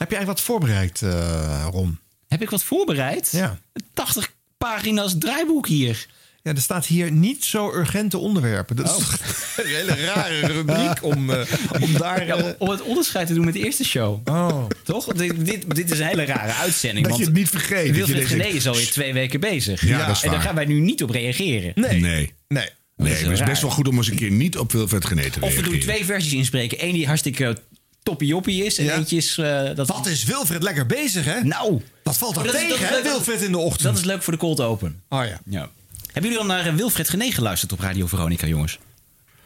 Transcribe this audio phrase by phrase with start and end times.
[0.00, 1.98] Heb je eigenlijk wat voorbereid, eh, Ron?
[2.28, 3.28] Heb ik wat voorbereid?
[3.32, 3.58] Ja.
[3.94, 6.06] 80 pagina's draaiboek hier.
[6.42, 8.76] Ja, er staat hier niet zo urgente onderwerpen.
[8.76, 9.12] Dat is Oh.
[9.56, 11.40] een hele rare rubriek om, eh,
[11.80, 12.26] om daar...
[12.26, 14.20] Ja, eh, om- het onderscheid te doen met de eerste show.
[14.28, 14.66] oh.
[14.84, 15.04] Toch?
[15.06, 17.06] Dit, dit, dit is een hele rare uitzending.
[17.08, 17.94] Dat je het niet vergeet.
[18.06, 19.84] denkt, Gené is alweer twee weken bezig.
[19.86, 21.72] Ja, dat is en daar gaan wij nu niet op reageren.
[21.74, 22.00] Nee.
[22.00, 22.32] Nee.
[22.48, 22.68] Nee.
[22.96, 25.28] Nee, het is best wel goed om eens een keer niet op Wilfred Gené te
[25.28, 25.70] Of we reageren.
[25.70, 26.84] doen twee versies inspreken.
[26.84, 27.56] Eén die hartstikke
[28.02, 28.78] toppie-joppie is.
[28.78, 28.94] En Ja.
[28.94, 29.38] eentje is...
[29.38, 31.40] eh, dat, Wat is Wilfred lekker bezig, hè?
[31.42, 33.02] Nou, Dat valt is- tegen, dat is hè.
[33.02, 33.82] Wilfred in de ochtend?
[33.82, 35.02] dat is leuk voor de cold open.
[35.08, 35.40] Oh ja.
[35.44, 35.70] Ja.
[36.12, 38.78] Hebben jullie dan naar eh, Wilfred Gené geluisterd op Radio Veronica, jongens?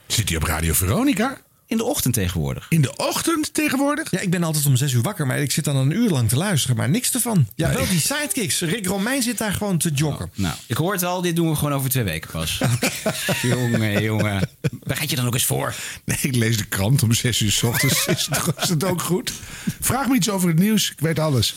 [0.06, 1.40] Zit hij op Radio Veronica?
[1.66, 2.66] In de ochtend tegenwoordig.
[2.68, 4.10] In de ochtend tegenwoordig?
[4.10, 6.28] Ja, ik ben altijd om zes uur wakker, maar ik zit dan een uur lang
[6.28, 7.46] te luisteren, maar niks ervan.
[7.54, 8.60] Ja, wel die sidekicks.
[8.60, 10.30] Rick Romein zit daar gewoon te joggen.
[10.34, 12.60] Nou, ik hoor het al, dit doen we gewoon over twee weken pas.
[13.42, 14.48] jongen, jongen.
[14.82, 15.74] Waar gaat je dan ook eens voor?
[16.04, 18.06] Nee, ik lees de krant om 6 uur s ochtends.
[18.14, 19.32] Is het, is het ook goed?
[19.80, 20.90] Vraag me iets over het nieuws.
[20.90, 21.54] Ik weet alles.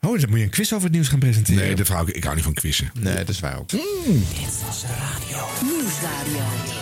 [0.00, 1.62] Oh, dan moet je een quiz over het nieuws gaan presenteren.
[1.62, 2.14] Nee, dat vrouw ik.
[2.14, 2.90] Ik hou niet van quizzen.
[3.00, 3.72] nee dat is waar ook.
[5.62, 6.75] Nieuwsradio.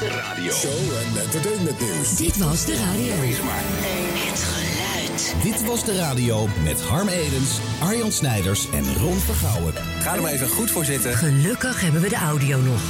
[0.00, 2.16] Show en entertainment nieuws.
[2.16, 3.12] Dit was de radio.
[3.12, 5.34] Het geluid.
[5.42, 9.74] Dit was de radio met Harm Edens, Arjan Snijders en Ron Vergouwen.
[10.00, 11.16] Ga er maar even goed voor zitten.
[11.16, 12.80] Gelukkig hebben we de audio nog.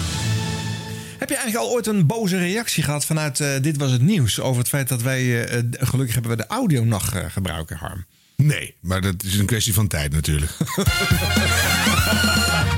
[1.19, 4.41] Heb je eigenlijk al ooit een boze reactie gehad vanuit eh, Dit Was Het Nieuws...
[4.41, 7.77] over het feit dat wij, eh, eh, gelukkig hebben we de audio nog eh, gebruiken,
[7.77, 8.05] Harm?
[8.36, 10.53] Nee, maar dat is een kwestie van tijd natuurlijk.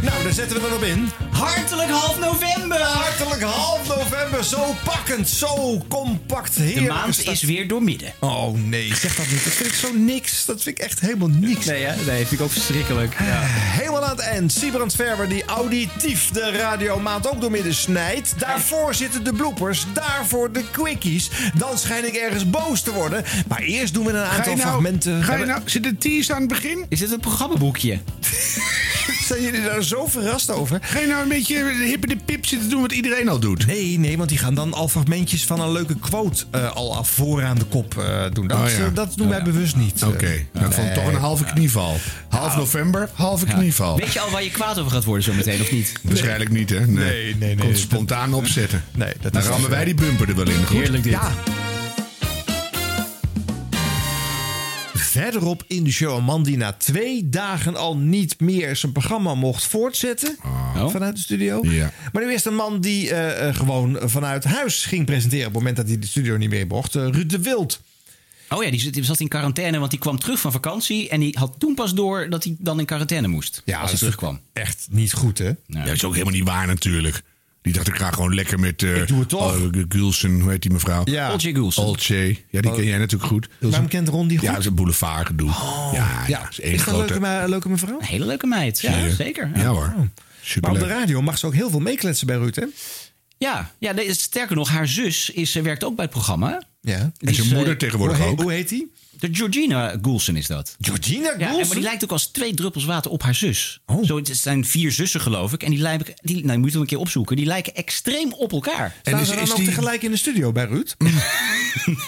[0.02, 1.10] Nou, daar zetten we dan op in.
[1.30, 2.80] Hartelijk half november!
[2.80, 6.56] Hartelijk half november, zo pakkend, zo compact.
[6.56, 6.88] De Heerlijk.
[6.88, 8.12] maand is weer doormidden.
[8.20, 9.44] Oh nee, zeg dat niet.
[9.44, 10.44] Dat vind ik zo niks.
[10.44, 11.66] Dat vind ik echt helemaal niks.
[11.66, 12.04] Nee, hè?
[12.04, 13.14] Nee, vind ik ook verschrikkelijk.
[13.18, 14.52] Helemaal aan het eind.
[14.52, 18.34] Siebrand Verber die auditief de radiomaand ook doormidden snijdt.
[18.38, 19.86] Daarvoor zitten de bloopers.
[19.92, 21.30] Daarvoor de quickies.
[21.54, 23.24] Dan schijn ik ergens boos te worden.
[23.48, 25.24] Maar eerst doen we een Ga aantal je nou, fragmenten.
[25.24, 26.86] ga je nou, zit een tease aan het begin?
[26.88, 27.98] Is dit een programmaboekje?
[29.28, 30.78] Zijn jullie daar zo verrast over?
[30.82, 33.66] Ga je nou een beetje de hippe de pip zitten doen wat iedereen al doet?
[33.66, 37.08] Nee, nee, want die gaan dan al fragmentjes van een leuke quote eh, al af
[37.10, 38.46] vooraan de kop eh, doen.
[38.46, 38.76] Dat, Oh, ja.
[38.76, 40.02] eh, dat doen wij bewust niet.
[40.04, 41.96] Oké, ik vond het toch een halve knieval.
[42.28, 43.96] Half november, halve knieval.
[43.98, 45.92] Weet je al waar je kwaad over gaat worden zometeen, of niet?
[46.02, 46.86] Waarschijnlijk niet, hè?
[46.86, 47.56] Nee, Nee, nee, nee.
[47.56, 48.84] Komt spontaan opzetten.
[48.94, 50.66] Nee, dat Dan rammen wij die bumper er wel in.
[50.66, 50.78] Goed?
[50.78, 51.12] Heerlijk dit.
[51.12, 51.32] Ja.
[55.12, 59.34] Verderop in de show een man die na twee dagen al niet meer zijn programma
[59.34, 60.36] mocht voortzetten.
[60.44, 60.88] Oh.
[60.88, 61.60] Vanuit de studio.
[61.62, 61.92] Ja.
[62.12, 65.46] Maar nu is er een man die eh, eh, gewoon vanuit huis ging presenteren.
[65.46, 66.94] op het moment dat hij de studio niet meer mocht.
[66.94, 67.80] Eh, Ruud de Wild.
[68.48, 71.08] Oh ja, die zat in quarantaine, want die kwam terug van vakantie.
[71.08, 73.62] En die had toen pas door dat hij dan in quarantaine moest.
[73.66, 74.40] als hij terugkwam.
[74.52, 75.50] Echt niet goed, hè?
[75.66, 77.22] Ja, dat is ook helemaal niet waar natuurlijk.
[77.62, 78.82] Die dacht, ik ga gewoon lekker met...
[78.82, 79.56] eh Ik doe het toch.
[79.56, 81.02] oh, Gulsen, hoe heet die mevrouw?
[81.04, 81.30] Ja.
[81.32, 81.82] Olcay Gulsen.
[81.82, 82.44] Olcay.
[82.50, 83.48] Ja, die ken jij natuurlijk goed.
[83.58, 84.46] Waarom kent Ron die goed?
[84.46, 85.50] Ja, dat is een boulevard gedoe.
[85.92, 87.12] ja, ja, dat is één is dat een grote...
[87.20, 87.98] leuke, me- leuke mevrouw?
[88.00, 88.80] Een hele leuke meid.
[88.80, 89.50] Ja, zeker.
[89.54, 89.94] Ja, Ja, hoor.
[90.60, 92.64] Maar op de radio mag ze ook heel veel meekletsen bij Ruud, hè?
[93.38, 96.62] ja, ja nee, sterker nog, haar zus is, eh, werkt ook bij het programma.
[96.80, 96.94] Ja.
[96.98, 98.42] En zijn is, moeder eh, tegenwoordig Hoe, heet, ook.
[98.42, 98.92] hoe heet die?
[99.22, 100.76] De Georgina Goulson is dat.
[100.80, 101.66] Georgina Ja, en- Goulson?
[101.66, 103.80] maar die lijkt ook als twee druppels water op haar zus.
[103.86, 104.04] Oh.
[104.06, 105.62] Zo, het zijn vier zussen, geloof ik.
[105.62, 107.36] En die lijken, die, nou, je moet het een keer opzoeken.
[107.36, 108.96] Die lijken extreem op elkaar.
[109.02, 110.94] Staan is- ze dan is ook die- tegelijk in de studio bij Ruud?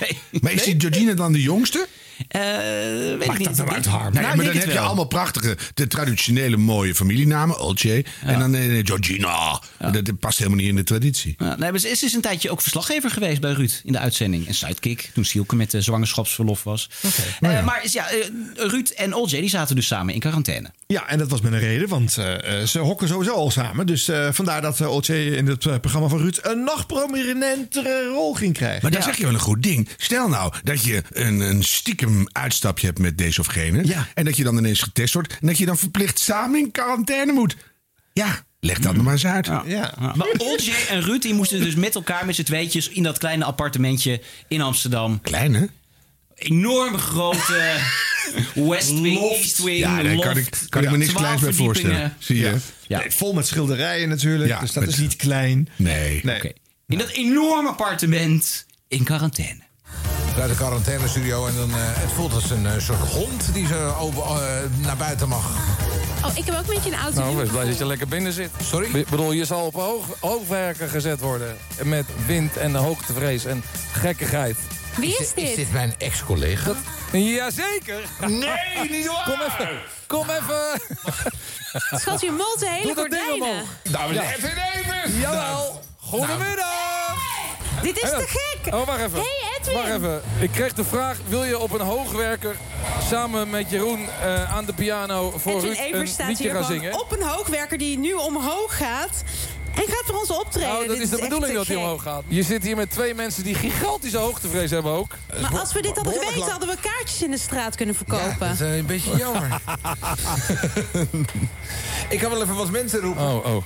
[0.01, 0.19] Nee.
[0.41, 1.87] Maar is die Georgina dan de jongste?
[2.29, 2.41] Eh,
[3.19, 3.45] weet ik niet.
[3.45, 4.03] dat nou uit, Harm?
[4.03, 7.59] Nou, Nou, ja, maar dan heb je allemaal prachtige, de traditionele mooie familienamen.
[7.61, 8.05] Olcay.
[8.25, 9.61] En dan eh, Georgina.
[9.93, 11.35] Dat, past helemaal niet in de traditie.
[11.39, 14.47] Ja, nee, maar ze is een tijdje ook verslaggever geweest bij Ruud in de uitzending.
[14.47, 16.91] En sidekick, toen Sielke met de zwangerschapsverlof was.
[17.41, 18.17] Eh, maar is- ja, eh,
[18.55, 20.71] Ruud en Olcay die zaten dus samen in quarantaine.
[20.87, 23.87] Ja, en dat was met een reden, want eh, eh, ze hokken sowieso al samen.
[23.87, 28.07] Dus eh, vandaar dat uh, Olcay in het eh, programma van Ruud een nog prominentere
[28.07, 28.79] rol ging krijgen.
[28.83, 29.89] Maar daar zeg je wel een goed ding.
[29.97, 33.87] Stel nou dat je een, een stiekem uitstapje hebt met deze of gene.
[33.87, 34.09] Ja.
[34.15, 35.33] En dat je dan ineens getest wordt.
[35.41, 37.57] En dat je dan verplicht samen in quarantaine moet.
[38.13, 39.47] Ja, leg dat nog maar eens uit.
[39.47, 39.63] Ja.
[39.67, 42.89] Ja, Maar Olcay en Ruud die moesten dus met elkaar, met z'n tweetjes...
[42.89, 45.21] in dat kleine appartementje in Amsterdam.
[45.21, 45.65] Klein hè?
[46.35, 47.77] Enorm grote
[48.55, 49.41] West Wing, Loft.
[49.41, 51.97] East Wing, Ja, daar kan ik, kan ik me niks Twaalf kleins bij voorstellen.
[51.97, 52.17] verdiepingen.
[52.19, 52.37] Zie
[52.87, 52.95] je?
[52.95, 52.99] Ja.
[52.99, 55.69] Nee, vol met schilderijen natuurlijk, Ja, dus dat met- is niet klein.
[55.77, 56.21] Nee.
[56.23, 56.37] Nee.
[56.37, 56.53] Oké.
[56.87, 59.61] In dat enorme appartement in quarantaine.
[60.41, 63.95] Uit de quarantainestudio en dan, eh, het voelt als een eh, soort hond die zo
[63.99, 65.45] over, eh, naar buiten mag.
[66.25, 67.21] Oh, ik heb ook een beetje een auto.
[67.21, 68.51] Nou, wees blij dat je lekker binnen zit.
[68.63, 68.95] Sorry?
[68.97, 71.57] Ik bedoel, je zal op hoog, hoogwerken gezet worden.
[71.83, 74.57] Met wind en hoogtevrees en gekkigheid.
[74.97, 75.57] Wie is Is dit?
[75.57, 76.73] dit mijn ex-collega?
[77.13, 78.01] Jazeker.
[78.21, 79.25] Nee, niet waar!
[79.25, 79.79] Kom even.
[80.07, 80.81] Kom even.
[82.01, 83.65] Schat, je molt de hele Doe gordijnen.
[83.83, 85.21] Dames en heren, even!
[85.21, 85.83] Jawel.
[85.97, 87.17] Goedemiddag.
[87.82, 88.75] Dit is te gek.
[88.75, 89.19] Oh, wacht even.
[89.19, 89.75] Hey Edwin!
[89.75, 90.23] Wacht even.
[90.41, 92.56] Ik kreeg de vraag, wil je op een hoogwerker
[93.09, 96.55] samen met Jeroen eh, aan de piano voor Edwin Ruud Evers een staat liedje hier
[96.55, 97.00] gaan zingen?
[97.00, 99.23] op een hoogwerker die nu omhoog gaat.
[99.75, 100.69] En gaat voor ons optreden.
[100.69, 102.23] Nou, dat is de bedoeling dat hij omhoog gaat.
[102.29, 105.17] Je zit hier met twee mensen die gigantische hoogtevrees hebben ook.
[105.41, 106.50] Maar als we dit hadden geweten, lang.
[106.50, 108.25] hadden we kaartjes in de straat kunnen verkopen.
[108.29, 109.49] Ja, dat is eh, een beetje jammer.
[112.09, 113.23] ik kan wel even wat mensen roepen.
[113.23, 113.65] Oh, oh.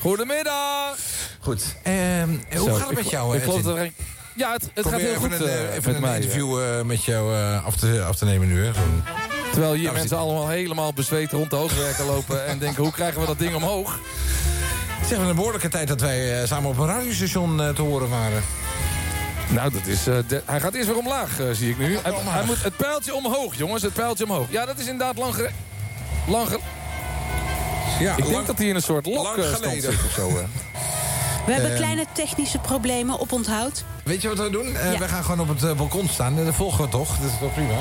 [0.00, 0.96] Goedemiddag!
[1.40, 1.62] Goed.
[1.82, 3.72] Ehm, hoe Zo, gaat het met jou, Ik geloof Edwin?
[3.74, 3.94] dat er een-
[4.34, 6.10] Ja, het, het gaat heel even goed een, eh, eh, even met een mij.
[6.10, 6.16] eh.
[6.16, 8.64] interview eh, met jou eh, af, te, af te nemen nu.
[8.64, 8.70] Hè.
[9.52, 12.46] Terwijl hier Nou, mensen allemaal helemaal bezweet rond de hoogwerken lopen...
[12.46, 13.98] en denken, hoe krijgen we dat ding omhoog?
[15.08, 18.42] Zeg, een behoorlijke tijd dat wij eh, samen op een radiostation eh, te horen waren.
[19.48, 21.98] Nou, dat is, eh, de- hij gaat eerst weer omlaag, eh, zie ik nu.
[22.02, 23.82] Hij, moet het pijltje omhoog, jongens.
[23.82, 24.46] Het pijltje omhoog.
[24.50, 25.34] Ja, dat is inderdaad lang...
[25.34, 25.50] gere-
[26.28, 26.58] lang ge-
[28.00, 29.82] Ja, ik denk dat hij in een soort lang lokstand geleden.
[29.92, 30.28] zit of zo.
[30.28, 30.34] eh.
[31.46, 31.78] We hebben Ehm.
[31.80, 33.84] kleine technische problemen op onthoud.
[34.04, 34.76] Weet je wat we doen?
[34.76, 34.98] Eh, Ja.
[34.98, 36.38] We gaan gewoon op het eh, balkon staan.
[36.38, 37.16] En dat volgen we toch?
[37.18, 37.74] Dat is toch prima?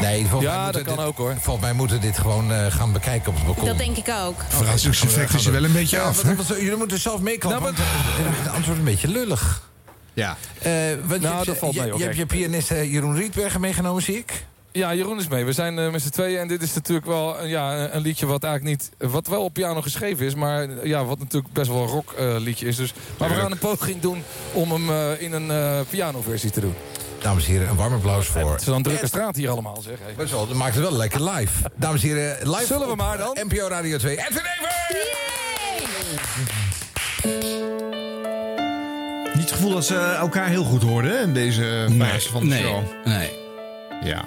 [0.00, 1.34] Nee, volgens Ja, mij dat kan dit- ook, hoor.
[1.40, 3.64] Volgens mij moeten we dit gewoon eh, gaan bekijken op het balkon.
[3.64, 4.40] Dat denk ik ook.
[4.48, 6.22] Verrassingseffect is er wel een beetje Ja, af.
[6.48, 7.74] jullie moeten zelf meeklappen.
[7.74, 7.84] Nou,
[8.46, 9.62] eh, het een beetje lullig.
[10.12, 10.36] Ja.
[10.58, 10.70] Eh,
[11.04, 13.16] want je Nou, hebt- dat valt je, mee, hoor, Je hebt je pianist eh, Jeroen
[13.16, 14.44] Rietbergen meegenomen, zie ik.
[14.76, 15.44] Ja, Jeroen is mee.
[15.44, 16.38] We zijn eh, met z'n tweeën.
[16.38, 19.10] En dit is natuurlijk wel eh, ja, een liedje wat eigenlijk niet...
[19.10, 20.34] Wat wel op piano geschreven is.
[20.34, 22.76] Maar eh, ja, wat natuurlijk best wel een rock eh, liedje is.
[22.76, 24.22] Dus, maar we gaan een poging doen
[24.52, 26.74] om hem eh, in een eh pianoversie te doen.
[27.22, 28.50] Dames en heren, een warm applaus voor...
[28.50, 29.98] Het is dan een drukke straat hier allemaal, zeg.
[30.02, 30.14] Hey.
[30.14, 31.70] Best wel, dat maakt het wel lekker live.
[31.76, 33.36] Dames en heren, live Zullen we maar dan?
[33.48, 34.16] NPO Radio 2.
[34.18, 34.42] Edwin!
[39.34, 42.46] Niet het gevoel dat ze elkaar heel goed hoorden hè, in deze fase van de
[42.48, 42.82] Nee, show.
[43.04, 43.30] nee.
[44.02, 44.24] Ja.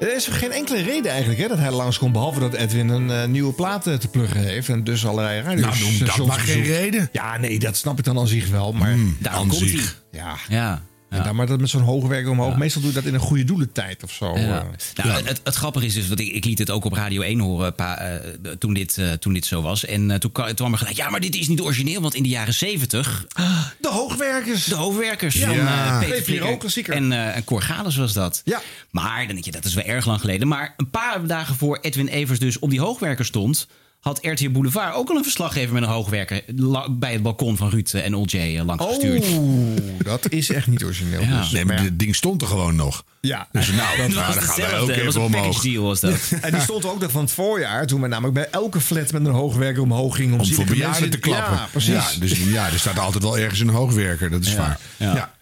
[0.00, 2.12] Er is geen enkele reden eigenlijk hè, dat hij langskomt.
[2.12, 4.68] Behalve dat Edwin een eh, nieuwe plaat eh, te pluggen heeft.
[4.68, 7.08] En dus allerlei Nou, noem radiostations dat maar geen reden.
[7.12, 8.72] Ja, nee, dat snap ik dan aan zich wel.
[8.72, 9.68] Maar, Daarom aan komt hij.
[9.70, 10.02] zich.
[10.48, 10.82] ja.
[11.24, 11.32] Ja.
[11.32, 12.56] Maar dat met zo'n hoogwerker omhoog.
[12.56, 14.38] Meestal doe je dat in een goede doelentijd of zo.
[14.38, 14.66] Ja.
[14.94, 15.04] eh.
[15.04, 17.38] Nou, het, het grappige is dus, want ik, ik liet het ook op Radio 1
[17.40, 19.84] horen pa, eh, toen, dit, eh, toen dit zo was.
[19.84, 22.00] En toen, kwa- toen kwam er gelijk, ja, maar dit is niet origineel.
[22.00, 23.24] Want in de jaren 70,
[23.80, 24.64] De hoogwerkers.
[24.64, 25.46] de hoofdwerkers Ja.
[25.46, 25.98] van Ja.
[26.08, 26.94] Peter klassieker.
[26.94, 28.42] en, en Cor Gales was dat.
[28.44, 28.60] Ja.
[28.90, 30.48] Maar dan denk je, dat is wel erg lang geleden.
[30.48, 33.66] Maar een paar dagen voor Edwin Evers dus op die hoogwerker stond...
[34.06, 36.42] had RTL Boulevard ook al een verslaggever met een hoogwerker...
[36.90, 39.24] bij het balkon van Ruud en Olje eh, langs gestuurd.
[39.24, 41.20] Oh, dat is echt niet origineel.
[41.20, 41.40] Ja.
[41.40, 43.04] Dus, Nee, maar het ding stond er gewoon nog.
[43.20, 43.48] ja.
[43.52, 45.62] Dus nou, Dat nou was dan gaan wij ook Dat was even een package omhoog.
[45.62, 46.32] deal was dat.
[46.40, 47.86] En die stond ook nog van het voorjaar.
[47.86, 50.34] Toen we namelijk bij elke flat met een hoogwerker omhoog gingen.
[50.34, 51.54] Om, Om voor bejaarden te klappen.
[51.54, 51.92] Ja, precies.
[51.92, 54.30] Ja, dus ja, er staat altijd wel ergens een hoogwerker.
[54.30, 54.78] Dat is waar.
[54.96, 55.34] Ja.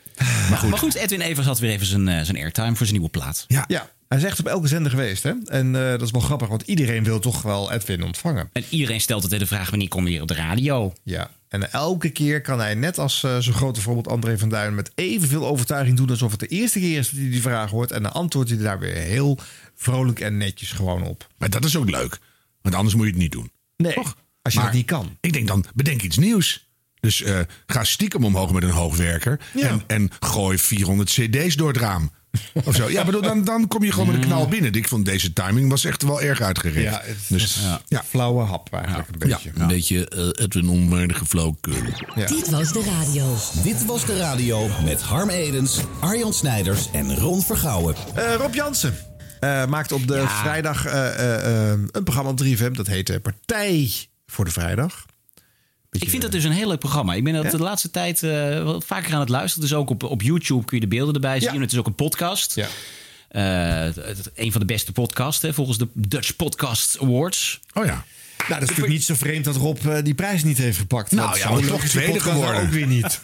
[0.50, 0.70] Maar goed.
[0.70, 3.44] maar goed, Edwin Evers had weer even zijn, eh, zijn airtime voor zijn nieuwe plaat.
[3.48, 3.64] Ja.
[3.68, 5.22] Ja, hij is echt op elke zender geweest.
[5.22, 5.32] Hè?
[5.46, 8.50] En eh, dat is wel grappig, want iedereen wil toch wel Edwin ontvangen.
[8.52, 10.92] En iedereen stelt altijd de vraag: wanneer kom je weer op de radio?
[11.02, 11.30] Ja.
[11.48, 14.74] En elke keer kan hij, net als eh, zijn grote voorbeeld André van Duin...
[14.74, 17.90] met evenveel overtuiging doen alsof het de eerste keer is dat hij die vraag hoort.
[17.90, 19.38] En dan antwoordt hij daar weer heel
[19.74, 21.28] vrolijk en netjes gewoon op.
[21.38, 22.18] Maar dat is ook leuk.
[22.62, 23.50] Want anders moet je het niet doen.
[23.76, 24.16] Nee, Toch?
[24.42, 25.16] als je Maar dat niet kan.
[25.20, 26.68] Ik denk dan, bedenk iets nieuws.
[27.04, 29.40] Dus eh, ga stiekem omhoog met een hoogwerker.
[29.54, 29.68] Ja.
[29.68, 32.10] En, en gooi 400 cd's door het raam.
[32.64, 32.90] Of zo.
[32.90, 34.72] Ja, bedoel, dan, dan kom je gewoon met een knal binnen.
[34.72, 36.90] Ik vond deze timing was echt wel erg uitgericht.
[36.94, 37.58] Ja, het dus,
[37.88, 38.04] ja.
[38.08, 39.50] flauwe hap eigenlijk een Ja, beetje.
[39.54, 41.74] een beetje eh, Edwin onwaardige flauwekul.
[42.14, 42.26] Ja.
[42.26, 43.36] Dit was de radio.
[43.62, 47.94] Dit was de radio met Harm Edens, Arjan Snijders en Ron Vergouwen.
[48.14, 48.94] Eh, Rob Jansen
[49.40, 52.70] eh, maakt op de vrijdag eh, eh, eh, een programma op 3FM.
[52.72, 53.90] Dat heet Partij
[54.26, 55.04] voor de Vrijdag.
[56.02, 57.14] Ik vind dat dus een heel leuk programma.
[57.14, 57.50] Ik ben dat Ja?
[57.50, 59.68] de laatste tijd eh, wel vaker aan het luisteren.
[59.68, 61.54] Dus ook op, op YouTube kun je de beelden erbij zien.
[61.54, 61.60] Ja.
[61.60, 62.54] Het is ook een podcast.
[62.54, 62.66] Ja.
[63.28, 67.60] Eh, het- een van de beste podcasts hè, volgens de Dutch Podcast Awards.
[67.72, 68.04] Oh ja.
[68.38, 71.10] Nou, dat is natuurlijk niet zo vreemd dat Rob eh, die prijs niet heeft gepakt.
[71.10, 72.62] Nou Want ja, maar toch tweede geworden.
[72.62, 73.20] Ook weer niet.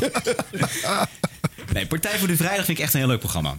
[1.72, 3.56] Nee, Partij voor de Vrijdag vind ik echt een heel leuk programma.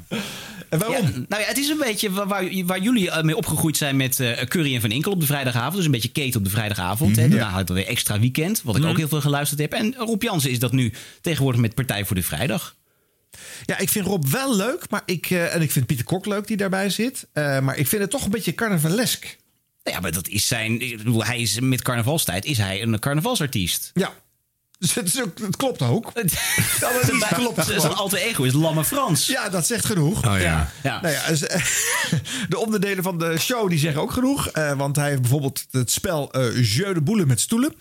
[0.69, 0.95] En waarom?
[0.95, 4.19] Ja, nou ja, het is een beetje waar, waar, jullie eh, mee opgegroeid zijn met
[4.19, 5.75] eh, Curry en Van Inkel op de vrijdagavond.
[5.75, 7.11] Dus een beetje Kate op de vrijdagavond.
[7.11, 7.19] Mhm.
[7.19, 7.27] hè.
[7.29, 9.73] Daarna hadden we weer extra weekend, wat ik ook heel veel geluisterd heb.
[9.73, 12.75] En Rob Jansen is dat nu tegenwoordig met Partij voor de Vrijdag.
[13.65, 14.89] Ja, ik vind Rob wel leuk.
[14.89, 17.27] Maar ik, eh, en ik vind Pieter Kok leuk die daarbij zit.
[17.33, 19.37] Maar ik vind het toch een beetje carnavalesk.
[19.83, 20.81] Nou ja, maar dat is zijn.
[20.81, 23.91] Ik bedoel, hij is met carnavalstijd is hij een carnavalsartiest.
[23.93, 24.13] Ja.
[24.81, 26.11] Dus het, is ook, het klopt ook.
[26.13, 29.27] dat is- klopt Zijn alter ego is Lamme Frans.
[29.27, 30.17] Ja, dat zegt genoeg.
[30.27, 30.71] Oh ja.
[30.83, 31.01] Ja.
[31.01, 31.39] Nou ja, dus,
[32.49, 34.47] de onderdelen van de show die zeggen ook genoeg.
[34.47, 37.73] Eh, want hij heeft bijvoorbeeld het spel eh Jeu de Boele met stoelen.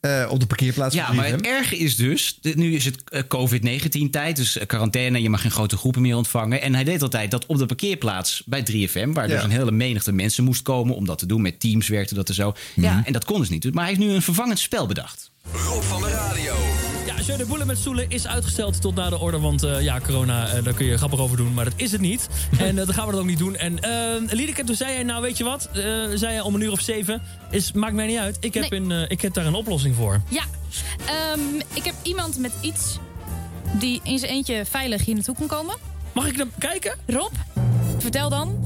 [0.00, 1.32] eh, op de parkeerplaats Ja, maar 3FM.
[1.36, 5.50] het erge is dus, dit- nu is het eh, COVID-19-tijd, dus quarantaine, je mag geen
[5.50, 6.60] grote groepen meer ontvangen.
[6.62, 9.34] En hij deed altijd dat op de parkeerplaats bij 3FM, waar Ja.
[9.34, 11.42] dus een hele menigte mensen moest komen om dat te doen.
[11.42, 12.52] Met teams werkte dat er zo.
[12.74, 13.64] Ja, en dat kon dus niet.
[13.74, 15.30] Maar hij heeft nu een vervangend spel bedacht.
[15.52, 16.54] Rob van de radio.
[17.06, 19.38] Ja, Jeu de Boele met stoelen is uitgesteld tot na de orde.
[19.38, 21.54] Want eh, ja, corona, eh, daar kun je grappig over doen.
[21.54, 22.28] Maar dat is het niet.
[22.58, 23.56] En uh, dan gaan we dat ook niet doen.
[23.56, 25.68] En uh, Liedeke, toen zei hij, nou weet je wat?
[26.14, 27.22] zei hij om een uur of zeven.
[27.50, 28.36] Is, maakt mij niet uit.
[28.40, 28.80] Ik heb, Nee.
[28.80, 30.20] een, ik heb daar een oplossing voor.
[30.28, 30.42] Ja,
[31.06, 31.40] Ehm,
[31.74, 32.98] ik heb iemand met iets
[33.78, 35.76] die in zijn eentje veilig hier naartoe kan komen.
[36.12, 36.94] Mag ik dan kijken?
[37.06, 37.32] Rob,
[37.98, 38.58] vertel dan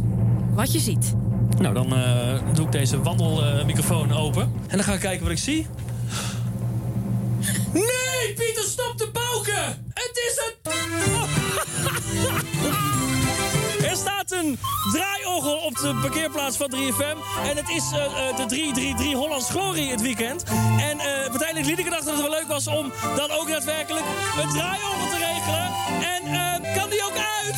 [0.54, 1.14] wat je ziet.
[1.58, 4.42] Nou, dan eh, doe ik deze wandelmicrofoon open.
[4.42, 5.66] En dan ga ik kijken wat ik zie.
[7.72, 9.92] Nee, Pieter, stop de pauken!
[9.94, 10.72] Het is een...
[13.90, 14.58] Er staat een
[14.92, 17.46] draaiorgel op de parkeerplaats van 3FM.
[17.48, 20.42] En het is eh, de 333 Hollands Glory het weekend.
[20.78, 24.04] En eh uiteindelijk Liedeke dacht dat het wel leuk was om dan ook daadwerkelijk
[24.40, 25.72] een draaiorgel te regelen.
[26.14, 27.56] En kan die ook uit?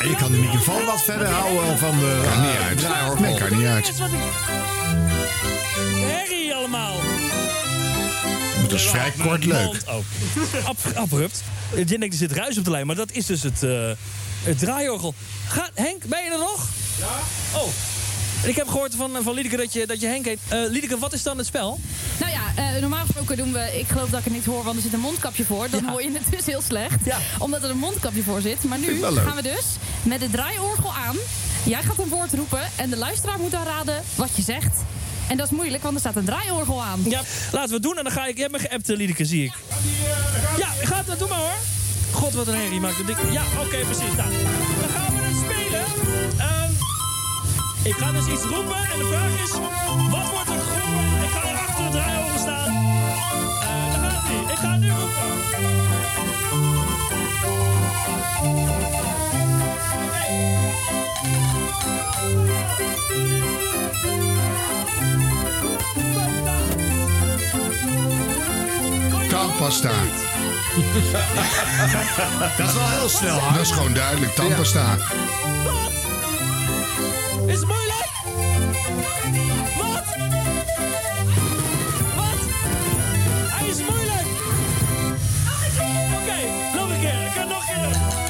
[0.00, 2.78] En je kan de microfoon wat verder houden van de Kan niet uit.
[2.78, 3.20] draaiorgel.
[3.24, 3.88] Nee, kan niet uit.
[3.88, 4.18] Is wat ik...
[6.06, 6.94] Herrie allemaal.
[8.62, 9.82] Dat is vrij kort leuk.
[9.88, 9.94] Oh.
[10.66, 11.42] Ab- abrupt.
[11.72, 13.90] Ik denk er zit ruis op de lijn, maar dat is dus het, eh,
[14.42, 15.14] het draaiorgel.
[15.48, 16.66] Ga, Henk, ben je er nog?
[16.98, 17.06] Ja.
[17.58, 17.68] Oh.
[18.46, 20.38] Ik heb gehoord van, van Liedeke dat je, dat je Henk heet.
[20.48, 21.80] Eh Liedeke, wat is dan het spel?
[22.20, 23.78] Nou ja, eh, normaal gesproken doen we...
[23.78, 25.70] Ik geloof dat ik het niet hoor, want er zit een mondkapje voor.
[25.70, 27.00] Dan hoor je het dus heel slecht.
[27.38, 28.64] Omdat er een mondkapje voor zit.
[28.64, 29.26] Maar nu ik wel leuk.
[29.26, 29.64] gaan we dus
[30.02, 31.16] met het draaiorgel aan.
[31.64, 34.76] Jij gaat een woord roepen en de luisteraar moet dan raden wat je zegt.
[35.28, 37.00] En dat is moeilijk, want er staat een draaiorgel aan.
[37.04, 37.22] Ja,
[37.52, 38.34] laten we het doen en dan ga ik...
[38.36, 39.52] Je hebt me geappt, eh, Liedeke, zie ik.
[40.56, 41.18] Ja, gaat dat.
[41.18, 41.56] Doe maar hoor.
[42.12, 43.16] God, wat een herrie maakt het dik.
[43.30, 44.16] Ja, oké, precies.
[44.16, 45.84] Nou, dan gaan we het spelen.
[46.38, 46.65] Ehm,
[47.86, 49.50] ik ga dus iets roepen en de vraag is...
[50.10, 51.22] Wat wordt er geroepen?
[51.24, 52.66] Ik ga er achter het draaiorgel staan.
[52.66, 54.40] Eh daar gaat hij.
[54.52, 55.34] Ik ga nu roepen.
[69.28, 69.90] Tandpasta.
[72.56, 74.34] Dat is wel heel snel, Dat is gewoon duidelijk.
[74.34, 74.96] Tandpasta.
[77.46, 78.10] Is het moeilijk?
[79.76, 80.04] Wat?
[82.16, 82.40] Wat?
[83.50, 84.26] Hij is moeilijk.
[86.20, 86.38] Oké,
[86.76, 87.26] nog een keer.
[87.26, 88.26] Ik kan nog een keer doen.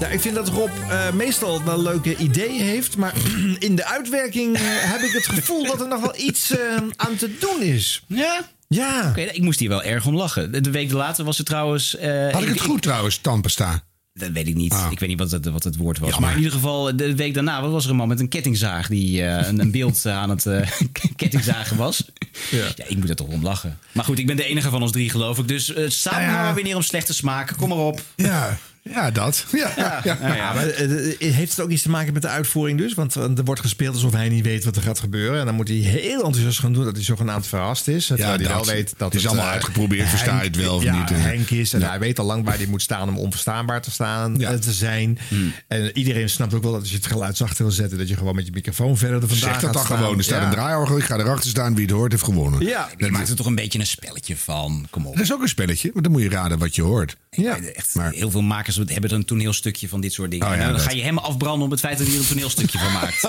[0.00, 2.96] Ja, ik vind dat Rob eh, meestal wel leuke ideeën heeft.
[2.96, 3.14] Maar
[3.58, 7.16] in de uitwerking eh, heb ik het gevoel dat er nog wel iets eh, aan
[7.16, 8.02] te doen is.
[8.06, 8.40] Ja?
[8.74, 9.08] Ja.
[9.08, 10.62] Oké, ik moest hier wel erg om lachen.
[10.62, 11.96] De- week later was het trouwens...
[11.96, 13.82] eh, Had ik het goed trouwens, tandpasta?
[14.12, 14.72] Dat weet ik niet.
[14.72, 14.88] Ah.
[14.90, 16.08] Ik weet niet wat het, wat het woord was.
[16.10, 16.28] Jammer.
[16.28, 18.88] Maar in ieder geval, de week daarna was er een man met een kettingzaag...
[18.88, 20.70] die eh, een, een beeld eh, aan het eh,
[21.16, 22.04] kettingzagen was.
[22.50, 22.66] Ja.
[22.86, 23.78] ik moet er toch om lachen.
[23.92, 25.48] Maar goed, ik ben de enige van ons drie, geloof ik.
[25.48, 26.38] Dus samen Nou ja.
[26.38, 27.54] gaan we weer neer om slechte smaak.
[27.56, 28.02] Kom maar op.
[28.16, 29.44] Ja, ja dat.
[29.52, 30.00] Ja, ja.
[30.04, 30.36] Ja, nou ja.
[30.36, 32.94] Ja, maar eh, heeft het ook iets te maken met de uitvoering dus?
[32.94, 35.40] Want er wordt gespeeld alsof hij niet weet wat er gaat gebeuren.
[35.40, 38.06] En dan moet hij heel enthousiast gaan doen dat hij zogenaamd verrast is.
[38.06, 38.48] Terwijl hij dat.
[38.48, 41.08] wel weet dat Het is allemaal eh, uitgeprobeerd, versta je het wel of ja, niet.
[41.10, 41.88] Henk is en Ja.
[41.88, 44.50] hij weet al lang waar hij moet staan om onverstaanbaar te, staan, Ja.
[44.50, 45.18] eh, te zijn.
[45.28, 45.52] Hmm.
[45.68, 47.98] En iedereen snapt ook wel dat als je het geluid zachter wil zetten...
[47.98, 49.96] dat je gewoon met je microfoon verder er vandaag Zeg dat gaat dan staan.
[49.98, 50.18] gewoon.
[50.18, 50.44] Er staat Ja.
[50.46, 50.96] een draaiorgel.
[50.98, 51.74] Ik ga erachter staan.
[51.74, 52.66] Wie het hoort, heeft gewonnen.
[52.66, 52.88] Ja.
[52.96, 54.86] Je maakt er toch een beetje een spelletje van.
[54.90, 55.14] Kom op.
[55.14, 55.90] Dat is ook een spelletje.
[55.94, 57.16] Maar dan moet je raden wat je hoort.
[57.30, 57.58] Ja.
[57.74, 60.46] Echt, Maar- Heel veel makers hebben er een toneelstukje van dit soort dingen.
[60.46, 62.78] Oh ja, dan ga je hem afbranden op het feit dat hij er een toneelstukje
[62.78, 63.28] van maakt.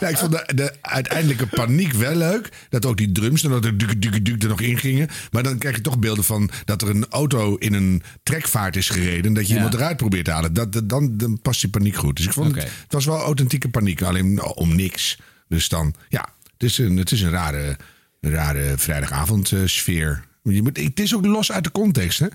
[0.00, 2.48] Ja, ik vond de, de uiteindelijke paniek wel leuk.
[2.68, 5.08] Dat ook die drums dat er duk, duk, duk er nog in gingen.
[5.30, 8.88] Maar dan krijg je toch beelden van dat er een auto in een trekvaart is
[8.88, 9.32] gereden.
[9.32, 9.54] Dat je Ja.
[9.56, 10.52] iemand eruit probeert te halen.
[10.52, 12.16] Dat, dat- dan, dan past die paniek goed.
[12.16, 14.02] Dus ik vond het, het was wel authentieke paniek.
[14.02, 15.18] Alleen om niks.
[15.48, 17.76] Dus dan, ja, het is een, het is een rare,
[18.20, 20.24] rare vrijdagavondsfeer.
[20.42, 22.26] Je moet, het is ook los uit de context, hè?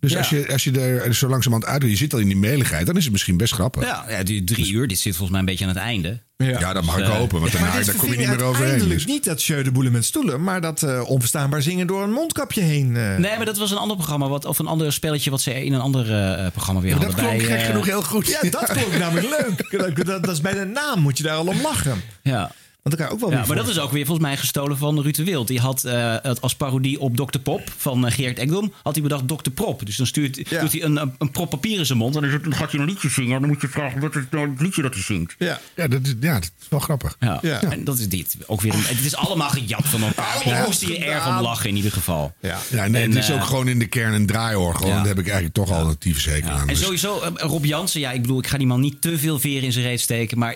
[0.00, 0.18] Dus Ja.
[0.18, 2.96] als, je, als je er zo langzamerhand uit je zit al in die meligheid, dan
[2.96, 3.82] is het misschien best grappig.
[3.84, 4.88] Ja, ja, ja, die drie uur.
[4.88, 6.20] Dit zit volgens mij een beetje aan het einde.
[6.36, 8.52] dat mag ik Dus, eh, hopen, want daarna daar kom je niet meer overheen.
[8.54, 9.06] uiteindelijk Dus.
[9.06, 10.42] niet dat Jeu de Boele met stoelen...
[10.42, 12.96] maar dat eh, onverstaanbaar zingen door een mondkapje heen.
[12.96, 13.16] eh.
[13.16, 14.28] Nee, maar dat was een ander programma.
[14.28, 17.16] Wat, of een ander spelletje wat ze in een ander eh, programma weer Maar hadden.
[17.24, 18.26] dat klonk bij, gek genoeg heel goed.
[18.26, 19.66] Ja, dat klonk namelijk leuk.
[19.96, 22.00] Dat, dat, dat is bij de naam, moet je daar al om lachen.
[22.22, 22.50] Ja.
[22.88, 25.00] Want je ook wel Ja, weer maar dat is ook weer volgens mij gestolen van
[25.00, 25.48] Ruud de Wild.
[25.48, 27.38] Die had eh, het als parodie op Dr.
[27.38, 28.72] Pop van eh, Geert Ekdom...
[28.82, 29.50] had hij bedacht Dr.
[29.54, 29.86] Prop.
[29.86, 30.60] Dus dan stuurt, Ja.
[30.60, 32.16] doet hij een, een, een prop papier in zijn mond...
[32.16, 33.34] en dan, dan gaat hij een liedje zingen...
[33.34, 35.34] en dan moet je vragen wat is nou het liedje dat hij zingt.
[35.38, 35.60] Ja.
[35.76, 37.16] Ja, dat is, ja, dat is wel grappig.
[37.20, 37.38] Ja.
[37.42, 37.60] Ja.
[37.62, 38.36] en dat is dit.
[38.46, 40.46] Ook weer een, het is allemaal gejat van elkaar.
[40.60, 42.32] Ik moest hier erg om lachen in ieder geval.
[42.40, 42.58] Ja.
[42.70, 44.86] Ja, nee, En, het is eh, ook gewoon in de kern een draaiorgel.
[44.88, 46.60] En daar heb ik eigenlijk toch al een tyfus hekel aan.
[46.60, 49.38] En Dus- sowieso, Rob Jansen, ja, ik bedoel, ik ga die man niet te veel
[49.38, 50.38] veren in zijn reet steken.
[50.38, 50.54] Maar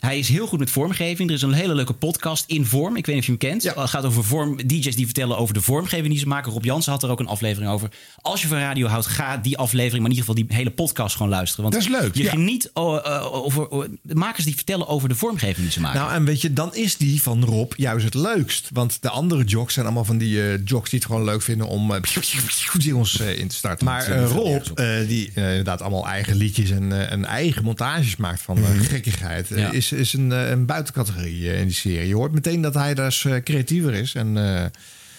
[0.00, 1.28] hij is heel goed met vormgeving.
[1.28, 2.96] Er is een hele hele leuke podcast in vorm.
[2.96, 3.74] Ik weet niet of je hem kent.
[3.76, 6.52] Het gaat over vorm, DJ's die vertellen over de vormgeving die ze maken.
[6.52, 7.88] Rob Jansen had er ook een aflevering over.
[8.20, 11.16] Als je van radio houdt, ga die aflevering, maar in ieder geval die hele podcast
[11.16, 11.70] gewoon luisteren.
[11.70, 12.30] Want Dat is leuk, Je ja.
[12.30, 16.00] geniet oh, eh, over, oh, de makers die vertellen over de vormgeving die ze maken.
[16.00, 18.68] Nou, en weet je, dan is die van Rob juist het leukst.
[18.72, 21.66] Want de andere jocks zijn allemaal van die eh jocks die het gewoon leuk vinden
[21.66, 22.00] om eh,
[22.78, 23.84] jingles eh, in te starten.
[23.84, 24.64] Maar eh, Rob,
[25.08, 29.70] die inderdaad allemaal eigen liedjes en, en eigen montages maakt van eh, gekkigheid, Ja.
[29.72, 32.08] is, is een, een buitencategorie in die serie.
[32.08, 34.14] Je hoort meteen dat hij daar eens, eh, creatiever is.
[34.14, 34.64] En, eh,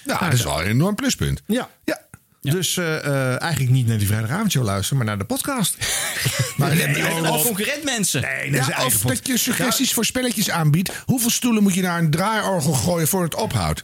[0.05, 1.41] Ja, dat is wel een enorm pluspunt.
[1.47, 1.69] ja.
[1.85, 2.51] Ja.
[2.51, 5.77] Dus eh, eh, eigenlijk niet naar die vrijdagavondshow luisteren, maar naar de podcast.
[6.57, 8.21] maar nee, Als concurrent mensen.
[8.21, 10.91] nee, Ja, of dat je suggesties voor spelletjes aanbiedt.
[11.05, 13.83] Hoeveel stoelen moet je naar een draaiorgel gooien voor het ophoudt?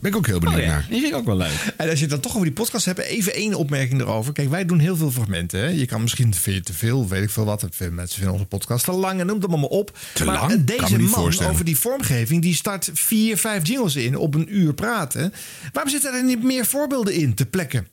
[0.00, 0.86] Ben ik ook heel benieuwd Oh ja, naar.
[0.88, 1.74] die vind ik ook wel leuk.
[1.76, 4.32] En als je het dan toch over die podcast hebt, even één opmerking erover.
[4.32, 5.60] Kijk, wij doen heel veel fragmenten.
[5.60, 5.66] Hè?
[5.68, 7.66] Je kan misschien vind je te veel, weet ik veel wat.
[7.70, 9.98] Veel mensen vinden onze podcast te lang en noem het allemaal maar op.
[10.14, 10.50] Te maar lang?
[10.50, 14.74] Kan deze man over die vormgeving, die start vier, vijf jingles in op een uur
[14.74, 15.32] praten.
[15.72, 17.86] Waarom zitten er niet meer voorbeelden in te plekken?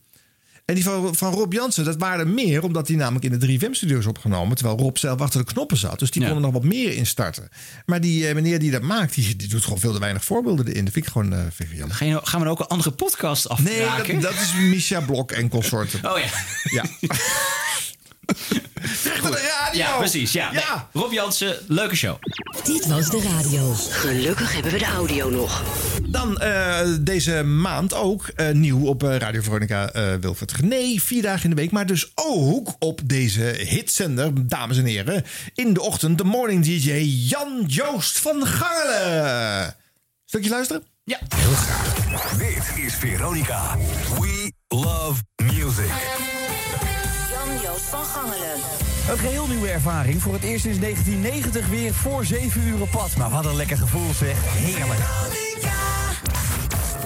[0.68, 3.58] En die van, van Rob Jansen, dat waren er meer, omdat die namelijk in de
[3.58, 4.56] 3FM-studio's opgenomen.
[4.56, 5.98] Terwijl Rob zelf achter de knoppen zat.
[5.98, 6.28] Dus die Ja.
[6.28, 7.48] kon er nog wat meer in starten.
[7.86, 10.66] Maar die eh, meneer die dat maakt, die, die doet gewoon veel te weinig voorbeelden
[10.66, 10.84] erin.
[10.84, 11.96] Dat vind ik gewoon eh, vind ik jammer.
[11.96, 14.20] Ga je, gaan we ook een andere podcast Nee, afmaken?
[14.20, 16.12] dat, dat is Misha Blok en consorten.
[16.12, 16.28] Oh ja.
[16.70, 16.84] Ja.
[19.02, 19.80] Terug naar de radio.
[19.80, 20.32] Ja, precies.
[20.32, 20.52] Ja.
[20.52, 20.62] Nee.
[20.92, 22.16] Rob Jansen, leuke show.
[22.64, 23.74] Dit was de radio.
[23.74, 25.62] Gelukkig hebben we de audio nog.
[26.08, 30.98] Dan eh, deze maand ook eh, nieuw op eh, Radio Veronica eh Wilfred Gené.
[30.98, 31.70] Vier dagen in de week.
[31.70, 35.24] Maar dus ook op deze hitzender, dames en heren.
[35.54, 36.92] In de ochtend de morning DJ
[37.28, 39.76] Jan Joost van Gangelen.
[40.24, 40.82] Stukje luisteren?
[41.04, 41.18] Ja.
[42.38, 43.76] Dit is Veronica.
[44.18, 46.37] We love music.
[47.62, 48.54] Jan Joost van Gangelen.
[49.10, 50.22] Een geheel nieuwe ervaring.
[50.22, 53.16] Voor het eerst sinds 1990 weer voor 7 uur op pad.
[53.16, 54.36] Maar wat een lekker gevoel zeg.
[54.44, 55.00] Heerlijk.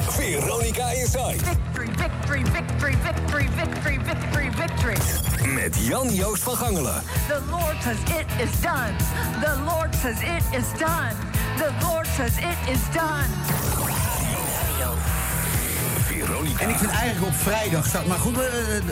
[0.08, 1.36] Veronica Inside.
[1.44, 5.54] Victory, victory, victory, victory, victory, victory, victory.
[5.54, 7.02] Met Jan Joost van Gangelen.
[7.28, 8.96] The Lord says it is done.
[9.40, 11.14] The Lord says it is done.
[11.56, 13.62] The Lord says it is done.
[16.42, 16.64] Veronica.
[16.64, 18.06] En ik vind eigenlijk op vrijdag staat.
[18.06, 18.40] Maar goed, eh,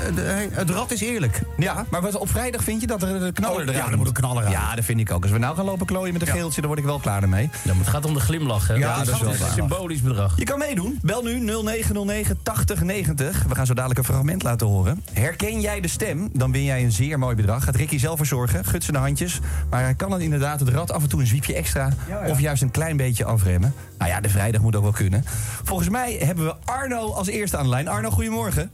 [0.05, 1.41] de- de- het rad is eerlijk.
[1.59, 3.97] Ja, maar wat, op vrijdag vind je dat er een knaller Oh, eraan ja, er
[3.97, 4.51] moet een knaller aan.
[4.51, 5.23] Ja, dat vind ik ook.
[5.23, 7.51] Als we nou gaan lopen klooien met een geeltje, dan word ik wel klaar ermee.
[7.63, 8.75] Ja, het gaat om de glimlach, hè?
[8.75, 9.51] Ja, dat is wel een waar.
[9.53, 10.33] symbolisch bedrag.
[10.39, 10.99] Je kan meedoen.
[11.03, 13.45] Bel nu 0909 8090.
[13.49, 15.05] We gaan zo dadelijk een fragment laten horen.
[15.13, 16.29] Herken jij de stem?
[16.33, 17.65] Dan win jij een zeer mooi bedrag.
[17.65, 18.65] Gaat Ricky zelf verzorgen.
[18.65, 19.39] Gutsen de handjes.
[19.71, 21.89] Maar hij kan dan inderdaad het rad af en toe een zwiepje extra.
[22.27, 23.75] Of juist een klein beetje afremmen.
[23.99, 25.25] Nou ja, de vrijdag moet ook wel kunnen.
[25.65, 27.89] Volgens mij hebben we Arno als eerste aan de lijn.
[27.89, 28.71] Arno, goedemorgen.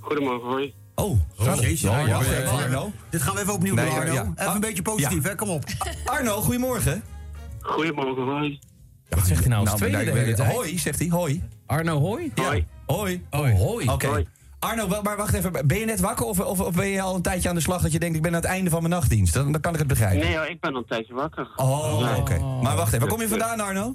[0.00, 0.74] Goedemorgen, hoi.
[0.94, 2.92] Oh, gaat Oh, Arno, wacht eh, even, Arno.
[3.10, 4.12] Dit gaan we even opnieuw Nee, doen, Arno.
[4.12, 4.20] ja.
[4.22, 5.28] Even Ah, een beetje positief, ja.
[5.28, 5.34] hè?
[5.34, 5.64] Kom op.
[6.04, 7.02] Arno, goedemorgen.
[7.60, 8.58] Goedemorgen, hoi.
[9.08, 10.44] Wat zegt hij nou als tweede de hele?
[10.44, 11.08] Hoi, zegt hij.
[11.08, 11.42] Hoi.
[11.66, 12.32] Arno Hoi?
[12.34, 12.66] Hoi.
[12.86, 13.22] Hoi.
[13.30, 13.88] Oh, hoi.
[13.88, 14.24] Oké.
[14.58, 15.66] Arno, wel- maar wacht even.
[15.66, 17.82] Ben je net wakker of, of, of ben je al een tijdje aan de slag
[17.82, 18.16] dat je denkt...
[18.16, 19.34] ik ben aan het einde van mijn nachtdienst?
[19.34, 20.26] Dan, dan kan ik het begrijpen.
[20.26, 21.48] Nee, hoor, ik ben al een tijdje wakker.
[21.56, 22.16] Oh, Ja.
[22.16, 22.38] oké.
[22.38, 23.00] Maar wacht even.
[23.00, 23.94] Waar kom je vandaan, Arno?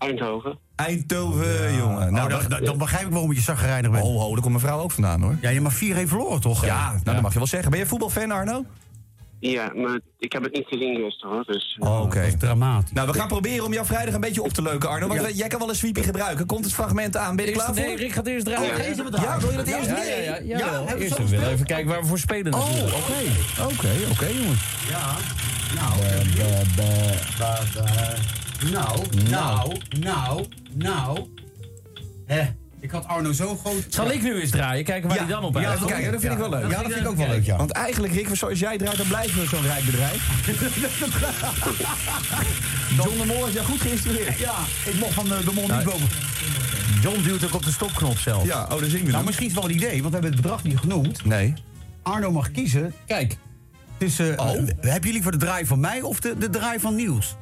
[0.00, 0.58] Eindhoven.
[0.76, 2.12] Eindhoven, jongen.
[2.12, 4.02] Nou, Oh, dan, dan, dan begrijp ik waarom je zagrijnig bent.
[4.04, 5.36] Ho, ho, daar komt mijn vrouw ook vandaan, hoor.
[5.40, 6.64] Ja, je mag 4-1 verloren, toch?
[6.64, 7.70] Ja, nou, dat mag je wel zeggen.
[7.70, 8.64] Ben je voetbalfan, Arno?
[9.38, 11.44] Ja, maar ik heb het niet gezien gisteren, hoor.
[11.44, 12.36] Dus, Oh, oké.
[12.38, 12.92] Dramatisch.
[12.92, 15.06] Nou, we gaan proberen om jou vrijdag een beetje op te leuken, Arno.
[15.08, 15.28] Want Ja.
[15.28, 16.46] jij kan wel een sweepie gebruiken.
[16.46, 17.36] Komt het fragment aan?
[17.36, 17.74] Ben je klaar voor?
[17.74, 18.76] Nee, Rick gaat eerst draaien.
[18.76, 18.82] Ja.
[18.82, 18.96] Het
[19.42, 19.88] wil je dat eerst?
[19.88, 20.22] Ja, Nee.
[20.24, 20.58] ja, ja.
[20.58, 23.72] ja, Eerst even kijken waar we voor spelen Oh, oké.
[23.74, 24.62] Oké, oké, jongens.
[24.88, 25.16] Ja.
[25.74, 25.92] Nou,
[28.72, 30.44] nou, nou, nou,
[30.74, 31.26] nou.
[32.26, 32.42] Hè,
[32.80, 33.84] ik had Arno zo groot...
[33.88, 34.84] Zal ik nu eens draaien?
[34.84, 35.76] Kijken waar Ja, hij dan op ja, uitkomt?
[35.80, 36.70] even kijken, dat vind ik wel leuk.
[36.70, 37.56] Ja, dat vind ik ook wel leuk, ja.
[37.56, 40.46] Want eigenlijk, Rick, zoals jij draait, dan blijven we zo'n rijk bedrijf.
[42.96, 44.38] John de Mol is jou goed geïnstrueerd.
[44.38, 46.08] Ja, ik mocht van de, de mond Nou, niet boven.
[47.02, 48.44] John duwt ook op de stopknop zelf.
[48.44, 50.32] Ja, oh, dat zien we Nou, misschien is het wel een idee, want we hebben
[50.32, 51.24] het bedrag niet genoemd.
[51.24, 51.54] Nee.
[52.02, 52.92] Arno mag kiezen.
[53.06, 53.36] Kijk.
[53.98, 54.38] tussen.
[54.40, 54.56] Oh.
[54.56, 57.36] eh, heb je liever de draai van mij of de, de draai van Niels?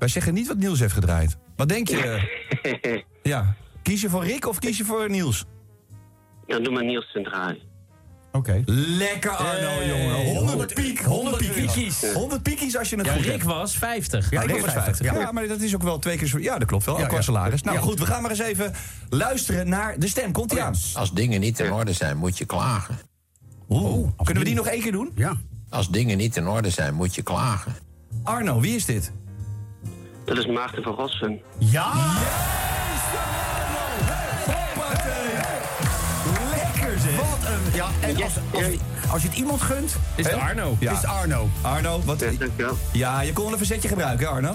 [0.00, 1.36] Wij zeggen niet wat Niels heeft gedraaid.
[1.56, 2.28] Wat denk je?
[3.22, 3.54] ja.
[3.82, 5.44] Kies je voor Rick of kies je voor Niels?
[6.46, 7.62] Ja, doe maar Niels ten draai.
[8.32, 8.62] Oké.
[8.66, 10.36] Lekker Arno, jongen.
[10.36, 12.12] 100 piek, 100 piekies.
[12.12, 13.44] 100 piekies als je het Ja, goed Rick hebt.
[13.44, 14.30] was 50.
[14.30, 15.06] Ja, Rick was 50.
[15.14, 15.32] Ja.
[15.32, 16.38] maar dat is ook wel twee keer zo...
[16.38, 16.98] Ja, dat klopt wel.
[16.98, 17.22] Ja, qua ja.
[17.22, 17.62] salaris.
[17.62, 17.82] Nou Ja.
[17.82, 18.72] goed, we gaan maar eens even
[19.08, 20.32] luisteren naar de stem.
[20.32, 20.74] Komt ie aan?
[20.94, 22.98] Als dingen niet in orde zijn, moet je klagen.
[23.68, 24.08] Oeh.
[24.16, 25.12] Kunnen we die nog één keer doen?
[25.14, 25.36] Ja.
[25.68, 27.74] Als dingen niet in orde zijn, moet je klagen.
[28.22, 29.12] Arno, wie is dit?
[30.24, 31.40] Dat is Maarten van Rossum.
[31.58, 31.92] Ja!
[36.50, 37.16] Lekker zeg.
[37.16, 37.74] Wat een.
[37.74, 38.64] Ja, en als, als,
[39.12, 40.34] als je het iemand gunt, Is het?
[40.34, 40.76] Arno?
[40.80, 40.92] Ja.
[40.92, 41.48] is het Arno.
[41.62, 42.20] Arno, wat...
[42.20, 42.76] Ja, dankjewel.
[42.92, 44.54] Ja, je kon wel een verzetje gebruiken, hè, Arno?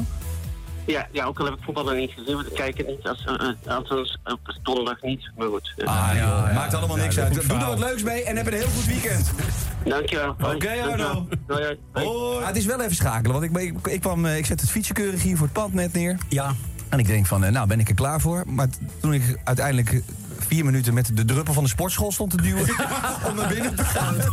[0.86, 3.08] Ja, ja, ook al heb ik voetbal nog niet gezien, want ik kijk het niet
[3.08, 5.74] als, uh, althans op donderdag niet, maar goed.
[5.86, 7.34] Ah joh, maakt allemaal niks uit.
[7.34, 9.32] Doe er wat leuks mee en heb een heel goed weekend.
[9.86, 10.36] Dankjewel.
[10.54, 11.28] Oké, Arno.
[11.48, 12.08] Hoi, hoi.
[12.40, 14.62] Ah, het is wel even schakelen, want ik, ben- ik, ik, kwam, eh, ik zet
[14.62, 16.18] het fietsje keurig hier voor het pand net neer.
[16.30, 16.54] Ja.
[16.90, 18.44] En ik denk van, eh, nou ben ik er klaar voor.
[18.48, 18.68] Maar
[19.02, 20.00] toen ik uiteindelijk eh,
[20.40, 22.62] vier minuten met de druppel van de sportschool stond te duwen...
[23.30, 24.16] om naar binnen te gaan.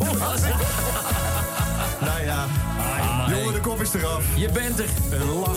[2.01, 2.47] Nou ja,
[3.29, 4.25] jongen, de kop is eraf.
[4.37, 4.89] Je bent er.
[5.11, 5.57] Een lach,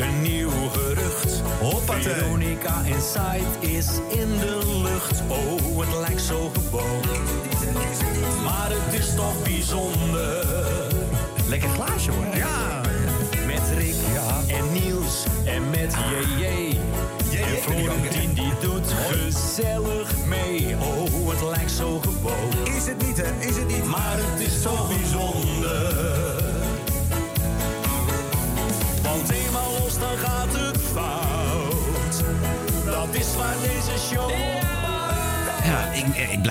[0.00, 1.42] een nieuw gerucht.
[1.60, 2.14] Hoppatee.
[2.14, 5.22] Veronica Inside is in de lucht.
[5.28, 7.00] Oh, het lijkt zo gewoon.
[8.44, 10.25] Maar het is toch bijzonder.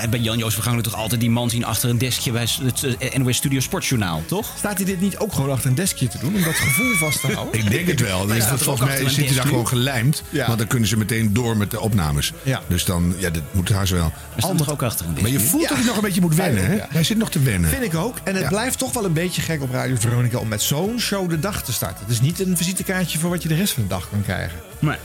[0.10, 3.16] Blijf bij Jan-Joos Vergangelijk toch altijd die man zien achter een deskje bij het eh,
[3.20, 4.54] NOS Studio Sportjournaal, toch?
[4.58, 7.22] Staat hij dit niet ook gewoon achter een deskje te doen om dat gevoel vast
[7.22, 7.60] te houden?
[7.60, 8.26] Ik denk het wel.
[8.26, 10.24] Dus dat, volgens mij zit hij daar gewoon gelijmd.
[10.30, 10.46] Ja.
[10.48, 12.34] Want dan kunnen ze meteen door met de opnames.
[12.44, 12.62] Ja.
[12.68, 14.14] Dus dan, ja, dat moet haast wel.
[14.58, 15.50] toch ook achter een Maar je deskje?
[15.50, 15.68] voelt Ja.
[15.70, 16.78] dat hij nog een beetje moet wennen, hè?
[16.90, 17.70] Hij zit nog te wennen.
[17.70, 18.18] Vind ik ook.
[18.24, 18.50] En het Ja.
[18.50, 21.64] blijft toch wel een beetje gek op Radio Veronica om met zo'n show de dag
[21.64, 22.00] te starten.
[22.00, 24.60] Het is niet een visitekaartje voor wat je de rest van de dag kan krijgen.
[24.80, 24.98] Nee.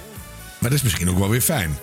[0.58, 1.78] Maar dat is misschien ook wel weer fijn.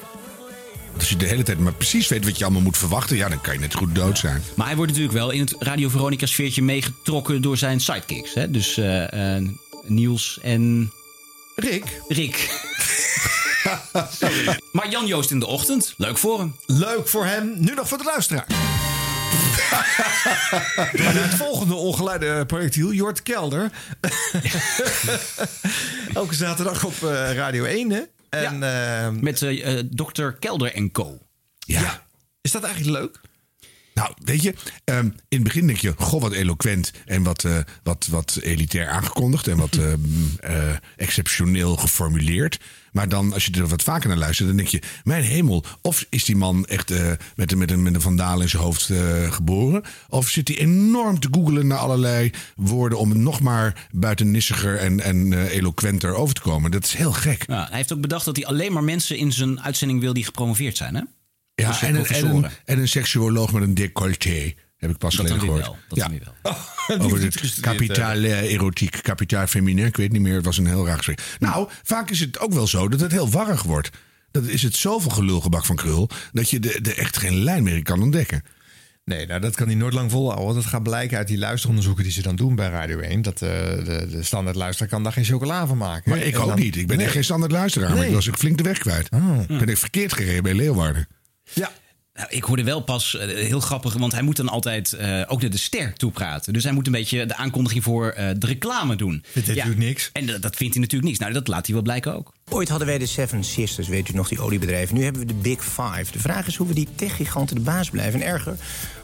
[1.00, 3.18] Als je de hele tijd maar precies weet wat je allemaal moet verwachten...
[3.18, 4.44] ja, dan kan je net goed dood zijn.
[4.56, 8.34] Maar hij wordt natuurlijk wel in het Radio Veronica sfeertje meegetrokken door zijn sidekicks.
[8.34, 8.52] Hè?
[8.52, 9.44] Dus eh, eh,
[9.86, 10.92] Niels en...
[11.56, 12.02] Rick.
[12.08, 12.50] Rick.
[14.72, 15.94] maar Jan Joost in de ochtend.
[15.98, 16.56] Leuk voor hem.
[16.66, 17.54] Leuk voor hem.
[17.58, 18.46] Nu nog voor de luisteraar.
[20.94, 23.72] En het volgende ongeleide projectiel, Jort Kelder.
[26.14, 28.02] Elke zaterdag op eh, Radio 1, hè?
[28.46, 30.28] En, ehm, Met eh, eh, Dr.
[30.30, 31.28] Kelder en Co.
[31.60, 32.06] Ja.
[32.42, 33.22] Is dat eigenlijk leuk?
[33.98, 37.58] Nou, weet je, ehm, in het begin denk je, goh, wat eloquent en wat, eh,
[37.84, 40.00] wat, wat elitair aangekondigd en wat ehm,
[40.40, 42.60] eh, exceptioneel geformuleerd.
[42.92, 46.06] Maar dan, als je er wat vaker naar luistert, dan denk je, mijn hemel, of
[46.10, 48.92] is die man echt eh, met, een- met, een, met een vandaal in zijn hoofd
[49.30, 49.84] geboren?
[50.10, 55.34] Of zit hij enorm te googelen naar allerlei woorden om nog maar buitennissiger en, en
[55.48, 56.72] eloquenter over te komen?
[56.72, 57.44] Dat is heel gek.
[57.48, 60.78] Hij heeft ook bedacht dat hij alleen maar mensen in zijn uitzending wil die gepromoveerd
[60.78, 60.96] zijn.
[60.96, 61.02] Hè?
[61.62, 64.54] Ja, en een, en, een, en een seksuoloog met een décolleté.
[64.78, 65.62] Heb ik pas geleden gehoord.
[65.62, 66.56] wel, dat weer wel.
[67.06, 69.86] Over het kapitaal eh, erotiek, kapitaal feminin.
[69.86, 71.22] Ik weet niet meer, het was een heel raar gesprek.
[71.40, 73.90] Nou, vaak is het ook wel zo dat het heel warrig wordt.
[74.32, 76.10] Dat is het zoveel gelulgebak van krul...
[76.32, 78.42] dat je er de echt geen lijn meer in kan ontdekken.
[79.06, 80.56] Nee, nou, dat kan hij nooit lang volhouden.
[80.56, 83.22] Dat gaat blijken uit die luisteronderzoeken die ze dan doen bij Radio 1.
[83.22, 86.10] Dat eh, de, de standaard luisteraar kan daar geen chocola van maken.
[86.12, 86.76] Maar ik ook dan- niet.
[86.76, 87.06] Ik ben Nee.
[87.06, 87.96] echt geen standaard luisteraar.
[87.96, 89.10] Maar ik was ook flink de weg kwijt.
[89.48, 91.08] Ben ik verkeerd gereden bij Leeuwarden.
[91.54, 91.72] Ja.
[92.14, 95.42] Nou, ik hoorde wel pas, eh, heel grappig, want hij moet dan altijd eh, ook
[95.42, 96.54] naar de ster toepraten.
[96.54, 99.24] Dus hij moet een beetje de aankondiging voor eh, de reclame doen.
[99.32, 100.10] Vindt hij natuurlijk niks.
[100.14, 101.20] En dat- dat vindt hij natuurlijk niks.
[101.20, 102.34] Nou, dat laat hij wel blijken ook.
[102.50, 104.96] Ooit hadden wij de Seven Sisters, weet u nog, die oliebedrijven.
[104.96, 106.12] Nu hebben we de Big Five.
[106.12, 108.22] De vraag is hoe we die techgiganten de baas blijven.
[108.22, 108.56] En erger,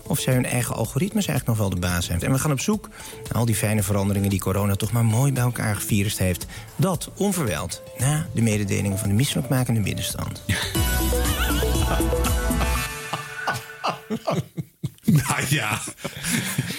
[0.03, 2.21] of zij hun eigen algoritmes eigenlijk nog wel de baas zijn.
[2.21, 2.89] En we gaan op zoek
[3.23, 4.29] naar al die fijne veranderingen...
[4.29, 6.45] die corona toch maar mooi bij elkaar gevirust heeft.
[6.75, 10.41] Dat onverwijld na de mededelingen van de misselijkmakende middenstand.
[15.05, 15.81] Nou ja.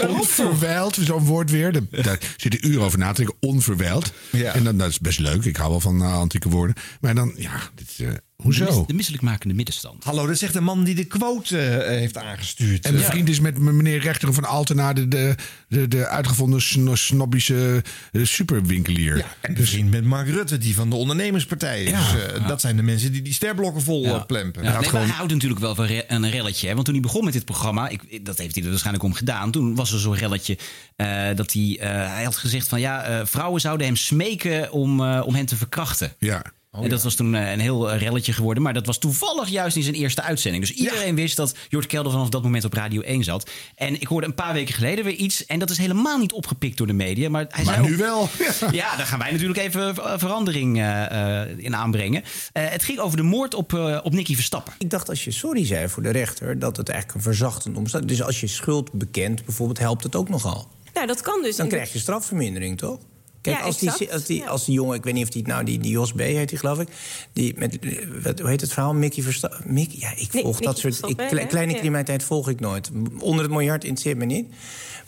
[0.08, 1.72] Onverwijld, zo'n woord weer.
[1.72, 3.36] Daar- Daar zit een uur over na te denken.
[3.40, 4.12] Onverwijld.
[4.30, 4.52] Ja.
[4.54, 5.44] En dan, dat is best leuk.
[5.44, 6.76] Ik hou wel van eh, antieke woorden.
[7.00, 8.78] Maar dan, ja, dit, is, eh, De, hoezo?
[8.78, 10.04] mis- de misselijkmakende middenstand.
[10.04, 12.84] Hallo, dat zegt de man die de quote eh, heeft aangestuurd.
[12.84, 13.10] En mijn Ja.
[13.10, 15.34] vriend is met meneer Rechter van Altena de, de,
[15.68, 19.16] de, de uitgevonden sno- snobbische eh, superwinkelier.
[19.16, 21.90] Ja, en de vriend met Mark Rutte, die van de ondernemerspartij is.
[21.90, 22.12] Ja.
[22.12, 24.62] Dus, eh, Dat zijn de mensen die die sterblokken vol eh, plempen.
[24.62, 26.66] Ja, nee, hij houdt natuurlijk wel van re- een relletje.
[26.68, 26.72] Hè?
[26.74, 29.50] Want toen hij begon met dit programma, ik, dat heeft hij er waarschijnlijk om gedaan.
[29.50, 30.58] Toen was er zo'n relletje
[30.96, 35.00] eh, dat hij, eh, hij had gezegd van ja, eh, vrouwen zouden hem smeken om,
[35.04, 36.12] eh, om hen te verkrachten.
[36.18, 36.42] Ja.
[36.82, 38.62] En dat was toen eh, een heel eh, relletje geworden.
[38.62, 40.66] Maar dat was toevallig juist in zijn eerste uitzending.
[40.66, 43.50] Dus iedereen wist dat Jort Kelder vanaf dat moment op Radio 1 zat.
[43.74, 45.46] En ik hoorde een paar weken geleden weer iets.
[45.46, 47.28] En dat is helemaal niet opgepikt door de media.
[47.30, 48.28] Maar, hij Maar zei nu ook- wel.
[48.80, 52.22] Ja, daar gaan wij natuurlijk even eh, verandering eh, eh, in aanbrengen.
[52.52, 54.72] Eh, het ging over de moord op, eh, op Nicky Verstappen.
[54.78, 56.58] Ik dacht als je sorry zei voor de rechter...
[56.58, 60.28] dat het eigenlijk een verzachtend omstand Dus als je schuld bekent bijvoorbeeld, helpt het ook
[60.28, 60.68] nogal.
[60.94, 61.56] Nou, dat kan dus.
[61.56, 62.98] Dan krijg je strafvermindering, toch?
[63.44, 65.64] Kijk, Ja, als, die, als, die, als die jongen, ik weet niet of die nou,
[65.64, 66.18] die, die Jos B.
[66.18, 66.88] heet die, geloof ik.
[67.32, 67.78] Die met,
[68.22, 68.94] wat, hoe heet het verhaal?
[68.94, 69.60] Mickey Verstappen.
[69.74, 71.08] Mickey, ja, ik volg Mickey dat soort.
[71.08, 71.78] Ik, kleine Ja.
[71.78, 72.90] criminaliteit volg ik nooit.
[73.18, 74.46] Onder het miljard interesseert me niet.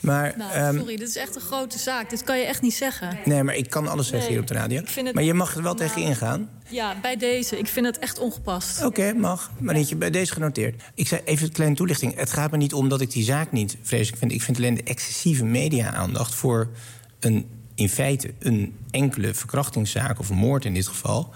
[0.01, 2.11] Maar, Nou, ehm, sorry, dit is echt een grote zaak.
[2.11, 3.19] Dit kan je echt niet zeggen.
[3.25, 4.81] nee, maar ik kan alles zeggen Nee, hier op de radio.
[4.81, 6.51] ik vind het- Maar je mag er wel Nou, tegen ingaan.
[6.69, 7.59] Ja, bij deze.
[7.59, 8.85] Ik vind het echt ongepast.
[8.85, 9.51] Oké, mag.
[9.59, 10.83] Marietje, bij deze genoteerd.
[10.95, 12.15] Ik zei even een kleine toelichting.
[12.17, 14.33] Het gaat me niet om dat ik die zaak niet vreselijk vind.
[14.33, 16.69] Ik vind alleen de excessieve media-aandacht voor
[17.21, 17.47] een,
[17.77, 21.35] in feite een enkele verkrachtingszaak of een moord in dit geval.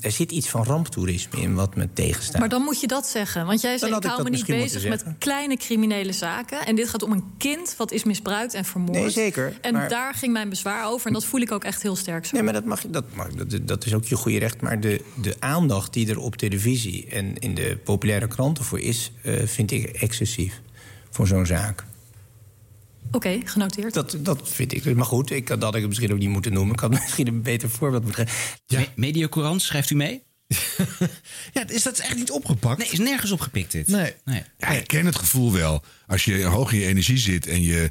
[0.00, 2.40] Er zit iets van ramptoerisme in wat me tegenstaat.
[2.40, 3.46] Maar dan moet je dat zeggen.
[3.46, 6.12] Want jij zei, had ik ik hou dat me niet misschien bezig met kleine criminele
[6.12, 6.66] zaken.
[6.66, 8.98] En dit gaat om een kind wat is misbruikt en vermoord.
[8.98, 11.06] Nee, zeker, En maar- daar ging mijn bezwaar over.
[11.06, 12.34] En dat voel ik ook echt heel sterk zo.
[12.34, 14.60] Nee, maar dat, mag, dat, mag, dat, dat is ook je goede recht.
[14.60, 19.12] Maar de, de aandacht die er op televisie en in de populaire kranten voor is,
[19.22, 20.60] eh, vind ik excessief
[21.10, 21.84] voor zo'n zaak.
[23.10, 23.94] Oké, genoteerd.
[23.94, 24.94] Dat, dat vind ik.
[24.94, 26.74] Maar goed, ik, dat had ik het misschien ook niet moeten noemen.
[26.74, 28.48] Ik had misschien een beter voorbeeld moeten geven.
[28.80, 30.22] Me- Mediacourant, schrijft u mee?
[31.54, 32.78] ja, is dat echt niet opgepakt?
[32.78, 33.86] Nee, is nergens opgepikt dit.
[33.88, 34.14] Nee.
[34.24, 34.42] nee.
[34.58, 35.84] Ja, ik ken het gevoel wel.
[36.06, 37.90] Als je hoog in je energie zit en je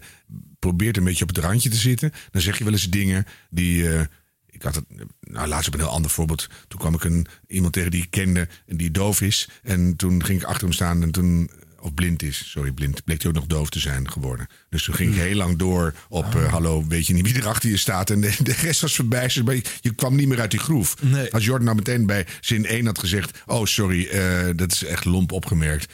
[0.60, 3.89] probeert een beetje op het randje te zitten, dan zeg je wel eens dingen die.
[3.93, 4.02] eh,
[4.49, 4.86] ik had het,
[5.19, 6.47] nou laatst op een heel ander voorbeeld.
[6.67, 9.49] Toen kwam ik een, iemand tegen die ik kende en die doof is.
[9.63, 11.49] En toen ging ik achter hem staan en toen.
[11.84, 13.04] Of blind is, sorry, blind.
[13.04, 14.48] Bleek hij ook nog doof te zijn geworden.
[14.69, 16.36] Dus toen ging ik heel lang door op...
[16.36, 18.10] eh, hallo, weet je niet wie er achter je staat?
[18.10, 19.46] En de, de rest was verbijsterd.
[19.46, 20.96] Maar je, je kwam niet meer uit die groef.
[21.32, 23.41] Als Jordan nou meteen bij zin 1 had gezegd...
[23.46, 25.93] oh, sorry, eh, dat is echt lomp opgemerkt.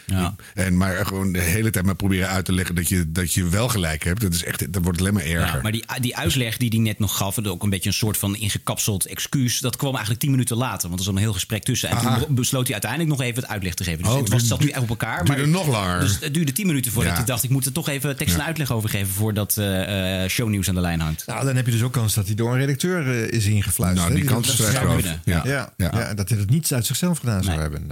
[0.53, 2.75] En maar gewoon de hele tijd maar proberen uit te leggen...
[2.75, 4.21] dat je, dat je wel gelijk hebt.
[4.21, 5.55] Dat, is echt, dat wordt alleen maar erger.
[5.55, 7.95] Ja, maar die, die uitleg die hij net nog gaf, en ook een beetje een
[7.95, 10.87] soort van ingekapseld excuus, dat kwam eigenlijk tien minuten later.
[10.87, 11.89] Want er zat een heel gesprek tussen.
[11.89, 12.19] En Aha.
[12.19, 14.03] toen besloot hij uiteindelijk nog even het uitleg te geven.
[14.03, 15.25] Dus Oh, het was, zat nu echt op elkaar.
[15.25, 15.78] duurde nog langer.
[15.99, 17.17] Dus het duurde tien minuten voordat Ja.
[17.17, 18.45] hij dacht, ik moet er toch even tekst en Ja.
[18.45, 21.25] uitleg over geven voordat eh, eh, shownieuws aan de lijn hangt.
[21.25, 24.07] Nou, dan heb je dus ook kans dat hij door een redacteur eh, is ingefluisterd.
[24.09, 25.03] Nou, die kans is er echt groot.
[25.25, 25.73] Ja, Ja.
[25.77, 27.87] ja, dat hij het niet uit zichzelf gedaan zou hebben.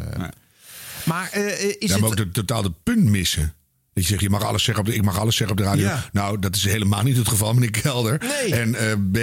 [1.04, 2.00] Maar eh, is ja, het...
[2.00, 3.54] maar ook de, totaal de punt missen.
[3.94, 5.68] Dat je zegt, je mag alles zeggen op de, ik mag alles zeggen op de
[5.70, 5.86] radio.
[5.88, 6.10] Ja.
[6.12, 8.22] Nou, dat is helemaal niet het geval, meneer Kelder.
[8.42, 8.56] Nee.
[8.56, 9.18] En eh, B,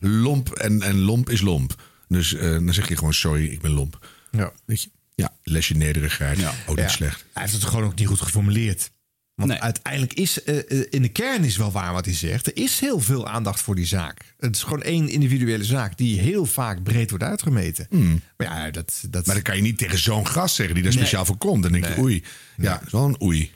[0.00, 1.82] lomp en, en lomp is lomp.
[2.08, 4.06] Dus eh, dan zeg je gewoon, sorry, ik ben lomp.
[4.30, 4.52] Ja.
[4.64, 4.90] Weet je?
[5.20, 6.38] Ja, lesje nederigheid.
[6.66, 6.88] Ook niet Ja.
[6.88, 7.24] slecht.
[7.32, 8.90] Hij heeft het gewoon ook niet goed geformuleerd.
[9.34, 12.46] Want uiteindelijk is eh, eh, in de kern is wel waar wat hij zegt.
[12.46, 14.34] Er is heel veel aandacht voor die zaak.
[14.38, 17.86] Het is gewoon één individuele zaak die heel vaak breed wordt uitgemeten.
[18.36, 19.26] Maar ja, dat, dat...
[19.26, 21.02] Maar dan kan je niet tegen zo'n gast zeggen die daar Nee.
[21.02, 21.62] speciaal voor komt.
[21.62, 22.00] Dan denk je, Nee.
[22.00, 22.24] oei.
[22.56, 23.50] Ja, een oei.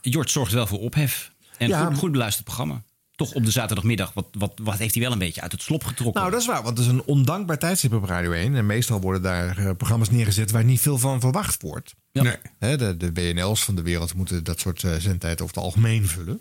[0.00, 1.32] Jort zorgt wel voor ophef.
[1.58, 2.82] En Ja, goed, goed beluisterd programma.
[3.16, 5.84] Toch op de zaterdagmiddag, wat, wat, wat heeft hij wel een beetje uit het slop
[5.84, 6.20] getrokken?
[6.20, 8.54] Nou, dat is waar, want het is een ondankbaar tijdstip op Radio 1.
[8.54, 11.94] En meestal worden daar eh, programma's neergezet waar niet veel van verwacht wordt.
[12.14, 12.22] Ja.
[12.22, 12.36] Nee.
[12.58, 16.06] Hè, de, de BNL's van de wereld moeten dat soort uh, zendtijd over het algemeen
[16.06, 16.40] vullen.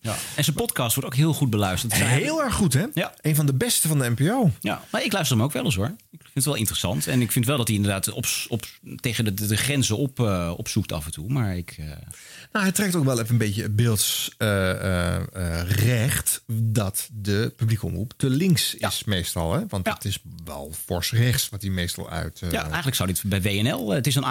[0.00, 0.14] Ja.
[0.36, 1.94] En zijn podcast wordt ook heel goed beluisterd.
[1.94, 2.84] Heel erg goed, hè?
[2.94, 3.14] Ja.
[3.20, 4.50] Een van de beste van de NPO.
[4.60, 5.94] Ja, maar ik luister hem ook wel eens hoor.
[6.10, 7.06] Ik vind het wel interessant.
[7.06, 8.64] En ik vind wel dat hij inderdaad op, op,
[8.96, 11.28] tegen de, de, de grenzen op, uh, opzoekt af en toe.
[11.28, 11.76] Maar ik.
[11.80, 11.86] Uh...
[12.52, 18.12] Nou, hij trekt ook wel even een beetje het beeldsrecht uh, dat de publieke omroep
[18.16, 19.52] te links is meestal.
[19.52, 19.60] Hè?
[19.68, 22.42] Want het is wel fors rechts wat hij meestal uit.
[22.50, 23.90] ja, eigenlijk zou dit bij WNL.
[23.90, 24.24] Het is een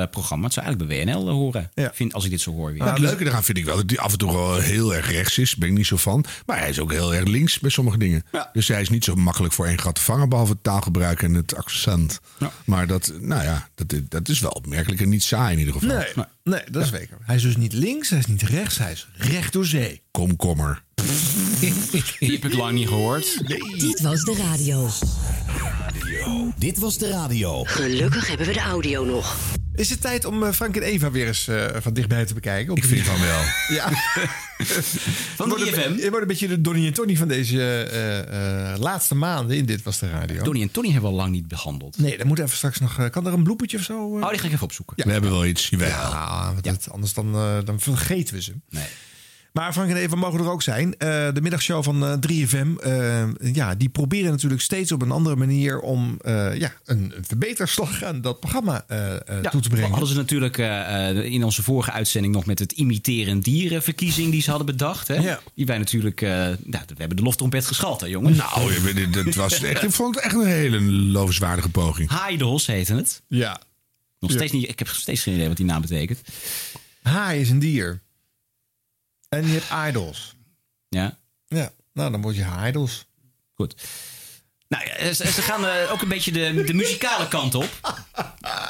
[0.00, 0.44] Afro-Tros-programma.
[0.44, 1.70] Het zou eigenlijk bij WNL horen.
[1.74, 1.90] Ja.
[1.94, 2.70] Vind, als ik dit zo hoor.
[2.70, 2.78] Weer.
[2.78, 5.10] Nou, het leuke daaraan vind ik wel dat hij af en toe wel heel erg
[5.10, 5.56] rechts is.
[5.56, 6.24] Ben ik niet zo van.
[6.46, 8.24] Maar hij is ook heel erg links bij sommige dingen.
[8.32, 8.50] Ja.
[8.52, 10.28] Dus hij is niet zo makkelijk voor één gat te vangen.
[10.28, 12.20] Behalve het taalgebruik en het accent.
[12.38, 12.52] Ja.
[12.64, 15.96] Maar dat, nou ja, dat, dat is wel opmerkelijk en niet saai in ieder geval.
[15.96, 17.18] Nee, nee dat is zeker.
[17.22, 20.02] Hij is dus niet links, hij is niet rechts, hij is recht door zee.
[20.10, 20.82] Komkommer.
[22.18, 23.48] Die heb ik lang niet gehoord.
[23.78, 24.88] Dit was de radio.
[26.58, 27.64] Dit was de radio.
[27.64, 29.36] Gelukkig hebben we de audio nog.
[29.74, 32.74] Is het tijd om uh, Frank en Eva weer eens uh, van dichtbij te bekijken?
[32.74, 33.40] Ik vind van wel.
[33.68, 33.88] Ja.
[35.36, 35.94] van de IFM.
[35.96, 37.90] Je wordt een beetje de Donnie en Tony van deze
[38.74, 40.42] uh, laatste maanden in Dit Was De Radio.
[40.42, 41.98] Donnie en Tony hebben we al lang niet behandeld.
[41.98, 43.10] Nee, dan moet even straks nog...
[43.10, 44.04] kan er een bloepertje of zo?
[44.04, 44.94] Oh, die ga ik even opzoeken.
[44.98, 45.04] Ja.
[45.04, 45.68] We hebben wel iets.
[45.68, 45.88] Jawel.
[45.88, 46.70] Ja, ja.
[46.70, 47.32] Dat, anders dan,
[47.64, 48.52] dan vergeten we ze.
[48.70, 48.86] Nee.
[49.52, 50.86] Maar Frank en Eva mogen er ook zijn.
[50.86, 55.36] Uh, de middagshow van uh, 3FM, uh, ja, die proberen natuurlijk steeds op een andere
[55.36, 59.90] manier om uh, ja, een, een verbeterslag aan dat programma ja, toe te brengen.
[59.90, 60.58] hadden ze natuurlijk
[61.24, 65.08] in onze vorige uitzending nog met het imiteren dierenverkiezing die ze hadden bedacht.
[65.08, 65.14] Hè?
[65.14, 65.40] Ja.
[65.54, 68.36] Die wij natuurlijk, nou, we hebben de loftrompet geschald, hè jongens.
[68.36, 72.10] Nou, dat was echt, ik vond het echt een hele lovenswaardige poging.
[72.20, 73.22] Heidos heette het.
[73.26, 73.60] Ja.
[74.18, 76.20] Nog steeds niet, ik heb steeds geen idee wat die naam betekent.
[77.02, 78.00] Haai is een dier.
[79.30, 80.36] En je hebt idols.
[80.88, 81.18] Ja.
[81.46, 83.06] Ja, nou dan word je idols.
[83.54, 83.74] Goed.
[84.70, 87.68] Nou ja, ze, ze gaan uh, ook een beetje de, de muzikale kant op.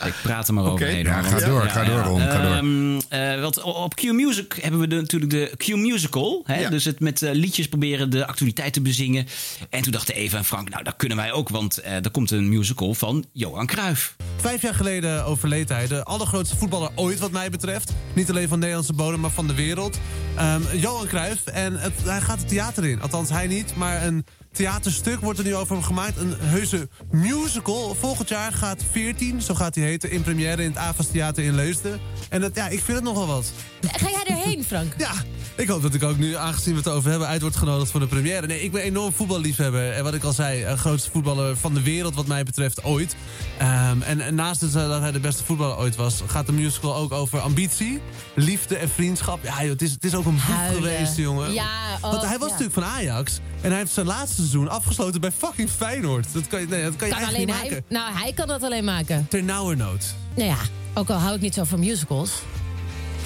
[0.07, 0.65] Ik praat er maar.
[0.65, 1.25] Ja, hoor.
[1.25, 2.55] ga door, ga door, Ron, ga door.
[2.55, 6.43] Ehm, eh, want op Q Music hebben we de, natuurlijk de Q Musical.
[6.45, 6.71] Hè?
[6.71, 9.27] Dus het met eh, liedjes proberen de actualiteit te bezingen.
[9.71, 11.49] En toen dachten Eva en Frank, nou dat kunnen wij ook.
[11.49, 14.17] Want eh, er komt een musical van Johan Cruijff.
[14.37, 15.87] Vijf jaar geleden overleed hij.
[15.87, 17.93] De allergrootste voetballer ooit wat mij betreft.
[18.13, 19.99] Niet alleen van Nederlandse bodem, maar van de wereld.
[20.37, 21.47] Ehm, Johan Cruijff.
[21.47, 23.03] En het, hij gaat het theater in.
[23.03, 23.77] Althans, hij niet.
[23.77, 26.17] Maar een theaterstuk wordt er nu over gemaakt.
[26.17, 27.95] Een heuse musical.
[27.95, 31.55] Volgend jaar gaat 14, zo gaat hij heten, in première in het Avas Theater in
[31.55, 32.01] Leusden.
[32.29, 33.53] En dat, ja, ik vind het nogal wat.
[33.81, 34.93] Ga jij erheen, Frank?
[34.99, 35.13] Ja,
[35.55, 38.01] ik hoop dat ik ook nu, aangezien we het over hebben, uit wordt genodigd voor
[38.01, 38.47] de première.
[38.47, 39.93] Nee, ik ben enorm voetballiefhebber.
[39.93, 43.17] En wat ik al zei, een grootste voetballer van de wereld wat mij betreft ooit.
[43.59, 46.53] Ehm, en, en naast het, eh, dat hij de beste voetballer ooit was, gaat de
[46.53, 48.01] musical ook over ambitie,
[48.35, 49.45] liefde en vriendschap.
[49.45, 51.53] Ja, joh, het, is, het is ook een boek geweest, jongen.
[51.53, 52.55] Ja, oh, Want hij was ja.
[52.55, 53.41] natuurlijk van Ajax.
[53.61, 56.27] En hij heeft zijn laatste seizoen afgesloten bij fucking Feyenoord.
[56.33, 57.85] Dat kan je, nee, dat kan je Kan alleen niet hij, maken.
[57.89, 59.27] nou, hij kan dat alleen maken.
[59.31, 60.15] Ter nauwernood.
[60.37, 60.59] Nou ja,
[60.95, 62.31] ook al hou ik niet zo van musicals.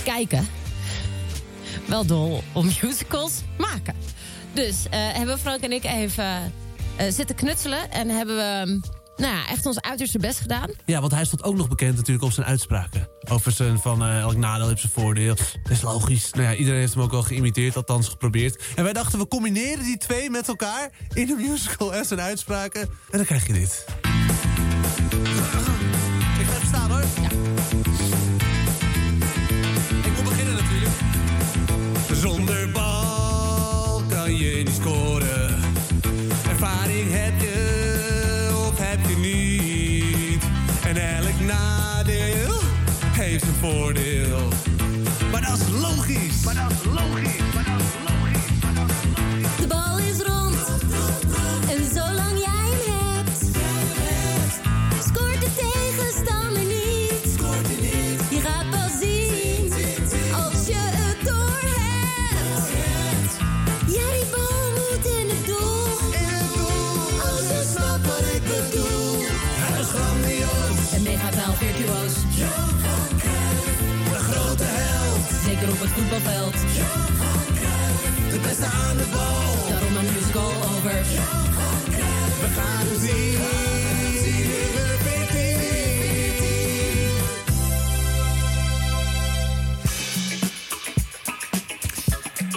[0.04, 0.48] Kijken.
[1.86, 3.94] Wel dol om musicals maken.
[4.52, 6.52] Dus eh, hebben Frank en ik even
[6.96, 7.90] eh, zitten knutselen.
[7.90, 8.82] En hebben we mm,
[9.16, 10.70] nou ja, echt ons uiterste best gedaan.
[10.84, 13.08] Ja, want hij stond ook nog bekend natuurlijk op zijn uitspraken.
[13.30, 15.34] Over zijn van eh, elk nadeel heeft zijn voordeel.
[15.34, 16.30] Dat is logisch.
[16.32, 18.62] Nou ja, iedereen heeft hem ook wel geïmiteerd, althans geprobeerd.
[18.74, 22.80] En wij dachten, we combineren die twee met elkaar in de musical en zijn uitspraken.
[22.80, 23.84] En dan krijg je dit.
[43.70, 44.48] Voordeel.
[45.30, 46.44] Maar dat is logisch.
[46.44, 47.43] Maar dat is logisch.
[76.14, 76.52] Voetbalveld.
[78.30, 79.68] De beste aan de bal.
[79.68, 81.02] Daarom een musical over.
[82.40, 83.42] We gaan het zien.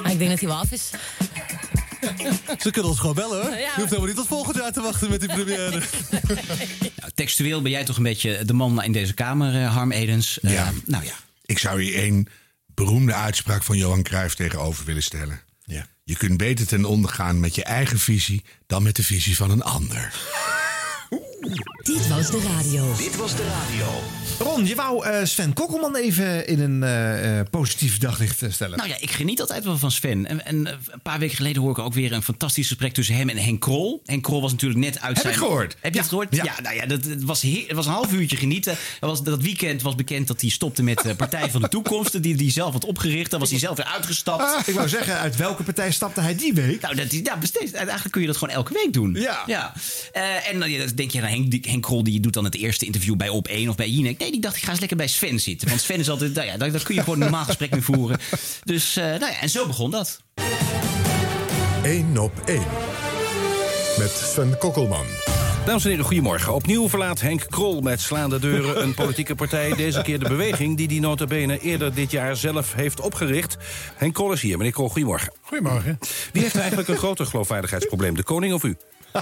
[0.04, 0.90] Ah, ik denk dat hij wel af is.
[2.60, 3.52] Ze kunnen ons gewoon bellen hoor.
[3.52, 3.58] Ja.
[3.58, 5.82] Je hoeft helemaal niet tot volgend jaar te wachten met die première.
[7.00, 10.40] Nou, textueel ben jij toch een beetje de man in deze kamer, eh, Harm Edens.
[10.40, 10.72] Eh, Ja.
[10.86, 11.14] Nou ja.
[11.46, 12.28] Ik zou hier één
[12.78, 15.42] beroemde uitspraak van Johan Cruijff tegenover willen stellen.
[15.64, 15.88] Ja.
[16.04, 19.52] Je kunt beter ten onder gaan met je eigen visie dan met de visie van
[19.52, 20.14] een ander.
[21.40, 22.94] Dit was de radio.
[22.98, 23.86] Dit was de radio.
[24.40, 28.78] Ron, je wou eh, Sven Kokkelman even in een eh, eh, positief daglicht stellen.
[28.78, 30.26] Nou ja, ik geniet altijd wel van Sven.
[30.26, 33.30] En, en een paar weken geleden hoor ik ook weer een fantastisch gesprek tussen hem
[33.30, 34.02] en Henk Krol.
[34.06, 35.34] Henk Krol was natuurlijk net uit Heb zijn...
[35.34, 35.76] ik gehoord.
[35.80, 36.36] Heb je het gehoord?
[36.36, 38.76] Ja, nou ja, dat, het, was heer- het was een half uurtje genieten.
[39.00, 42.24] Was, dat weekend was bekend dat hij stopte met de Partij van de Toekomst.
[42.24, 43.32] Die hij zelf had opgericht.
[43.32, 44.42] Dan was hij zelf weer uitgestapt.
[44.44, 46.82] Ah, ik wou zeggen, uit welke partij stapte hij die week?
[46.82, 49.14] Nou, dat, is- ja, besteed, eigenlijk kun je dat gewoon elke week doen.
[49.14, 49.44] Ja.
[49.46, 49.74] ja.
[50.12, 53.16] Eh, en dan denk je, Henk, die- Henk Krol die doet dan het eerste interview
[53.16, 54.20] bij Op1 of bij Jinek.
[54.20, 55.68] Nee, die dacht, ik ga eens lekker bij Sven zitten.
[55.70, 57.82] Want Sven is altijd, nou ja, daar, daar kun je gewoon een normaal gesprek mee
[57.82, 58.20] voeren.
[58.64, 60.22] Dus, eh, nou ja, en zo begon dat.
[61.84, 62.62] 1 op 1.
[63.98, 65.06] Met Sven Kokkelman.
[65.66, 66.54] Dames en heren, goedemorgen.
[66.54, 69.74] Opnieuw verlaat Henk Krol met slaande deuren een politieke partij.
[69.76, 73.58] Deze keer de beweging die die notabene eerder dit jaar zelf heeft opgericht.
[73.96, 74.58] Henk Krol is hier.
[74.58, 75.34] Meneer Krol, goedemorgen.
[75.42, 76.00] Goedemorgen.
[76.34, 78.16] Wie heeft eigenlijk een groter geloofwaardigheidsprobleem?
[78.16, 78.78] De koning of u?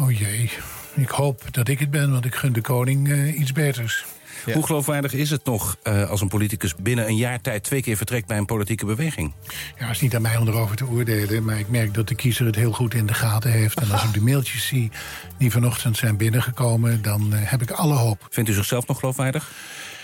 [0.00, 0.50] Oh jee,
[0.94, 4.04] ik hoop dat ik het ben, want ik gun de koning eh, iets beters.
[4.52, 7.96] Hoe geloofwaardig is het nog eh, als een politicus binnen een jaar tijd twee keer
[7.96, 9.32] vertrekt bij een politieke beweging?
[9.78, 12.14] Ja, het is niet aan mij om erover te oordelen, maar ik merk dat de
[12.14, 13.80] kiezer het heel goed in de gaten heeft.
[13.80, 14.90] En als ik de mailtjes zie
[15.38, 18.26] die vanochtend zijn binnengekomen, dan eh, heb ik alle hoop.
[18.30, 19.50] Vindt u zichzelf nog geloofwaardig?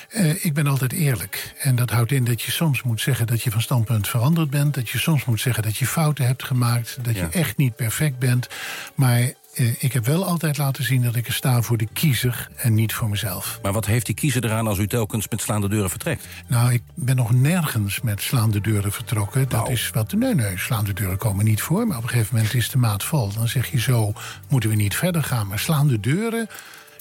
[0.09, 1.55] Eh, ik ben altijd eerlijk.
[1.59, 4.75] En dat houdt in dat je soms moet zeggen dat je van standpunt veranderd bent.
[4.75, 6.99] Dat je soms moet zeggen dat je fouten hebt gemaakt.
[7.03, 7.21] Dat Ja.
[7.21, 8.49] je echt niet perfect bent.
[8.95, 9.33] Maar
[9.79, 12.95] ik heb wel altijd laten zien dat ik er sta voor de kiezer en niet
[12.95, 13.59] voor mezelf.
[13.63, 16.27] Maar wat heeft die kiezer eraan als u telkens met slaande deuren vertrekt?
[16.47, 19.49] Nou, ik ben nog nergens met slaande deuren vertrokken.
[19.49, 20.13] Dat is wat.
[20.13, 21.87] Nee, nee, slaande deuren komen niet voor.
[21.87, 23.33] Maar op een gegeven moment is de maat vol.
[23.33, 24.13] Dan zeg je zo:
[24.49, 25.47] moeten we niet verder gaan.
[25.47, 26.49] Maar slaande deuren.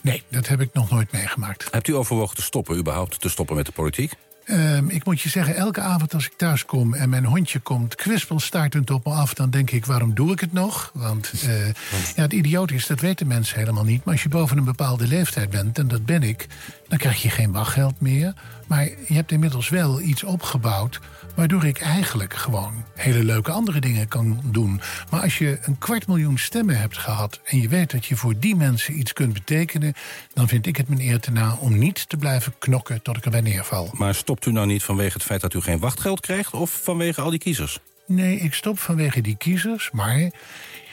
[0.01, 1.67] Nee, dat heb ik nog nooit meegemaakt.
[1.71, 4.13] Hebt u overwogen te stoppen, überhaupt te stoppen met de politiek?
[4.45, 7.95] Ehm, ik moet je zeggen, elke avond als ik thuis kom en mijn hondje komt
[7.95, 10.91] kwispelstartend op me af, dan denk ik, waarom doe ik het nog?
[10.93, 11.67] Want eh,
[12.15, 14.03] ja, het idioot is, dat weten mensen helemaal niet.
[14.03, 16.47] Maar als je boven een bepaalde leeftijd bent, en dat ben ik,
[16.87, 18.33] dan krijg je geen wachtgeld meer.
[18.67, 20.99] Maar je hebt inmiddels wel iets opgebouwd,
[21.35, 24.81] waardoor ik eigenlijk gewoon hele leuke andere dingen kan doen.
[25.09, 28.39] Maar als je een kwart miljoen stemmen hebt gehad en je weet dat je voor
[28.39, 29.93] die mensen iets kunt betekenen,
[30.33, 33.25] dan vind ik het mijn eer te na om niet te blijven knokken tot ik
[33.25, 33.89] erbij neerval.
[33.91, 36.53] Maar stopt u nou niet vanwege het feit dat u geen wachtgeld krijgt...
[36.53, 37.79] of vanwege al die kiezers?
[38.07, 40.31] Nee, ik stop vanwege die kiezers, maar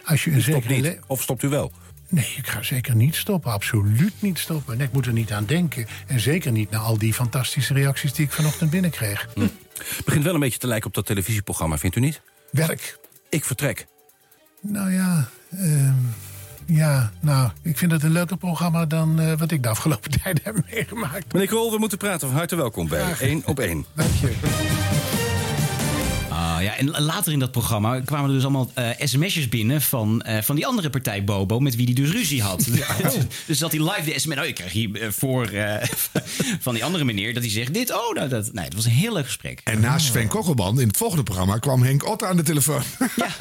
[0.05, 0.89] als je een U stopt zekere...
[0.89, 0.99] niet.
[1.07, 1.73] Of stopt u wel?
[2.13, 3.53] Nee, ik ga zeker niet stoppen.
[3.53, 4.77] Absoluut niet stoppen.
[4.77, 5.87] Nee, ik moet er niet aan denken.
[6.07, 9.29] En zeker niet naar al die fantastische reacties die ik vanochtend binnenkreeg.
[9.35, 9.47] Hm.
[10.05, 12.21] Begint wel een beetje te lijken op dat televisieprogramma, vindt u niet?
[12.51, 12.99] Werk.
[13.29, 13.87] Ik vertrek.
[14.61, 15.95] Nou ja, ehm,
[16.67, 20.43] ja, nou, ik vind het een leuker programma dan eh, wat ik de afgelopen tijden
[20.45, 21.33] heb meegemaakt.
[21.33, 22.29] Meneer Krol, we moeten praten.
[22.29, 23.21] Van harte welkom bij Graag.
[23.21, 23.85] 1 op 1.
[23.95, 25.22] Dank je.
[26.61, 30.43] Ja, en later in dat programma kwamen er dus allemaal eh, sms'jes binnen van, eh,
[30.43, 32.69] van die andere partij Bobo, met wie hij dus ruzie had.
[33.47, 34.37] dus dat hij live de sms.
[34.37, 35.51] Oh, ik krijg hier eh, voor
[36.61, 37.93] van die andere meneer dat hij zegt dit.
[37.93, 39.61] Oh, nou, dat, nee, het was een heel leuk gesprek.
[39.65, 42.83] En naast Sven Kokkelman in het volgende programma kwam Henk Otte aan de telefoon.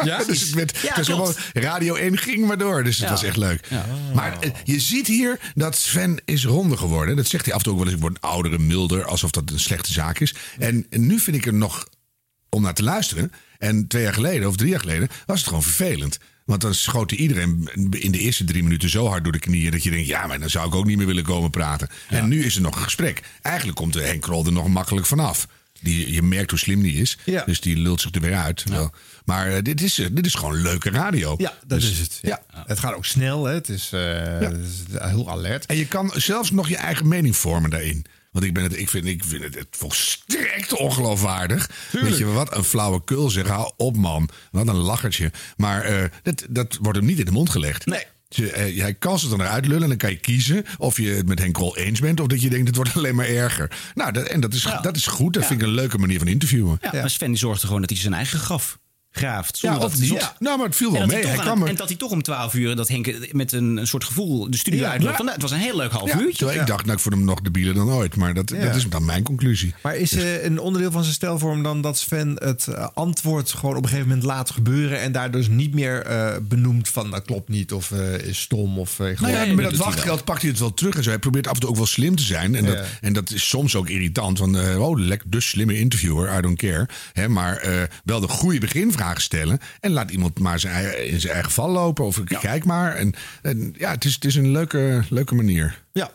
[0.03, 1.07] Ja, dus het werd, Ja, klopt.
[1.07, 2.83] gewoon, Radio 1 ging maar door.
[2.83, 3.67] Dus het was echt leuk.
[4.13, 7.15] Maar je ziet hier dat Sven is ronder geworden.
[7.15, 7.95] Dat zegt hij af en toe ook wel eens.
[7.95, 9.05] Ik word een oudere, milder.
[9.05, 10.35] Alsof dat een slechte zaak is.
[10.59, 11.87] En, en nu vind ik er nog
[12.51, 13.31] om naar te luisteren.
[13.57, 16.17] En twee jaar geleden of drie jaar geleden was het gewoon vervelend.
[16.45, 19.71] Want dan schoot iedereen in de eerste drie minuten zo hard door de knieën...
[19.71, 21.89] dat je denkt, ja, maar dan zou ik ook niet meer willen komen praten.
[22.09, 23.21] En nu is er nog een gesprek.
[23.41, 25.47] Eigenlijk komt de Henk Krol er nog makkelijk vanaf.
[25.81, 27.17] Die, je merkt hoe slim die is.
[27.25, 27.43] Ja.
[27.45, 28.63] Dus die lult zich er weer uit.
[29.25, 31.35] Maar eh, dit, is, eh, dit is gewoon leuke radio.
[31.37, 32.19] Ja, dat Dus- is het.
[32.21, 32.41] Ja.
[32.65, 33.53] Het gaat ook snel, hè.
[33.53, 35.65] Het is, eh, het is heel alert.
[35.65, 38.05] En je kan zelfs nog je eigen mening vormen daarin.
[38.31, 41.69] Want ik, ben het, ik, vind, ik vind het, het volstrekt ongeloofwaardig.
[41.91, 43.47] Weet je, wat een flauwekul zeg.
[43.47, 44.29] Hou op, man.
[44.51, 45.31] Wat een lachertje.
[45.57, 47.85] Maar eh, dat, dat wordt hem niet in de mond gelegd.
[47.85, 48.05] Nee.
[48.81, 51.39] hij kan ze dan eruit lullen en dan kan je kiezen of je het met
[51.39, 52.19] Henk Krol eens bent...
[52.19, 53.71] of dat je denkt het wordt alleen maar erger.
[53.95, 55.33] Nou, dat, en dat is, dat is goed.
[55.33, 56.77] Dat vind ik een leuke manier van interviewen.
[56.81, 58.79] Ja, maar Sven die zorgde gewoon dat hij zijn eigen graf
[59.11, 59.59] graaft.
[59.59, 60.33] Ja, of niet.
[60.39, 61.25] Nou, maar het viel wel mee.
[61.27, 64.03] Hij aan En dat hij toch om 12 uur dat Henk met een, een soort
[64.03, 65.17] gevoel de studio Ja, uitloopt.
[65.17, 66.37] nou, het was een heel leuk half Ja, uurtje.
[66.37, 68.15] terwijl ik dacht, nou, ik vond hem nog debieler dan ooit.
[68.15, 68.65] Maar dat, Ja.
[68.65, 69.73] dat is dan mijn conclusie.
[69.83, 73.75] Maar is eh, een onderdeel van zijn stelvorm dan dat Sven het eh, antwoord gewoon
[73.75, 77.25] op een gegeven moment laat gebeuren en daar dus niet meer eh, benoemt van dat
[77.25, 80.59] klopt niet of eh, is stom of Nou ja, met dat wachtgeld pakt hij het
[80.59, 81.09] wel terug en zo.
[81.09, 82.55] Hij probeert af en toe ook wel slim te zijn.
[82.55, 84.39] En dat, en dat is soms ook irritant.
[84.39, 86.87] Want, eh, oh, lekker, dus slimme interviewer, I don't care.
[87.13, 88.59] Hè, maar eh, wel de goede
[89.09, 89.59] stellen.
[89.79, 92.05] En laat iemand maar zijn in zijn eigen val lopen.
[92.05, 92.95] Of ik kijk maar.
[92.95, 95.83] En, en ja, het is, het is een leuke, leuke manier.
[95.91, 96.11] Ja.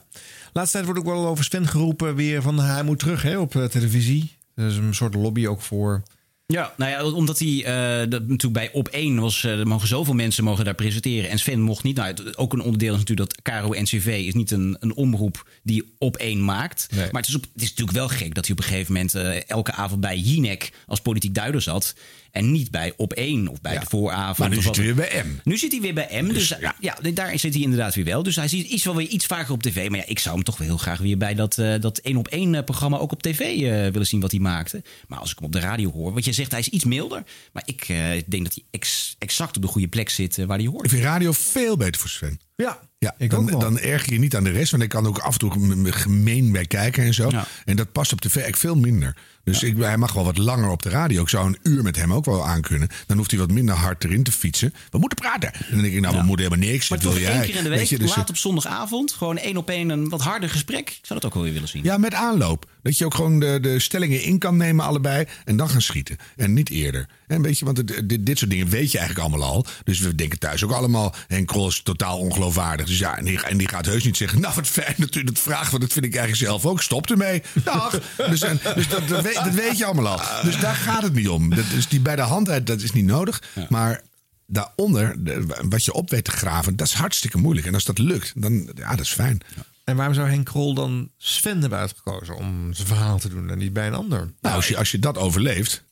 [0.53, 3.57] Laatste tijd wordt ook wel over Sven geroepen weer van hij moet terug hè, op
[3.57, 4.37] eh, televisie.
[4.55, 6.03] Er is een soort lobby ook voor.
[6.47, 9.89] Ja, nou ja, omdat hij eh, dat natuurlijk bij op 1 was, eh, er mogen
[9.89, 11.97] zoveel mensen mogen daar presenteren en Sven mocht niet.
[11.97, 15.49] Nou, het- ook een onderdeel is natuurlijk dat Caro NCV is niet een, een omroep
[15.63, 16.87] die op 1 maakt.
[16.91, 17.09] Nee.
[17.13, 19.15] Maar het is, op, het is natuurlijk wel gek dat hij op een gegeven moment
[19.15, 21.95] eh, elke avond bij Jinek als politiek duider zat
[22.31, 24.39] en niet bij op 1 of bij de vooravond.
[24.39, 25.41] Maar nu of zit hij weer bij M.
[25.45, 26.97] Nu zit hij weer bij M, dus, ja.
[27.15, 28.23] daar zit hij inderdaad weer wel.
[28.23, 29.89] Dus hij ziet iets wel weer iets vaker op tv.
[29.89, 32.17] Maar ja, ik zou hem toch wel heel graag weer bij dat, eh, dat 1
[32.17, 33.63] op 1 programma ook op tv eh,
[33.93, 34.83] willen zien wat hij maakte.
[35.09, 37.23] Maar als ik hem op de radio hoor, wat je zegt, hij is iets milder.
[37.53, 37.97] Maar ik eh,
[38.27, 40.85] denk dat hij ex- exact op de goede plek zit eh, waar hij hoort.
[40.85, 42.41] Ik vind radio veel beter voor Sven.
[42.57, 44.71] Ja, Ja, ik dan, dan erger je niet aan de rest.
[44.71, 47.31] Want ik kan ook af en toe gemeen bij kijken en zo.
[47.65, 49.17] En dat past op tv eigenlijk veel minder.
[49.47, 51.23] Dus ik, hij mag wel wat langer op de radio.
[51.23, 52.89] Ik zou een uur met hem ook wel aankunnen.
[53.07, 54.75] Dan hoeft hij wat minder hard erin te fietsen.
[54.91, 55.53] We moeten praten.
[55.55, 56.89] En dan denk ik, nou, we moeten helemaal niks.
[56.89, 57.47] Maar toch wil één jij?
[57.47, 60.21] keer in de week, je, dus, laat op zondagavond, gewoon één op één een wat
[60.21, 60.89] harder gesprek.
[60.89, 61.83] Ik zou dat ook wel weer willen zien.
[61.85, 62.67] Ja, met aanloop.
[62.83, 65.25] Dat je ook gewoon de, de stellingen in kan nemen, allebei.
[65.45, 66.17] En dan gaan schieten.
[66.37, 67.07] En niet eerder.
[67.27, 69.67] En weet je, want het- dit, dit soort dingen weet je eigenlijk allemaal al.
[69.85, 71.15] Dus we denken thuis ook allemaal.
[71.29, 72.87] Henk Krol is totaal ongeloofwaardig.
[72.87, 74.41] Dus ja, en die, en die gaat heus niet zeggen.
[74.47, 75.71] Nou, wat fijn dat u dat vraagt.
[75.71, 76.83] Want dat vind ik eigenlijk zelf ook.
[76.83, 77.43] Stop ermee.
[77.65, 78.01] Dag.
[78.31, 80.43] Dus, en, dus dat, dat, weet, dat weet je allemaal al.
[80.45, 81.51] Dus daar gaat het niet om.
[81.55, 83.43] Dat is die bij de handheid, dat is niet nodig.
[83.69, 84.03] Maar
[84.47, 87.67] daaronder, de- wat je op weet te graven, dat is hartstikke moeilijk.
[87.67, 89.41] En als dat lukt, dan ja, dat is fijn.
[89.85, 93.59] En waarom zou Henk Krol dan Sven hebben uitgekozen om zijn verhaal te doen en
[93.59, 94.33] niet bij een ander?
[94.41, 95.85] Nou, als je, als je dat overleeft,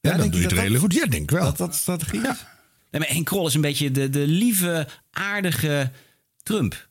[0.00, 0.92] ja, dan doe je het redelijk goed.
[0.94, 1.44] Ja, denk ik wel.
[1.44, 2.44] Dat dat strategie is?
[2.90, 5.90] Nee, maar Henk Krol is een beetje de, de lieve, aardige
[6.42, 6.88] Trump.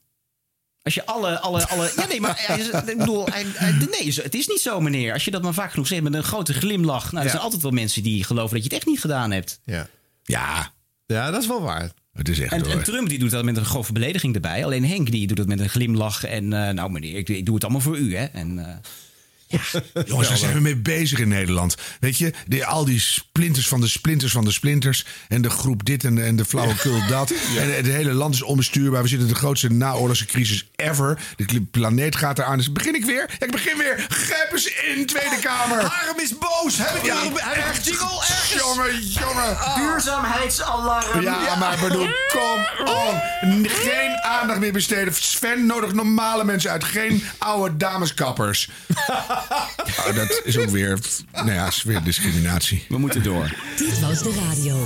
[0.84, 1.40] Als je alle.
[1.40, 3.28] alle, alle ja, nee, maar ik bedoel,
[3.90, 5.14] nee, het is niet zo, meneer.
[5.14, 7.04] Als je dat maar vaak genoeg zegt met een grote glimlach.
[7.04, 7.30] Nou, er Ja.
[7.30, 9.60] zijn altijd wel mensen die geloven dat je het echt niet gedaan hebt.
[9.66, 9.88] Ja.
[10.24, 10.74] Ja.
[11.06, 11.92] Ja, dat is wel waar.
[12.14, 14.66] Het is echt En, en Trump die doet dat met een grove belediging erbij.
[14.66, 16.24] Alleen Henk die doet dat met een glimlach.
[16.24, 18.26] En eh, nou, meneer, ik, ik doe het allemaal voor u, hè?
[18.26, 18.82] En,
[19.52, 21.76] eh, Jongens, daar zijn we mee bezig in Nederland.
[22.00, 22.34] Weet je,
[22.66, 25.06] al die splinters van de splinters van de splinters.
[25.28, 27.32] En de groep dit en de, en de flauwekul dat.
[27.58, 29.02] En het hele land is onbestuurbaar.
[29.02, 31.20] We zitten in de grootste naoorlogse crisis ever.
[31.36, 32.58] De planeet gaat eraan.
[32.58, 33.30] Dus begin ik weer?
[33.40, 34.06] Ja, ik begin weer.
[34.10, 35.84] Grijp eens in, Tweede Kamer.
[35.84, 36.78] Harm is boos.
[36.78, 37.90] Heb ik Ja, echt, ergens?
[38.58, 39.58] Jongen, jongen.
[39.76, 41.22] Duurzaamheidsalarm.
[41.22, 43.20] Ja, maar bedoel, kom on.
[43.68, 45.14] Geen aandacht meer besteden.
[45.14, 46.84] Sven nodigt normale mensen uit.
[46.84, 48.70] Geen oude dameskappers.
[50.08, 51.00] Oh, dat is ook weer,
[51.34, 52.86] nou ja, is weer discriminatie.
[52.90, 53.56] We moeten door.
[53.78, 54.86] Dit was de radio.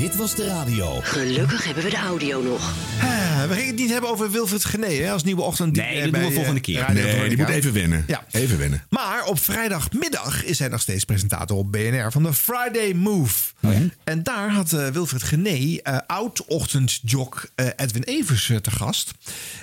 [0.00, 1.00] Dit was de radio.
[1.02, 2.72] Gelukkig hebben we de audio nog.
[3.00, 5.76] Ah, we gingen het niet hebben over Wilfred Gené hè, als nieuwe ochtend.
[5.76, 6.92] Nee, dat doen we volgende keer.
[6.92, 8.04] Nee, die moet even winnen.
[8.06, 8.24] Ja.
[8.30, 8.84] Even winnen.
[8.88, 13.52] Maar op vrijdagmiddag is hij nog steeds presentator op BNR van de Friday Move.
[13.62, 13.70] Oh
[14.04, 19.10] En daar had eh, Wilfred Gené eh, oud-ochtendjok eh, Edwin Evers eh, te gast.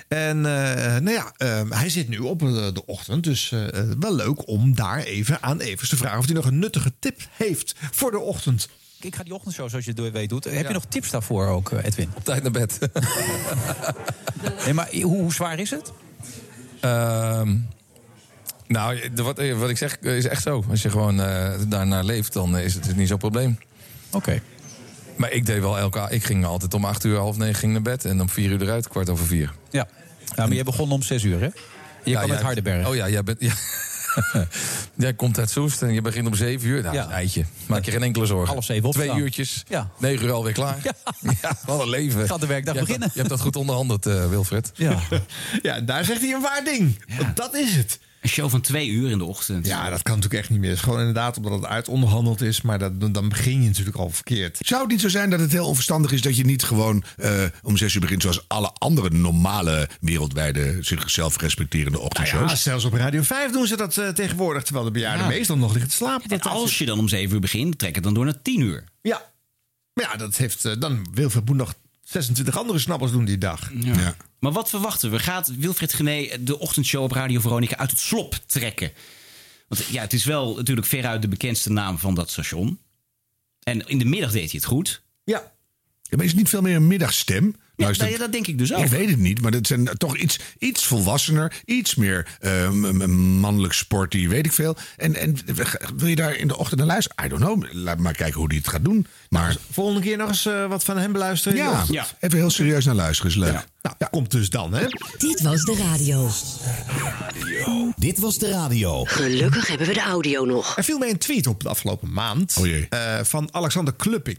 [0.08, 3.24] En eh, nou ja, eh, hij zit nu op eh, de ochtend.
[3.24, 6.46] Dus eh, eh, wel leuk om daar even aan Evers te vragen of hij nog
[6.46, 8.68] een nuttige tip heeft voor de ochtend.
[9.00, 10.44] Ik ga die ochtendshow, zoals je het weet, doet.
[10.44, 12.10] Heb je nog tips daarvoor ook, eh, Edwin?
[12.14, 12.78] Op tijd naar bed.
[14.64, 15.92] nee, maar hoe, hoe zwaar is het?
[16.80, 17.56] Ehm,
[18.66, 20.64] nou, wat, wat ik zeg is echt zo.
[20.70, 23.58] Als je gewoon eh, daarnaar leeft, dan is het dus niet zo'n probleem.
[24.12, 24.42] Oké.
[25.16, 27.82] Maar ik deed wel elke Ik ging altijd om acht uur, half negen ging naar
[27.82, 28.04] bed.
[28.04, 29.52] En om vier uur eruit, kwart over vier.
[29.70, 29.88] Ja.
[30.36, 31.46] ja, maar je begon om zes uur, hè?
[31.46, 31.52] Je
[32.04, 32.88] Ja, kwam uit Hardenberg.
[32.88, 33.40] Oh ja, jij bent...
[33.44, 33.52] Ja.
[34.94, 36.82] jij komt uit Soest en je begint om zeven uur.
[36.82, 37.04] Nou, Ja.
[37.04, 37.44] een eitje.
[37.66, 38.48] Maak je geen enkele zorgen.
[38.52, 39.64] Half zeven Twee uurtjes.
[39.68, 39.90] Ja.
[39.98, 40.76] Negen uur alweer klaar.
[41.42, 42.26] Ja, wat een leven.
[42.26, 43.00] Gaat de werkdag je beginnen.
[43.06, 44.70] Dat, je hebt dat goed onderhandeld, eh, Wilfred.
[44.74, 44.98] Ja.
[45.62, 46.98] Ja, daar zegt hij een waar ding.
[47.34, 47.98] Dat is het.
[48.20, 49.66] Een show van twee uur in de ochtend.
[49.66, 50.68] Ja, dat kan natuurlijk echt niet meer.
[50.68, 52.62] Het is gewoon inderdaad omdat het uitonderhandeld is.
[52.62, 54.58] Maar dat, dan begin je natuurlijk al verkeerd.
[54.60, 57.44] Zou het niet zo zijn dat het heel onverstandig is dat je niet gewoon eh,
[57.62, 62.40] om zes uur begint zoals alle andere normale wereldwijde zichzelf respecterende ochtendshows?
[62.40, 64.62] Nou Ja, zelfs op Radio 5 doen ze dat eh, tegenwoordig.
[64.62, 65.32] Terwijl de bejaarden Ja.
[65.32, 66.30] meestal nog liggen te slapen.
[66.30, 68.84] En als je dan om zeven uur begint, trek het dan door naar tien uur.
[69.02, 69.22] Ja.
[69.94, 71.74] Maar ja, dat heeft eh, dan Wilfred moet nog
[72.08, 73.70] 26 andere snappers doen die dag.
[73.80, 74.16] Ja.
[74.38, 75.18] Maar wat verwachten we?
[75.18, 78.92] Gaat Wilfred Gené de ochtendshow op Radio Veronica uit het slop trekken?
[79.68, 82.78] Want ja, het is wel natuurlijk veruit de bekendste naam van dat station.
[83.62, 85.02] En in de middag deed hij het goed.
[85.24, 85.52] Ja.
[86.02, 87.54] Ja, maar is het niet veel meer een middagstem?
[87.78, 88.84] Nou, is nou ja, dat denk ik dus ook.
[88.84, 92.26] Ik weet het niet, maar dat zijn toch iets, iets volwassener, iets meer
[92.72, 93.10] m-
[93.40, 94.76] mannelijk sporty, weet ik veel.
[94.96, 95.36] En, en
[95.96, 97.24] wil je daar in de ochtend naar luisteren?
[97.24, 97.64] I don't know.
[97.72, 99.06] Laat maar kijken hoe hij het gaat doen.
[99.28, 101.58] Maar Volgende keer nog eens eh, wat van hem beluisteren.
[101.58, 102.14] ja, ochtend.
[102.20, 103.64] even heel serieus naar luisteren is leuk.
[103.82, 104.86] Nou, komt dus dan, hè?
[105.18, 106.30] Dit was de radio.
[107.96, 109.04] Dit was de radio.
[109.04, 110.76] Gelukkig hebben we de audio nog.
[110.76, 112.86] Er viel mij een tweet op de afgelopen maand Oh jee.
[112.90, 114.38] eh, van Alexander Klupping.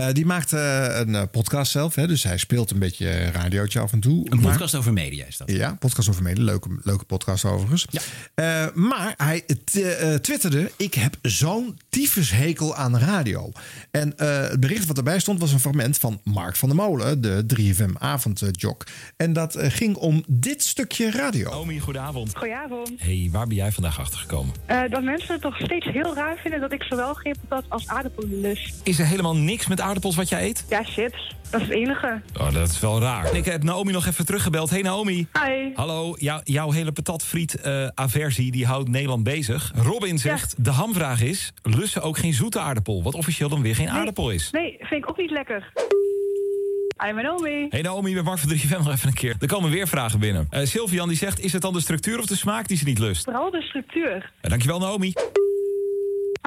[0.00, 3.80] Eh, die maakt eh, een eh, podcast zelf, hè, dus hij speelt een beetje radiootje
[3.80, 4.26] af en toe.
[4.30, 5.50] Een Maar- podcast over media is dat.
[5.50, 6.44] Ja, podcast over media.
[6.44, 7.86] Leuke, leuke podcast overigens.
[8.34, 10.70] Eh, maar hij t- eh, twitterde...
[10.76, 13.52] ik heb zo'n tyfushekel aan radio.
[13.90, 17.20] En eh, het bericht wat erbij stond was een fragment van Mark van der Molen...
[17.20, 18.86] de 3FM-avondjok.
[19.16, 21.50] En dat ging om dit stukje radio.
[21.50, 22.36] Omi, goedenavond.
[22.36, 22.90] Goedenavond.
[22.96, 24.54] hey, waar ben jij vandaag achtergekomen?
[24.66, 27.88] Eh, dat mensen het toch steeds heel raar vinden dat ik zowel geen patat als
[27.88, 28.74] aardappelen lust.
[28.82, 30.64] Is er helemaal niks met aardappels wat jij eet?
[30.68, 31.34] Ja, chips.
[31.50, 32.20] Dat is het enige.
[32.40, 33.34] Oh, dat is wel raar.
[33.36, 34.70] Ik heb Naomi nog even teruggebeld.
[34.70, 35.26] Hey Naomi.
[35.44, 35.70] Hi.
[35.74, 39.72] Hallo, jou- jouw hele patatfriet-aversie die houdt Nederland bezig.
[39.74, 43.02] Robin zegt, de hamvraag is, lussen ook geen zoete aardappel?
[43.02, 44.50] Wat officieel dan weer geen aardappel is.
[44.50, 45.72] Nee, vind ik ook niet lekker.
[47.04, 47.66] Hi, mijn Naomi.
[47.68, 49.36] Hey Naomi, met Mark van 3FM nog even een keer.
[49.40, 50.46] Er komen weer vragen binnen.
[50.50, 52.98] Eh Sylvian die zegt, is het dan de structuur of de smaak die ze niet
[52.98, 53.24] lust?
[53.24, 54.32] Vooral de structuur.
[54.40, 55.12] Eh, dankjewel Naomi.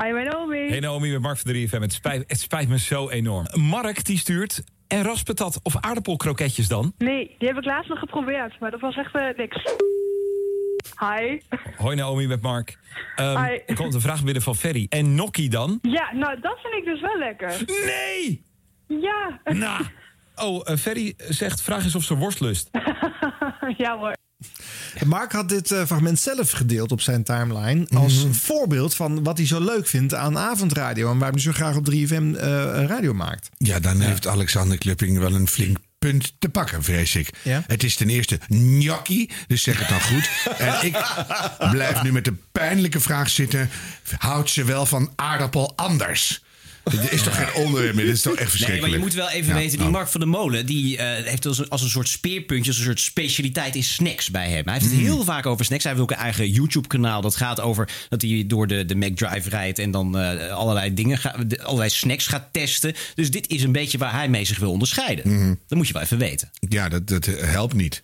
[0.01, 0.69] Hi, mijn Naomi.
[0.69, 1.81] Hey Naomi, met Mark van 3FM.
[1.81, 3.45] Het spijt, het spijt me zo enorm.
[3.59, 6.93] Mark die stuurt, en raspatat of aardappelkroketjes dan?
[6.97, 9.63] Nee, die heb ik laatst nog geprobeerd, maar dat was echt eh, niks.
[10.99, 11.39] Hi.
[11.77, 12.77] Hoi Naomi, met Mark.
[13.15, 13.59] Hi.
[13.65, 14.85] Er komt een vraag binnen van Ferry.
[14.89, 15.79] En Nokkie dan?
[15.81, 17.63] Ja, nou, dat vind ik dus wel lekker.
[17.85, 18.43] Nee!
[18.87, 19.39] Ja.
[19.43, 19.85] Nou.
[20.35, 22.69] Oh, eh, Ferry zegt, vraag is of ze worst lust.
[23.83, 24.13] ja hoor.
[25.05, 27.87] Mark had dit eh, fragment zelf gedeeld op zijn timeline...
[27.93, 31.11] als voorbeeld van wat hij zo leuk vindt aan avondradio...
[31.11, 33.49] en waarom hij zo graag op 3FM eh, radio maakt.
[33.57, 37.29] Ja, dan heeft Alexander Klupping wel een flink punt te pakken, vrees ik.
[37.41, 37.63] Ja?
[37.67, 40.29] Het is ten eerste gnocchi, dus zeg het dan goed.
[40.57, 40.97] en ik
[41.71, 43.69] blijf nu met de pijnlijke vraag zitten...
[44.17, 46.43] houdt ze wel van aardappel anders?
[46.91, 48.05] Dit is toch geen onderwerp meer?
[48.05, 48.87] Dit is toch echt Nee, verschrikkelijk?
[48.91, 49.93] maar je moet wel even Ja, weten, die oh.
[49.93, 50.65] Mark van der Molen...
[50.65, 54.29] die eh, heeft als een, als een soort speerpuntje, als een soort specialiteit in snacks
[54.31, 54.63] bij hem.
[54.63, 54.99] Hij heeft het Mm.
[54.99, 55.83] heel vaak over snacks.
[55.83, 57.21] Hij heeft ook een eigen YouTube-kanaal.
[57.21, 59.79] Dat gaat over dat hij door de, de McDrive rijdt...
[59.79, 62.93] en dan eh, allerlei dingen, ga- de- allerlei snacks gaat testen.
[63.15, 65.29] Dus dit is een beetje waar hij mee zich wil onderscheiden.
[65.33, 65.53] Mhm.
[65.67, 66.49] Dat moet je wel even weten.
[66.69, 68.03] Ja, dat, dat helpt niet.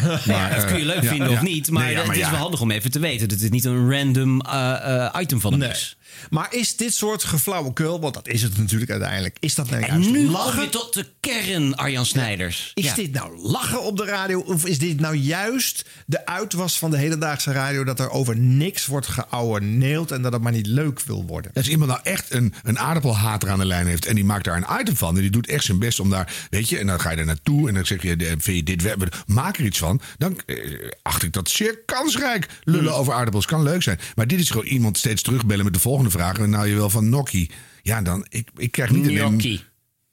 [0.24, 1.36] Ja, dat kun je leuk ja, vinden ja.
[1.36, 1.70] of niet.
[1.70, 2.30] Maar, Nee, ja, het is ja.
[2.30, 5.50] wel handig om even te weten dat het niet een random eh, eh, item van
[5.50, 5.70] hem Nee.
[5.70, 5.96] is.
[6.30, 9.88] Maar is dit soort geflauwekul, want dat is het natuurlijk uiteindelijk, is dat nou En
[9.88, 10.70] juist nu kom lachen?
[10.70, 12.70] tot de kern, Arjan Snijders.
[12.74, 12.94] Is Ja.
[12.94, 14.40] dit nou lachen op de radio?
[14.40, 17.84] Of is dit nou juist de uitwas van de hedendaagse radio...
[17.84, 21.50] dat er over niks wordt geouweneeld en dat het maar niet leuk wil worden?
[21.54, 24.56] Als iemand nou echt een, een aardappelhater aan de lijn heeft en die maakt daar
[24.56, 27.00] een item van en die doet echt zijn best om daar, weet je, en dan
[27.00, 29.78] ga je er naartoe en dan zeg je, eh, vind je dit, maak er iets
[29.82, 30.56] van, dan eh,
[31.02, 32.48] acht ik dat zeer kansrijk.
[32.64, 33.98] Lullen over aardappels kan leuk zijn.
[34.14, 36.38] Maar dit is gewoon iemand steeds terugbellen met de volgende vraag.
[36.38, 37.50] En nou je wel van Nokkie.
[37.82, 39.60] Ja, dan, ik, ik krijg niet een...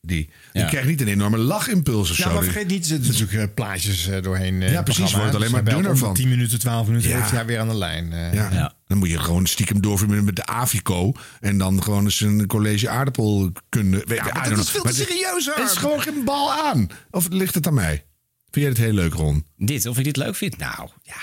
[0.01, 0.30] Die.
[0.53, 0.61] Ja.
[0.61, 2.34] Ik krijg niet een enorme lachimpuls of Ja, zo.
[2.34, 4.61] maar vergeet niet, er natuurlijk eh, plaatjes eh, doorheen.
[4.61, 6.13] Ja, precies, wordt alleen maar dunner van.
[6.13, 7.17] 10 minuten, 12 minuten Ja.
[7.17, 8.13] heeft hij weer aan de lijn.
[8.34, 8.74] Ja.
[8.88, 11.11] Dan moet je gewoon stiekem doorverbinden met de Avico.
[11.39, 14.03] En dan gewoon eens een college aardappelkunde.
[14.05, 16.88] Weet, maar I dat is veel te serieus, is gewoon geen bal aan.
[17.11, 18.03] Of ligt het aan mij?
[18.52, 19.45] Vind jij het heel leuk, Ron?
[19.58, 20.58] Dit, of ik dit leuk vind?
[20.58, 21.16] Nou, ja.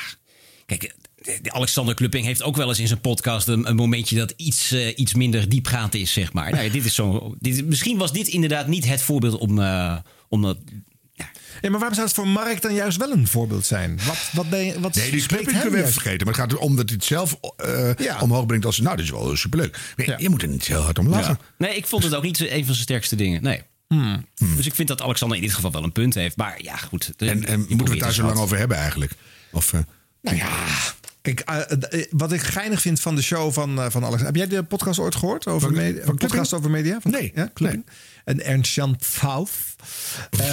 [0.66, 0.95] Kijk,
[1.43, 4.72] de Alexander Klupping heeft ook wel eens in zijn podcast een, een momentje dat iets,
[4.72, 6.51] eh, iets minder diepgaand is, zeg maar.
[6.51, 9.97] Nou, ja, dit is zo, dit, misschien was dit inderdaad niet het voorbeeld om, eh,
[10.29, 10.59] om dat.
[11.61, 13.99] Ja, maar waarom zou het voor Mark dan juist wel een voorbeeld zijn?
[14.07, 16.01] Wat, wat, ben je, wat Nee, die spreekt club hem kunnen we even juist?
[16.01, 16.27] vergeten.
[16.27, 18.20] Maar het gaat erom dat hij het zelf eh, Ja.
[18.20, 18.81] omhoog brengt als...
[18.81, 19.79] Nou, dit is wel superleuk.
[19.97, 21.39] Maar Je moet er niet heel hard om lachen.
[21.59, 23.43] Nee, ik vond het ook niet een van zijn sterkste dingen.
[23.43, 23.62] Nee.
[24.57, 26.37] Dus ik vind dat Alexander in dit geval wel een punt heeft.
[26.37, 27.12] Maar ja, goed.
[27.16, 29.12] En, en moeten we het daar zo lang over hebben eigenlijk?
[29.53, 29.80] Of, eh,
[30.22, 30.49] Nou ja,
[31.22, 31.61] kijk, eh,
[32.01, 34.22] eh, wat ik geinig vind van de show van, eh, van Alex.
[34.22, 35.47] Heb jij de podcast ooit gehoord?
[35.47, 37.01] Over Van- media, van een podcast over media?
[37.01, 37.51] Van, Nee, Ja?
[38.24, 39.76] En Ernst-Jan Pfauf.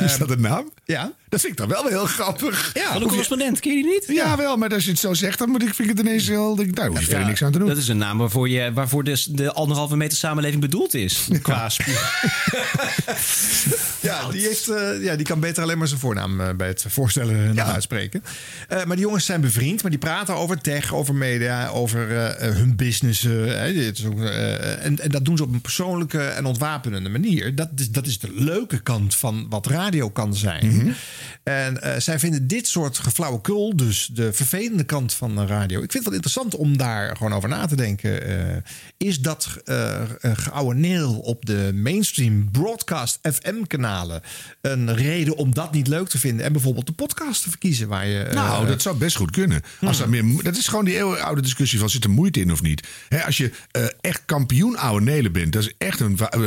[0.03, 0.71] Is dat een naam?
[0.85, 1.11] Ja.
[1.29, 2.71] Dat vind ik dan wel heel grappig.
[2.73, 4.05] Ja, Van de correspondent, ken je die niet?
[4.07, 6.27] Ja, wel, maar als je het zo zegt, dan moet ik, vind ik het ineens
[6.27, 6.55] heel...
[6.55, 7.67] denk ik, Daar hoef je verder niks aan te doen.
[7.67, 11.27] Dat is een naam waarvoor, je, waarvoor de, de anderhalve meter samenleving bedoeld is.
[11.41, 12.11] Qua spier.
[14.03, 16.85] Ja, die, heeft, eh, ja, die kan beter alleen maar zijn voornaam eh, bij het
[16.87, 18.23] voorstellen nog uitspreken.
[18.67, 22.07] Eh, maar die jongens zijn bevriend, maar die praten over tech, over media, over
[22.55, 23.21] hun business.
[23.21, 27.55] hè, dit is ook, en, en dat doen ze op een persoonlijke en ontwapenende manier.
[27.55, 30.95] Dat is, dat is de leuke kant van wat radio kan zijn.
[31.43, 35.81] En eh, zij vinden dit soort geflauwekul, dus de vervelende kant van de radio.
[35.81, 38.27] Ik vind het wel interessant om daar gewoon over na te denken.
[38.27, 38.55] Eh,
[38.97, 44.21] is dat eh een geouweneel op de mainstream broadcast FM-kanalen
[44.61, 46.45] een reden om dat niet leuk te vinden?
[46.45, 48.19] En bijvoorbeeld de podcast te verkiezen waar je...
[48.19, 49.61] eh, Nou, dat zou best goed kunnen.
[49.81, 52.51] Als dat, meer, mo- dat is gewoon die eeuwenoude discussie van zit er moeite in
[52.51, 52.87] of niet.
[53.09, 55.53] Hè, als je eh, echt kampioen oude nelen bent.
[55.53, 56.17] Dat is echt een...
[56.17, 56.39] eh,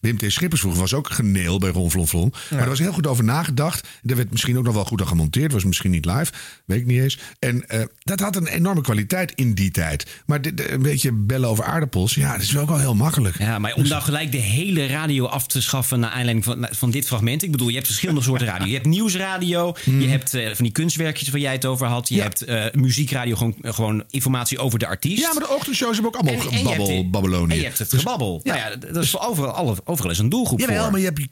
[0.00, 0.24] Wim T.
[0.32, 2.32] Schippers vroeger was ook geneel bij Ron Flon Flon.
[2.50, 3.88] Maar er was heel goed over nagedacht.
[4.06, 5.52] Er werd misschien ook nog wel goed aan gemonteerd.
[5.52, 6.32] Was misschien niet live.
[6.64, 7.18] Weet ik niet eens.
[7.38, 10.06] En eh, dat had een enorme kwaliteit in die tijd.
[10.26, 12.14] Maar dit- een beetje bellen over aardappels.
[12.14, 13.38] Ja, dat is wel wel heel makkelijk.
[13.38, 16.90] Ja, maar om nou gelijk de hele radio af te schaffen naar aanleiding van, van
[16.90, 17.42] dit fragment.
[17.42, 18.66] Ik bedoel, je hebt verschillende soorten radio.
[18.66, 22.08] Je hebt nieuwsradio, je hebt eh, van die kunstwerkjes waar jij het over had.
[22.08, 25.22] Je hebt eh, muziekradio, gewoon, gewoon informatie over de artiest.
[25.22, 27.48] Ja, maar de ochtendshows hebben ook allemaal En- hebt babbel.
[27.48, 28.40] En je hebt het gebabbel.
[28.44, 30.90] Nou ja, dat is voor overal, overal is een doelgroep Jawel, voor.
[30.90, 31.28] maar je hebt je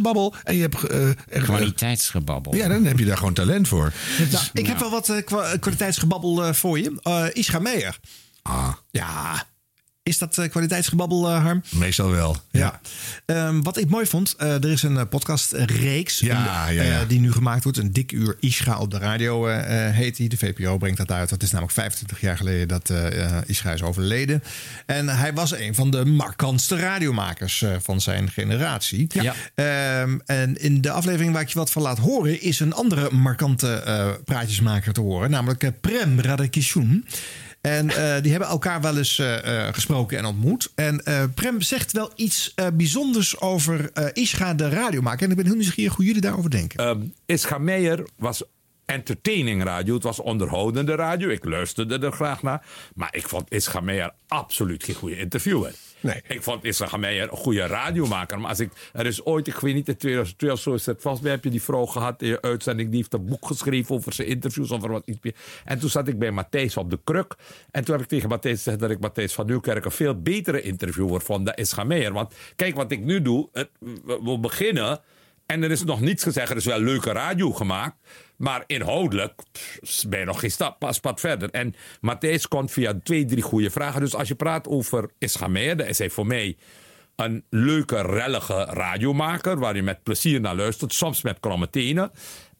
[0.00, 0.82] kwaliteitsgebabbel en je hebt...
[0.84, 2.54] eh, eh, Kwaliteitsgebabbel.
[2.54, 3.92] Ja, dan heb je daar gewoon talent voor.
[4.30, 6.98] Nou, ik heb wel wat eh, kwa- kwaliteitsgebabbel voor je.
[7.02, 7.98] Eh Ischa Meijer.
[8.42, 9.44] Ah, Ja,
[10.08, 11.62] is dat eh, kwaliteitsgebabbel, eh, Harm?
[11.70, 12.36] meestal wel.
[12.50, 12.80] Ja.
[13.26, 17.04] Ehm, wat ik mooi vond, eh, er is een podcastreeks Ja, die, ja, ja.
[17.04, 17.78] die nu gemaakt wordt.
[17.78, 19.46] Een dik uur Ischa op de radio
[19.90, 20.28] heet die.
[20.28, 21.28] De VPRO brengt dat uit.
[21.28, 22.92] Dat is namelijk 25 jaar geleden dat
[23.46, 24.42] Ischa is overleden.
[24.86, 29.06] En hij was een van de markantste radiomakers van zijn generatie.
[29.08, 29.34] Ja.
[29.54, 32.42] Ehm, en in de aflevering waar ik je wat van laat horen...
[32.42, 35.30] is een andere markante praatjesmaker te horen.
[35.30, 37.04] Namelijk Prem Radakishun.
[37.68, 40.72] En eh, die hebben elkaar wel eens eh, eh, gesproken en ontmoet.
[40.74, 41.02] En
[41.34, 45.24] Prem zegt wel iets bijzonders over Ischa, de radiomaker.
[45.24, 46.78] En ik ben heel nieuwsgierig hoe jullie daarover denken.
[46.78, 48.42] Ehm Ischa Meijer was
[48.88, 49.94] entertaining radio.
[49.94, 51.28] Het was onderhoudende radio.
[51.28, 52.66] Ik luisterde er graag naar.
[52.94, 55.74] Maar ik vond Ischa Meijer absoluut geen goede interviewer.
[56.00, 56.22] Nee.
[56.28, 58.40] Ik vond Ischa Meijer een goede radiomaker.
[58.40, 61.02] Maar als ik, er is ooit, ik weet niet, in 2002 of zo is het
[61.02, 62.88] vast bij, heb je die vrouw gehad in je uitzending.
[62.88, 64.72] Die heeft een boek geschreven over zijn interviews.
[64.72, 65.34] Over wat iets meer.
[65.64, 67.34] En toen zat ik bij Matthijs op de kruk.
[67.70, 70.62] En toen heb ik tegen Matthijs gezegd dat ik Matthijs van Nieuwkerk een veel betere
[70.62, 72.12] interviewer vond dan Ischa Meijer.
[72.12, 73.48] Want kijk wat ik nu doe.
[73.52, 73.68] Het,
[74.04, 75.00] we beginnen.
[75.46, 76.50] En er is nog niets gezegd.
[76.50, 77.96] Er is wel leuke radio gemaakt.
[78.38, 81.50] Maar inhoudelijk pff, ben je nog geen stap, pas pad verder.
[81.50, 84.00] En Matthijs komt via twee, drie goede vragen.
[84.00, 86.56] Dus als je praat over Ischa Meijer, dan is hij voor mij
[87.16, 89.58] een leuke, rellige radiomaker.
[89.58, 90.92] Waar je met plezier naar luistert.
[90.92, 92.10] Soms met kromme tenen.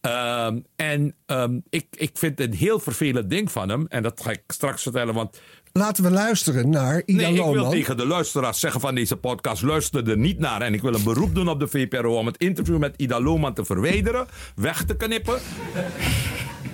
[0.01, 3.85] Ehm, en ehm, ik, ik vind een heel vervelend ding van hem.
[3.87, 5.13] En dat ga ik straks vertellen.
[5.13, 5.41] Want
[5.79, 9.61] Laten we luisteren naar Ida Nee, ik wil tegen de luisteraars zeggen van deze podcast:
[9.61, 10.61] luister er niet naar.
[10.61, 13.53] En ik wil een beroep doen op de VPRO om het interview met Ida Lohman
[13.53, 15.39] te verwijderen, weg te knippen.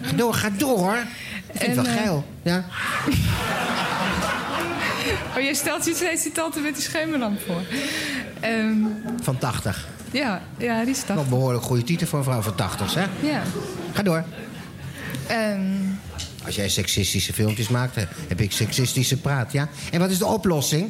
[0.01, 0.97] Ga door, ga door hoor.
[1.53, 2.25] Ik vind het wel En, eh, geil.
[2.41, 2.65] Ja.
[5.35, 7.61] Oh, jij stelt je steeds die tante met die schemerlamp voor.
[8.39, 8.75] Ehm,
[9.21, 9.87] Van 80.
[10.11, 11.29] ja, ja, die is Nog 80.
[11.29, 13.05] behoorlijk goede titel voor een vrouw van 80, hè?
[13.27, 13.41] Ja.
[13.93, 14.23] Ga door.
[15.27, 15.61] Ehm,
[16.45, 19.69] Als jij seksistische filmpjes maakt, hè, heb ik seksistische praat, ja?
[19.91, 20.89] En wat is de oplossing?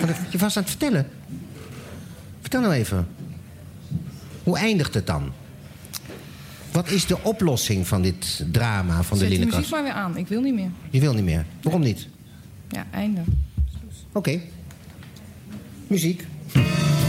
[0.00, 1.08] Wat je vast aan het vertellen?
[2.40, 3.08] Vertel nou even.
[4.42, 5.32] Hoe eindigt het dan?
[6.72, 9.56] Wat is de oplossing van dit drama van de zet die linnenkast?
[9.56, 10.16] muziek maar weer aan.
[10.16, 10.70] Ik wil niet meer.
[10.90, 11.46] Je wil niet meer.
[11.62, 12.08] Waarom niet?
[12.68, 13.20] Ja, einde.
[14.12, 14.40] Oké.
[15.86, 16.26] Muziek.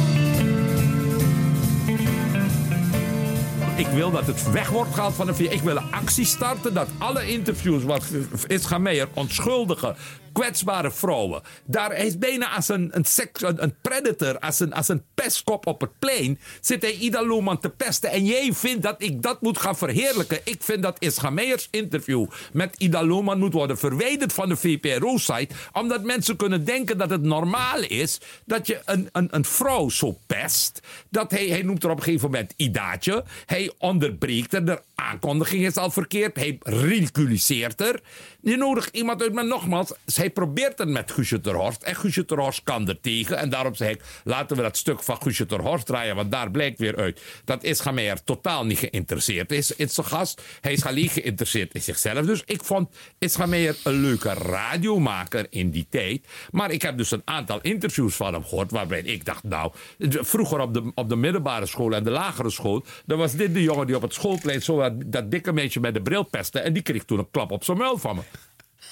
[3.81, 5.53] Ik wil dat het weg wordt gehaald van de VS.
[5.53, 8.05] Ik wil een actie starten dat alle interviews wat
[8.47, 9.95] Ischa Meijer onschuldige,
[10.33, 11.41] kwetsbare vrouwen.
[11.65, 15.81] Daar is bijna als een, een, seks, een, predator, als een, als een pestkop op
[15.81, 16.39] het plein.
[16.61, 18.09] Zit hij Ida Loeman te pesten.
[18.11, 20.39] En jij vindt dat ik dat moet gaan verheerlijken.
[20.43, 25.55] Ik vind dat Ischa Meijers interview met Ida Loeman moet worden verwijderd van de VPRO-site.
[25.71, 30.17] Omdat mensen kunnen denken dat het normaal is dat je een, een, een vrouw zo
[30.27, 30.79] pest.
[31.09, 33.23] Dat hij, hij noemt er op een gegeven moment Idaatje.
[33.45, 34.65] Hij onderbreekt er.
[34.65, 36.35] De aankondiging is al verkeerd.
[36.35, 38.01] Hij ridiculiseert er.
[38.43, 41.83] Je nodigt iemand uit, maar nogmaals, hij probeert het met Guusje ter Horst.
[41.83, 43.37] En Guusje ter Horst kan er tegen.
[43.37, 46.15] En daarom zeg ik, laten we dat stuk van Guusje ter Horst draaien.
[46.15, 50.41] Want daar blijkt weer uit dat Ischa Meijer totaal niet geïnteresseerd is in zijn gast.
[50.61, 52.25] Hij is alleen geïnteresseerd in zichzelf.
[52.25, 52.89] Dus ik vond
[53.19, 56.27] Ischa Meijer een leuke radiomaker in die tijd.
[56.51, 58.71] Maar ik heb dus een aantal interviews van hem gehoord.
[58.71, 62.83] Waarbij ik dacht, nou, vroeger op de, op de middelbare school en de lagere school.
[63.05, 65.93] Dan was dit de jongen die op het schoolplein zo dat, dat dikke meisje met
[65.93, 66.59] de bril pestte.
[66.59, 68.21] En die kreeg toen een klap op zijn muil van me.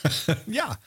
[0.46, 0.80] Ja.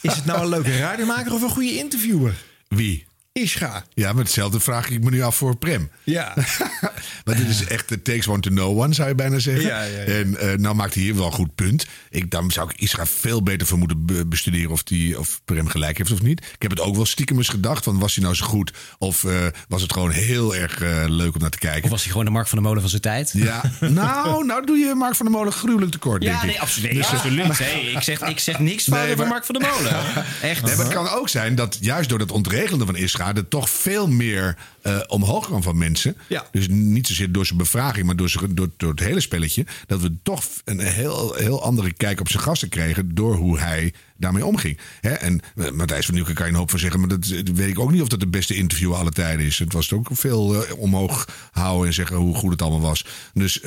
[0.00, 2.34] Is het nou een leuke radiomaker of een goede interviewer?
[2.68, 3.07] Wie?
[3.42, 3.84] Ischa.
[3.94, 5.90] Ja, maar hetzelfde vraag ik me nu af voor Prem.
[6.04, 6.34] Ja.
[7.24, 9.64] maar dit is echt de takes one to know one, zou je bijna zeggen.
[9.66, 10.04] Ja, ja, ja.
[10.04, 11.86] En eh, nou maakt hij hier wel een goed punt.
[12.10, 15.68] Ik, dan zou ik Isra veel beter voor moeten be- bestuderen of, die, of Prem
[15.68, 16.40] gelijk heeft of niet.
[16.40, 17.84] Ik heb het ook wel stiekem eens gedacht.
[17.84, 18.72] Van, was hij nou zo goed?
[18.98, 21.84] Of eh, was het gewoon heel erg eh, leuk om naar te kijken?
[21.84, 23.30] Of was hij gewoon de Mark van de Molen van zijn tijd?
[23.34, 26.46] Ja, nou, nou doe je Mark van der Molen gruwelijk tekort, denk Ja, ik.
[26.48, 26.92] nee, absoluut.
[26.94, 27.58] Dus, eh, absoluut.
[27.58, 29.96] Hey, ik, zeg, ik zeg niks Nee, over maar- Mark van de Molen.
[30.42, 30.62] Echt.
[30.62, 33.27] Nee, maar het kan ook zijn dat juist door dat ontregelen van Isra...
[33.36, 36.16] er toch veel meer eh, omhoog kwam van mensen.
[36.50, 39.66] Dus niet zozeer door zijn bevraging, maar door, zijn, door, door het hele spelletje...
[39.86, 43.14] dat we toch een heel, heel andere kijk op zijn gasten kregen...
[43.14, 44.78] door hoe hij daarmee omging.
[45.00, 45.10] Hè?
[45.10, 47.00] En eh, Matthijs van Nieuwkerk kan je een hoop van zeggen...
[47.00, 49.58] maar dat weet ik ook niet of dat de beste interview alle tijden is.
[49.58, 53.06] Het was ook veel eh, omhoog houden en zeggen hoe goed het allemaal was.
[53.34, 53.60] Dus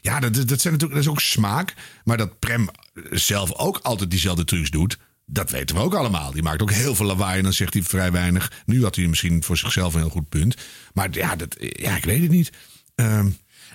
[0.00, 1.74] ja, dat, dat, zijn natuurlijk, dat is ook smaak.
[2.04, 2.68] Maar dat Prem
[3.10, 4.98] zelf ook altijd diezelfde trucs doet...
[5.30, 6.32] Dat weten we ook allemaal.
[6.32, 8.52] Die maakt ook heel veel lawaai en dan zegt hij vrij weinig.
[8.66, 10.56] Nu had hij misschien voor zichzelf een heel goed punt.
[10.92, 12.52] Maar ja, dat, ja ik weet het niet.
[12.94, 13.28] Ehm,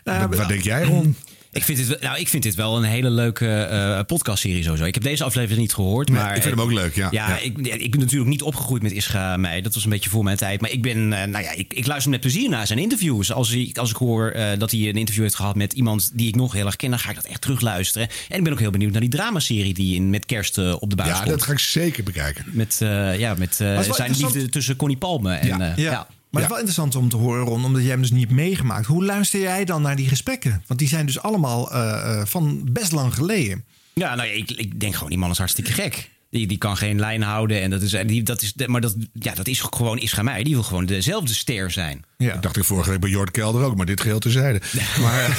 [0.03, 1.15] wat, wat denk jij, Ron?
[1.53, 4.85] Ik vind, dit, wel- nou, ik vind dit wel een hele leuke eh podcastserie sowieso.
[4.85, 6.09] Ik heb deze aflevering niet gehoord.
[6.09, 7.07] Nee, maar ik vind hem ook leuk, ja.
[7.11, 7.37] Ja, Ja.
[7.39, 9.61] Ik, ja, ik ben natuurlijk niet opgegroeid met Ischa Meij.
[9.61, 10.61] Dat was een beetje voor mijn tijd.
[10.61, 13.31] Maar ik ben, eh, nou ja, ik, ik luister met plezier naar zijn interviews.
[13.33, 16.27] Als, hij, als ik hoor eh, dat hij een interview heeft gehad met iemand die
[16.27, 18.07] ik nog heel erg ken, dan ga ik dat echt terugluisteren.
[18.29, 20.95] En ik ben ook heel benieuwd naar die dramaserie die in, met kerst op de
[20.95, 21.29] buis Ja, komt.
[21.29, 22.45] dat ga ik zeker bekijken.
[22.51, 25.61] Met, eh, ja, met eh, zijn liefde tussen Connie Palme en...
[25.61, 25.91] eh, ja.
[25.91, 26.07] ja.
[26.33, 28.33] Maar het is wel interessant om te horen, Ron, omdat jij hem dus niet hebt
[28.33, 28.85] meegemaakt.
[28.85, 30.63] Hoe luister jij dan naar die gesprekken?
[30.67, 33.65] Want die zijn dus allemaal eh, eh, van best lang geleden.
[33.93, 36.09] Ja, nou ik, ik denk gewoon, die man is hartstikke gek.
[36.33, 37.61] Die, die kan geen lijn houden.
[37.61, 40.43] En dat is, en die, dat is, maar dat, ja, dat is gewoon Ischa.
[40.43, 42.05] Die wil gewoon dezelfde ster zijn.
[42.17, 44.61] Dat dacht ik vorige week bij Jort Kelder ook, maar dit geheel terzijde.
[45.01, 45.37] Maar,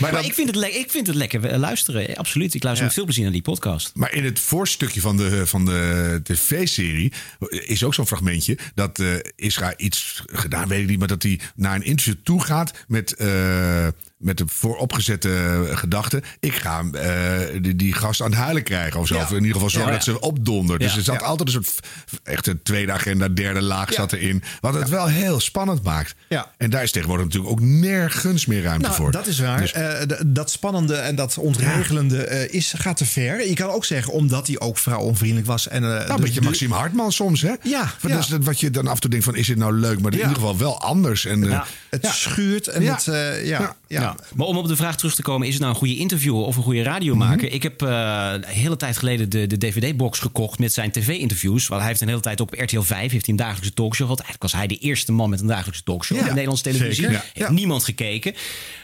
[0.00, 2.16] Maar, ik, vind het ik vind het lekker eh, luisteren.
[2.16, 2.54] Absoluut.
[2.54, 2.84] Ik luister Ja.
[2.84, 3.90] met veel plezier naar die podcast.
[3.94, 7.12] Maar in het voorstukje van de, van de tv-serie
[7.48, 11.40] is ook zo'n fragmentje dat eh Isra iets gedaan, weet ik niet, maar dat hij
[11.54, 13.86] naar een interview toe gaat met, eh,
[14.22, 19.06] met de vooropgezette gedachte: ik ga eh, die, die gast aan het huilen krijgen of
[19.06, 19.14] zo.
[19.14, 19.22] Ja.
[19.22, 19.96] Of in ieder geval zorgen Ja.
[19.96, 20.80] dat ze opdondert.
[20.80, 21.86] Dus er zat altijd een soort
[22.22, 24.42] echt een tweede agenda, derde laag zat erin.
[24.60, 26.14] Wat het wel heel spannend maakt.
[26.28, 26.50] Ja.
[26.56, 29.10] En daar is tegenwoordig natuurlijk ook nergens meer ruimte Nou, voor.
[29.10, 29.60] dat is waar.
[29.60, 33.48] Dus- Eh, dat spannende en dat ontregelende eh, is, gaat te ver.
[33.48, 35.68] Je kan ook zeggen, omdat hij ook vrouwonvriendelijk was.
[35.68, 37.52] En, eh, Nou, een dus beetje Maxime Hartman soms, hè?
[37.62, 40.00] Ja, is dat wat je dan af en toe denkt van, is dit nou leuk?
[40.00, 41.24] Maar in ieder geval wel anders.
[41.26, 41.66] En, eh, Ja,
[42.00, 42.94] het schuurt en Ja.
[42.94, 43.08] het...
[43.08, 43.76] eh, ja, ja.
[44.00, 44.16] Ja.
[44.34, 46.56] Maar om op de vraag terug te komen, is het nou een goede interviewer of
[46.56, 47.46] een goede radiomaker?
[47.46, 47.54] Mhm.
[47.54, 51.66] Ik heb eh, een hele tijd geleden de, de DVD-box gekocht met zijn tv-interviews.
[51.68, 54.20] Want hij heeft een hele tijd op RTL 5 heeft hij een dagelijkse talkshow gehad.
[54.24, 57.06] Eigenlijk was hij de eerste man met een dagelijkse talkshow Ja, op de Nederlandse televisie.
[57.08, 57.50] Heeft Ja.
[57.50, 58.34] niemand gekeken.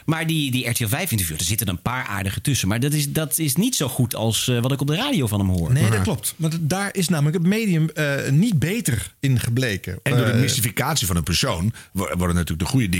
[0.05, 2.67] Maar die, die RTL 5-interviews, er zitten een paar aardige tussen.
[2.67, 5.27] Maar dat is, dat is niet zo goed als eh, wat ik op de radio
[5.27, 5.73] van hem hoor.
[5.73, 6.33] Nee, dat klopt.
[6.37, 9.99] Maar daar is namelijk het medium eh, niet beter in gebleken.
[10.03, 12.97] En door de mystificatie van een persoon wo- worden natuurlijk de goede dingen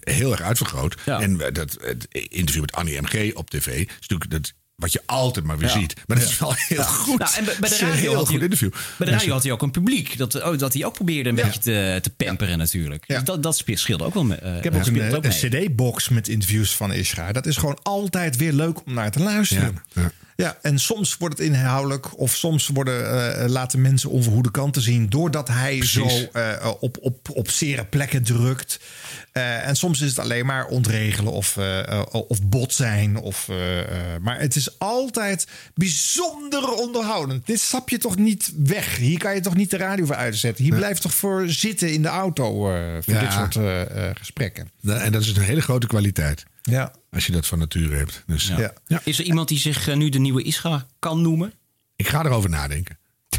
[0.00, 0.96] heel erg uitvergroot.
[1.04, 5.02] En eh, dat het interview met Annie MG op tv is natuurlijk dat, wat je
[5.06, 5.78] altijd maar weer Ja.
[5.78, 5.94] ziet.
[6.06, 6.82] Maar dat is wel heel Ja.
[6.84, 7.18] goed.
[7.18, 8.70] Nou, en bij, de een radio heel had goed hij, interview.
[8.98, 10.18] Bij de radio had hij ook een publiek.
[10.18, 13.04] Dat, oh, dat hij ook probeerde een beetje te, te pamperen natuurlijk.
[13.06, 14.24] Dus dat, dat scheelde ook wel.
[14.24, 15.64] me- eh, Ik heb ook een, ook een mee.
[15.66, 17.32] CD-box met interviews van Isra.
[17.32, 19.82] Dat is gewoon altijd weer leuk om naar te luisteren.
[20.36, 25.08] Ja, en soms wordt het inhoudelijk of soms worden, eh, laten mensen onverhoede kanten zien
[25.08, 28.80] doordat hij zo eh, op, op, op zere plekken drukt.
[29.38, 33.16] Eh, en soms is het alleen maar ontregelen of, eh, eh, of bot zijn.
[33.16, 37.46] Of, eh, eh, maar het is altijd bijzonder onderhoudend.
[37.46, 38.96] Dit stap je toch niet weg.
[38.96, 40.64] Hier kan je toch niet de radio voor uitzetten.
[40.64, 43.20] Hier blijft toch voor zitten in de auto eh, voor Ja.
[43.20, 44.70] dit soort eh, eh, gesprekken.
[44.80, 46.44] Nou, En dat is een hele grote kwaliteit.
[46.62, 46.92] Ja.
[47.10, 48.22] Als je dat van nature hebt.
[48.26, 48.72] Dus, Ja.
[48.86, 49.00] ja.
[49.04, 51.52] Is er iemand die zich nu de nieuwe Isra kan noemen?
[51.96, 52.98] Ik ga erover nadenken.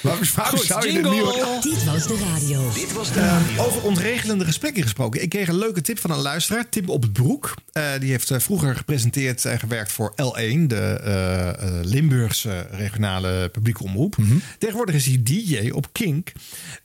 [0.00, 1.10] Waarom, waarom Goed, zou je jingle.
[1.10, 1.58] de nieuwe...
[1.62, 2.72] Dit was de radio.
[2.74, 5.22] Dit was Eh, over ontregelende gesprekken gesproken.
[5.22, 7.54] Ik kreeg een leuke tip van een luisteraar, Tim op het Broek.
[7.72, 13.48] Eh, die heeft eh, vroeger gepresenteerd en gewerkt voor L1, de eh, eh, Limburgse regionale
[13.48, 14.16] publieke omroep.
[14.58, 16.32] Tegenwoordig is hij DJ op Kink.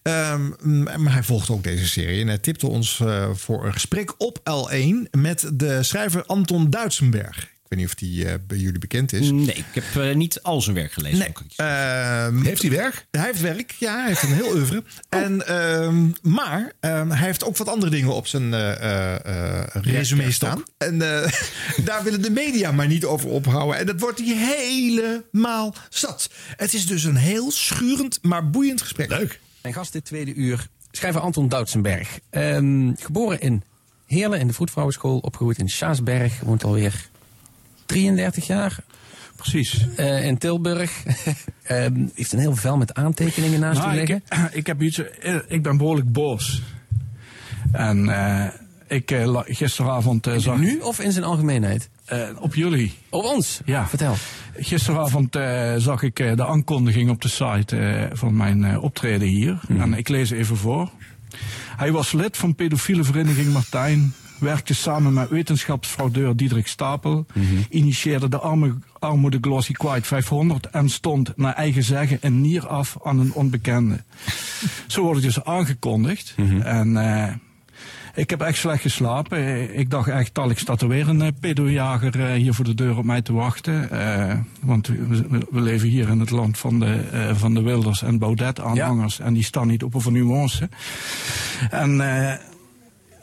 [0.01, 0.47] Ehm,
[1.01, 4.39] maar hij volgt ook deze serie en hij tipte ons eh, voor een gesprek op
[4.39, 7.47] L1 met de schrijver Anton Duitsenberg.
[7.69, 9.31] Ik weet niet of die eh, bij jullie bekend is.
[9.31, 11.19] Nee, ik heb eh, niet al zijn werk gelezen.
[11.19, 11.33] Nee.
[11.55, 13.07] Ehm, heeft hij werk?
[13.11, 13.97] Hij heeft werk, ja.
[13.97, 14.83] Hij heeft een heel oeuvre.
[15.09, 19.83] En, ehm, maar ehm, hij heeft ook wat andere dingen op zijn eh, eh, eh,
[19.83, 20.63] resume staan.
[20.77, 21.31] En eh,
[21.85, 23.77] daar willen de media maar niet over ophouden.
[23.77, 26.29] En dat wordt hij helemaal zat.
[26.55, 29.09] Het is dus een heel schurend, maar boeiend gesprek.
[29.09, 29.39] Leuk.
[29.61, 32.19] Mijn gast dit tweede uur, schrijver Anton Doutsenberg.
[32.29, 33.63] Ehm, geboren in
[34.05, 36.39] Heerlen in de Vroedvrouwenschool, opgegroeid in Schaasberg.
[36.39, 37.09] Woont alweer
[37.87, 38.79] 33 jaar.
[39.37, 39.85] Precies.
[39.95, 40.91] Eh, in Tilburg.
[41.63, 44.49] Ehm, heeft een heel vel met aantekeningen naast Nou, u ik, liggen.
[44.51, 46.61] ik, heb iets, eh, ik ben behoorlijk boos.
[47.71, 48.45] En eh,
[48.87, 49.15] ik
[49.45, 50.57] gisteravond zag...
[50.57, 51.89] Nu of in zijn algemeenheid?
[52.39, 52.93] Op jullie.
[53.09, 53.61] Op ons?
[53.65, 53.87] Ja.
[53.87, 54.15] Vertel.
[54.57, 55.37] Gisteravond
[55.77, 59.59] zag ik de aankondiging op de site van mijn optreden hier.
[59.67, 59.81] Mhm.
[59.81, 60.89] En ik lees even voor.
[61.77, 64.13] Hij was lid van pedofiele vereniging Martijn.
[64.39, 67.25] Werkte samen met wetenschapsfraudeur Diederik Stapel.
[67.69, 70.65] Initieerde de arme, armoede Glossy Quiet 500.
[70.65, 74.03] En stond naar eigen zeggen een nier af aan een onbekende.
[74.87, 76.33] Zo wordt het dus aangekondigd.
[76.37, 76.61] Mhm.
[76.61, 77.33] En eh,
[78.15, 79.75] ik heb echt slecht geslapen.
[79.77, 82.97] Ik dacht echt, Talk staat er weer een eh, pedojager eh, hier voor de deur
[82.97, 83.89] op mij te wachten.
[84.61, 89.19] Want we, leven hier in het land van de, van de Wilders en Baudet-aanhangers.
[89.19, 90.69] En die staan niet op voor nuance.
[91.69, 92.33] En eh,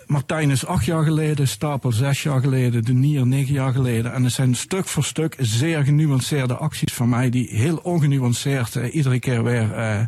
[0.06, 4.12] Martijn is acht jaar geleden, Stapel zes jaar geleden, De Nier negen jaar geleden.
[4.12, 7.30] En het zijn stuk voor stuk zeer genuanceerde acties van mij...
[7.30, 9.72] die heel ongenuanceerd eh, iedere keer weer...
[9.72, 10.00] eh,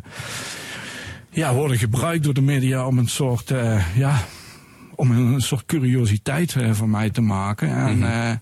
[1.29, 4.19] ja, worden gebruikt door de media om een soort, eh, ja,
[4.95, 7.69] om een soort curiositeit van mij te maken.
[7.75, 8.35] En eh,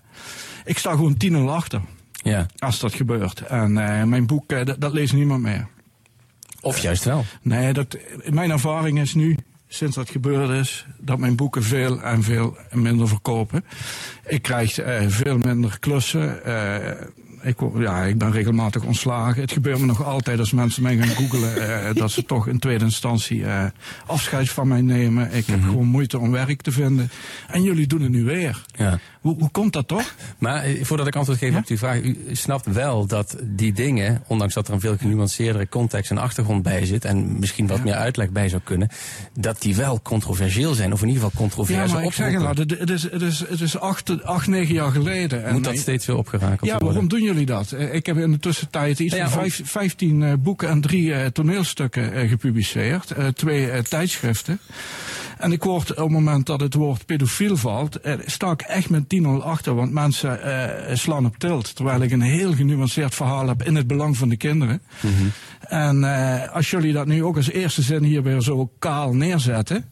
[0.64, 1.80] ik sta gewoon 10-0 achter.
[2.12, 2.46] Ja.
[2.58, 3.40] Als dat gebeurt.
[3.40, 3.72] En
[4.08, 5.66] mijn boek, dat, dat leest niemand meer.
[6.60, 7.24] Of juist wel.
[7.42, 7.96] Nee, dat,
[8.30, 9.36] mijn ervaring is nu,
[9.68, 13.64] sinds dat gebeurd is, dat mijn boeken veel en veel minder verkopen.
[14.26, 16.44] Ik krijg eh, veel minder klussen.
[16.44, 17.06] eh,
[17.42, 19.40] ik, ja, ik ben regelmatig ontslagen.
[19.40, 21.84] Het gebeurt me nog altijd als mensen mij gaan googelen...
[21.86, 23.44] eh, dat ze toch in tweede instantie
[24.06, 25.32] afscheid van mij nemen.
[25.32, 27.10] Ik heb gewoon moeite om werk te vinden.
[27.48, 28.64] En jullie doen het nu weer.
[28.72, 28.98] Ja.
[29.26, 30.14] Hoe, hoe komt dat toch?
[30.38, 34.22] Maar eh, voordat ik antwoord geef op die vraag, u snapt wel dat die dingen,
[34.26, 37.94] ondanks dat er een veel genuanceerdere context en achtergrond bij zit, en misschien wat meer
[37.94, 38.88] uitleg bij zou kunnen,
[39.38, 42.42] dat die wel controversieel zijn, of in ieder geval Ja, controverse maar ik zeg het
[42.42, 45.44] nou, het is, het is, het is acht, acht, negen jaar geleden.
[45.44, 46.86] En Moet dat steeds weer opgerakeld Ja, worden?
[46.88, 47.72] waarom doen jullie dat?
[47.72, 50.80] Eh, Ik heb in de tussentijd iets Ja, ja, van vijf, 15 eh, boeken en
[50.80, 53.14] drie toneelstukken gepubliceerd.
[53.34, 54.58] Twee tijdschriften.
[55.38, 59.08] En ik word op het moment dat het woord pedofiel valt, sta ik echt met
[59.22, 59.74] 10-0 achter.
[59.74, 61.76] Want mensen eh, slaan op tilt.
[61.76, 64.82] Terwijl ik een heel genuanceerd verhaal heb in het belang van de kinderen.
[65.60, 69.84] En eh, als jullie dat nu ook als eerste zin hier weer zo kaal neerzetten.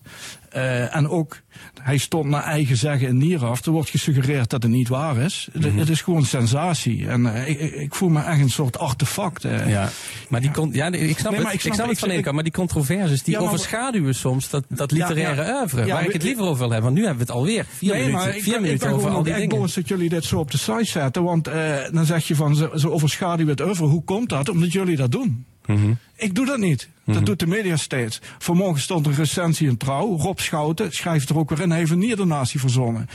[0.54, 1.40] Eh, en ook,
[1.82, 3.66] hij stond naar eigen zeggen in Nieraf.
[3.66, 5.48] Er wordt gesuggereerd dat het niet waar is.
[5.52, 5.78] Het- Mhm.
[5.78, 7.08] Het is gewoon sensatie.
[7.08, 9.44] En eh, ik, ik- ik voel me echt een soort artefact.
[9.44, 9.68] eh.
[9.68, 9.88] Ja,
[10.28, 11.52] maar die kon, ja, ik snap Nee, het.
[11.54, 14.64] ik snap, het van ik- kant, maar die controverses die Ja, maar- overschaduwen soms dat,
[14.68, 15.60] dat literaire ja.
[15.60, 16.82] oeuvre, waar ik het liever over wil hebben.
[16.84, 18.86] Want nu hebben we het alweer vier nee, minuten, maar ik, vier ben- ik minuten
[18.88, 19.56] ben over al die echt dingen.
[19.58, 21.22] boos dat jullie dit zo op de site zetten.
[21.22, 21.44] Want
[21.92, 23.86] dan zeg je van, ze, ze overschaduwen het over.
[23.86, 24.48] Hoe komt dat?
[24.48, 25.44] Omdat jullie dat doen.
[25.66, 25.92] Mhm.
[26.16, 26.88] Ik doe dat niet.
[27.04, 28.20] Dat doet de media steeds.
[28.38, 30.16] Vanmorgen stond een recensie in Trouw.
[30.16, 31.70] Rob Schouten schrijft er ook weer in.
[31.70, 33.08] Hij heeft een nierdonatie verzonnen.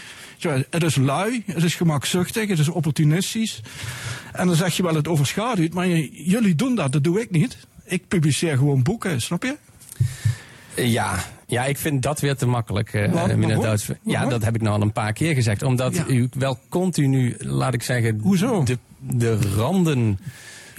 [0.70, 3.62] Het is lui, het is gemakzuchtig, het is opportunistisch.
[4.34, 5.74] En dan zeg je wel het overschaduwt.
[5.74, 7.58] Maar jullie doen dat, dat doe ik niet.
[7.86, 9.58] Ik publiceer gewoon boeken, snap je?
[10.76, 13.60] Ja, ja, ik vind dat weer te makkelijk, meneer?
[13.60, 13.88] Duits.
[14.04, 15.64] Ja, dat heb ik nou al een paar keer gezegd.
[15.64, 16.06] Omdat Ja.
[16.08, 18.64] u wel continu, laat ik zeggen, Hoezo?
[18.64, 20.20] De, de randen.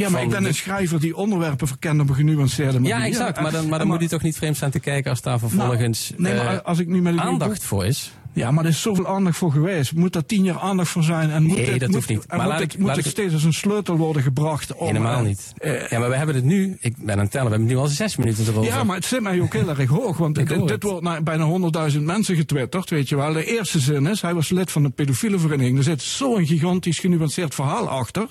[0.01, 2.96] Ja, maar ik ben een schrijver die onderwerpen verkent op een genuanceerde manier.
[2.98, 3.40] Ja, exact.
[3.40, 6.12] Maar dan, maar dan moet u toch niet vreemd staan te kijken als daar vervolgens
[6.16, 8.12] nee, maar eh, als ik nu met aandacht voor is.
[8.32, 9.94] Ja, maar er is zoveel aandacht voor geweest.
[9.94, 11.30] Moet daar tien jaar aandacht voor zijn?
[11.30, 12.24] En moet Nee, dat moet, hoeft niet.
[12.28, 14.74] Maar moet laat ik- moet laat ik- steeds als een sleutel worden gebracht?
[14.74, 15.53] Om, Helemaal eh, niet.
[15.59, 17.76] eh, ja, maar we hebben het nu, ik ben aan het tellen, we hebben nu
[17.76, 18.64] al zes minuten erover.
[18.64, 20.16] Ja, maar het zit mij ook heel erg hoog.
[20.16, 21.44] Want dit, dit wordt naar bijna
[21.92, 23.32] 100.000 mensen getwitterd, weet je wel.
[23.32, 25.78] De eerste zin is, hij was lid van de pedofiele vereniging.
[25.78, 28.26] Er zit zo'n gigantisch genuanceerd verhaal achter.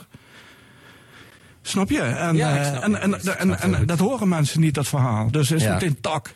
[1.69, 2.01] Snap je?
[2.01, 5.31] En, Ja, snap dat horen mensen niet, dat verhaal.
[5.31, 5.73] Dus is Ja.
[5.73, 6.33] meteen tak.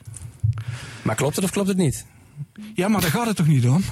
[1.02, 2.06] Maar klopt het of klopt het niet?
[2.74, 3.84] Ja, maar daar gaat het toch niet om?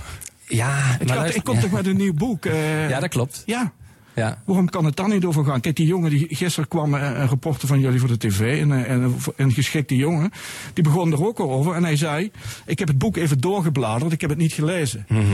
[0.47, 2.45] Ja, Het maar gaat, ik kom toch met een nieuw boek.
[2.45, 3.43] eh, Ja, dat klopt.
[3.45, 3.71] Ja.
[4.15, 4.41] Ja.
[4.45, 5.61] Waarom kan het dan niet over gaan?
[5.61, 8.71] Kijk, die jongen die gisteren kwam, eh, een reporter van jullie voor de tv, een,
[8.71, 10.31] eh, een, een geschikte jongen,
[10.73, 12.31] die begon er ook al over en hij zei:
[12.65, 15.05] Ik heb het boek even doorgebladerd, ik heb het niet gelezen.
[15.07, 15.25] Mhm.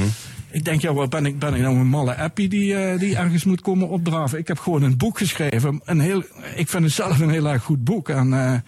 [0.52, 3.18] Ik denk, ja, wat ben ik, ben ik nou een malle appie die, eh, die
[3.18, 4.40] ergens moet komen opdraven?
[4.40, 5.82] Ik heb gewoon een boek geschreven.
[5.86, 6.24] Een heel,
[6.56, 8.10] ik vind het zelf een heel erg goed boek.
[8.10, 8.64] En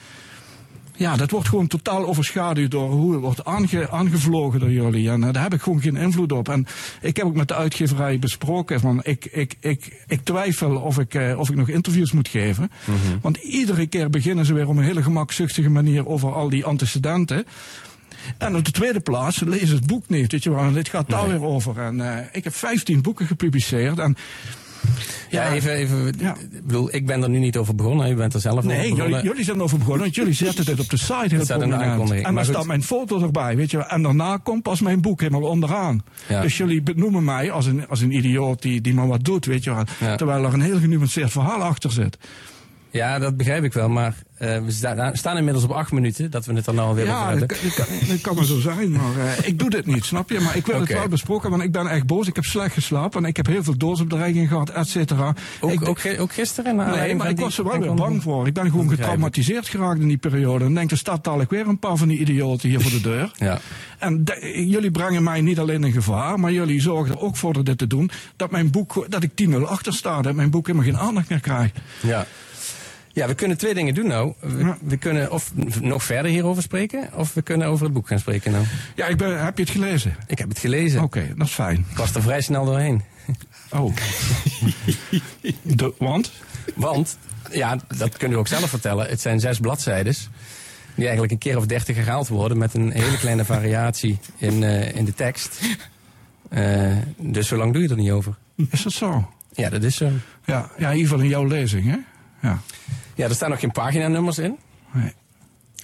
[0.99, 5.09] ja, dat wordt gewoon totaal overschaduwd door hoe het wordt aange, aangevlogen door jullie.
[5.09, 6.49] En eh, daar heb ik gewoon geen invloed op.
[6.49, 6.67] En
[7.01, 11.13] ik heb ook met de uitgeverij besproken van ik, ik, ik, ik twijfel of ik,
[11.13, 12.71] eh, of ik nog interviews moet geven.
[13.21, 17.45] Want iedere keer beginnen ze weer op een hele gemakzuchtige manier over al die antecedenten.
[18.37, 20.31] En op de tweede plaats lees het boek niet.
[20.31, 21.77] Weet je wel, dit gaat daar weer over.
[21.77, 23.99] En eh, ik heb 15 boeken gepubliceerd.
[23.99, 24.17] En
[25.29, 28.11] Ja, even, even ik bedoel, ik ben er nu niet over begonnen.
[28.11, 29.09] U bent er zelf over Nee, begonnen.
[29.09, 32.11] jullie, jullie zijn erover begonnen, want jullie zetten dit op de site heel prominent.
[32.11, 32.45] En goed.
[32.45, 33.77] staat mijn foto erbij, weet je.
[33.85, 36.03] En daarna komt pas mijn boek helemaal onderaan.
[36.27, 36.41] Ja.
[36.41, 39.63] Dus jullie benoemen mij als een, als een idioot die, die maar wat doet, weet
[39.63, 39.83] je wel.
[40.17, 42.17] Terwijl er een heel genuanceerd verhaal achter zit.
[42.91, 43.89] Ja, dat begrijp ik wel.
[43.89, 47.03] Maar eh, we sta- staan inmiddels op acht minuten dat we het er nou alweer
[47.03, 47.47] over Ja, hebben.
[47.47, 50.05] dat, kan- dat, kan, dat kan maar zo zijn, maar eh, ik doe dit niet,
[50.05, 50.39] snap je?
[50.39, 52.27] Maar ik wil het wel besproken, want ik ben echt boos.
[52.27, 55.33] Ik heb slecht geslapen en ik heb heel veel doodsbedreigingen gehad, et cetera.
[55.59, 56.75] Ook, Ik- ook, ook gisteren?
[56.75, 58.47] Nee, maar ik die was er wel weer bang voor.
[58.47, 60.65] Ik ben gewoon getraumatiseerd geraakt in die periode.
[60.65, 63.31] En denk, er staat dadelijk weer een paar van die idioten hier voor de deur.
[63.49, 63.59] Ja.
[63.97, 67.53] En de- jullie brengen mij niet alleen in gevaar, maar jullie zorgen er ook voor
[67.53, 68.09] door dit te doen.
[68.35, 71.39] Dat mijn boek, dat ik 10-0 achter sta, dat mijn boek helemaal geen aandacht meer
[71.39, 71.77] krijgt.
[72.01, 72.25] Ja.
[73.11, 74.33] Ja, we kunnen twee dingen doen nou.
[74.39, 75.51] We, we kunnen of
[75.81, 78.65] nog verder hierover spreken, of we kunnen over het boek gaan spreken nou.
[78.95, 80.15] Ja, ik ben, heb je het gelezen?
[80.27, 81.01] Ik heb het gelezen.
[81.01, 81.85] Oké, dat is fijn.
[81.91, 83.01] Ik was er vrij snel doorheen.
[83.69, 83.95] Oh.
[85.61, 86.31] De, want?
[86.75, 87.17] Want,
[87.51, 89.07] ja, dat kunnen we ook zelf vertellen.
[89.07, 90.29] Het zijn zes bladzijdes.
[90.95, 94.95] Die eigenlijk een keer of dertig herhaald worden met een hele kleine variatie in, eh,
[94.95, 95.59] in de tekst.
[96.49, 98.35] Eh, dus zo lang doe je er niet over.
[98.69, 99.29] Is dat zo?
[99.53, 100.11] Ja, dat is zo.
[100.45, 101.97] Ja, ja in ieder geval in jouw lezing, hè?
[102.41, 102.59] Ja.
[103.15, 104.57] Ja, er staan nog geen paginanummers in.
[104.91, 105.13] Nee.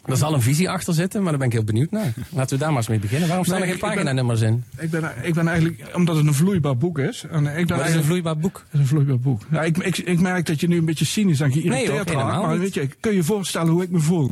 [0.05, 2.13] Er zal een visie achter zitten, maar daar ben ik heel benieuwd naar.
[2.29, 3.27] Laten we daar maar eens mee beginnen.
[3.27, 4.63] Waarom staan Nee, er geen paginanummers in?
[4.77, 7.25] Ik ben, ik ben eigenlijk, omdat het een vloeibaar boek is.
[7.31, 8.57] En ik ben Wat is een vloeibaar boek?
[8.57, 9.41] Het is een vloeibaar boek.
[9.51, 12.29] Ja, ik, ik, ik merk dat je nu een beetje cynisch en Nee, geïrriteerd helemaal
[12.29, 12.41] raakt.
[12.41, 12.59] Maar niet.
[12.59, 14.31] weet je, kun je je voorstellen hoe ik me voel?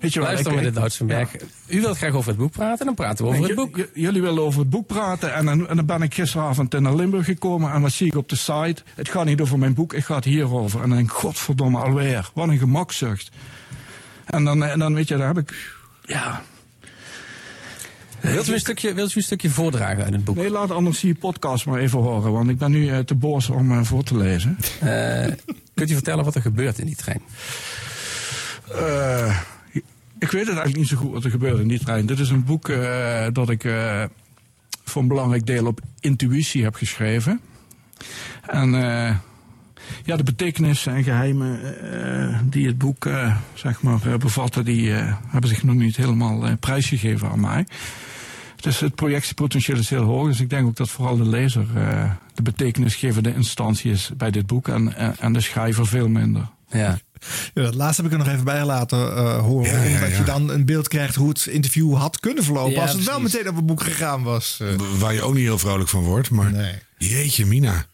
[0.00, 1.30] Weet je Luister, ik- ik- Duitsenberg.
[1.66, 3.88] U wilt graag over het boek praten, dan praten we over het boek.
[3.94, 7.24] jullie willen over het boek praten en dan, en dan ben ik gisteravond naar Limburg
[7.24, 8.76] gekomen en wat zie ik op de site?
[8.94, 10.82] Het gaat niet over mijn boek, het gaat hierover.
[10.82, 12.30] En dan denk ik, godverdomme, alweer.
[12.34, 13.30] Wat een gemakzucht.
[14.24, 16.42] En dan, en dan weet je, daar heb ik, ja...
[18.20, 20.36] Wilt u, een stukje, wilt u een stukje voordragen uit het boek?
[20.36, 23.48] Nee, laat anders die podcast maar even horen, want ik ben nu eh, te boos
[23.50, 24.58] om eh, voor te lezen.
[24.80, 25.32] Eh,
[25.74, 27.22] kunt u vertellen wat er gebeurt in die trein?
[28.72, 29.38] Eh,
[30.24, 32.06] ik weet het eigenlijk niet zo goed wat er gebeurt in die trein.
[32.06, 34.04] Dit is een boek eh, dat ik eh,
[34.84, 37.40] voor een belangrijk deel op intuïtie heb geschreven.
[38.46, 39.16] En eh,
[40.04, 43.08] ja, de betekenissen en geheimen eh, die het boek
[43.54, 44.90] zeg maar, bevatten, die
[45.26, 47.66] hebben zich nog niet helemaal prijsgegeven aan mij.
[48.56, 50.26] Dus het projectiepotentieel is heel hoog.
[50.26, 51.66] Dus ik denk ook dat vooral de lezer
[52.34, 54.68] de betekenisgevende instantie is bij dit boek.
[54.68, 56.48] En, en de schrijver veel minder.
[56.68, 56.98] Ja.
[57.54, 59.88] Ja, dat laatste heb ik er nog even bij laten eh, horen.
[59.88, 60.16] Ja, omdat ja.
[60.16, 62.72] je dan een beeld krijgt hoe het interview had kunnen verlopen.
[62.72, 64.58] Ja, als het wel meteen op het boek gegaan was.
[64.60, 64.68] eh.
[64.98, 66.30] Waar je ook niet heel vrolijk van wordt.
[66.30, 67.86] Maar jeetje, Mina.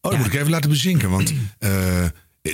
[0.00, 1.10] Oh, dat moet ik even laten bezinken.
[1.10, 2.04] Want eh,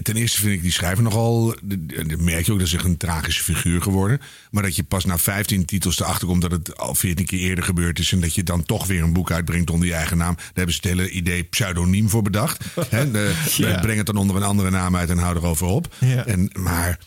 [0.02, 1.54] ten eerste vind ik die schrijver nogal...
[1.62, 4.20] Dat merk je ook, dat is echt een tragische figuur geworden.
[4.50, 6.42] Maar dat je pas na 15 titels erachter komt...
[6.42, 8.12] dat het al 14 keer eerder gebeurd is...
[8.12, 10.34] en dat je dan toch weer een boek uitbrengt onder je eigen naam.
[10.34, 12.64] Daar hebben ze het hele idee pseudoniem voor bedacht.
[12.88, 13.80] Hè, de, Ja.
[13.80, 15.94] Breng het dan onder een andere naam uit en hou erover op.
[16.26, 16.98] En, maar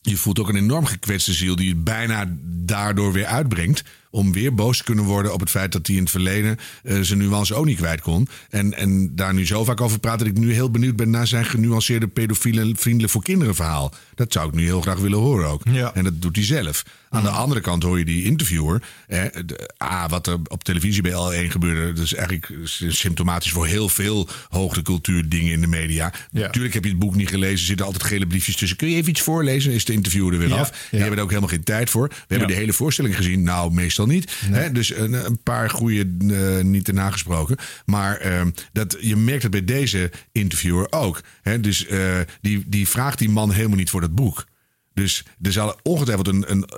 [0.00, 1.56] je voelt ook een enorm gekwetste ziel...
[1.56, 3.84] die het bijna daardoor weer uitbrengt
[4.14, 6.98] om weer boos te kunnen worden op het feit dat hij in het verleden eh,
[7.00, 8.28] zijn nuance ook niet kwijt kon.
[8.50, 11.26] En, en daar nu zo vaak over praat dat ik nu heel benieuwd ben naar
[11.26, 13.94] zijn genuanceerde pedofiele vriendelijk voor kinderen verhaal.
[14.14, 15.62] Dat zou ik nu heel graag willen horen ook.
[15.94, 16.84] En dat doet hij zelf.
[17.10, 18.82] Aan de andere kant hoor je die interviewer.
[19.06, 21.92] Hè, de- ah, wat er op televisie bij L1 gebeurde.
[21.92, 22.52] Dat is eigenlijk
[22.88, 26.12] symptomatisch voor heel veel hoogtecultuur dingen in de media.
[26.30, 27.58] Natuurlijk heb je het boek niet gelezen.
[27.58, 28.76] Er zitten altijd gele briefjes tussen.
[28.76, 29.72] Kun je even iets voorlezen?
[29.72, 30.70] Is de interviewer er weer Ja, af.
[30.90, 32.08] Die hebben er ook helemaal geen tijd voor.
[32.08, 33.42] We hebben de hele voorstelling gezien.
[33.42, 34.32] Nou, meestal niet.
[34.46, 37.56] Hè, dus een, een paar goede eh, niet erna gesproken.
[37.84, 41.20] Maar ehm, dat, je merkt het bij deze interviewer ook.
[41.42, 44.46] Hè, dus eh, die, die vraagt die man helemaal niet voor dat boek.
[44.94, 46.76] Dus er zal ongetwijfeld een, een eh,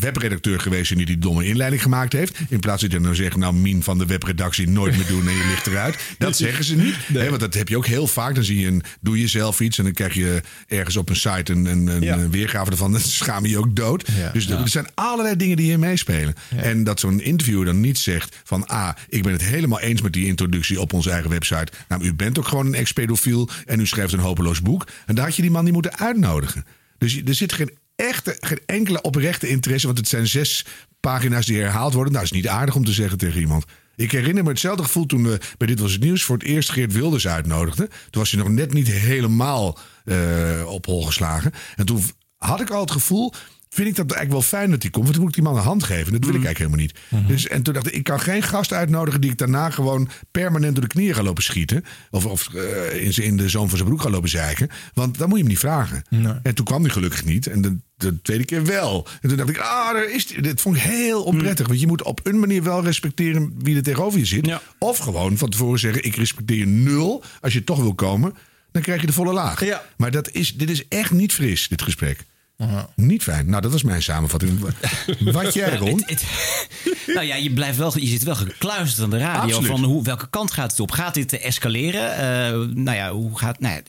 [0.00, 2.38] webredacteur geweest zijn die die domme inleiding gemaakt heeft.
[2.48, 5.34] In plaats dat je dan zegt, nou Mien van de webredactie nooit meer doen en
[5.36, 5.96] je ligt eruit.
[6.18, 6.94] Dat zeggen ze niet.
[7.12, 8.34] Hè, want dat heb je ook heel vaak.
[8.34, 11.16] Dan zie je een, doe je zelf iets en dan krijg je ergens op een
[11.16, 12.28] site een, een, een Ja.
[12.28, 12.92] weergave ervan.
[12.92, 14.08] Dan schaam je je ook dood.
[14.18, 14.30] Ja.
[14.32, 14.62] Dus er- Ja.
[14.62, 16.34] er zijn allerlei dingen die hier meespelen.
[16.56, 18.66] En dat zo'n interviewer dan niet zegt van...
[18.66, 21.72] ah, ik ben het helemaal eens met die introductie op onze eigen website.
[21.88, 24.86] Nou, u bent ook gewoon een ex-pedofiel en u schrijft een hopeloos boek.
[25.06, 26.64] En daar had je die man niet moeten uitnodigen.
[26.98, 29.86] Dus er zit geen echte, geen enkele oprechte interesse...
[29.86, 30.64] want het zijn zes
[31.00, 32.12] pagina's die herhaald worden.
[32.12, 33.64] Nou, dat is niet aardig om te zeggen tegen iemand.
[33.96, 36.22] Ik herinner me hetzelfde gevoel toen we bij Dit Was Het Nieuws...
[36.22, 37.88] voor het eerst Geert Wilders uitnodigden.
[37.88, 41.52] Toen was hij nog net niet helemaal eh, op hol geslagen.
[41.76, 42.02] En toen
[42.36, 43.32] had ik al het gevoel...
[43.76, 45.04] Vind ik dat eigenlijk wel fijn dat hij komt?
[45.04, 46.12] Want dan moet ik die man een hand geven.
[46.12, 47.28] Dat wil ik eigenlijk helemaal niet.
[47.28, 50.74] Dus, en toen dacht ik, ik kan geen gast uitnodigen die ik daarna gewoon permanent
[50.74, 51.84] door de knieën ga lopen schieten.
[52.10, 54.68] Of, of eh, in, in de zoom van zijn broek ga lopen zeiken.
[54.94, 56.02] Want dan moet je hem niet vragen.
[56.42, 57.46] En toen kwam hij gelukkig niet.
[57.46, 59.06] En de, de tweede keer wel.
[59.20, 60.42] En toen dacht ik, ah, daar is die.
[60.42, 61.66] Dit vond ik heel onprettig.
[61.66, 64.58] Want je moet op een manier wel respecteren wie er tegenover je zit.
[64.78, 67.24] Of gewoon van tevoren zeggen, ik respecteer je nul.
[67.40, 68.34] Als je toch wil komen,
[68.72, 69.58] dan krijg je de volle laag.
[69.96, 72.24] Maar dat is, dit is echt niet fris, dit gesprek.
[72.94, 73.46] Niet fijn.
[73.50, 74.60] Nou, dat was mijn samenvatting.
[75.20, 76.04] Wat jij, Ron?
[77.06, 79.40] Nou ja, je, blijft wel, je zit wel gekluisterd aan de radio.
[79.56, 79.66] Absoluut.
[79.70, 80.90] Van hoe, welke kant gaat het op?
[80.90, 82.12] Gaat dit escaleren?
[82.16, 83.60] Eh, nou ja, hoe gaat.
[83.60, 83.80] Nou ja,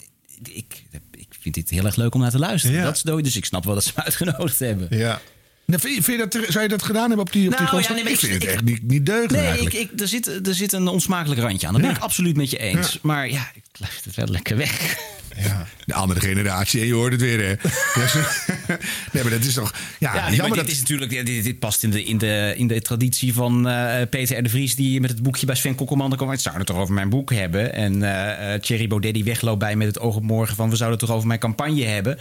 [0.53, 2.83] ik, ik vind dit heel erg leuk om naar te luisteren.
[2.83, 4.87] Dat is, dood, dus ik snap wel dat ze me uitgenodigd hebben.
[4.97, 5.21] Ja.
[5.65, 7.65] Nou, vind je, vind je dat, zou je dat gedaan hebben op die, op die
[7.65, 9.75] Nou, ja, nee, ik ik- vind het echt niet, niet deugend Nee, ik, eigenlijk.
[9.91, 11.73] ik, er, zit, er zit een onsmakelijk randje aan.
[11.73, 12.99] Dat ben ik absoluut met je eens.
[13.01, 14.97] Maar ja, ik blijf het wel lekker weg.
[15.85, 17.53] De andere generatie, en je hoort het weer, hè?
[18.01, 18.77] Ja,
[19.11, 19.73] nee, maar dat is toch...
[19.99, 20.67] Ja, Ja, jammer dit dat...
[20.67, 24.07] is natuurlijk ja, dit, dit past in de, in, de, in de traditie van eh,
[24.09, 24.43] Peter R.
[24.43, 24.75] de Vries...
[24.75, 26.29] die met het boekje bij Sven Kokkelman kwam...
[26.29, 27.73] het zouden het toch over mijn boek hebben.
[27.73, 30.55] En eh, Thierry Baudet die wegloopt bij met het oog op morgen...
[30.55, 32.17] van we zouden het toch over mijn campagne hebben.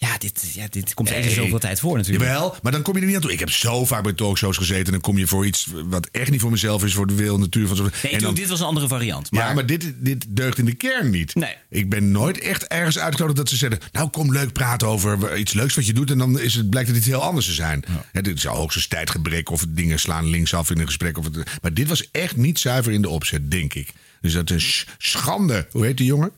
[0.00, 1.30] Ja, dit, ja, dit komt in Nee.
[1.30, 2.24] zoveel tijd voor natuurlijk.
[2.24, 3.32] Jawel, maar dan kom je er niet aan toe.
[3.32, 4.84] Ik heb zo vaak bij talkshows gezeten...
[4.84, 6.94] en dan kom je voor iets wat echt niet voor mezelf is...
[6.94, 7.88] voor de wereld, natuur van zo.
[8.02, 9.28] Nee, en dan, dit was een andere variant.
[9.30, 11.34] Ja, maar dit, dit deugt in de kern niet.
[11.34, 11.54] Nee.
[11.68, 13.78] Ik ben nooit echt ergens uitgenodigd dat ze zeggen...
[13.92, 16.10] nou, kom leuk praten over iets leuks wat je doet...
[16.10, 17.84] en dan is het, blijkt het iets heel anders te zijn.
[18.12, 21.18] Hè, dit is hoogstens tijdgebrek of dingen slaan linksaf in een gesprek.
[21.18, 23.92] Of het, maar dit was echt niet zuiver in de opzet, denk ik.
[24.20, 25.66] Dus dat is schande.
[25.70, 26.30] Hoe heet die jongen?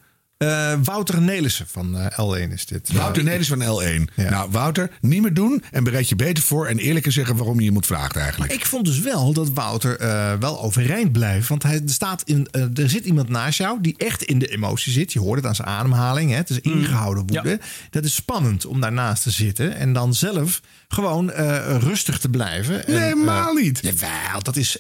[0.43, 2.07] Eh, Wouter Nelissen van eh,
[2.47, 2.93] L1 is dit.
[2.93, 4.14] Wouter Nederlands van L1.
[4.30, 6.66] Nou, Wouter, niet meer doen en bereid je beter voor...
[6.66, 8.53] en eerlijker zeggen waarom je iemand vraagt eigenlijk.
[8.53, 11.49] Ik vond dus wel dat Wouter eh, wel overeind blijft.
[11.49, 14.93] Want hij er staat in, er zit iemand naast jou die echt in de emotie
[14.93, 15.12] zit.
[15.12, 16.30] Je hoort het aan zijn ademhaling.
[16.30, 16.36] Hè?
[16.36, 16.72] Het is Mm.
[16.72, 17.61] ingehouden woede.
[17.90, 19.76] Dat is spannend om daarnaast te zitten.
[19.76, 22.86] En dan zelf gewoon eh, rustig te blijven.
[22.86, 23.78] En, Nee, helemaal niet.
[23.82, 24.78] Jawel, dat is...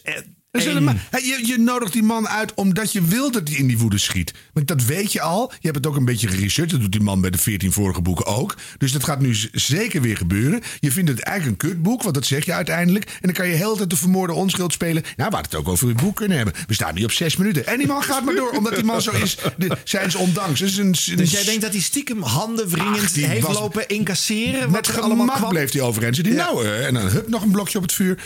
[0.60, 4.32] je, je nodigt die man uit omdat je wil dat hij in die woede schiet.
[4.52, 5.48] Want dat weet je al.
[5.52, 6.70] Je hebt het ook een beetje geresearched.
[6.70, 8.56] Dat doet die man bij de 14 vorige boeken ook.
[8.78, 10.60] Dus dat gaat nu zeker weer gebeuren.
[10.80, 13.04] Je vindt het eigenlijk een kutboek, want dat zeg je uiteindelijk.
[13.04, 15.02] En dan kan je heel de tijd de vermoorde onschuld spelen.
[15.02, 16.54] Nou, we hadden het ook over het boek kunnen hebben.
[16.66, 17.66] We staan nu op zes minuten.
[17.66, 19.36] En die man gaat maar door, omdat die man zo is.
[19.56, 20.60] De, zijn ze ondanks.
[20.60, 24.70] Dus, een, Dus jij denkt dat hij stiekem handen wringend die heeft was- lopen incasseren?
[24.70, 26.34] Met wat gemak bleef hij overeind zitten.
[26.34, 28.18] Nou, eh, en dan hup, nog een blokje op het vuur.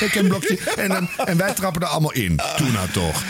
[0.00, 0.58] ik heb een blokje.
[0.76, 2.40] En, dan, en wij trappen er allemaal in.
[2.56, 3.24] Toen nou toch.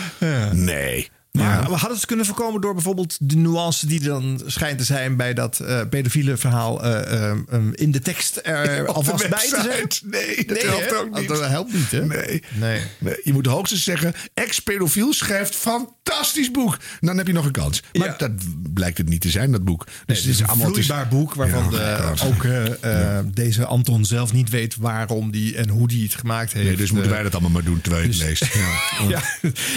[0.51, 1.09] Nee.
[1.31, 4.83] Maar we hadden het kunnen voorkomen door bijvoorbeeld de nuance die er dan schijnt te
[4.83, 9.39] zijn bij dat eh pedofiele verhaal eh, eh, eh, in de tekst er alvast bij
[9.49, 10.11] te zijn.
[10.11, 11.27] Nee, dat Nee, helpt ook niet.
[11.27, 12.05] Dat helpt niet, hè?
[12.05, 12.43] Nee.
[12.53, 12.81] Nee.
[12.97, 16.77] Nee, Je moet hoogstens zeggen, ex-pedofiel schrijft fantastisch boek.
[16.99, 17.83] Dan heb je nog een kans.
[17.93, 18.31] Maar dat
[18.73, 19.87] blijkt het niet te zijn, dat boek.
[20.05, 22.25] Dus het is een allemaal- is- boek waarvan Ja, de- ja.
[22.25, 26.65] ook eh, deze Anton zelf niet weet waarom die en hoe die het gemaakt heeft.
[26.67, 28.53] Nee, dus moeten wij dat allemaal maar doen terwijl je dus- het leest.
[28.53, 29.07] Ja.
[29.09, 29.21] Ja,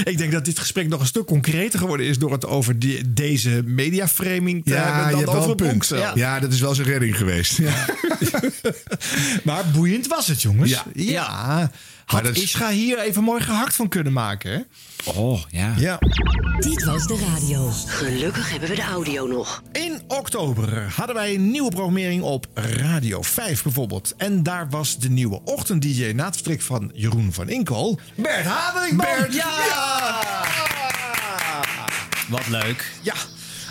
[0.05, 3.13] ik denk dat dit gesprek nog een stuk concreter geworden is door het over die,
[3.13, 5.87] deze mediaframing te Ja, hebben je dan hebt wel over een punt.
[5.87, 6.15] zelf.
[6.15, 6.41] Ja.
[6.41, 7.57] dat is wel zijn redding geweest.
[7.59, 7.75] Ja.
[9.45, 10.71] Maar boeiend was het, jongens.
[10.71, 10.85] Ja.
[10.95, 11.71] Ja.
[12.05, 14.59] Had is- Ischa hier even mooi gehakt van kunnen maken, hè?
[15.05, 15.75] Oh, ja.
[15.77, 15.99] Ja.
[16.59, 17.71] Dit was de radio.
[17.87, 19.63] Gelukkig hebben we de audio nog.
[19.73, 24.15] In oktober hadden wij een nieuwe programmering op Radio 5 bijvoorbeeld.
[24.17, 27.99] En daar was de nieuwe ochtend-dj na het vertrek van Jeroen van Inkel.
[28.15, 29.07] Bert Haderingman!
[29.19, 30.21] Bert, ja!
[32.29, 32.93] Wat leuk.
[33.03, 33.15] Ja,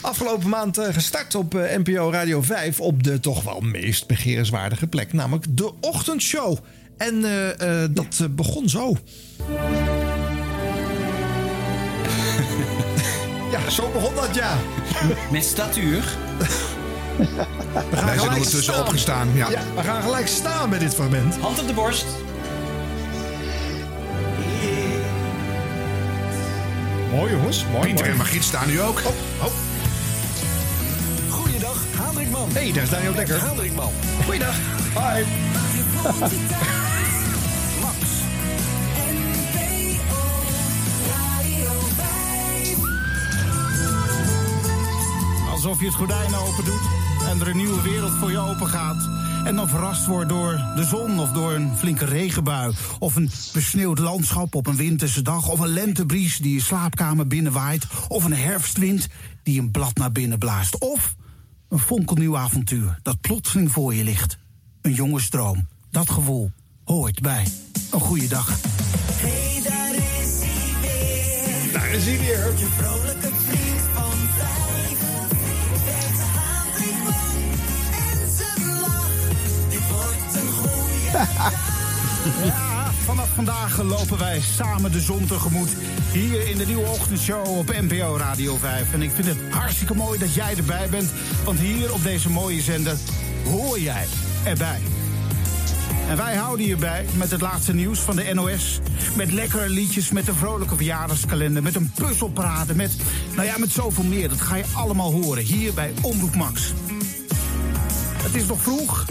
[0.01, 4.87] afgelopen maand eh, gestart op eh, NPO Radio 5 op de toch wel meest begerenswaardige
[4.87, 6.57] plek, namelijk de ochtendshow.
[6.97, 8.97] En eh, eh, dat begon zo.
[13.51, 14.57] ja, zo begon dat, ja.
[15.31, 16.03] Met statuur.
[17.17, 17.25] We
[17.91, 18.79] Wij zijn ondertussen staan.
[18.79, 19.29] opgestaan.
[19.35, 19.49] Ja.
[19.75, 21.35] we gaan gelijk staan bij dit fragment.
[21.37, 22.05] Hand op de borst.
[27.13, 27.85] Mooi jongens, mooi.
[27.85, 28.09] Pieter mooi.
[28.09, 28.99] en Margriet staan nu ook.
[28.99, 29.51] Oh, oh.
[31.29, 32.49] Goeiedag, Hendrikman.
[32.53, 33.45] Hey, daar is Daniel Dekker.
[33.45, 33.91] Hendrikman.
[34.25, 34.55] Goeiedag.
[37.81, 37.97] Max.
[45.51, 46.81] Alsof je het gordijn open doet
[47.29, 49.09] en er een nieuwe wereld voor je open gaat.
[49.43, 52.73] En dan verrast wordt door de zon of door een flinke regenbui.
[52.99, 55.49] Of een besneeuwd landschap op een winterse dag.
[55.49, 57.87] Of een lentebries die je slaapkamer binnenwaait.
[58.07, 59.07] Of een herfstwind
[59.43, 60.77] die een blad naar binnen blaast.
[60.77, 61.15] Of
[61.69, 64.37] een fonkelnieuw avontuur dat plotseling voor je ligt.
[64.81, 65.67] Een jongensdroom.
[65.91, 66.51] Dat gevoel
[66.83, 67.47] hoort bij
[67.91, 68.59] een goede dag.
[69.11, 71.73] Hey, daar is hij weer.
[71.73, 72.53] Daar is hij weer.
[72.57, 73.32] Je vrolijke
[82.45, 85.69] Ja, vanaf vandaag lopen wij samen de zon tegemoet.
[86.11, 88.93] Hier in de nieuwe ochtendshow op NPO Radio 5.
[88.93, 91.11] En ik vind het hartstikke mooi dat jij erbij bent.
[91.43, 92.97] Want hier op deze mooie zender
[93.45, 94.05] hoor jij
[94.43, 94.79] erbij.
[96.09, 98.79] En wij houden je bij met het laatste nieuws van de NOS.
[99.15, 102.95] Met lekkere liedjes, met een vrolijke verjaardagskalender, met een puzzelparade, met,
[103.35, 104.29] nou ja, met zoveel meer.
[104.29, 106.73] Dat ga je allemaal horen hier bij Omroep Max.
[108.23, 109.05] Het is nog vroeg.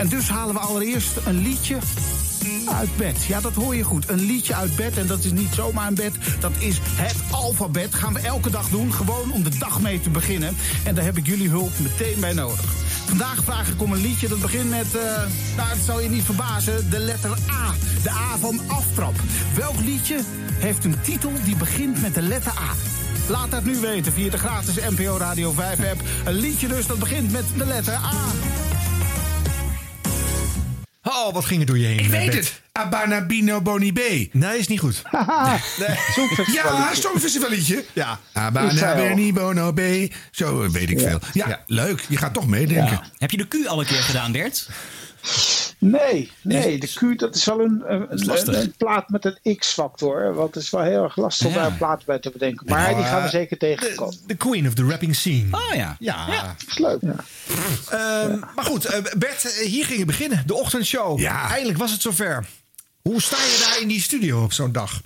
[0.00, 1.76] En dus halen we allereerst een liedje
[2.78, 3.24] uit bed.
[3.24, 4.08] Ja, dat hoor je goed.
[4.08, 4.98] Een liedje uit bed.
[4.98, 6.12] En dat is niet zomaar een bed.
[6.40, 7.94] Dat is het alfabet.
[7.94, 8.92] Gaan we elke dag doen.
[8.92, 10.56] Gewoon om de dag mee te beginnen.
[10.84, 12.64] En daar heb ik jullie hulp meteen bij nodig.
[13.06, 15.02] Vandaag vraag ik om een liedje dat begint met, eh,
[15.56, 17.74] nou, het zal je niet verbazen, de letter A.
[18.02, 19.14] De A van aftrap.
[19.54, 20.20] Welk liedje
[20.54, 22.74] heeft een titel die begint met de letter A?
[23.28, 26.02] Laat dat nu weten via de gratis NPO Radio 5 app.
[26.24, 28.14] Een liedje dus dat begint met de letter A.
[31.02, 31.98] Oh, wat ging er door je heen?
[31.98, 32.34] Ik weet Bert?
[32.34, 32.60] het.
[32.72, 33.98] Abana Bino Boni B.
[34.32, 35.02] Nee, is niet goed.
[36.52, 37.84] Ja, Songfestivalliedje.
[37.92, 38.20] Ja.
[38.32, 39.08] Abana Israël.
[39.08, 39.80] Beni Bono B.
[40.30, 41.18] Zo weet ik veel.
[41.32, 42.04] Ja, leuk.
[42.08, 43.00] Je gaat toch meedenken.
[43.18, 44.68] Heb je de Q al een keer gedaan, Bert?
[45.82, 48.54] Nee, nee, de Q dat is wel een, een, is lastig.
[48.54, 50.34] een, een plaat met een X-factor.
[50.34, 51.58] Want het is wel heel erg lastig om Ja.
[51.58, 52.66] daar een plaat bij te bedenken.
[52.68, 54.16] Maar die gaan we zeker tegenkomen.
[54.26, 55.46] De queen of the rapping scene.
[55.50, 55.96] Oh ja.
[55.98, 56.56] Ja.
[56.68, 56.98] is leuk.
[57.00, 57.14] Ja.
[57.90, 60.42] Ehm, Maar goed, eh, Bert, eh, hier ging het beginnen.
[60.46, 61.18] De ochtendshow.
[61.18, 61.48] Ja.
[61.50, 62.46] Eindelijk was het zover.
[63.02, 65.00] Hoe sta je daar in die studio op zo'n dag?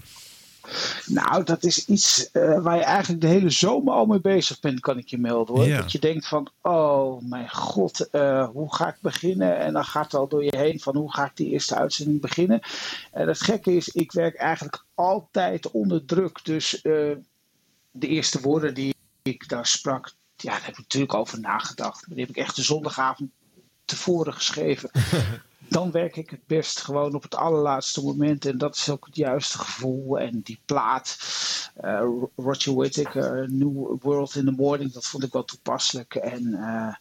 [1.07, 4.81] Nou, dat is iets eh, waar je eigenlijk de hele zomer al mee bezig bent,
[4.81, 5.67] kan ik je melden hoor.
[5.67, 5.81] Ja.
[5.81, 9.59] Dat je denkt van, oh mijn god, eh, hoe ga ik beginnen?
[9.59, 12.21] En dan gaat het al door je heen van, hoe ga ik die eerste uitzending
[12.21, 12.61] beginnen?
[13.13, 16.41] En het gekke is, ik werk eigenlijk altijd onder druk.
[16.45, 16.93] Dus eh,
[17.91, 22.07] de eerste woorden die ik daar sprak, ja, daar heb ik natuurlijk over nagedacht.
[22.07, 23.31] Maar die heb ik echt de zondagavond
[23.85, 24.91] tevoren geschreven.
[25.75, 28.47] Dan werk ik het best gewoon op het allerlaatste moment.
[28.47, 30.19] En dat is ook het juiste gevoel.
[30.19, 31.19] En die plaat,
[31.75, 32.01] eh,
[32.37, 36.15] Roger Whittaker, New World in the Morning, dat vond ik wel toepasselijk.
[36.15, 36.95] En, eh,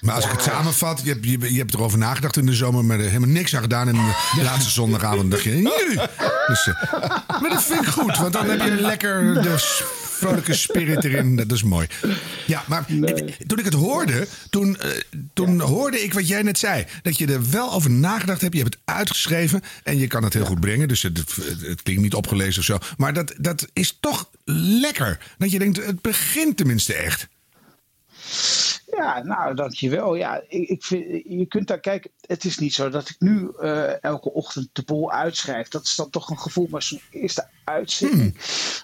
[0.00, 2.84] Maar als ik het samenvat, je hebt, je, je hebt erover nagedacht in de zomer,
[2.84, 3.88] maar er helemaal niks aan gedaan.
[3.88, 3.94] En
[4.36, 6.06] de laatste zondagavond dacht je, "Nee."
[6.46, 6.92] dus, eh,
[7.40, 9.82] maar dat vind ik goed, want dan heb je lekker de s-
[10.22, 11.36] vrolijke spirit erin.
[11.36, 11.86] Dat is mooi.
[12.46, 12.86] Ja, maar
[13.46, 14.90] toen ik het hoorde, toen, eh,
[15.32, 16.84] toen hoorde ik wat jij net zei.
[17.02, 20.34] Dat je er wel over nagedacht hebt, je hebt het uitgeschreven en je kan het
[20.34, 20.88] heel goed brengen.
[20.88, 22.78] Dus het, het, het klinkt niet opgelezen of zo.
[22.96, 24.28] Maar dat, dat is toch
[24.80, 25.18] lekker.
[25.38, 27.28] Dat je denkt, het begint tenminste echt.
[28.96, 30.14] Ja, nou, dankjewel.
[30.14, 32.10] Ja, ik, ik vind, je kunt daar kijken.
[32.20, 35.68] Het is niet zo dat ik nu eh, elke ochtend de boel uitschrijf.
[35.68, 38.36] Dat is dan toch een gevoel, maar zo'n eerste uitzending.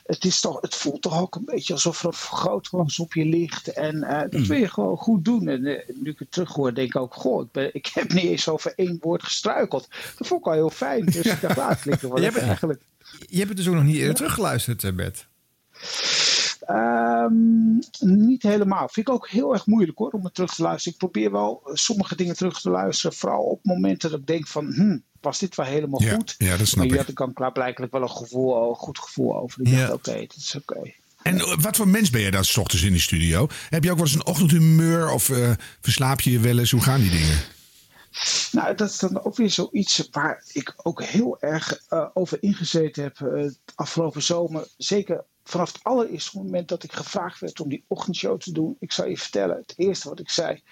[0.07, 3.25] Het, is toch, het voelt toch ook een beetje alsof er een vergrootglas op je
[3.25, 3.69] ligt.
[3.73, 5.49] En eh, dat wil je gewoon goed doen.
[5.49, 8.25] En eh, nu ik het terughoor, denk ik ook: Goh, ik, ben, ik heb niet
[8.25, 9.89] eens over één woord gestruikeld.
[10.19, 11.05] Dat vond ik al heel fijn.
[11.07, 12.81] Dus ik dacht, laat wel Jij lekker bent- eigenlijk.
[13.29, 15.27] Je hebt het dus ook nog niet eerder teruggeluisterd, eh, Bert.
[16.69, 18.89] Ehm, niet helemaal.
[18.89, 20.93] Vind ik ook heel erg moeilijk hoor om het terug te luisteren.
[20.93, 23.17] Ik probeer wel eh, sommige dingen terug te luisteren.
[23.17, 26.35] Vooral op momenten dat ik denk van, hm, was dit wel helemaal Ja, goed?
[26.39, 27.01] ja, dat snap maar hier ik.
[27.01, 29.61] had ik dan klaarblijkelijk wel een, gevoel, een goed gevoel over.
[29.61, 29.79] Ik Ja.
[29.79, 30.93] dacht, oké, dat is oké.
[31.23, 33.47] En wat voor mens ben je dan s ochtends in die studio?
[33.69, 35.51] Heb je ook wel eens een ochtendhumeur of eh,
[35.81, 36.71] verslaap je je wel eens?
[36.71, 37.39] Hoe gaan die dingen?
[38.53, 43.03] Nou, dat is dan ook weer zoiets waar ik ook heel erg eh, over ingezeten
[43.03, 44.69] heb het afgelopen zomer.
[44.77, 48.77] Zeker vanaf het allereerste moment dat ik gevraagd werd om die ochtendshow te doen.
[48.81, 50.63] Ik zal je vertellen, het eerste wat ik zei.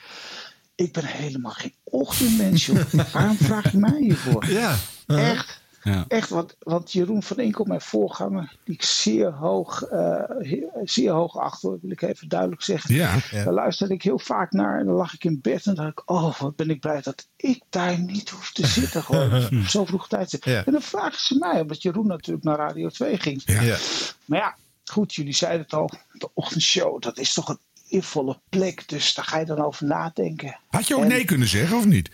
[0.74, 2.66] Ik ben helemaal geen ochtendmens.
[3.12, 4.46] Waarom vraag je mij hiervoor?
[4.50, 4.76] Ja.
[5.06, 5.64] Echt.
[6.08, 11.10] Echt, want, want Jeroen van Enkel, mijn voorganger, die ik zeer hoog, eh, he- zeer
[11.10, 12.94] hoog acht, hoor, wil ik even duidelijk zeggen.
[12.94, 13.16] Ja.
[13.30, 16.02] Daar luisterde ik heel vaak naar en dan lag ik in bed en dacht ik,
[16.10, 19.02] oh, wat ben ik blij dat ik daar niet hoef te zitten.
[19.06, 20.30] Gewoon zo vroeg tijd.
[20.30, 20.52] zitten.
[20.52, 20.64] Ja.
[20.64, 23.42] En dan vragen ze mij, omdat Jeroen natuurlijk naar Radio 2 ging.
[23.44, 23.76] Ja.
[24.24, 24.56] Maar ja,
[24.90, 27.58] goed, jullie zeiden het al, de ochtendshow, dat is toch een
[27.88, 30.58] eervolle plek, dus daar ga je dan over nadenken.
[30.68, 32.10] Had je ook En- nee kunnen zeggen of niet?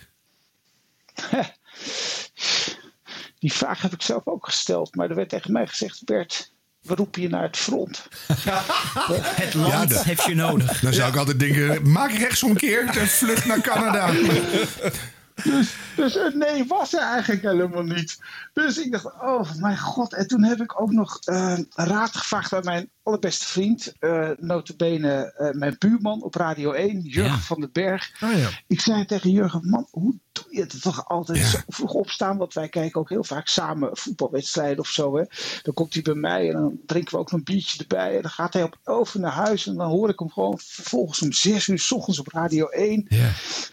[3.39, 6.51] Die vraag heb ik zelf ook gesteld, maar er werd tegen mij gezegd, Bert,
[6.81, 8.07] we roepen je naar het front.
[9.43, 10.79] Het land dat- heeft je nodig.
[10.79, 14.11] Dan zou ik altijd denken, maak rechtsomkeer en vlucht naar Canada.
[15.43, 18.19] Dus, dus een nee was er eigenlijk helemaal niet.
[18.53, 20.13] Dus ik dacht, oh mijn god.
[20.13, 23.93] En toen heb ik ook nog eh, raad gevraagd bij mijn allerbeste vriend.
[23.99, 27.37] eh notabene eh, mijn buurman op Radio 1, Jurgen Ja.
[27.39, 28.11] van den Berg.
[28.23, 28.49] Oh ja.
[28.67, 32.37] Ik zei tegen Jurgen, man, hoe doe je het toch altijd zo vroeg opstaan?
[32.37, 35.17] Want wij kijken ook heel vaak samen voetbalwedstrijden of zo.
[35.17, 35.23] Hè?
[35.63, 38.15] Dan komt hij bij mij en dan drinken we ook een biertje erbij.
[38.15, 39.67] En dan gaat hij op 11 uur naar huis.
[39.67, 43.07] En dan hoor ik hem gewoon vervolgens om 6 uur s ochtends op Radio 1.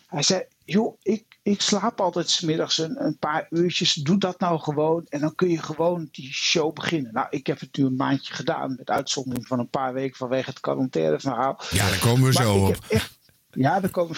[0.06, 3.94] Hij zei, joh, ik, ik slaap altijd smiddags een, een paar uurtjes.
[3.94, 5.06] Doe dat nou gewoon.
[5.08, 7.12] En dan kun je gewoon die show beginnen.
[7.12, 8.74] Nou, ik heb het nu een maandje gedaan.
[8.76, 11.60] Met uitzondering van een paar weken vanwege het quarantaine verhaal.
[11.70, 12.78] Ja, daar komen we Maar zo op.
[12.88, 13.18] echt-
[13.50, 14.16] ja, daar komen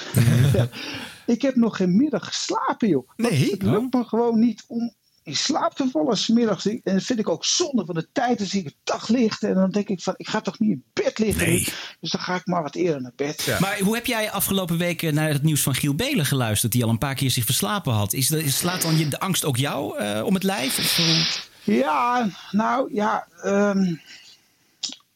[0.53, 0.69] Ja.
[1.27, 3.07] Ik heb nog geen middag geslapen, joh.
[3.17, 3.51] Want Nee?
[3.51, 6.67] Het lukt me gewoon niet om in slaap te vallen smiddags.
[6.67, 8.39] En dat vind ik ook zonde van de tijd.
[8.39, 10.85] Dan zie ik het daglicht en dan denk ik van, ik ga toch niet in
[10.93, 11.49] bed liggen.
[11.51, 11.65] nu?
[12.01, 13.57] Dus dan ga ik maar wat eerder naar bed.
[13.61, 16.73] Maar hoe heb jij afgelopen weken naar het nieuws van Giel Belen geluisterd...
[16.73, 18.13] die al een paar keer zich verslapen had?
[18.13, 20.79] Is de, slaat dan je, de angst ook jou eh, om het lijf?
[20.79, 21.75] Of, hoe?
[21.75, 23.27] Ja, nou ja.
[23.43, 23.95] ehm,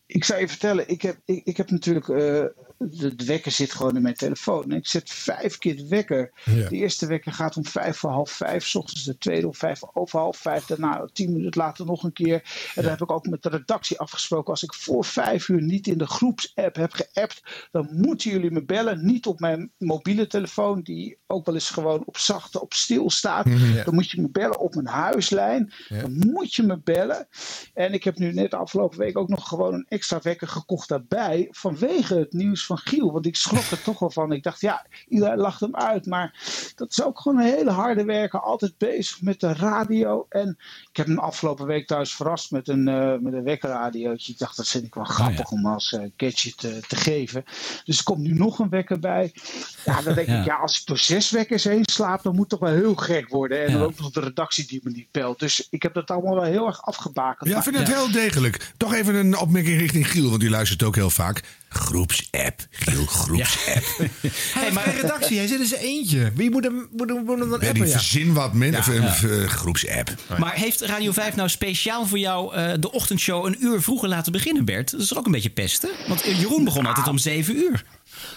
[0.07, 2.09] ik zou je vertellen, ik heb, ik, ik heb natuurlijk.
[2.09, 2.45] eh,
[2.79, 4.71] de, de wekker zit gewoon in mijn telefoon.
[4.71, 6.33] En ik zet vijf keer de wekker.
[6.45, 6.69] Ja.
[6.69, 8.67] De eerste wekker gaat om vijf voor half vijf.
[8.67, 10.67] 's ochtends de tweede om vijf over half vijf.
[10.67, 12.43] Daarna tien minuten later nog een keer.
[12.75, 14.51] En dan heb ik ook met de redactie afgesproken.
[14.51, 17.43] Als ik voor vijf uur niet in de groepsapp heb geappt.
[17.71, 19.07] Dan moeten jullie me bellen.
[19.07, 20.83] Niet op mijn mobiele telefoon.
[20.83, 23.45] Die ook wel eens gewoon op zachte, op stil staat.
[23.45, 23.75] Mhm.
[23.75, 23.85] Ja.
[23.85, 25.73] Dan moet je me bellen op mijn huislijn.
[25.89, 26.01] Ja.
[26.01, 27.29] Dan moet je me bellen.
[27.75, 30.89] En ik heb nu net de afgelopen week ook nog gewoon een extra wekker gekocht
[30.89, 31.49] daarbij.
[31.51, 33.13] Vanwege het nieuws van Giel.
[33.13, 34.33] Want ik schrok er toch wel van.
[34.33, 36.07] Ik dacht, ja, iedereen lacht hem uit.
[36.07, 36.35] Maar
[36.75, 38.41] dat is ook gewoon een hele harde werker.
[38.41, 40.27] Altijd bezig met de radio.
[40.29, 40.59] En
[40.91, 44.33] ik heb hem afgelopen week thuis verrast met een, eh, met een wekkerradiootje.
[44.33, 47.45] Ik dacht, dat vind ik wel grappig om als eh, gadget eh, te geven.
[47.85, 49.33] Dus er komt nu nog een wekker bij.
[49.85, 50.39] Ja, dan denk Ja.
[50.41, 52.95] ik, ja, als ik door zes wekkers heen slaap, dan moet het toch wel heel
[52.95, 53.65] gek worden.
[53.65, 53.79] En Ja.
[53.79, 55.39] dan ook nog de redactie die me niet belt.
[55.39, 57.51] Dus ik heb dat allemaal wel heel erg afgebakend.
[57.51, 58.73] Ja, ik vind het heel degelijk.
[58.77, 61.43] Toch even een opmerking richting Giel, want die luistert ook heel vaak.
[61.77, 62.67] Groepsapp.
[62.71, 63.85] Giel, groepsapp.
[64.55, 66.33] Hij heeft geen redactie, hij zit in zijn eentje.
[66.35, 67.75] Wie moet hem, moet hem, moet hem dan Ja, appen?
[67.75, 67.99] die Ja.
[67.99, 68.87] verzin wat men, Ja, of,
[69.23, 69.29] ja.
[69.29, 70.11] eh, groepsapp.
[70.39, 74.33] Maar heeft Radio 5 nou speciaal voor jou eh, de ochtendshow een uur vroeger laten
[74.33, 74.91] beginnen, Bert?
[74.91, 75.91] Dat is toch ook een beetje pesten?
[76.09, 77.85] Want eh, Jeroen begon altijd om zeven uur.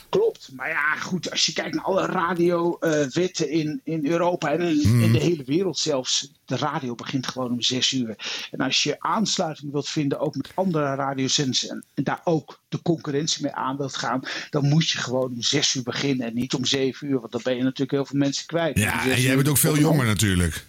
[0.09, 5.01] Klopt, maar ja, goed, als je kijkt naar alle radiowetten in, in Europa en in,
[5.01, 6.31] in de hele wereld zelfs.
[6.45, 8.15] De radio begint gewoon om zes uur.
[8.51, 12.81] En als je aansluiting wilt vinden, ook met andere radiozenders en, en daar ook de
[12.81, 16.53] concurrentie mee aan wilt gaan, dan moet je gewoon om zes uur beginnen en niet
[16.53, 18.77] om zeven uur, want dan ben je natuurlijk heel veel mensen kwijt.
[18.79, 20.65] Ja, en jij bent ook veel jonger natuurlijk.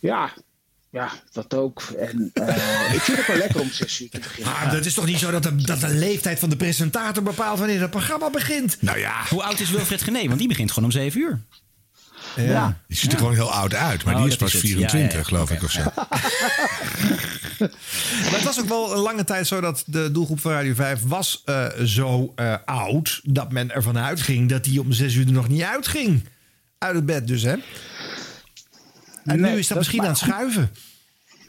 [0.00, 0.32] Ja,
[0.90, 1.82] ja, dat ook.
[1.98, 4.54] En eh, ik vind het wel lekker om zes uur te beginnen.
[4.54, 7.58] Ah, dat is toch niet zo dat de, dat de leeftijd van de presentator bepaalt
[7.58, 8.76] wanneer het programma begint?
[8.80, 10.26] Nou ja, Hoe oud is Wilfred Gené?
[10.26, 11.40] Want die begint gewoon om zeven uur.
[12.36, 12.80] Ja.
[12.88, 14.70] die ziet er gewoon heel oud uit, maar Oh, die is pas is het.
[14.70, 15.82] 24, Ja, ja, geloof ik, of zo.
[17.60, 21.00] Maar het was ook wel een lange tijd zo dat de doelgroep van Radio 5
[21.06, 23.20] was eh, zo eh, oud...
[23.24, 26.24] dat men ervan uitging dat hij om zes uur er nog niet uitging.
[26.78, 27.54] Uit het bed dus, hè?
[29.24, 30.70] En Nee, nu is dat, dat- misschien maar aan het schuiven.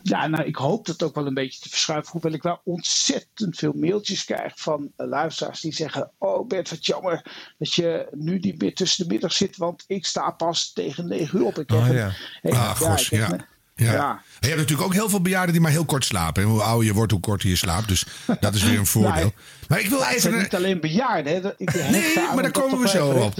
[0.04, 2.12] Ja, nou, ik hoop dat ook wel een beetje te verschuiven.
[2.12, 6.86] Hoewel ik wel ontzettend veel mailtjes krijg van eh, luisteraars die zeggen: Oh, Bert, wat
[6.86, 7.26] jammer
[7.58, 11.40] dat je nu niet meer tussen de middag zit, want ik sta pas tegen 9
[11.40, 11.60] uur op.
[11.60, 12.12] Ik heb Oh, een- ja.
[12.42, 13.32] Hey, Ah, ja.
[13.32, 13.46] een-
[13.86, 13.94] Ja.
[13.94, 14.22] Ja.
[14.40, 16.44] Je hebt natuurlijk ook heel veel bejaarden die maar heel kort slapen.
[16.44, 17.88] En hoe ouder je wordt, hoe korter je slaapt.
[17.88, 18.06] Dus
[18.40, 19.34] dat is weer een voordeel.
[19.68, 20.38] Maar ik wil even...
[20.38, 21.34] niet alleen bejaarden.
[21.34, 21.52] Hè.
[21.58, 23.38] Ik Nee, maar daar komen we zo op.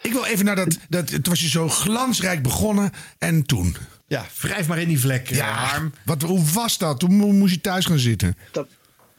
[0.00, 1.10] Ik wil even naar dat, dat...
[1.10, 2.90] Het was je zo glansrijk begonnen.
[3.18, 3.76] En toen?
[4.06, 5.92] Ja, wrijf maar in die vlek, eh, Ja, Harm.
[6.04, 7.00] wat, hoe was dat?
[7.00, 8.36] Hoe mo- moest je thuis gaan zitten?
[8.52, 8.66] Dat,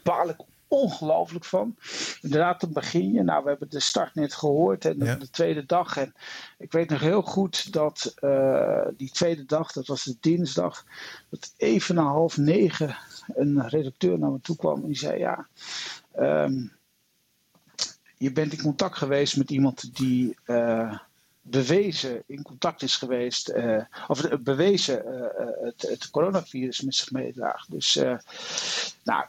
[0.03, 0.35] baal ik
[0.75, 1.75] ongelooflijk van.
[2.21, 3.23] Inderdaad, dan begin je.
[3.23, 5.97] Nou, we hebben de start net gehoord en de tweede dag.
[5.97, 6.13] En
[6.57, 10.85] ik weet nog heel goed dat eh, die tweede dag, dat was de dinsdag,
[11.29, 12.97] dat even na half negen
[13.35, 15.47] een redacteur naar me toe kwam en die zei: Ja,
[16.11, 16.67] ehm,
[18.17, 20.37] je bent in contact geweest met iemand die.
[20.45, 20.97] eh,
[21.47, 25.03] bewezen in contact is geweest, eh, of bewezen
[25.61, 27.71] het, het coronavirus met zich meedraagt.
[27.71, 27.95] Dus
[29.03, 29.25] nou,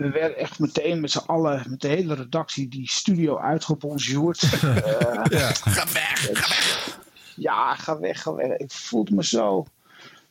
[0.00, 4.42] we werden echt meteen met z'n allen, met de hele redactie, die studio uitgebonjourd.
[4.62, 5.50] Eh, Ja.
[5.52, 6.98] Ga weg, ga weg.
[7.36, 8.56] ja, ga weg, ga weg.
[8.56, 9.66] Ik voelde me zo,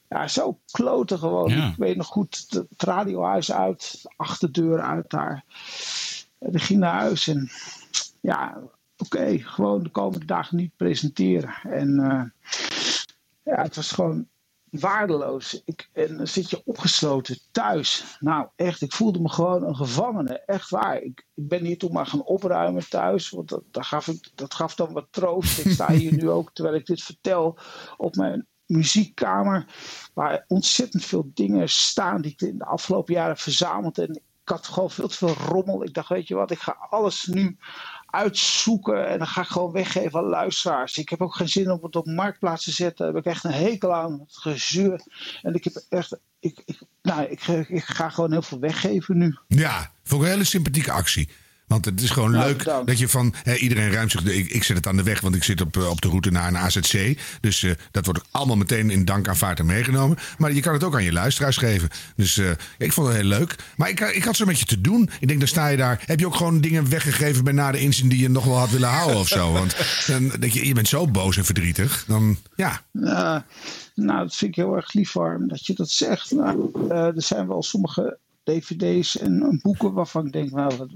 [0.10, 1.50] ja, zo kloten gewoon.
[1.50, 1.68] Ja.
[1.68, 5.44] Ik weet nog goed, het radiohuis uit, de achterdeur uit daar.
[6.40, 7.50] En ik ging naar huis en
[8.22, 8.58] ja,
[8.98, 11.54] oké, gewoon de komende dagen niet presenteren.
[11.64, 12.50] En eh,
[13.56, 14.28] ja, het was gewoon
[14.72, 15.62] waardeloos.
[15.66, 18.18] Ik, en dan zit je opgesloten thuis.
[18.20, 20.40] Nou, echt, ik voelde me gewoon een gevangene.
[20.40, 21.02] Echt waar.
[21.02, 23.30] Ik, ik ben hier toen maar gaan opruimen thuis.
[23.30, 25.58] Want dat, dat, gaf ik, dat gaf dan wat troost.
[25.66, 27.58] Ik sta hier nu ook, terwijl ik dit vertel,
[27.98, 29.66] op mijn muziekkamer.
[30.14, 33.98] Waar ontzettend veel dingen staan die ik in de afgelopen jaren verzameld.
[33.98, 35.84] En ik had gewoon veel te veel rommel.
[35.84, 37.58] Ik dacht, weet je wat, ik ga alles nu
[38.12, 40.98] uitzoeken en dan ga ik gewoon weggeven aan luisteraars.
[40.98, 43.06] Ik heb ook geen zin om het op marktplaats te zetten.
[43.06, 45.02] Daar heb ik echt een hekel aan, het gezeur.
[45.42, 49.38] En ik heb echt, ik, ik, nou, ik, ik ga gewoon heel veel weggeven nu.
[49.48, 51.30] Ja, ik een hele sympathieke actie.
[51.70, 52.88] Want het is gewoon Nou, leuk bedankt.
[52.88, 53.34] dat je van...
[53.44, 54.24] Hè, iedereen ruimt zich...
[54.24, 56.32] Ik, ik zet het aan de weg, want ik zit op, eh, op de route
[56.32, 57.20] naar een AZC.
[57.42, 60.18] Dus eh, dat wordt ook allemaal meteen in dank aanvaard en meegenomen.
[60.38, 61.90] Maar je kan het ook aan je luisteraars geven.
[62.16, 63.56] Dus eh, ik vond het heel leuk.
[63.76, 65.10] Maar ik, ik had zo met je te doen.
[65.20, 66.04] Ik denk, dan sta je daar...
[66.06, 68.70] Heb je ook gewoon dingen weggegeven bij na de inzien die je nog wel had
[68.70, 69.52] willen houden of zo?
[69.52, 69.76] Want
[70.08, 72.04] dan, denk je, je bent zo boos en verdrietig.
[72.08, 72.82] Dan, ja...
[72.92, 73.46] Ja,
[73.96, 76.32] nou, dat vind ik heel erg lief, Harm, dat je dat zegt.
[76.32, 80.88] Nou, er zijn wel sommige dvd's en boeken waarvan ik denk, nou,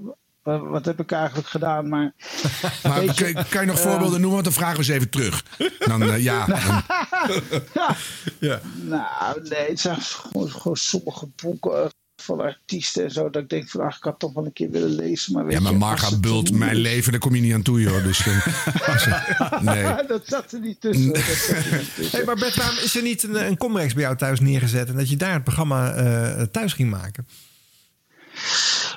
[0.43, 1.89] wat, heb ik eigenlijk gedaan?
[1.89, 2.13] Maar,
[2.83, 4.31] Maar kan, je- kan je nog eh, voorbeelden noemen?
[4.31, 5.43] Want dan vragen we ze even terug.
[5.79, 6.57] Dan, eh, ja, dan-
[8.49, 8.61] ja.
[8.81, 13.29] Nou, nee, het zijn gewoon, gewoon sommige boeken van artiesten en zo.
[13.29, 15.33] Dat ik denk van, ach, ik had toch wel een keer willen lezen.
[15.33, 17.81] Maar weet Ja, maar Marga Bult, niet mijn leven, daar kom je niet aan toe,
[17.81, 18.03] joh.
[18.03, 19.83] Dus, eh, nee.
[20.07, 21.13] dat zat er niet tussen.
[21.13, 22.17] Dat zat er niet tussen.
[22.17, 24.89] Hey, maar Bert, waarom is er niet een, een Comrex bij jou thuis neergezet...
[24.89, 27.27] en dat je daar het programma eh, thuis ging maken?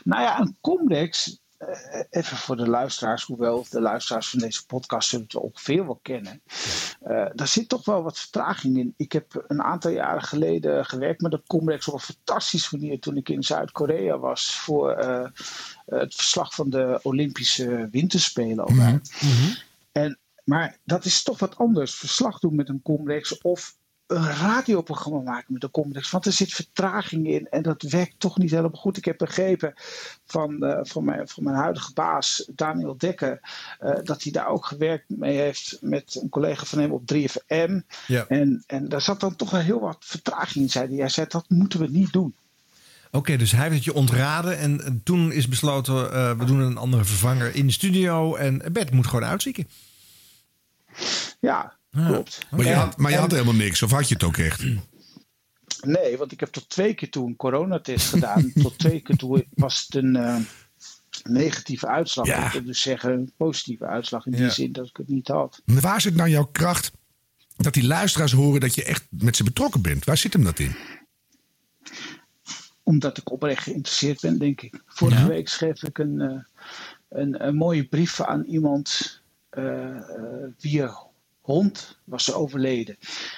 [0.06, 5.08] Nou ja, een Comdex, eh, even voor de luisteraars, hoewel de luisteraars van deze podcast
[5.08, 6.42] zullen het ongeveer wel kennen.
[7.00, 8.94] eh, daar zit toch wel wat vertraging in.
[8.96, 13.16] Ik heb een aantal jaren geleden gewerkt met een Comdex op een fantastische manier toen
[13.16, 15.28] ik in Zuid-Korea was voor eh,
[15.86, 18.64] het verslag van de Olympische Winterspelen.
[18.64, 19.00] al daar.
[19.92, 21.94] En, maar dat is toch wat anders.
[21.94, 23.76] Verslag doen met een Comdex of
[24.06, 26.10] een radioprogramma maken met een Comdex.
[26.10, 28.96] Want er zit vertraging in en dat werkt toch niet helemaal goed.
[28.96, 29.74] Ik heb begrepen
[30.26, 33.40] van, eh, van, mijn, van mijn huidige baas, Daniel Dekker,
[33.78, 37.80] eh, dat hij daar ook gewerkt mee heeft met een collega van hem op 3FM.
[38.06, 38.26] Ja.
[38.28, 40.96] En, en daar zat dan toch wel heel wat vertraging in, zei hij.
[40.96, 42.34] Hij zei, dat moeten we niet doen.
[43.10, 46.12] Oké, dus hij heeft het je ontraden en toen is besloten...
[46.12, 48.34] eh, we doen een andere vervanger in de studio...
[48.34, 49.68] en Bert moet gewoon uitzieken.
[51.40, 51.75] Ja,
[52.06, 52.46] klopt.
[52.50, 54.64] Maar je, had, maar je en- had helemaal niks, of had je het ook echt?
[55.80, 58.52] Nee, want ik heb tot twee keer toe een coronatest gedaan.
[58.62, 60.36] tot twee keer toe was het een eh,
[61.24, 62.26] negatieve uitslag.
[62.26, 62.46] Ja.
[62.46, 64.48] Ik wil dus zeggen een positieve uitslag in die Ja.
[64.50, 65.62] zin dat ik het niet had.
[65.64, 66.92] Maar Waar zit nou jouw kracht
[67.56, 70.04] dat die luisteraars horen dat je echt met ze betrokken bent?
[70.04, 70.76] Waar zit hem dat in?
[72.82, 74.82] Omdat ik oprecht geïnteresseerd ben, denk ik.
[74.86, 76.38] Vorige week schreef ik een, eh,
[77.08, 79.20] een, een mooie brief aan iemand
[79.50, 80.02] eh eh,
[80.58, 80.82] wie
[81.46, 82.96] hond was overleden.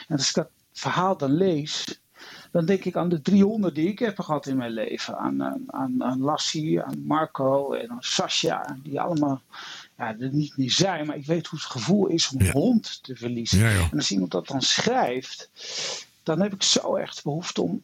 [0.09, 2.01] En als ik dat verhaal dan lees,
[2.51, 5.19] dan denk ik aan de 300 die ik heb gehad in mijn leven.
[5.19, 9.43] Aan, aan, aan, Lassie, aan Marco en aan Sascha, die allemaal
[9.97, 11.07] ja, er niet meer zijn.
[11.07, 13.59] Maar ik weet hoe het gevoel is om een hond te verliezen.
[13.59, 13.89] Ja.
[13.91, 15.51] En als iemand dat dan schrijft,
[16.23, 17.83] dan heb ik zo echt behoefte om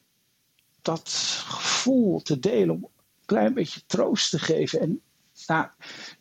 [0.82, 1.10] dat
[1.46, 2.90] gevoel te delen, om een
[3.24, 4.80] klein beetje troost te geven.
[4.80, 5.00] En
[5.46, 5.68] nou,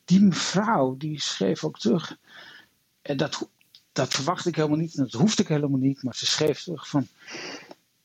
[0.06, 2.18] die mevrouw die schreef ook terug,
[3.02, 3.50] en dat,
[3.94, 6.88] dat verwacht ik helemaal niet, en dat hoefde ik helemaal niet, maar ze schreef terug
[6.88, 7.08] van,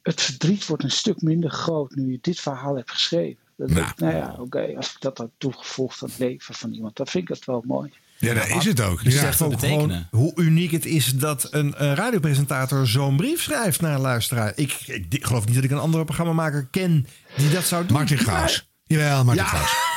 [0.03, 3.43] het verdriet wordt een stuk minder groot nu je dit verhaal hebt geschreven.
[3.57, 6.97] Dat nou, nou ja, oké, als ik dat had toegevoegd aan het leven van iemand,
[6.97, 7.93] dan vind ik dat wel mooi.
[8.19, 9.05] Ja, dat is het ook.
[9.05, 9.21] Dus Ja.
[9.21, 13.95] zegt ook gewoon hoe uniek het is dat een, eh, radiopresentator zo'n brief schrijft naar
[13.95, 14.53] een luisteraar.
[14.57, 14.73] Ik,
[15.09, 17.07] ik geloof niet dat ik een andere programmamaker ken
[17.37, 17.97] die dat zou doen.
[17.97, 18.69] Martin Gaus.
[18.85, 19.51] Jawel, Martin Ja.
[19.51, 19.88] Gaus.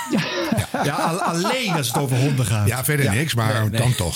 [0.83, 2.67] Ja, al- alleen als het over honden gaat.
[2.67, 4.15] Ja, verder niks, maar dan toch.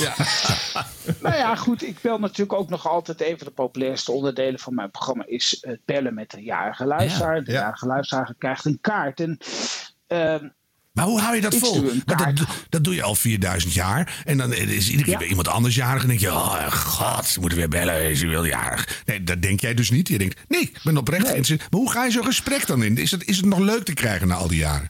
[1.22, 1.84] Nou ja, goed.
[1.84, 5.58] Ik bel natuurlijk ook nog altijd een van de populairste onderdelen van mijn programma is
[5.62, 7.44] het bellen met de jarige luisteraar.
[7.44, 9.20] De jarige luisteraar krijgt een kaart.
[9.20, 9.38] En
[10.08, 10.48] ehm,
[10.94, 11.84] Maar hoe hou je dat vol?
[12.06, 12.34] dat,
[12.70, 14.22] dat doe je al 4000 jaar.
[14.26, 15.20] En dan is iedere keer Ja.
[15.20, 16.02] weer iemand anders jarig.
[16.02, 18.10] En denk je, oh god, ze moeten weer bellen.
[18.10, 19.02] Is hij wel jarig?
[19.06, 20.08] Nee, dat denk jij dus niet.
[20.08, 21.62] Je denkt, nee, ik ben oprecht geïnteresseerd.
[21.72, 22.98] Maar hoe ga je zo'n gesprek dan in?
[22.98, 24.90] Is het, is het nog leuk te krijgen na al die jaren?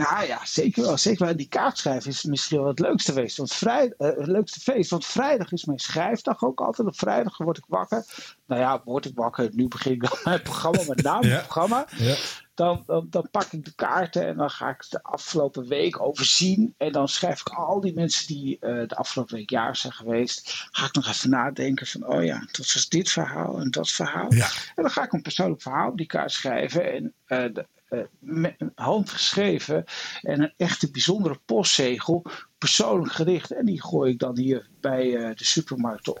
[0.00, 0.98] Nou ja, zeker wel.
[0.98, 1.36] Zeker wel.
[1.36, 3.36] Die kaartschrijven is misschien wel het leukste feest.
[3.36, 4.90] Want vrij, eh, het leukste feest.
[4.90, 6.88] Want vrijdag is mijn schrijfdag ook altijd.
[6.88, 8.04] Op vrijdag word ik wakker.
[8.46, 9.48] Nou ja, word ik wakker.
[9.52, 10.82] Nu begin ik dan mijn programma.
[10.86, 11.32] Met name Ja.
[11.34, 11.86] het programma.
[11.96, 12.14] Ja.
[12.54, 16.74] Dan, dan, dan pak ik de kaarten en dan ga ik de afgelopen week overzien.
[16.76, 20.66] En dan schrijf ik al die mensen die eh, de afgelopen week jaar zijn geweest.
[20.70, 24.34] Ga ik nog even nadenken van, oh ja, dat was dit verhaal en dat verhaal.
[24.34, 24.46] Ja.
[24.74, 26.92] En dan ga ik een persoonlijk verhaal op die kaart schrijven.
[26.92, 29.84] En eh, de, eh, met een hand geschreven
[30.22, 32.24] en een echte bijzondere postzegel,
[32.58, 33.50] persoonlijk gericht.
[33.50, 36.14] En die gooi ik dan hier bij eh, de supermarkt eh,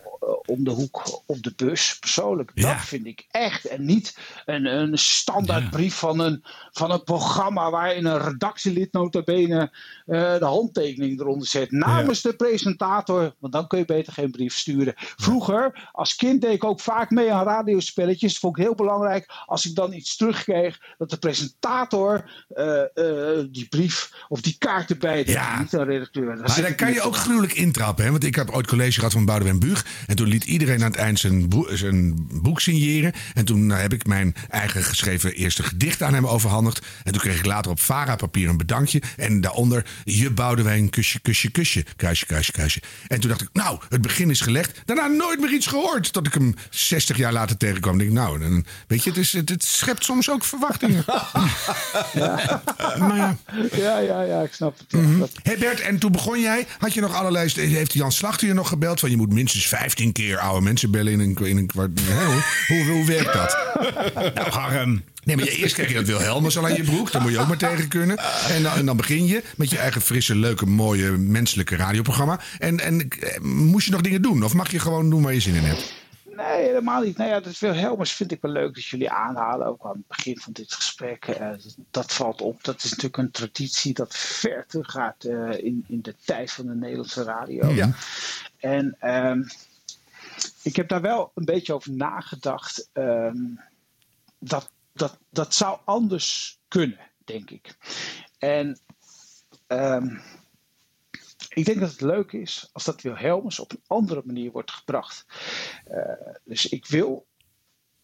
[0.46, 1.96] om de hoek op de bus.
[1.98, 2.72] Persoonlijk, Ja.
[2.72, 3.64] dat vind ik echt.
[3.64, 9.72] En niet een, een standaardbrief van, een, van een programma waarin een redactielid nota bene
[10.06, 11.70] de handtekening eronder zet.
[11.70, 14.94] Namens de presentator, want dan kun je beter geen brief sturen.
[14.96, 18.32] Vroeger, als kind deed ik ook vaak mee aan radiospelletjes.
[18.32, 19.32] Dat vond ik heel belangrijk.
[19.46, 24.90] Als ik dan iets terugkreeg, dat de presentator eh, eh, die brief of die kaart
[24.90, 25.22] erbij.
[25.26, 25.60] Ja.
[25.60, 26.26] Niet een redacteur.
[26.36, 28.04] Daar Maar ik kan je ook gruwelijk intrappen.
[28.04, 28.10] Hè?
[28.10, 29.86] Want ik heb ooit college gehad van Boudewijn Buug.
[30.06, 33.12] En toen liet iedereen aan het eind zijn, boe- zijn boek signeren.
[33.34, 36.86] En toen eh, heb ik mijn eigen geschreven eerste gedicht aan hem overhandigd.
[37.04, 39.02] En toen kreeg ik later op Vara-papier een bedankje.
[39.16, 41.84] En daaronder, je Boudewijn, kusje, kusje, kusje.
[41.96, 42.80] Kruisje, kruisje, kruisje.
[43.06, 44.80] En toen dacht ik, nou, het begin is gelegd.
[44.84, 46.12] Daarna nooit meer iets gehoord.
[46.12, 47.98] Tot ik hem 60 jaar later tegenkwam.
[47.98, 51.04] denk ik, nou, dan, weet je, het, is, het, het schept soms ook verwachtingen.
[52.98, 53.36] maar ja.
[53.72, 55.18] Ja, ja, ja, ik snap het.
[55.18, 58.54] Dat- Hé Bert, en toen begon jij, had je nog allerlei, heeft Jan Slachter je
[58.54, 61.66] nog gebeld van je moet minstens 15 keer oude mensen bellen in een, in een
[61.66, 62.00] kwart.
[62.00, 63.56] Hoe, hoe, hoe werkt dat?
[64.34, 65.02] nou, Harm.
[65.24, 67.12] Nee, maar je, eerst krijg je dat Wilhelmus al aan je broek.
[67.12, 68.18] Daar moet je ook maar tegen kunnen.
[68.48, 72.40] En dan, en dan begin je met je eigen frisse, leuke, mooie, menselijke radioprogramma.
[72.58, 74.44] En, en eh, moest je nog dingen doen?
[74.44, 75.92] Of mag je gewoon doen waar je zin in hebt?
[76.40, 77.16] Nee, helemaal niet.
[77.16, 79.66] Nou ja, dat Wilhelmus vind ik wel leuk dat jullie aanhalen.
[79.66, 81.24] Ook aan het begin van dit gesprek.
[81.24, 81.50] Eh,
[81.90, 82.64] dat valt op.
[82.64, 86.74] Dat is natuurlijk een traditie dat ver teruggaat eh in, in de tijd van de
[86.74, 87.68] Nederlandse radio.
[87.68, 87.90] Ja.
[88.56, 89.42] En ehm,
[90.62, 92.88] ik heb daar wel een beetje over nagedacht.
[92.92, 93.44] ehm,
[94.38, 97.76] dat, dat, dat zou anders kunnen, denk ik.
[98.38, 98.78] En
[99.66, 100.16] ehm,
[101.54, 105.26] ik denk dat het leuk is als dat Wilhelmus op een andere manier wordt gebracht.
[105.84, 106.02] Eh,
[106.44, 107.26] dus ik wil,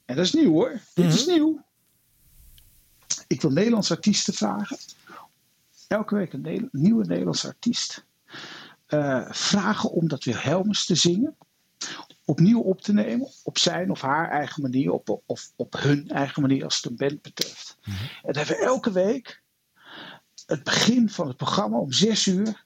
[0.05, 1.65] en dat is nieuw hoor, dit is nieuw.
[3.27, 4.77] Ik wil Nederlandse artiesten vragen.
[5.89, 8.05] Elke week een nieuwe Nederlandse artiest.
[8.87, 11.37] eh, vragen om dat Wilhelmus te zingen.
[12.25, 13.29] Opnieuw op te nemen.
[13.43, 14.93] Op zijn of haar eigen manier.
[14.93, 17.79] Op, of op hun eigen manier als het een band betreft.
[17.83, 19.43] En dan hebben we elke week
[20.47, 22.66] het begin van het programma om zes uur.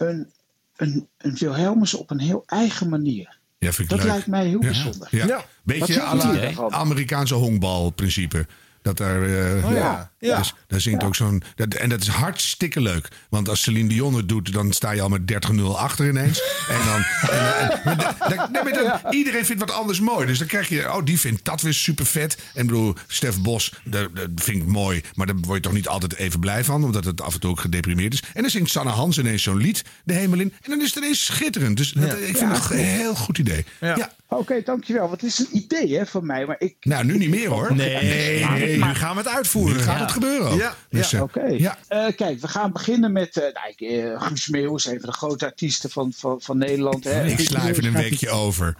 [0.00, 0.30] Een,
[0.76, 3.38] een, een Wilhelmus op een heel eigen manier.
[3.58, 4.08] Ja, vind ik Dat leuk.
[4.12, 4.66] lijkt mij heel Ja.
[4.66, 5.08] bijzonder.
[5.10, 5.44] Ja.
[5.62, 6.68] Beetje à la?
[6.70, 8.46] Amerikaanse honkbalprincipe.
[8.82, 9.22] Dat daar,
[9.64, 10.10] Oh ja.
[10.18, 10.38] Ja.
[10.38, 11.06] Dus, daar zingt Ja.
[11.06, 11.42] ook zo'n.
[11.54, 13.08] Dat, en dat is hartstikke leuk.
[13.28, 16.42] Want als Celine Dion het doet, dan sta je al met 30-0 achter ineens.
[16.68, 17.04] En dan.
[17.30, 17.98] En, en- en-
[18.36, 20.26] dan- nee, maar dan- Iedereen vindt wat anders mooi.
[20.26, 20.92] Dus dan krijg je.
[20.94, 22.36] Oh, die vindt dat weer super vet.
[22.54, 25.02] En ik bedoel, Stef Bos, dat, dat vind ik mooi.
[25.14, 26.84] Maar daar word je toch niet altijd even blij van.
[26.84, 28.22] Omdat het af en toe ook gedeprimeerd is.
[28.34, 30.52] En dan zingt Sanne Hans ineens zo'n lied, de hemel in.
[30.62, 31.76] En dan is het ineens schitterend.
[31.76, 33.64] Dus dat- ik vind het een heel goed idee.
[33.80, 34.12] Ja.
[34.32, 35.08] Oké, dankjewel.
[35.08, 36.46] Want het is een idee hè, van mij.
[36.46, 37.74] Maar ik, Nou, nu niet meer hoor.
[37.74, 39.76] Nee, nee, nu gaan we het uitvoeren.
[39.76, 40.58] Nu gaat het gebeuren ook.
[40.58, 41.16] Ja, Dus, ja.
[41.18, 41.44] eh, Oké.
[41.46, 41.78] ja.
[41.88, 45.44] Eh, kijk, we gaan beginnen met eh, nou, eh, Guus Meeuwis, een van de grote
[45.44, 47.04] artiesten van, van, van Nederland.
[47.04, 47.26] Hè.
[47.26, 48.74] Ik sla even een weekje over.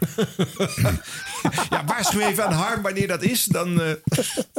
[1.70, 3.44] Ja, waarschuw even aan Harm wanneer dat is.
[3.44, 3.86] Dan, eh,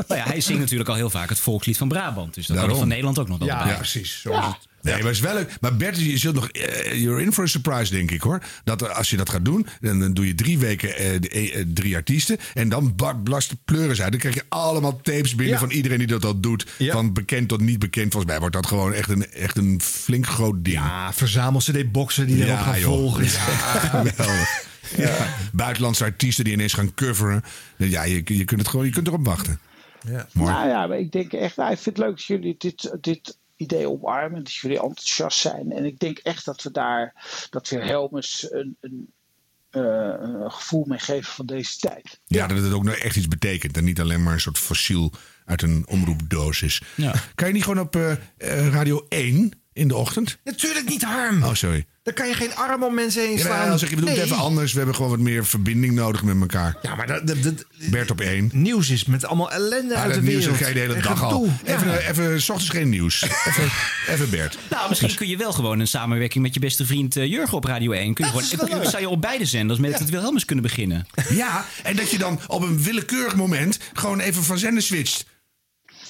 [0.08, 2.34] Nou ja, hij zingt natuurlijk al heel vaak het volkslied van Brabant.
[2.34, 2.72] Dus dat kan Daarom.
[2.74, 3.76] er van Nederland ook nog wel Ja, bij.
[3.76, 4.22] precies.
[4.22, 4.70] Zo is het.
[4.82, 5.58] Nee, maar het is wel leuk.
[5.62, 6.50] Maar Bert, je zult nog.
[6.50, 8.44] eh, you're in for a surprise, denk ik hoor.
[8.64, 11.30] Dat er, als je dat gaat doen, dan, dan doe je drie weken eh, de-
[11.30, 12.38] eh, drie artiesten.
[12.54, 14.12] En dan bar- blast de pleuris uit.
[14.12, 15.60] Dan krijg je allemaal tapes binnen Ja.
[15.60, 16.66] van iedereen die dat al doet.
[16.78, 16.92] Ja.
[16.94, 18.12] Van bekend tot niet bekend.
[18.12, 20.76] Volgens mij wordt dat gewoon echt een, echt een flink groot ding.
[20.76, 22.88] ja, verzamel CD-boxen die erop gaan joh.
[22.90, 23.24] volgen.
[23.24, 24.70] Ja, geweldig.
[24.98, 25.28] Ja.
[25.54, 27.44] Buitenlandse artiesten die ineens gaan coveren.
[27.78, 29.60] Ja, je, je, kunt het gewoon, je kunt erop wachten.
[30.08, 30.28] Ja.
[30.34, 30.52] Mooi.
[30.52, 33.38] Nou ja, maar ik denk echt, nou, ik vind het leuk dat jullie dit, dit
[33.62, 34.44] idee omarmen.
[34.44, 35.72] Dat jullie enthousiast zijn.
[35.72, 37.14] En ik denk echt dat we daar,
[37.50, 39.14] dat we Helmers een, een,
[39.70, 42.20] eh, een gevoel mee geven van deze tijd.
[42.26, 43.78] Ja, dat het ook nou echt iets betekent.
[43.78, 45.12] En niet alleen maar een soort fossiel
[45.46, 46.82] uit een omroepdoos is.
[46.96, 47.14] Ja.
[47.36, 48.18] Kan je niet gewoon op eh, eh,
[48.74, 50.38] Radio 1 in de ochtend?
[50.44, 51.44] Natuurlijk niet, Harm.
[51.44, 51.86] Oh, sorry.
[52.04, 53.68] Daar kan je geen arm om mensen heen Ja, slaan.
[53.70, 54.28] dan zeg je, we doen het Nee.
[54.32, 54.72] even anders.
[54.72, 56.78] We hebben gewoon wat meer verbinding nodig met elkaar.
[56.82, 58.50] Ja, maar dat, dat, dat- Bert op één.
[58.54, 60.60] nieuws is met allemaal ellende Ja, uit dat de nieuws wereld.
[60.60, 61.30] dat ga je de hele En dag al.
[61.32, 61.50] gedoe.
[61.64, 61.98] Even, Ja.
[61.98, 63.22] even, s ochtends geen nieuws.
[63.48, 63.64] Even,
[64.08, 64.58] even Bert.
[64.70, 67.64] Nou, misschien kun je wel gewoon een samenwerking met je beste vriend eh, Jurgen op
[67.64, 68.14] Radio 1.
[68.14, 68.90] Kun je Dat is gewoon, wel leuk.
[68.90, 71.08] zou je op beide zenders met het Wilhelmus kunnen beginnen.
[71.30, 75.26] Ja, en dat je dan op een willekeurig moment gewoon even van zender switcht.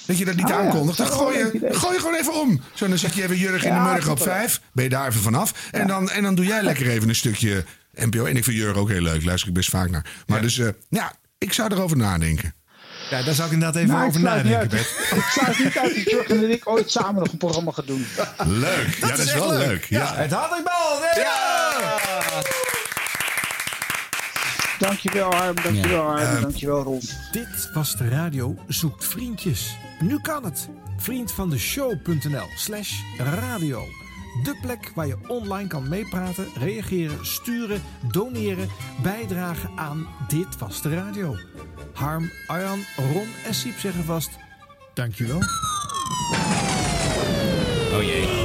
[0.06, 0.57] Dat je dat niet Ah, ja.
[0.57, 0.98] aankondigt.
[0.98, 2.61] Dan Dat gooi wel je, gooi je gewoon even om.
[2.73, 4.61] Zo, dan zeg je even Jurgen in de Ja, morgen op vijf.
[4.73, 5.53] Ben je daar even vanaf.
[5.72, 8.26] En, dan, en dan doe jij lekker even een stukje NPO.
[8.26, 9.23] En ik vind Jurgen ook heel leuk.
[9.23, 10.06] Luister ik best vaak naar.
[10.28, 12.53] Maar dus, eh, ja, ik zou erover nadenken.
[13.10, 14.68] Ja, daar zou ik inderdaad even Nou, over nadenken.
[14.69, 14.88] Bert.
[15.15, 18.06] Ik sluit niet uit dat Jurgen en ik ooit samen nog een programma gaan doen.
[18.45, 18.98] Leuk.
[18.99, 19.86] ja, dat is, wel leuk.
[19.86, 20.15] Ja, Ja.
[20.15, 20.99] het had ik bal.
[24.80, 27.02] Dankjewel Harm, dankjewel Harm, dankjewel Ron.
[27.32, 29.76] Dit was de radio Zoekt Vriendjes.
[30.02, 30.69] Nu kan het.
[30.98, 33.86] Vriend van de show.nl slash radio.
[34.44, 38.69] De plek waar je online kan meepraten, reageren, sturen, doneren,
[39.03, 41.36] bijdragen aan Dit Was De Radio.
[41.94, 44.30] Harm, Arjan, Ron en Siep zeggen vast...
[44.94, 45.40] Dankjewel.
[47.94, 48.40] Oh jee.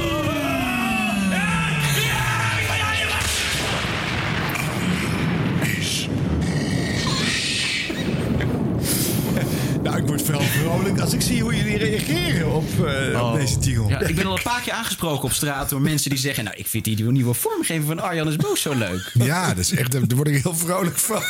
[11.07, 13.87] Als ik zie hoe jullie reageren op, eh, op deze jingle.
[13.87, 16.43] Ja, ik ben al een paar keer aangesproken op straat door mensen die zeggen...
[16.43, 19.11] nou, ik vind die nieuwe vormgeving van Arjan is Boos zo leuk.
[19.27, 21.21] Ja, dat is echt, daar word ik heel vrolijk van.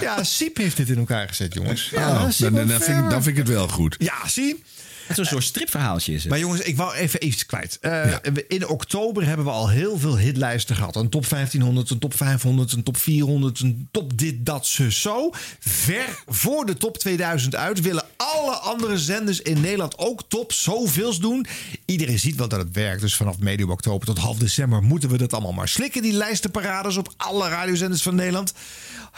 [0.00, 1.90] Ja, Siep heeft dit in elkaar gezet, jongens.
[1.94, 3.96] Oh, Ja, dan, Siep dan, en dan vind ik, dan vind ik het wel goed.
[3.98, 4.62] Ja, zie.
[5.08, 6.30] Het is een soort stripverhaaltje is het.
[6.30, 7.78] Maar jongens, ik wou even iets kwijt.
[7.80, 8.14] Eh,
[8.48, 10.96] In oktober hebben we al heel veel hitlijsten gehad.
[10.96, 15.30] Een top 1500, een top 500, een top 400, een top dit, dat, zus, zo.
[15.58, 21.20] Ver voor de top 2000 uit willen alle andere zenders in Nederland ook top zoveels
[21.20, 21.46] doen.
[21.84, 23.00] Iedereen ziet wel dat het werkt.
[23.00, 26.02] Dus vanaf medio oktober tot half december moeten we dat allemaal maar slikken.
[26.02, 28.52] Die lijstenparades op alle radiozenders van Nederland.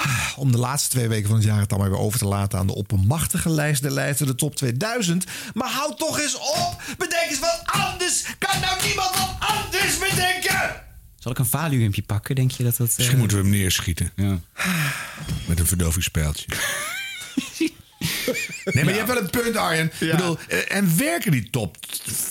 [0.03, 2.25] Ah, Om de laatste twee weken van het jaar het dan maar weer over te
[2.25, 5.25] laten aan de oppermachtige lijst der lijsten, de top 2000.
[5.55, 6.83] Maar houd toch eens op!
[6.99, 8.25] Bedenk eens wat anders!
[8.39, 10.83] Kan nou niemand wat anders bedenken?
[11.19, 12.89] Zal ik een valiumpje pakken, denk je dat dat...
[12.91, 14.13] eh, Misschien moeten we hem neerschieten.
[14.17, 14.39] Ja.
[15.47, 16.47] Met een verdovingspijltje.
[18.65, 19.93] Nee, maar je hebt wel een punt, Arjen.
[20.01, 21.77] Ik bedoel, eh, en werken die top,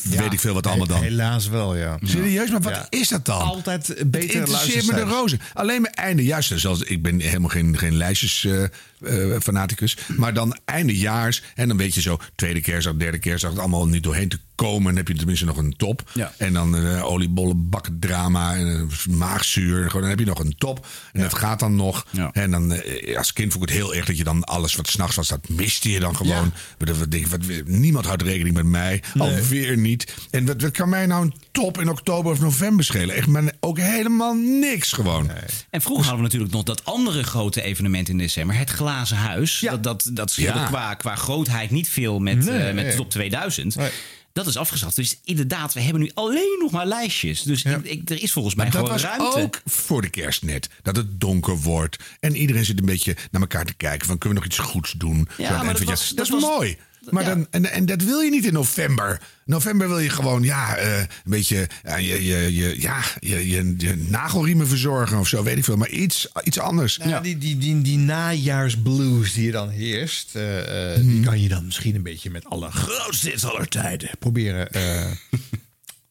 [0.04, 1.02] weet ik veel wat allemaal dan?
[1.02, 1.98] Helaas wel, ja.
[2.04, 3.42] Serieus, maar wat is dat dan?
[3.42, 5.42] Altijd Het beter interesseert me de rozen.
[5.54, 8.64] Alleen mijn einde, juist, zoals, ik ben helemaal geen, geen lijstjes eh,
[9.42, 9.98] fanaticus.
[10.18, 11.44] Maar dan eindejaars.
[11.56, 14.84] En dan weet je zo, tweede kerstdag, derde kerstdag, het allemaal niet doorheen te komen.
[14.84, 16.10] Dan heb je tenminste nog een top.
[16.14, 16.34] Ja.
[16.38, 19.86] En dan eh oliebollen, bakken drama en eh, maagzuur.
[19.86, 20.88] Gewoon, dan heb je nog een top.
[21.14, 22.06] En dat gaat dan nog.
[22.12, 22.30] Ja.
[22.34, 24.88] En dan, eh, als kind vond ik het heel erg dat je dan alles wat
[24.88, 26.54] s'nachts was, dat miste je dan gewoon.
[26.78, 29.04] Dat- wat wat, niemand houdt rekening met mij.
[29.18, 30.14] Alweer niet.
[30.32, 33.16] En wat, wat kan mij nou een top in oktober of november schelen?
[33.16, 35.30] Echt maar ook helemaal niks gewoon.
[35.70, 38.58] En vroeger hadden we natuurlijk nog dat andere grote evenement in december.
[38.58, 39.60] Het Glazen Huis.
[39.60, 40.66] Dat, dat, dat scheelde Ja.
[40.66, 42.92] qua, qua grootheid niet veel met, Nee, eh, met nee.
[42.92, 43.76] de top 2000.
[43.76, 43.90] Nee.
[44.34, 44.96] Dat is afgeschaft.
[44.96, 47.42] Dus inderdaad, we hebben nu alleen nog maar lijstjes.
[47.42, 49.38] Dus ik, ik- er is volgens mij Maar dat was ruimte.
[49.40, 50.70] ook voor de kerst net.
[50.82, 51.98] Dat het donker wordt.
[52.20, 54.08] En iedereen zit een beetje naar elkaar te kijken.
[54.08, 55.28] Van, kunnen we nog iets goeds doen?
[55.38, 56.78] Ja, Zo maar dat was- dat is was- mooi.
[57.12, 57.30] Maar ja.
[57.30, 59.22] dan, en, en dat wil je niet in november.
[59.46, 63.74] November wil je gewoon ja, eh, een beetje ja, je, je, je, ja, je, je,
[63.78, 65.44] je nagelriemen verzorgen of zo.
[65.44, 65.78] Weet ik veel.
[65.78, 66.98] Maar iets, iets anders.
[66.98, 71.08] Nou, die, die, die, die najaarsblues die er dan heerst, eh, eh, Mhm.
[71.08, 74.68] die kan je dan misschien een beetje met alle grootste aller tijden proberen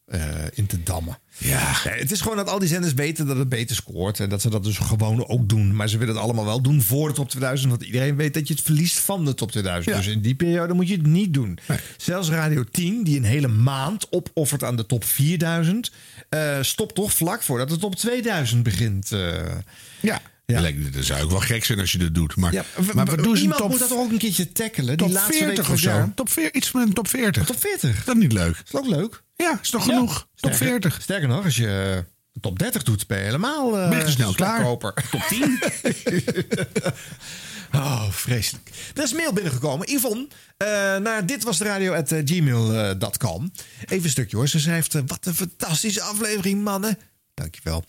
[0.08, 1.18] eh, eh, in te dammen.
[1.38, 1.76] Ja.
[1.84, 4.20] Nee, het is gewoon dat al die zenders weten dat het beter scoort.
[4.20, 5.76] En dat ze dat dus gewoon ook doen.
[5.76, 7.70] Maar ze willen het allemaal wel doen voor de top 2000.
[7.70, 9.94] Want iedereen weet dat je het verliest van de top 2000.
[9.96, 10.02] Ja.
[10.02, 11.58] Dus in die periode moet je het niet doen.
[11.96, 15.92] Zelfs Radio 10, die een hele maand opoffert aan de top 4000...
[16.28, 19.12] eh, stopt toch vlak voordat de top 2000 begint.
[19.12, 19.36] eh.
[20.00, 20.20] Ja.
[20.46, 20.70] Ja.
[20.92, 22.36] Dat zou ook wel gek zijn als je dat doet.
[22.36, 22.64] Maar, Ja,
[22.94, 24.96] maar wat doen ze Iemand top, moet dat toch ook een keertje tackelen.
[24.96, 25.90] top die laatste 40 week of zo?
[25.90, 26.14] jaar.
[26.14, 27.44] Top 40, iets met een top 40.
[27.46, 27.98] Top 40.
[27.98, 28.62] Is dat niet leuk?
[28.64, 29.22] Is dat ook leuk?
[29.42, 30.18] Ja, is toch genoeg?
[30.18, 31.02] Top Sterker- 40.
[31.02, 32.02] Sterker nog, als je
[32.34, 34.54] eh, top 30 doet, ben je helemaal eh Ben je snel klaar.
[34.60, 34.94] slagkoper.
[35.10, 35.58] Top 10.
[37.72, 38.70] Oh, vreselijk.
[38.94, 39.90] Er is mail binnengekomen.
[39.92, 43.52] Yvonne, eh naar dit was de radio at eh, gmail.com.
[43.86, 44.48] Even een stukje hoor.
[44.48, 46.98] Ze schrijft, eh, wat een fantastische aflevering, mannen.
[47.34, 47.84] Dankjewel.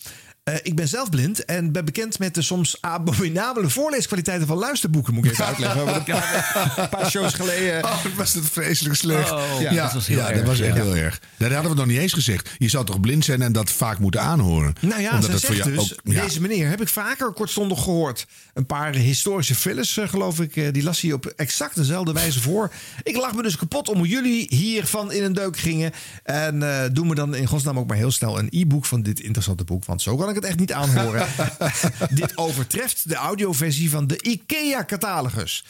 [0.50, 5.14] Eh, ik ben zelf blind en ben bekend met de soms abominabele voorleeskwaliteiten van luisterboeken.
[5.14, 5.86] Moet ik even uitleggen.
[5.86, 7.84] Want een paar shows geleden.
[7.84, 9.32] Oh, was het vreselijk slecht.
[9.32, 11.22] Oh, ja, ja, dat was heel ja, erg, dat was echt heel erg.
[11.38, 12.50] Dat hadden we nog niet eens gezegd.
[12.58, 14.74] Je zou toch blind zijn en dat vaak moeten aanhoren.
[14.82, 18.26] Nou ja, Omdat het voor jou dus, ook- deze meneer heb ik vaker kortstondig gehoord.
[18.54, 22.42] Een paar historische fillers, eh, geloof ik, eh, die las hij op exact dezelfde wijze
[22.42, 22.72] voor.
[23.04, 25.92] Ik lag me dus kapot om hoe jullie hiervan in een deuk gingen.
[26.24, 29.20] En eh doe me dan in godsnaam ook maar heel snel een e-book van dit
[29.20, 29.86] interessante boek.
[29.86, 31.28] Want zo kan ik het echt niet aanhoren.
[32.10, 35.64] dit overtreft de audioversie van de IKEA-catalogus.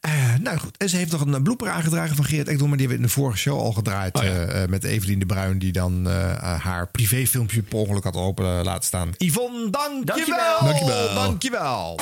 [0.00, 2.68] Eh, nou goed, en ze heeft nog een blooper aangedragen van Geert Ekdom.
[2.68, 4.16] Maar die hebben we in de vorige show al gedraaid.
[4.16, 6.06] Oh eh, eh, met Evelien de Bruin, die dan
[6.40, 9.10] haar privéfilmpje per ongeluk had open laten staan.
[9.16, 10.04] Yvonne, dankjewel!
[10.04, 10.60] Dankjewel!
[10.60, 11.14] Dankjewel!
[11.14, 11.98] dankjewel.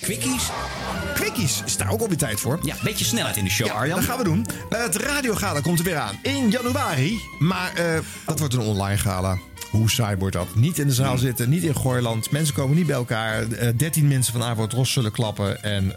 [0.00, 0.50] Quickies?
[1.14, 2.58] Quickies is daar ook alweer tijd voor.
[2.62, 3.96] Ja, beetje snelheid in de show, ja, Arjan.
[3.96, 4.46] Dat gaan we doen.
[4.68, 7.20] Het radiogala komt er weer aan in januari.
[7.38, 7.72] Maar
[8.26, 9.38] dat wordt een online gala.
[9.70, 10.54] Hoe saai wordt dat?
[10.54, 11.18] Niet in de zaal hmm.
[11.18, 12.30] zitten, niet in Gooiland.
[12.30, 13.46] Mensen komen niet bij elkaar.
[13.76, 15.62] 13 mensen van Avro Ros zullen klappen.
[15.62, 15.94] En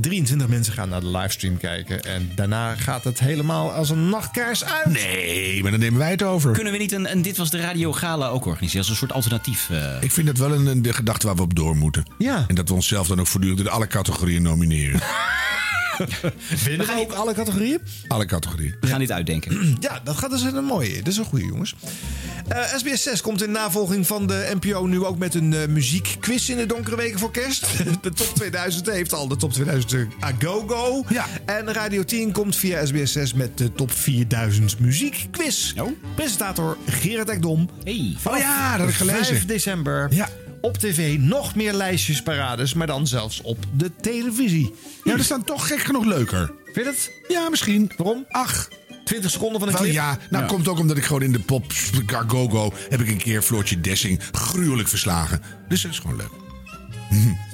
[0.00, 2.04] 23 25 mensen gaan naar de livestream kijken.
[2.04, 4.92] En daarna gaat het helemaal als een nachtkaars uit.
[4.92, 6.52] Nee, maar dan nemen wij het over.
[6.52, 8.80] Kunnen we niet een, een Dit Was de Radio Gala ook organiseren?
[8.80, 9.70] Als een soort alternatief.
[9.70, 9.96] Eh?
[10.00, 12.04] Ik vind dat wel een, een de gedachte waar we op door moeten.
[12.18, 12.44] Ja.
[12.48, 15.00] En dat we onszelf dan ook voortdurend in alle categorieën nomineren.
[16.64, 17.78] Winnen we ook alle categorieën?
[18.08, 18.74] alle categorieën.
[18.80, 19.52] We gaan dit uitdenken.
[19.80, 20.96] Ja, dat gaat dus een mooie.
[20.96, 21.74] Dat is een goede, jongens.
[22.48, 26.48] Eh, SBS 6 komt in navolging van de NPO nu ook met een eh, muziekquiz
[26.48, 27.66] in de donkere weken voor kerst.
[28.02, 31.04] De top 2000 heeft al de top 2000 Agogo.
[31.08, 31.26] Ja.
[31.46, 35.72] En Radio 10 komt via SBS 6 met de top 4000 muziekquiz.
[36.14, 37.68] Presentator Gerard Ekdom.
[37.84, 38.16] Hey.
[38.24, 39.24] Oh ja, dat heb ik gelezen.
[39.24, 40.08] 5 december.
[40.10, 40.28] Ja.
[40.64, 44.74] Op tv nog meer lijstjes parades, maar dan zelfs op de televisie.
[45.04, 46.52] Ja, dat is dan toch gek genoeg leuker.
[46.64, 47.10] Vind je het?
[47.28, 47.90] Ja, misschien.
[47.96, 48.24] Waarom?
[48.28, 48.68] Ach.
[49.04, 49.92] 20 seconden van een clip?
[49.92, 51.64] ja, nou komt ook omdat ik gewoon in de pop
[52.28, 55.42] Go heb ik een keer Floortje Dessing gruwelijk verslagen.
[55.68, 56.32] Dus dat is gewoon leuk.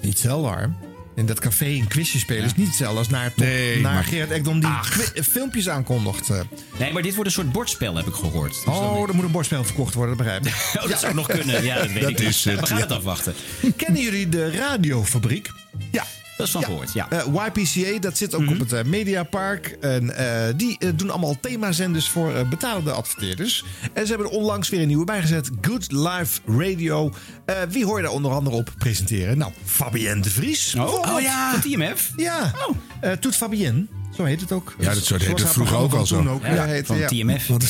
[0.03, 0.90] Niet hoor.
[1.21, 4.05] In dat café een quizje spelen is niet hetzelfde als naar, top, Nee, naar maar-
[4.05, 6.31] Gerard Ekdom die filmpjes aankondigt.
[6.31, 6.41] eh.
[6.79, 8.53] Nee, maar dit wordt een soort bordspel, heb ik gehoord.
[8.55, 10.55] Dus dan- Oh, er moet een bordspel verkocht worden, dat begrijp ik.
[10.83, 11.65] Oh, dat zou nog kunnen.
[11.65, 12.29] Ja, dat weet Dat ik niet.
[12.29, 12.83] is het, We gaan ja.
[12.83, 13.35] het afwachten.
[13.77, 15.51] Kennen jullie de radiofabriek?
[15.91, 16.07] Ja.
[16.49, 17.11] Van gehoord, ja.
[17.11, 19.77] Eh, YPCA, dat zit ook op het eh, Mediapark.
[19.81, 23.65] En eh, die eh, doen allemaal themazenders voor eh, betalende adverteerders.
[23.93, 25.51] En ze hebben er onlangs weer een nieuwe bijgezet.
[25.61, 27.13] Good Life Radio.
[27.45, 29.39] Eh, wie hoor je daar onder andere op presenteren?
[29.39, 30.75] Nou, Fabienne de Vries.
[30.75, 31.51] Oh, oh ja.
[31.53, 32.13] Van TMF?
[32.17, 32.53] Ja.
[33.01, 33.87] Eh, Toet Fabienne.
[34.21, 34.75] Zo heet het ook.
[34.79, 36.29] Ja, dat soort heette haar vroeger ook al zo.
[36.29, 37.07] Ook, ja, heette, Van ja.
[37.07, 37.47] TMF.
[37.47, 37.63] Want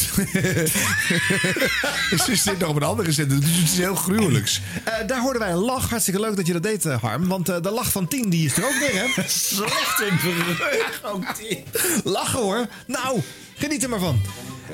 [2.26, 4.60] ze zit nog op een andere zender, dus het is heel gruwelijks.
[4.84, 5.90] Eh, daar hoorden wij een lach.
[5.90, 7.28] Hartstikke leuk dat je dat deed, eh, Harm.
[7.28, 9.22] Want eh, de lach van 10 die is er ook weer, hè?
[9.28, 10.18] Slecht in
[12.04, 12.66] Lachen hoor.
[12.86, 13.20] Nou,
[13.54, 14.20] geniet er maar van.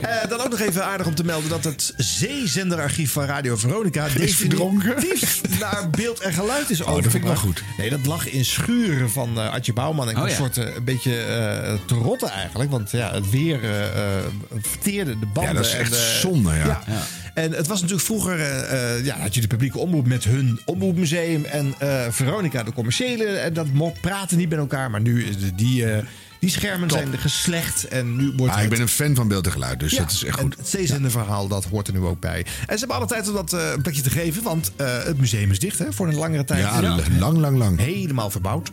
[0.00, 4.06] Eh, dan ook nog even aardig om te melden dat het zeezenderarchief van Radio Veronica
[4.08, 4.94] verdronken.
[4.94, 7.78] definitief naar beeld en geluid is Oh, dat vind ik wel overgebracht.
[7.78, 10.26] Nee, dat lag in schuren van eh Adje Bouwman en Oh, ja.
[10.36, 12.70] consorten een beetje eh, te rotten eigenlijk.
[12.70, 13.86] Want ja, het weer eh,
[14.18, 14.24] eh,
[14.60, 15.52] verteerde de banden.
[15.52, 16.64] Ja, dat is en, echt eh, zonde, ja.
[16.86, 17.02] Ja.
[17.34, 20.60] En het was natuurlijk vroeger, eh, eh, ja, had je de publieke omroep met hun
[20.64, 23.24] omroepmuseum en eh, Veronica de commerciële.
[23.24, 26.02] En dat mocht praten niet met elkaar, maar nu is die, eh,
[26.46, 29.28] die schermen zijn er geslecht en nu wordt Ah, ik het- ben een fan van
[29.28, 30.56] beeld en geluid, dus ja, dat is echt en goed.
[30.56, 32.38] het zeezenderverhaal, dat hoort er nu ook bij.
[32.38, 35.18] En ze hebben alle tijd om dat eh, een plekje te geven, want eh, het
[35.18, 36.60] museum is dicht hè, voor een langere tijd.
[36.60, 36.80] Ja,
[37.18, 37.78] lang, lang, lang.
[37.80, 38.70] Helemaal verbouwd.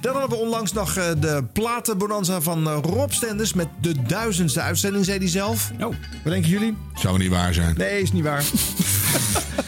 [0.00, 5.04] Dan hadden we onlangs nog eh, de platenbonanza van Rob Stenders met de duizendste uitzending,
[5.04, 5.70] zei hij zelf.
[5.74, 5.78] Oh.
[5.80, 6.76] Wat denken jullie?
[6.94, 7.74] Zou niet waar zijn.
[7.76, 8.44] Nee, is niet waar.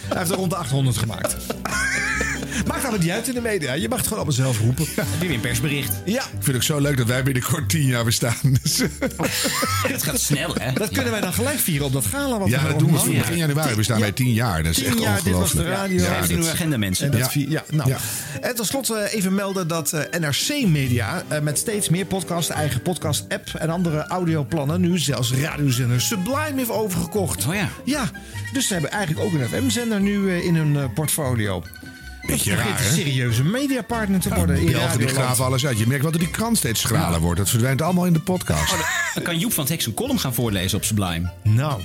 [0.09, 1.37] Hij heeft er rond de 800 gemaakt.
[2.67, 3.73] Maakt allemaal niet uit in de media.
[3.73, 4.87] Je mag het gewoon allemaal zelf roepen.
[5.21, 5.93] Weer een persbericht?
[6.05, 8.35] Ja, Ik vind het ook zo leuk dat wij binnenkort tien jaar bestaan.
[8.63, 8.79] Dus,
[9.93, 10.73] Het gaat snel, hè?
[10.73, 12.39] dat kunnen wij dan gelijk vieren op dat gala.
[12.39, 12.95] Wat ja, we dat doen we.
[12.95, 13.21] organiseren.
[13.21, 14.63] Begin januari bestaan wij tien jaar.
[14.63, 15.77] Dat is Tien echt jaar, dit was de ongelooflijk.
[15.77, 16.03] radio.
[16.03, 17.11] Ja, uw agenda, mensen.
[17.51, 17.65] Ja.
[17.71, 17.89] nou.
[17.91, 17.97] Ja.
[18.41, 22.83] en tot slot even melden dat eh, NRC Media eh, met steeds meer podcasts, eigen
[22.83, 27.47] podcast-app en andere audioplannen nu zelfs radiozender Sublime heeft overgekocht.
[27.47, 27.69] Oh ja.
[27.85, 28.11] Ja,
[28.53, 31.63] dus ze hebben eigenlijk ook een FM-zender nu eh, in hun portfolio.
[32.27, 35.27] Beetje Dat raar, een serieuze mediapartner te worden in Die helft die Radioland.
[35.27, 35.79] graven alles uit.
[35.79, 37.39] Je merkt wel dat die krant steeds schraler wordt.
[37.39, 38.75] Dat verdwijnt allemaal in de podcast.
[39.15, 41.31] Dan kan Joep van het Hek zijn column gaan voorlezen op Sublime.
[41.43, 41.81] Nou,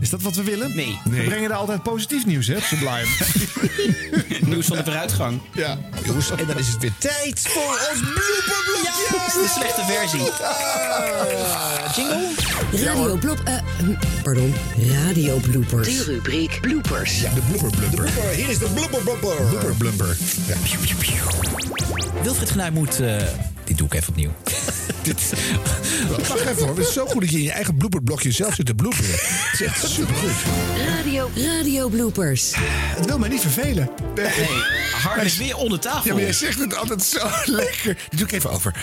[0.00, 0.76] is dat wat we willen?
[0.76, 0.98] Nee.
[1.04, 3.06] We brengen daar altijd positief nieuws, hè, Sublime.
[4.50, 5.40] Nieuws van de vooruitgang.
[5.52, 5.78] ja.
[6.04, 8.88] Jongens, en dan is het weer tijd voor ons blooperblokje.
[9.26, 10.30] Is de slechte versie.
[11.94, 12.28] jingle?
[12.92, 13.40] Radio blop...
[13.44, 14.54] eh, hm, pardon,
[15.04, 15.96] radio bloopers.
[15.96, 17.20] De rubriek bloopers.
[17.20, 18.08] De blubber blubber.
[18.34, 19.36] Hier is de blooper blooper.
[19.46, 20.16] Blubber blubber.
[20.46, 20.54] Ja.
[22.22, 23.22] Wilfried Genuij moet eh,
[23.70, 24.30] dit doe ik even opnieuw.
[26.28, 28.66] Wacht even hoor, het is zo goed dat je in je eigen blooperblokje zelf zit
[28.66, 29.18] te bloeperen.
[29.90, 30.30] Supergoed.
[30.86, 32.52] Radio, radio bloopers.
[32.96, 33.90] Het wil mij niet vervelen.
[34.14, 34.26] Nee,
[35.02, 36.04] Harm is weer onder tafel.
[36.04, 37.28] Ja, maar jij zegt het altijd zo
[37.62, 37.96] lekker.
[38.08, 38.74] Die doe ik even over.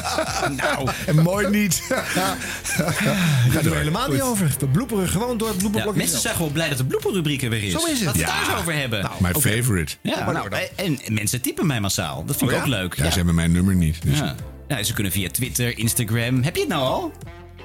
[0.62, 0.88] nou.
[1.06, 1.82] En mooi niet.
[1.88, 4.50] Daar doen we helemaal niet over.
[4.58, 5.98] We bloeperen gewoon door het Ja, bloeperblokje.
[6.00, 7.72] mensen zijn gewoon blij dat de blooperrubriek er weer is.
[7.72, 8.04] Zo is het.
[8.04, 8.36] Laten we het Ja.
[8.44, 9.10] daar eens over hebben.
[9.18, 9.40] My Oké.
[9.56, 9.94] favorite.
[10.00, 12.24] Ja, maar nou, en mensen typen mij massaal.
[12.24, 12.76] Dat vind ik Oh ook ja?
[12.78, 12.94] leuk.
[12.96, 14.02] Ja, ze hebben mijn nummer niet.
[14.02, 14.18] Dus.
[14.18, 14.34] Ja.
[14.68, 16.42] Ja, ze kunnen via Twitter, Instagram.
[16.42, 17.12] Heb je het nou al?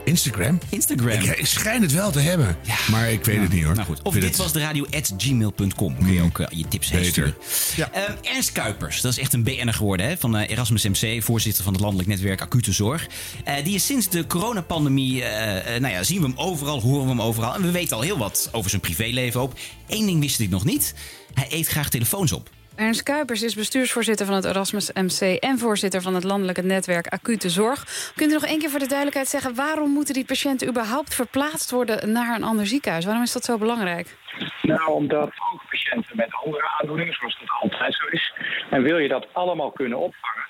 [0.05, 0.59] Instagram?
[0.69, 1.09] Instagram.
[1.09, 2.57] Ik, ik schijn het wel te hebben.
[2.91, 3.73] Maar ik weet het niet hoor.
[3.73, 5.97] Nou goed, of dit was de radio at gmail.com.
[5.97, 7.35] Kun je ook eh, je tips heen sturen.
[7.77, 11.63] Ehm, Ernst Kuipers, dat is echt een BN'er geworden hè, van eh, Erasmus MC, voorzitter
[11.63, 13.07] van het landelijk netwerk Acute Zorg.
[13.43, 17.03] Eh, die is sinds de coronapandemie, eh, eh, nou ja, zien we hem overal, horen
[17.03, 17.53] we hem overal.
[17.53, 19.53] En we weten al heel wat over zijn privéleven ook.
[19.87, 20.93] Eén ding wist ik nog niet.
[21.33, 22.49] Hij eet graag telefoons op.
[22.81, 25.21] Ernst Kuipers is bestuursvoorzitter van het Erasmus MC...
[25.39, 28.11] en voorzitter van het landelijke netwerk Acute Zorg.
[28.15, 29.55] Kunt u nog één keer voor de duidelijkheid zeggen...
[29.55, 33.05] waarom moeten die patiënten überhaupt verplaatst worden naar een ander ziekenhuis?
[33.05, 34.17] Waarom is dat zo belangrijk?
[34.61, 38.33] Nou, omdat ook patiënten met andere aandoeningen, zoals dat altijd zo is,
[38.69, 40.45] en wil je dat allemaal kunnen opvangen.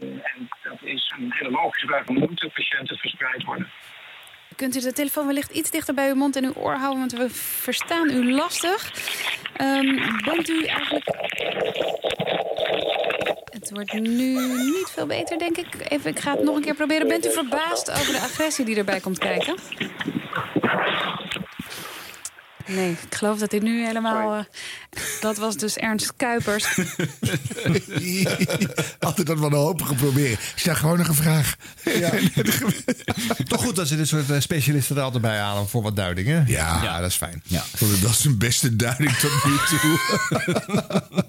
[0.00, 3.70] En, en dat is een hele logische vraag, moeten patiënten verspreid worden?
[4.56, 6.98] Kunt u de telefoon wellicht iets dichter bij uw mond en uw oor houden...
[6.98, 8.92] want we verstaan u lastig.
[9.56, 11.04] Ehm, bent u eigenlijk...
[13.44, 15.66] Het wordt nu niet veel beter, denk ik.
[15.88, 17.08] Even, ik ga het nog een keer proberen.
[17.08, 19.54] Bent u verbaasd over de agressie die erbij komt kijken?
[22.66, 24.34] Nee, ik geloof dat dit nu helemaal...
[24.34, 24.44] eh,
[25.20, 26.66] dat was dus Ernst Kuipers.
[28.98, 30.32] Altijd dat wanhopige proberen.
[30.32, 31.56] Ik stel gewoon nog een vraag.
[31.84, 32.10] Ja.
[33.48, 36.44] Toch goed dat ze dit soort eh, specialisten er altijd bij halen voor wat duidingen.
[36.46, 36.82] Ja.
[36.82, 37.42] ja dat is fijn.
[37.46, 37.64] Ja.
[38.00, 39.98] Dat is een beste duiding tot nu toe.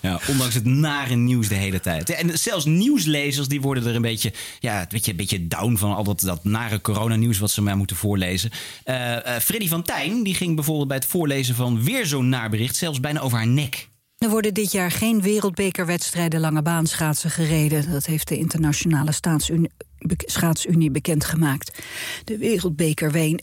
[0.00, 2.10] Ja, ondanks het nare nieuws de hele tijd.
[2.10, 5.94] En zelfs nieuwslezers die worden er een beetje, ja, een beetje, een beetje down van
[5.94, 8.50] al dat, dat nare coronanieuws wat ze maar moeten voorlezen.
[8.84, 12.76] Eh eh, Freddy van Tijn die ging bijvoorbeeld bij het voorlezen van weer zo'n naarbericht
[12.76, 13.88] zelfs bijna over haar nek.
[14.18, 17.90] Er worden dit jaar geen wereldbekerwedstrijden lange baanschaatsen gereden.
[17.90, 19.70] Dat heeft de Internationale Staatsunie,
[20.16, 21.82] Schaatsunie bekendgemaakt.
[22.24, 23.40] De wereldbekerween...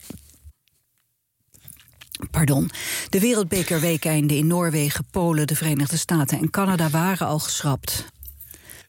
[2.30, 2.70] Pardon.
[3.08, 8.11] De wereldbekerweekeinden in Noorwegen, Polen, de Verenigde Staten en Canada waren al geschrapt.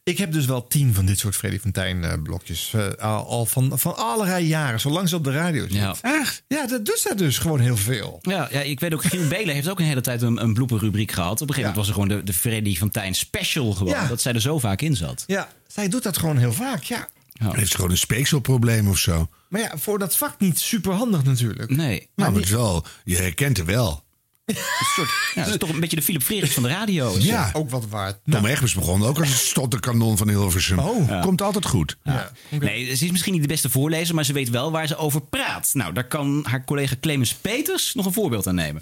[0.04, 2.74] Ik heb dus wel tien van dit soort Freddy van Tijn eh, blokjes.
[2.74, 5.74] eh, al van, van allerlei jaren, zolang ze op de radio zit.
[5.74, 5.96] Ja.
[6.02, 6.44] Echt?
[6.48, 8.20] Ja, dat doet zij dus gewoon heel veel.
[8.22, 11.12] Ja, ja, ik weet ook, Giel Belen heeft ook een hele tijd een, een blooperrubriek
[11.12, 11.42] gehad.
[11.42, 13.94] Op een gegeven moment was er gewoon de, de Freddy van Tijn special gewoon.
[13.94, 14.08] Ja.
[14.08, 15.24] Dat zij er zo vaak in zat.
[15.28, 17.08] Ja, zij doet dat gewoon heel vaak, ja.
[17.34, 19.28] Heeft ze gewoon een speekselprobleem of zo?
[19.48, 21.70] Maar ja, voor dat vak niet super handig natuurlijk.
[21.76, 22.10] Nee.
[22.16, 24.04] Nou, maar het wel, je herkent het wel.
[24.46, 24.56] Een
[24.96, 27.16] soort, ja, dat is toch een beetje de Philip Freeriks van de radio.
[27.20, 27.50] Ja.
[27.54, 28.20] Ook wat waard.
[28.26, 30.80] Tom Egbers begon ook als een stotterkanon van Hilversum.
[30.80, 31.22] Oh.
[31.22, 31.98] Komt altijd goed.
[32.04, 32.32] Ja.
[32.50, 35.22] Nee, ze is misschien niet de beste voorlezer, maar ze weet wel waar ze over
[35.22, 35.70] praat.
[35.74, 38.82] Nou, daar kan haar collega Clemens Peters nog een voorbeeld aan nemen.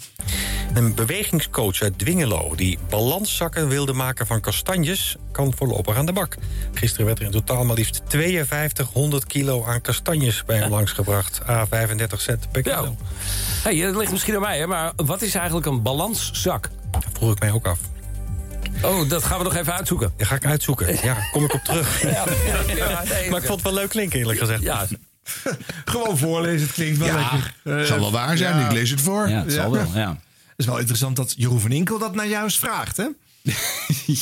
[0.73, 5.17] Een bewegingscoach uit Dwingelo die balanszakken wilde maken van kastanjes...
[5.31, 6.35] kan voorlopig aan de bak.
[6.73, 11.41] Gisteren werd er in totaal maar liefst 5200 kilo aan kastanjes bij hem langsgebracht.
[11.41, 12.95] A35 cent per kilo.
[13.63, 16.69] Hey, dat ligt misschien aan mij, hè, maar wat is eigenlijk een balanszak?
[16.91, 17.79] Dat vroeg ik mij ook af.
[18.81, 20.13] Oh, dat gaan we nog even uitzoeken.
[20.17, 20.97] Ja, ga ik uitzoeken.
[21.03, 22.01] Ja, kom ik op terug.
[22.01, 22.25] Ja,
[22.75, 24.61] ja, maar ik vond het wel leuk klinken, eerlijk gezegd.
[24.61, 24.87] Ja,
[25.85, 27.53] Gewoon voorlezen, het klinkt wel Ja, lekker.
[27.63, 29.29] Eh, zal wel waar zijn, ik lees het voor.
[29.29, 30.09] Ja, het zal wel, ja.
[30.09, 33.07] Het is wel interessant dat Jeroen van Inkel dat naar juist vraagt, hè?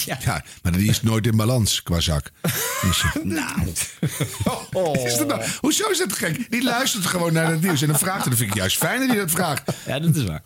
[0.05, 0.43] Ja.
[0.61, 2.31] maar die is nooit in balans qua zak.
[2.81, 3.67] Dus, nou.
[5.05, 6.51] Is dat nou, hoezo is dat gek?
[6.51, 8.29] Die luistert gewoon naar het nieuws en dan vraagt hij.
[8.29, 9.71] Dat vind ik juist fijn dat hij dat vraagt.
[9.85, 10.41] Ja, dat is waar.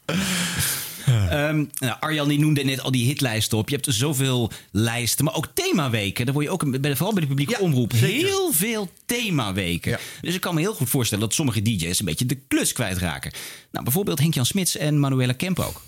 [1.06, 3.70] Ehm, nou, Arjan die noemde net al die hitlijsten op.
[3.70, 6.26] Je hebt zoveel lijsten, maar ook themaweken.
[6.26, 10.00] Daar word je ook, vooral bij de publieke omroep, heel veel themaweken.
[10.22, 13.32] Dus ik kan me heel goed voorstellen dat sommige DJ's een beetje de klus kwijtraken.
[13.72, 15.82] Nou, bijvoorbeeld Henk-Jan Smits en Manuela Kemp ook.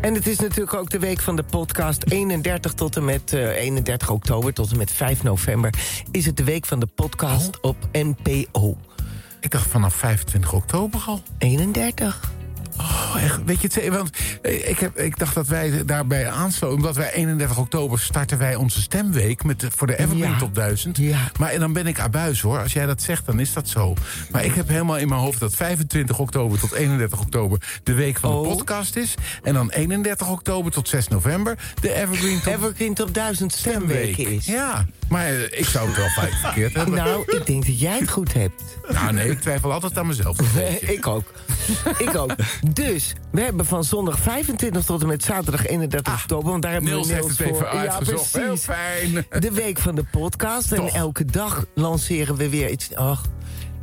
[0.00, 2.10] En het is natuurlijk ook de week van de podcast.
[2.10, 5.74] 31 tot en met eh, 31 oktober tot en met 5 november...
[6.10, 8.76] is het de week van de podcast op NPO.
[9.40, 11.22] Ik dacht vanaf 25 oktober al.
[11.38, 12.41] 31.
[12.78, 13.88] Oh, echt, weet je het?
[13.88, 14.10] Want
[14.42, 16.76] eh, ik, heb, ik dacht dat wij daarbij aansloten.
[16.76, 20.38] Omdat wij 31 oktober starten wij onze stemweek met de, voor de Evergreen Ja.
[20.38, 20.98] Top 1000.
[21.38, 22.58] Maar en dan ben ik abuis hoor.
[22.58, 23.94] Als jij dat zegt, dan is dat zo.
[24.30, 28.18] Maar ik heb helemaal in mijn hoofd dat 25 oktober tot 31 oktober de week
[28.18, 28.42] van Oh.
[28.42, 29.14] de podcast is.
[29.42, 34.46] En dan 31 oktober tot 6 november de Evergreen Top, Evergreen Top 1000 stemweek is.
[34.46, 36.94] Ja, maar eh, ik zou het wel vaak verkeerd hebben.
[36.94, 38.62] Nou, ik denk dat jij het goed hebt.
[38.88, 40.38] Nou nee, ik twijfel altijd aan mezelf.
[40.80, 41.32] ik ook.
[41.98, 42.34] Ik ook.
[42.70, 46.50] Dus, we hebben van zondag 25 tot en met zaterdag 31 oktober...
[46.50, 47.66] want daar hebben Niels we Niels voor.
[47.66, 48.36] uitgezocht.
[48.36, 49.26] Heel fijn.
[49.40, 50.72] De week van de podcast.
[50.72, 52.88] En elke dag lanceren we weer iets...
[52.94, 53.22] Och,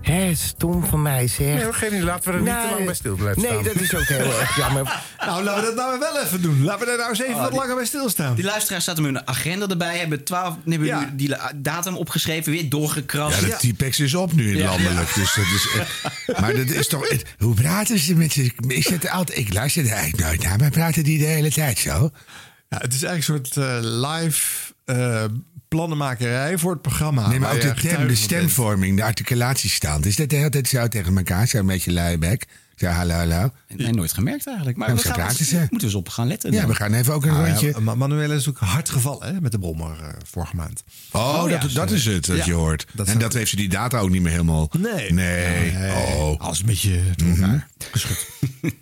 [0.02, 1.54] hè, stom van mij zeg.
[1.64, 2.02] Nee, geef niet.
[2.04, 3.64] Laten we er niet te lang bij stil blijven Nee, staan.
[3.64, 5.02] dat is ook heel erg jammer.
[5.26, 6.64] Nou, laten we dat nou wel even doen.
[6.64, 8.36] Laten we er nou eens even Oh, wat die- langer bij stilstaan.
[8.36, 11.00] Die luisteraars zaten met een agenda erbij, hebben, 12, hebben Ja.
[11.00, 13.42] nu die la- datum opgeschreven, weer doorgekrast.
[13.46, 14.66] Ja, de T-Pex is op nu in Ja.
[14.66, 15.14] landelijk.
[15.16, 17.10] Dus dat is, echt- maar dat is toch...
[17.10, 18.52] het- hoe praten ze met ze?
[18.68, 21.52] Ik, zit er altijd, ik luister er eigenlijk nooit naar, maar praten die de hele
[21.52, 22.10] tijd zo?
[22.70, 25.24] Ja, het is eigenlijk een soort eh, live eh,
[25.70, 27.28] plannenmakerij voor het programma.
[27.28, 30.06] Nee, maar ook de, de stemvorming, de articulatiestand.
[30.06, 31.48] Is dat de hele tijd zo tegen elkaar?
[31.48, 32.46] Zo een beetje luibek?
[32.76, 33.52] Zo hallo, hallo?
[33.76, 34.78] Nee, nooit gemerkt eigenlijk.
[34.78, 35.56] Maar Ja, we gaan praten eens- ze.
[35.60, 36.52] moeten we eens op gaan letten.
[36.52, 36.70] Ja, dan.
[36.70, 37.80] we gaan even ook een Ah, ja, rondje...
[37.80, 40.84] Ma- Manuela is ook hard gevallen hè, met de brommer eh, vorige maand.
[41.12, 42.86] Oh, Oh, ja, dat, dat is het dat ja, je hoort.
[42.94, 44.70] dat en dat heeft ze die data ook niet meer helemaal...
[44.78, 45.14] Nee.
[45.14, 45.74] Nee.
[45.92, 46.40] Oh.
[46.40, 48.28] Als een beetje door elkaar geschud.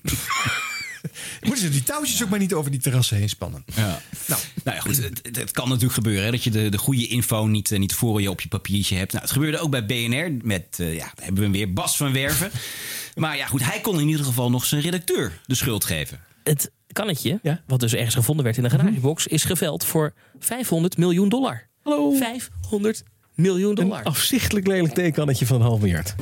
[1.42, 3.64] Moeten ze die touwtjes ook maar niet over die terrassen heen spannen?
[3.76, 4.02] Ja.
[4.28, 4.98] Nou, nou ja, goed.
[4.98, 7.94] Het, het- kan natuurlijk gebeuren hè, dat je de, de goede info niet, eh, niet
[7.94, 9.12] voor je op je papiertje hebt.
[9.12, 11.98] Nou, het gebeurde ook bij BNR met, eh, ja, daar hebben we hem weer, Bas
[11.98, 12.52] van Werven.
[13.16, 16.20] maar ja, goed, hij kon in ieder geval nog zijn redacteur de schuld geven.
[16.44, 21.30] Het kannetje, wat dus ergens gevonden werd in een garagebox, is geveld voor 500 miljoen
[21.30, 21.68] dollar.
[21.84, 22.12] Hallo.
[22.12, 23.04] 500
[23.38, 24.00] miljoen dollar.
[24.00, 26.16] Een afzichtelijk lelijk theekannetje van een half miljard.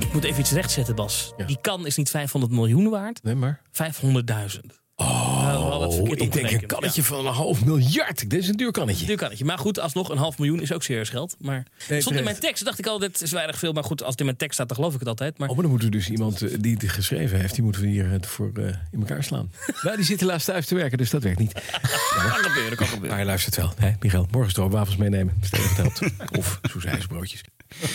[0.00, 1.32] Ik moet even iets rechtzetten, Bas.
[1.46, 3.22] Die kan is niet 500 miljoen waard.
[3.22, 3.60] Nee, maar...
[3.72, 4.85] 500.000.
[4.96, 8.30] Oh, ik denk een kannetje van een half miljard.
[8.30, 9.06] Dit is een duur kannetje.
[9.06, 9.44] Duur kannetje.
[9.44, 11.36] Maar goed, alsnog een half miljoen is ook serieus geld.
[11.38, 13.72] Maar Nee, stond in mijn tekst, dacht ik al, dit is weinig veel.
[13.72, 15.38] Maar goed, als het in mijn tekst staat, dan geloof ik het altijd.
[15.38, 17.82] Maar Oh, maar dan moeten we dus iemand eh, die het geschreven heeft, die moeten
[17.82, 19.50] we hier eh, voor eh, in elkaar slaan.
[19.82, 21.52] nou, die zit helaas thuis te werken, dus dat werkt niet.
[22.12, 23.08] kan gebeuren, kan gebeuren.
[23.08, 23.72] Maar hij luistert wel.
[23.76, 25.40] Hè, Michael, morgen stroopwafels meenemen.
[26.38, 27.40] Of soesijsbroodjes.
[27.80, 27.88] Ik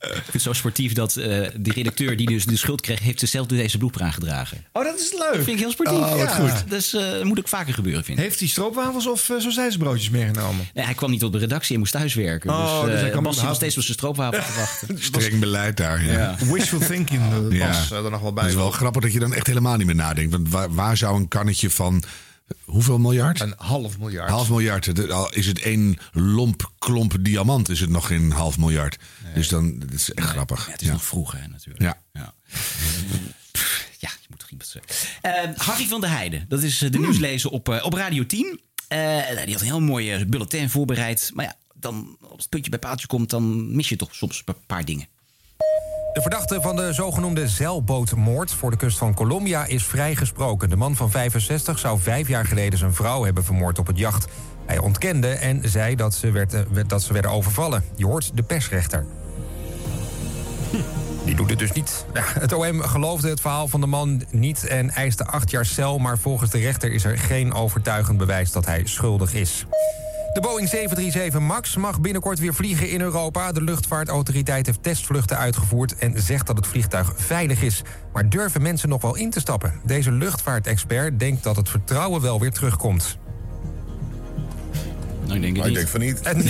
[0.00, 3.46] vind het zo sportief dat eh die redacteur die dus de schuld kreeg, heeft zichzelf
[3.46, 4.64] door deze bloeper aangedragen.
[4.72, 5.20] Oh, dat is leuk.
[5.20, 5.98] Dat vind ik heel sportief.
[5.98, 6.56] Oh, wat ja.
[6.56, 6.70] goed.
[6.70, 8.24] Dus eh moet ook vaker gebeuren, vind ik.
[8.24, 10.68] Heeft hij stroopwafels of uh, broodjes meegenomen?
[10.74, 12.50] Nee, hij kwam niet op de redactie en moest thuiswerken.
[12.50, 15.02] Oh, dus, dus eh hij kwam Bas zit nog steeds op zijn stroopwafel te wachten.
[15.02, 16.12] Streng beleid daar, ja.
[16.12, 16.36] Ja.
[16.52, 17.22] Wishful thinking
[17.52, 18.44] uh, was er nog wel bij.
[18.44, 20.32] Het is wel grappig dat je dan echt helemaal niet meer nadenkt.
[20.32, 22.02] Want waar, waar zou een kannetje van...
[22.64, 23.40] Hoeveel miljard?
[23.40, 24.30] Een half miljard.
[24.30, 24.92] Half miljard.
[25.30, 28.98] Is het één lomp klomp diamant, is het nog geen half miljard.
[29.34, 30.66] Dus dan, dat is echt grappig.
[30.66, 31.82] Ja, het is nog vroeg, hè, natuurlijk.
[31.82, 31.98] Ja.
[32.12, 32.34] Ja.
[34.00, 35.18] Ja, je moet toch iemand zeggen.
[35.22, 38.60] Eh, Harry van der Heijden, dat is eh, de nieuwslezer op, eh, op Radio 10.
[38.88, 38.98] Eh,
[39.44, 41.30] die had een heel mooie bulletin voorbereid.
[41.34, 44.54] Maar ja, dan, als het puntje bij paaltje komt, dan mis je toch soms een
[44.66, 45.06] paar dingen.
[46.12, 50.70] De verdachte van de zogenoemde zeilbootmoord voor de kust van Colombia is vrijgesproken.
[50.70, 54.26] De man van 65 zou vijf jaar geleden zijn vrouw hebben vermoord op het jacht.
[54.66, 56.32] Hij ontkende en zei dat ze, eh,
[56.70, 57.84] werd- dat ze werden overvallen.
[57.96, 59.06] Je hoort de persrechter.
[61.24, 62.04] Die doet het dus niet.
[62.14, 65.98] Ja, het OM geloofde het verhaal van de man niet en eiste acht jaar cel...
[65.98, 69.66] maar volgens de rechter is er geen overtuigend bewijs dat hij schuldig is.
[70.32, 73.52] De Boeing 737 MAX mag binnenkort weer vliegen in Europa.
[73.52, 75.96] De luchtvaartautoriteit heeft testvluchten uitgevoerd...
[75.96, 77.82] en zegt dat het vliegtuig veilig is.
[78.12, 79.80] Maar durven mensen nog wel in te stappen?
[79.84, 83.18] Deze luchtvaartexpert denkt dat het vertrouwen wel weer terugkomt.
[85.26, 85.74] Nou, ik denk het Maar ik niet.
[85.74, 86.20] denk van niet.
[86.20, 86.44] En,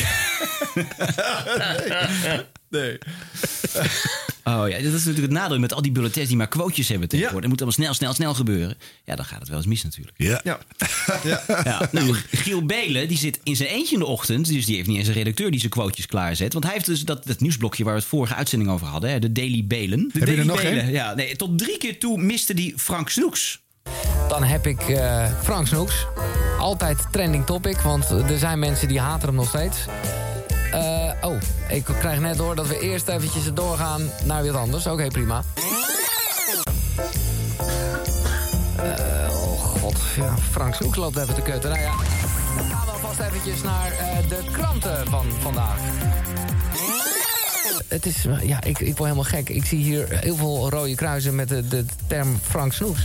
[2.71, 2.99] Nee.
[4.49, 7.09] Oh ja, dat is natuurlijk het nadeel met al die bulletins die maar quotejes hebben
[7.09, 7.51] tegenwoordig.
[7.51, 8.77] Het moet allemaal snel, snel, snel gebeuren.
[9.05, 10.17] Ja, dan gaat het wel eens mis natuurlijk.
[10.19, 10.41] Ja.
[10.45, 10.59] Ja.
[11.65, 14.47] Ja, nou, Giel Belen die zit in zijn eentje in de ochtend.
[14.47, 16.53] Dus die heeft niet eens een redacteur die zijn quotejes klaarzet.
[16.53, 19.11] Want hij heeft dus dat, dat nieuwsblokje waar we het vorige uitzending over hadden.
[19.11, 19.99] Hè, de Daily Belen.
[19.99, 20.93] De Heb je Daily er nog Belen, één?
[20.93, 23.61] Ja, nee, tot drie keer toe miste die Frank Snoeks.
[24.29, 26.07] Dan heb ik eh, Frank Snoeks.
[26.59, 29.77] Altijd trending topic, want er zijn mensen die haten hem nog steeds.
[30.73, 31.37] Eh, oh,
[31.69, 34.87] ik krijg net door dat we eerst eventjes doorgaan naar wat anders.
[34.87, 35.43] Oké, prima.
[38.77, 41.71] Eh, oh god, ja, Frank Snoeks loopt even te kutten.
[41.71, 41.95] Nou ja,
[42.57, 45.79] dan gaan we alvast eventjes naar eh, de kranten van vandaag.
[47.89, 49.49] Het is, ja, ik, ik word helemaal gek.
[49.49, 53.01] Ik zie hier heel veel rode kruisen met de, de term Frank Snoeks.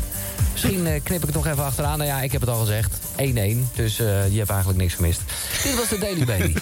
[0.52, 1.98] Misschien eh, knip ik het nog even achteraan.
[1.98, 2.94] Nou ja, ik heb het al gezegd.
[2.99, 3.23] 1-1,
[3.76, 5.22] dus eh, je hebt eigenlijk niks gemist.
[5.64, 6.53] Dit was de Daily Baby.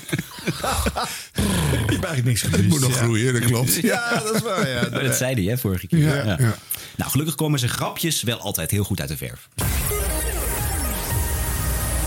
[1.71, 3.73] Je hebt eigenlijk niks Het moet nog groeien, dat klopt.
[3.73, 4.67] Ja, dat is waar.
[4.67, 4.87] Ja.
[4.91, 5.99] Maar dat zei hij hè, vorige keer.
[5.99, 6.55] Ja, ja.
[6.95, 9.49] Nou, gelukkig komen zijn grapjes wel altijd heel goed uit de verf.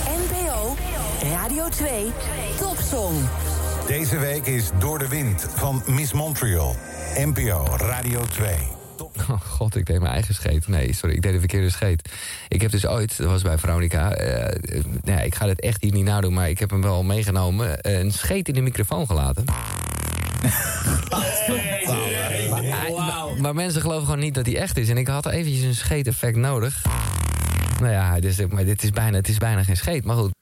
[0.07, 0.77] NPO
[1.23, 2.12] Radio 2
[2.59, 3.16] Topsong.
[3.86, 6.77] Deze week is Door de Wind van Miss Montreal.
[7.16, 8.55] NPO Radio 2.
[9.31, 10.69] Oh god, ik deed mijn eigen scheet.
[10.69, 12.11] Nee, sorry, ik deed de verkeerde scheet.
[12.48, 14.12] Ik heb dus ooit, dat was bij Veronica...
[14.12, 16.82] eh, eh, nou ja, ik ga dit echt hier niet nadoen, maar ik heb hem
[16.82, 17.78] wel meegenomen...
[17.81, 19.44] een scheet in de microfoon gelaten.
[23.40, 24.89] Maar mensen geloven gewoon niet dat hij echt is.
[24.89, 26.82] En ik had eventjes een scheet-effect nodig.
[27.81, 30.05] Nou ja, dus, maar dit is bijna, het is bijna geen scheet.
[30.05, 30.32] Maar goed.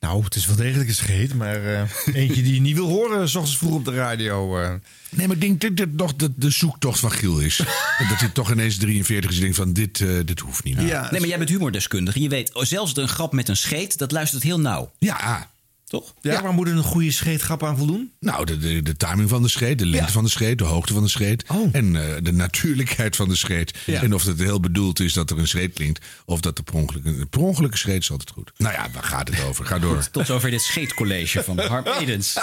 [0.00, 1.82] Nou, het is wel degelijk een scheet, maar eh,
[2.14, 4.58] eentje die je niet wil horen, s ochtends vroeg op de radio.
[4.60, 4.72] eh.
[5.10, 7.58] Nee, maar ik denk dat dit nog de, de zoektocht van Giel is.
[7.98, 10.76] En dat hij toch ineens 43 is en denkt van dit, eh, dit hoeft niet
[10.76, 10.86] meer.
[11.10, 12.20] Nee, maar jij bent humordeskundige.
[12.20, 14.92] Je weet, zelfs een grap met een scheet, dat luistert heel nauw.
[14.98, 15.50] Ja.
[15.86, 16.14] Toch?
[16.20, 18.12] Ja, waar moet een goede scheetgrap aan voldoen?
[18.20, 20.92] Nou, de, de, de timing van de scheet, de lengte van de scheet, de hoogte
[20.92, 21.44] van de scheet.
[21.72, 23.78] En eh, de natuurlijkheid van de scheet.
[23.86, 24.02] Ja.
[24.02, 26.04] En of het heel bedoeld is dat er een scheet klinkt.
[26.24, 28.50] Of dat er per ongeluk, een per ongelukke scheet is altijd goed.
[28.56, 29.64] Nou ja, waar gaat het over?
[29.66, 29.96] Ga door.
[29.96, 32.36] Goed, tot zover dit scheetcollege van Harm Edens.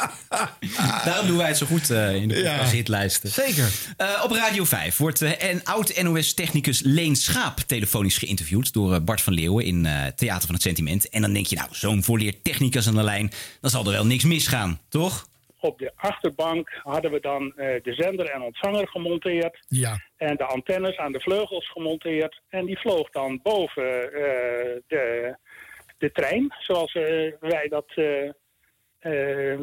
[1.06, 2.52] Daarom doen wij het zo goed eh, in de Ja.
[2.52, 3.30] podcast hitlijsten.
[3.32, 3.72] Zeker.
[3.98, 9.34] Eh, op Radio 5 wordt eh, een oud-NOS-technicus Leen Schaap telefonisch geïnterviewd door Bart van
[9.34, 11.10] Leeuwen in eh, Theater van het Sentiment.
[11.10, 14.06] En dan denk je, nou, zo'n volleerd technicus aan de lijn, dan zal er wel
[14.06, 15.28] niks misgaan, toch?
[15.60, 19.60] Op de achterbank hadden we dan eh, de zender en ontvanger gemonteerd.
[19.68, 20.00] Ja.
[20.18, 22.42] En de antennes aan de vleugels gemonteerd.
[22.50, 24.22] En die vloog dan boven eh,
[24.88, 25.36] de,
[25.98, 27.04] de trein, zoals eh,
[27.40, 27.86] wij dat...
[27.96, 28.30] eh,
[29.00, 29.60] eh,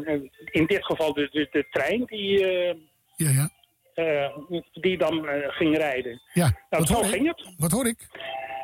[0.51, 2.75] in dit geval de, de, de trein die, eh,
[3.17, 3.51] Ja, ja.
[3.95, 4.37] eh,
[4.73, 6.21] die dan eh, ging rijden.
[6.33, 7.37] Ja, Nou, wat zo hoor ging ik?
[7.37, 7.55] het.
[7.57, 8.07] Wat hoor ik?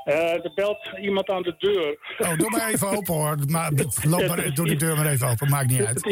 [0.07, 1.99] Eh, er belt iemand aan de deur.
[2.19, 3.37] Oh, doe maar even open hoor.
[3.47, 3.70] Maar,
[4.03, 6.07] loop maar, doe die deur maar even open, maakt niet uit.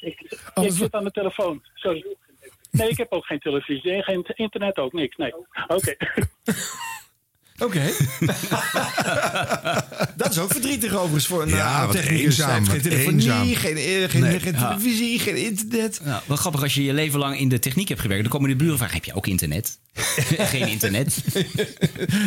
[0.00, 0.20] Ik,
[0.54, 1.62] ik zit aan de telefoon.
[1.74, 2.16] Sorry.
[2.70, 5.16] Nee, ik heb ook geen televisie en geen internet ook, niks.
[5.16, 5.34] Nee.
[5.66, 5.96] Oké.
[7.58, 7.82] Oké.
[10.16, 12.24] dat is ook verdrietig overigens voor een Ja, eh, wat technicus.
[12.24, 13.54] eenzaam, wat Geen telefonie, eenzaam.
[13.54, 14.40] geen, eh, geen, Nee.
[14.40, 14.68] geen Ja.
[14.68, 16.00] televisie, geen internet.
[16.04, 18.22] Nou, wel grappig als je je leven lang in de techniek hebt gewerkt.
[18.22, 19.78] Dan komen de buren vragen, heb je ook internet?
[20.52, 21.16] Geen internet.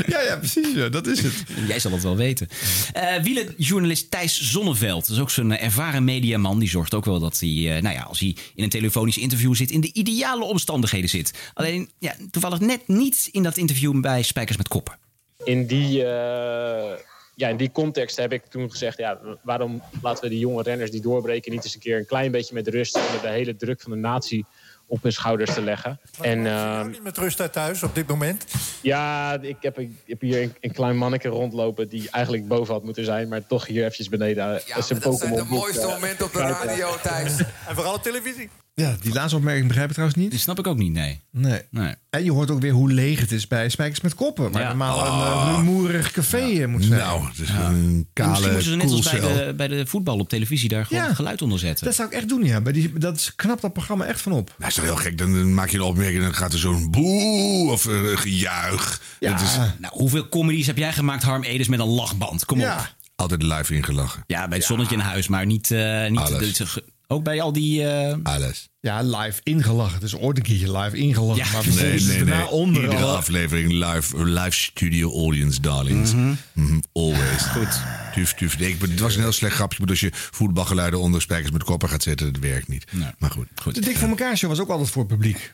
[0.07, 0.73] ja, ja, precies.
[0.75, 1.33] Ja, dat is het.
[1.67, 2.47] Jij zal het wel weten.
[2.93, 5.07] Eh wielerjournalist Thijs Zonneveld.
[5.07, 6.59] Dat is ook zo'n ervaren mediaman.
[6.59, 7.49] Die zorgt ook wel dat hij,
[7.81, 9.71] nou ja, als hij in een telefonisch interview zit...
[9.71, 11.33] in de ideale omstandigheden zit.
[11.53, 14.97] Alleen, ja, toevallig net niet in dat interview bij Spijkers met Koppen.
[15.43, 16.97] In die, eh,
[17.35, 18.97] ja, in die context heb ik toen gezegd...
[18.97, 21.51] Ja, waarom laten we die jonge renners die doorbreken...
[21.51, 22.93] niet eens een keer een klein beetje met rust...
[22.93, 24.45] zonder de hele druk van de natie
[24.87, 25.99] op hun schouders te leggen.
[26.21, 28.45] En, ehm, Niet met rust uit thuis op dit moment.
[28.81, 31.89] ja, ik heb, ik heb hier een, een klein manneke rondlopen...
[31.89, 33.27] die eigenlijk boven had moeten zijn...
[33.27, 36.97] maar toch hier eventjes beneden ja, zijn dat zijn de mooiste momenten op de radio,
[37.01, 37.37] Thijs.
[37.67, 38.49] En vooral op televisie.
[38.81, 40.31] Ja, die laatste opmerking begrijp ik trouwens niet.
[40.31, 41.19] Die snap ik ook niet, nee.
[41.31, 41.61] Nee.
[41.69, 41.93] nee.
[42.09, 44.51] En je hoort ook weer hoe leeg het is bij Spijkers met Koppen.
[44.51, 44.67] Waar Ja.
[44.67, 45.41] normaal Oh.
[45.45, 46.99] een uh, rumoerig café eh, moet zijn.
[46.99, 49.85] Nou, het is een Ja, Misschien kale moeten ze net als bij de, bij de
[49.85, 50.69] voetbal op televisie...
[50.69, 51.85] daar gewoon geluid onder zetten.
[51.85, 52.61] Dat zou ik echt doen, ja.
[52.61, 54.55] Bij die, dat knapt dat programma echt van op.
[54.57, 55.17] Dat is toch heel gek.
[55.17, 59.01] Dan, dan maak je een opmerking en dan gaat er zo'n boe of eh, gejuich.
[59.19, 59.31] Ja.
[59.31, 62.45] Dat is Nou, hoeveel comedies heb jij gemaakt, Harm Edens, met een lachband?
[62.45, 62.93] Kom op.
[63.15, 64.23] altijd live ingelachen.
[64.27, 65.71] Ja, bij het zonnetje in huis, maar niet...
[65.71, 66.63] eh, niet
[67.11, 67.83] ook bij al die...
[67.87, 68.69] eh, Alles.
[68.79, 69.93] Ja, live ingelachen.
[69.93, 71.43] Het is ooit een keertje live ingelachen.
[71.45, 71.51] Ja.
[71.51, 72.47] Maar Nee, vervolgens nee, daarna nee.
[72.49, 76.13] onder Iedere alle- aflevering live, live studio audience, darlings.
[76.53, 77.41] Mhm, Always.
[77.41, 77.81] Goed.
[78.13, 78.59] Tuf, tuf.
[78.59, 79.79] Nee, ik ben- het was een heel slecht grapje.
[79.79, 82.85] Maar als je voetbalgeluiden onder spijkers met koppen gaat zetten, dat werkt niet.
[83.19, 83.75] Maar goed.
[83.75, 85.53] De Dik voor elkaar show was ook altijd voor het publiek.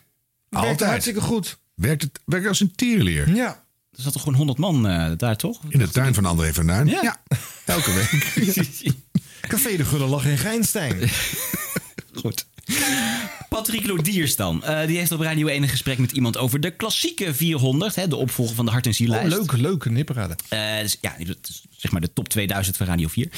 [0.50, 0.90] Werkte Altijd.
[0.90, 1.58] hartstikke goed.
[1.76, 3.36] Werkt het werkt als een tierleer.
[3.36, 3.66] Ja.
[3.92, 5.60] Er zat toch gewoon 100 man eh, daar, toch?
[5.70, 6.88] In de tuin van André van Duin.
[6.88, 7.22] Ja.
[7.66, 8.34] Elke week.
[9.48, 11.10] Café de Gulle lag in Geinstein.
[12.22, 12.46] Goed.
[13.50, 14.64] Patrick Lodiers dan.
[14.64, 17.96] Eh, die heeft op Radio 1 een gesprek met iemand over de klassieke 400.
[17.96, 19.24] Hè, de opvolger van de Hart en Ziellijst.
[19.24, 20.36] Oh, leuke, leuke nipperade.
[20.50, 21.16] Eh, dus, ja,
[21.78, 23.30] zeg maar de top 2000 van Radio 4.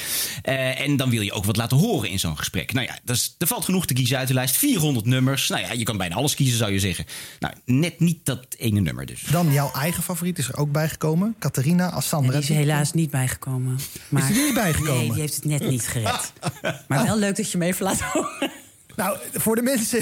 [0.41, 2.73] Eh, en dan wil je ook wat laten horen in zo'n gesprek.
[2.73, 4.57] Nou ja, dat is, er valt genoeg te kiezen uit de lijst.
[4.57, 5.47] 400 nummers.
[5.47, 7.05] Nou ja, je kan bijna alles kiezen, zou je zeggen.
[7.39, 9.21] Nou, net niet dat ene nummer dus.
[9.31, 11.35] Dan jouw eigen favoriet is er ook bijgekomen.
[11.39, 12.31] Catharina Assandra.
[12.31, 13.79] Die is er helaas niet bijgekomen.
[14.09, 14.97] Maar, Is die er niet bijgekomen?
[14.97, 16.33] Nee, die heeft het net niet gered.
[16.87, 18.51] Maar wel leuk dat je hem even laat horen.
[18.99, 20.01] Nou, voor de mensen,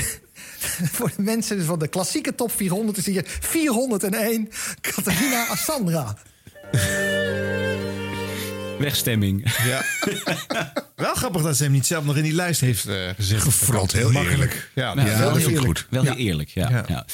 [0.95, 4.49] voor de mensen van de klassieke top 400 is hier 401
[4.81, 6.17] Catharina Assandra.
[8.79, 9.55] Wegstemming.
[9.65, 9.83] Ja.
[10.95, 13.41] Wel grappig dat ze hem niet zelf nog in die lijst heeft eh, gezet.
[13.41, 14.71] Gefrot, heel eerlijk.
[14.75, 15.87] Ja, Nou, ja, wel dat heel vind ik goed.
[15.89, 16.69] Wel heel eerlijk, ja.
[16.69, 16.85] Ja.
[16.87, 17.05] Ja.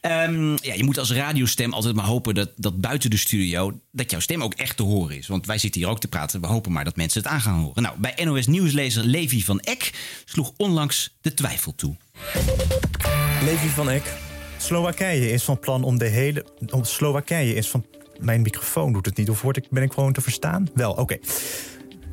[0.00, 3.80] Ehm, ja, je moet als radiostem altijd maar hopen dat, dat buiten de studio...
[3.92, 5.26] dat jouw stem ook echt te horen is.
[5.26, 6.40] Want wij zitten hier ook te praten.
[6.40, 7.82] We hopen maar dat mensen het aan gaan horen.
[7.82, 9.92] Nou, bij NOS Nieuwslezer Levi van Eck
[10.24, 11.96] sloeg onlangs de twijfel toe.
[13.44, 14.02] Levi van Eck.
[14.58, 16.44] Slowakije is van plan om de hele.
[16.70, 17.84] Om, Slowakije is van.
[18.20, 19.30] Mijn microfoon doet het niet.
[19.30, 20.68] Of word ik, ben ik gewoon te verstaan?
[20.74, 21.18] Wel, oké.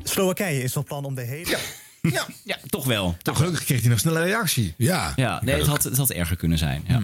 [0.03, 1.57] Slowakije is van plan om de hele.
[2.11, 3.15] Ja, ja toch wel.
[3.21, 4.73] Toch gelukkig kreeg hij nog snel een reactie.
[4.77, 5.13] Ja.
[5.15, 6.83] Ja, nee, het had, het had erger kunnen zijn.
[6.87, 7.01] Ja.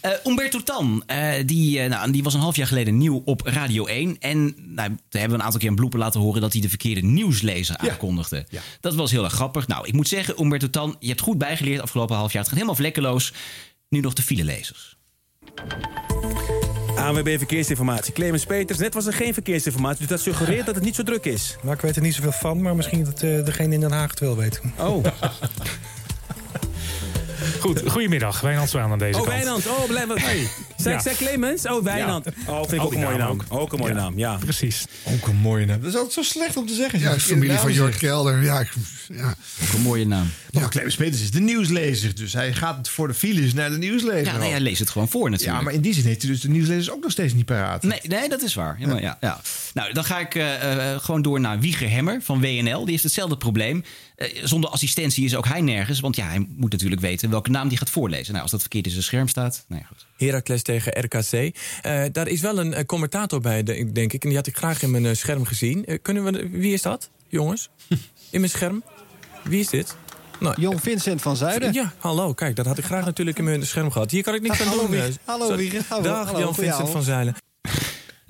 [0.00, 3.40] Eh, Umberto Tan, eh, die, eh, nou, die was een half jaar geleden nieuw op
[3.44, 4.16] Radio 1.
[4.18, 6.40] En nou, daar hebben we een aantal keer een blooper laten horen...
[6.40, 8.46] dat hij de verkeerde nieuwslezer aankondigde.
[8.80, 9.66] Dat was heel erg grappig.
[9.66, 12.40] Nou, ik moet zeggen, Umberto Tan, je hebt goed bijgeleerd afgelopen half jaar.
[12.40, 13.32] Het gaat helemaal vlekkeloos.
[13.88, 14.96] Nu nog de filelezers.
[16.96, 18.12] ANWB Verkeersinformatie.
[18.12, 19.98] Clemens Peters, net was er geen verkeersinformatie...
[19.98, 21.56] dus dat suggereert dat het niet zo druk is.
[21.62, 24.10] Nou, ik weet er niet zoveel van, maar misschien dat eh, degene in Den Haag
[24.10, 24.60] het wel weet.
[24.78, 25.04] Oh.
[27.60, 28.40] Goed, goedemiddag.
[28.40, 29.36] Wijnand Zwaan aan deze Oh, kant.
[29.36, 29.66] Wijnand.
[29.66, 30.18] Oh, blijf wat.
[30.20, 30.48] Hey.
[30.76, 31.00] Ja.
[31.00, 31.66] zei Clemens?
[31.66, 32.24] Oh, Wijnand.
[32.24, 32.52] Ja.
[32.52, 33.40] Oh, vind ik Al ook een mooie naam.
[33.48, 34.36] Ook een mooie naam, ja.
[34.36, 34.84] Precies.
[35.04, 35.80] Ook een mooie naam.
[35.80, 36.98] Dat is altijd zo slecht om te zeggen.
[37.00, 38.04] Ja, familie van Jort zegt.
[38.04, 38.42] Kelder.
[38.42, 38.72] Ja, ik-
[39.12, 39.34] ja.
[39.62, 40.30] Ook een mooie naam.
[40.52, 42.14] Maar Clemens Peters is de nieuwslezer.
[42.14, 44.24] Dus hij gaat voor de files naar de nieuwslezer.
[44.32, 45.58] Ja, nee, hij leest het gewoon voor natuurlijk.
[45.58, 47.82] Ja, maar in die zin heeft hij dus de nieuwslezers ook nog steeds niet paraat.
[47.82, 48.76] Nee, nee, dat is waar.
[48.78, 49.16] Ja.
[49.20, 49.40] Ja,
[49.74, 52.80] Nou, dan ga ik eh, eh, gewoon door naar Wieger Hemmer van WNL.
[52.80, 53.84] Die heeft hetzelfde probleem.
[54.16, 56.00] Eh, zonder assistentie is ook hij nergens.
[56.00, 58.30] Want ja, hij moet natuurlijk weten welke naam hij gaat voorlezen.
[58.30, 59.64] Nou, als dat verkeerd in zijn scherm staat.
[59.68, 60.06] Nou ja, goed.
[60.16, 61.32] Heracles tegen RKC.
[61.82, 64.22] Eh, daar is wel een eh, commentator bij, de- denk ik.
[64.22, 65.98] En die had ik graag in mijn scherm gezien.
[66.02, 67.68] Kunnen we, wie is dat, jongens?
[68.30, 68.82] In mijn scherm?
[69.42, 69.96] Wie is dit?
[70.40, 71.72] Nou, Jong Vincent van Zuiden.
[71.72, 72.34] Ja, hallo.
[72.34, 74.10] Kijk, dat had ik graag natuurlijk in mijn scherm gehad.
[74.10, 75.00] Hier kan ik niks aan Hallo, doen.
[75.24, 75.56] Hallo.
[75.88, 77.34] Hallo, Dag, Jan Vincent van Zeilen.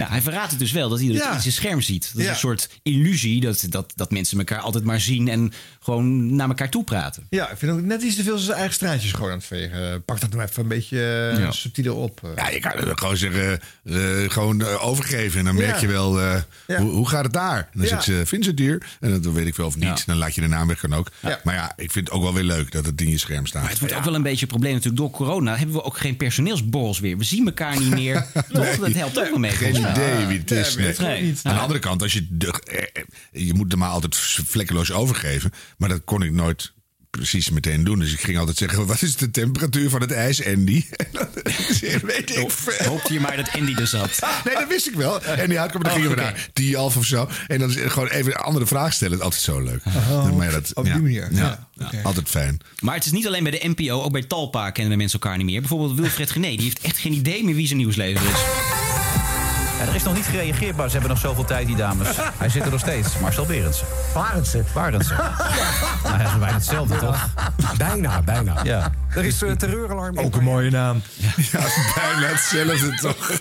[0.03, 1.35] Ja, hij verraadt het dus wel dat hij het Ja.
[1.35, 2.11] in zijn scherm ziet.
[2.12, 2.31] Dat is Ja.
[2.31, 6.70] een soort illusie dat, dat, dat mensen elkaar altijd maar zien en gewoon naar elkaar
[6.70, 7.27] toe praten.
[7.31, 10.05] Ja, ik vind ook net iets te veel zijn eigen straatjes gewoon aan het vegen.
[10.05, 11.51] Pak dat nou even een beetje eh, Ja.
[11.53, 12.20] subtieler op.
[12.24, 12.31] eh.
[12.37, 13.97] Ja, je kan het gewoon zeggen, eh,
[14.31, 15.39] gewoon eh, overgeven.
[15.39, 15.81] En dan merk Ja.
[15.81, 16.79] je wel, eh, Ja.
[16.81, 17.59] hoe, hoe gaat het daar?
[17.59, 17.89] En dan Ja.
[17.89, 18.83] zegt ze, Vincent hier.
[19.01, 19.85] En dan weet ik wel of niet.
[19.85, 19.97] Ja.
[20.07, 21.11] Dan laat je de naam weg, kan ook.
[21.20, 21.41] Ja.
[21.45, 23.62] Maar ja, ik vind het ook wel weer leuk dat het in je scherm staat.
[23.62, 25.01] Maar het wordt ook wel een beetje een probleem natuurlijk.
[25.01, 27.19] Door corona hebben we ook geen personeelsborrels weer.
[27.19, 28.27] We zien elkaar niet meer.
[28.53, 28.77] Toch?
[28.77, 29.51] Dat helpt ook wel mee.
[29.94, 30.14] Geen volgens mij.
[30.14, 30.74] idee wie het is.
[30.77, 30.94] Nee, nee.
[30.97, 31.40] weet ik niet.
[31.43, 32.52] Aan de andere kant, als je, de,
[32.93, 33.02] eh,
[33.47, 34.16] je moet er maar altijd
[34.47, 35.51] vlekkeloos overgeven.
[35.78, 36.73] Maar dat kon ik nooit
[37.10, 37.98] precies meteen doen.
[37.98, 40.85] Dus ik ging altijd zeggen, wat is de temperatuur van het ijs, Andy?
[40.93, 41.28] En dan
[42.02, 42.86] weet ik veel.
[42.89, 44.19] Hoopte je maar dat Andy er zat.
[44.44, 45.23] Nee, dat wist ik wel.
[45.23, 46.31] En die uitkwam, dan Oh, gingen we oké.
[46.32, 47.28] naar die half of zo.
[47.47, 49.19] En dan is gewoon even een andere vraag stellen.
[49.19, 49.85] Dat is altijd zo leuk.
[50.35, 51.28] maar ja, dat, op die manier.
[51.32, 52.60] Ja, Ja, ja, altijd fijn.
[52.81, 55.36] Maar het is niet alleen bij de NPO, ook bij Talpa kennen de mensen elkaar
[55.36, 55.60] niet meer.
[55.60, 58.82] Bijvoorbeeld Wilfred Gené, die heeft echt geen idee meer wie zijn nieuwslezer is.
[59.89, 62.09] Er is nog niet gereageerd, maar ze hebben nog zoveel tijd, die dames.
[62.39, 63.19] Hij zit er nog steeds.
[63.19, 63.87] Marcel Berendsen.
[64.15, 64.65] Barendse.
[64.75, 65.17] Barendsen.
[66.05, 67.29] nou, hij is bijna hetzelfde, toch?
[67.77, 68.61] Bijna, bijna.
[68.65, 68.93] Ja.
[69.15, 70.19] Er is uh, terreuralarm.
[70.19, 71.03] Ook een mooie naam.
[71.17, 71.61] Ja,
[71.95, 73.39] bijna hetzelfde toch?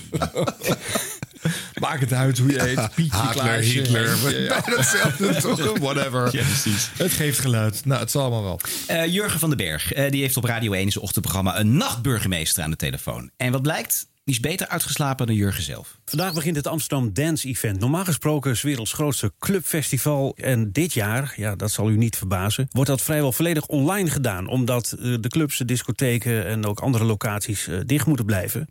[1.80, 2.90] Maak het uit hoe je heet.
[2.96, 3.72] Pietje Hitler, Klaasje.
[3.72, 4.04] Hitler.
[4.04, 4.48] Ja, ja.
[4.48, 5.78] Bijna hetzelfde toch?
[5.78, 6.30] Whatever.
[6.32, 6.90] Ja, precies.
[6.98, 7.86] Het geeft geluid.
[7.86, 8.60] Nou, het zal allemaal wel.
[8.88, 11.78] Eh, Jurgen van den Berg, eh, die heeft op Radio 1 in zijn ochtendprogramma een
[11.78, 13.32] nachtburgemeester aan de telefoon.
[13.38, 14.10] En wat blijkt?
[14.24, 15.98] Die is beter uitgeslapen dan Jurgen zelf.
[16.06, 17.80] Vandaag begint het Amsterdam Dance Event.
[17.80, 20.36] Normaal gesproken is 's werelds grootste clubfestival.
[20.36, 24.48] En dit jaar, ja, dat zal u niet verbazen, wordt dat vrijwel volledig online gedaan.
[24.48, 28.70] Omdat eh, de clubs, de discotheken en ook andere locaties eh, dicht moeten blijven.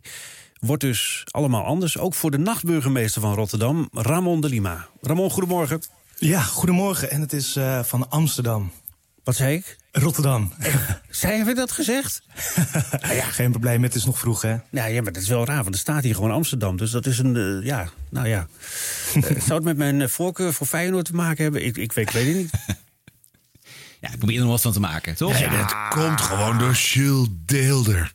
[0.59, 1.97] Wordt dus allemaal anders.
[1.97, 4.87] Ook voor de nachtburgemeester van Rotterdam, Ramon de Lima.
[5.01, 5.81] Ramon, goedemorgen.
[6.17, 7.11] Ja, goedemorgen.
[7.11, 8.71] En het is eh, van Amsterdam.
[9.23, 9.77] Wat zei ik?
[9.91, 10.53] Rotterdam.
[11.09, 12.21] Zijn we dat gezegd?
[13.01, 13.83] Nou ja, geen probleem.
[13.83, 14.55] Het is nog vroeg, hè?
[14.69, 16.77] Nou ja, maar dat is wel raar, want er staat hier gewoon Amsterdam.
[16.77, 18.47] Dus dat is een, eh, ja, nou ja.
[19.13, 21.65] Eh, zou het met mijn eh, voorkeur voor Feyenoord te maken hebben?
[21.65, 22.51] Ik, ik, weet, ik weet het niet.
[23.99, 25.39] Ja, ik probeer er nog wat van te maken, toch?
[25.39, 28.13] Dat komt gewoon door Jules Deelder.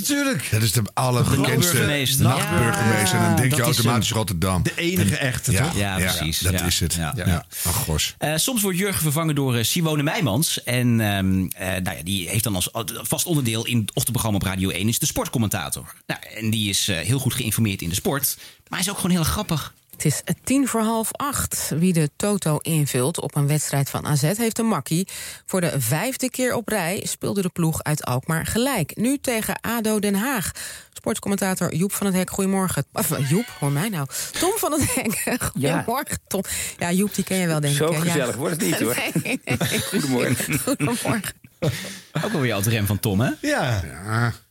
[0.00, 0.48] Natuurlijk.
[0.50, 2.24] Dat is de allerbekendste Nachtburgemeester.
[2.26, 3.18] nachtburgemeester.
[3.18, 4.62] en dan denk je is automatisch Rotterdam.
[4.62, 5.76] De enige En- echte, ja, toch?
[5.76, 6.38] Ja, precies.
[6.38, 6.64] dat Ja.
[6.64, 6.94] is het.
[6.94, 7.12] Ja.
[7.16, 7.44] Ja.
[7.64, 8.14] Ach, gos.
[8.18, 10.62] Eh, soms wordt Jurgen vervangen door eh, Simone Meijmans.
[10.62, 12.68] En ehm, eh, nou ja, die heeft dan als
[13.02, 15.94] vast onderdeel in het ochtendprogramma op Radio 1 is de sportcommentator.
[16.06, 18.36] Nou, en die is eh, heel goed geïnformeerd in de sport.
[18.38, 19.74] Maar hij is ook gewoon heel grappig.
[19.94, 21.72] Het is tien voor half acht.
[21.78, 25.08] Wie de toto invult op een wedstrijd van AZ heeft een makkie.
[25.46, 28.96] Voor de vijfde keer op rij speelde de ploeg uit Alkmaar gelijk.
[28.96, 30.50] Nu tegen ADO Den Haag.
[30.92, 32.84] Sportcommentator Joep van het Hek, goedemorgen.
[32.92, 34.06] Of, eh, Joep, hoor mij nou.
[34.38, 36.42] Tom van het Hek, goedemorgen Tom.
[36.78, 37.92] Ja, Joep, die ken je wel, denk Zo ik.
[37.92, 38.00] hè?
[38.00, 38.36] gezellig ja.
[38.36, 38.94] wordt het niet, hoor.
[39.22, 39.80] Nee, nee, nee.
[39.80, 40.58] Goedemorgen.
[40.64, 41.34] Goedemorgen.
[42.24, 43.30] Ook wel weer als rem van Tom, hè?
[43.40, 43.82] Ja.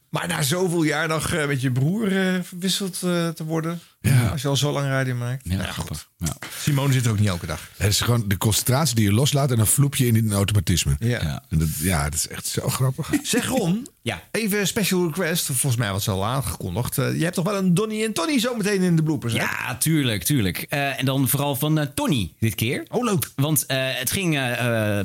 [0.10, 3.82] Maar na zoveel jaar nog eh, met je broer eh, verwisseld te worden.
[4.32, 5.42] Als je al zo lang radio maakt.
[5.50, 6.10] Ja, grappig.
[6.18, 6.36] Ja.
[6.60, 7.70] Simone zit er ook niet elke dag.
[7.78, 10.96] Het is gewoon de concentratie die je loslaat en dan vloep je in een automatisme.
[11.00, 11.44] Ja.
[11.50, 13.10] En dat, ja, dat is echt zo grappig.
[13.24, 14.22] Zeg Ron, Ja.
[14.32, 15.46] even een special request.
[15.46, 16.98] Volgens mij was het al aangekondigd.
[16.98, 19.40] Eh, je hebt toch wel een Donny en Tony zometeen in de bloopers, hè?
[19.40, 20.58] Ja, tuurlijk, tuurlijk.
[20.70, 22.86] Eh, en dan vooral van eh, Tony dit keer.
[22.90, 23.30] Oh, leuk.
[23.36, 24.40] Want eh, het ging,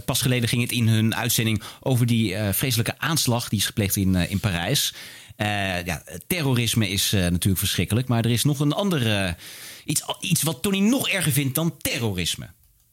[0.04, 3.96] pas geleden ging het in hun uitzending over die eh, vreselijke aanslag die is gepleegd
[3.96, 4.94] in, in Parijs.
[5.38, 9.36] Eh, ja, terrorisme is eh, natuurlijk verschrikkelijk, maar er is nog een andere.
[9.84, 12.48] iets, iets wat Tony nog erger vindt dan terrorisme.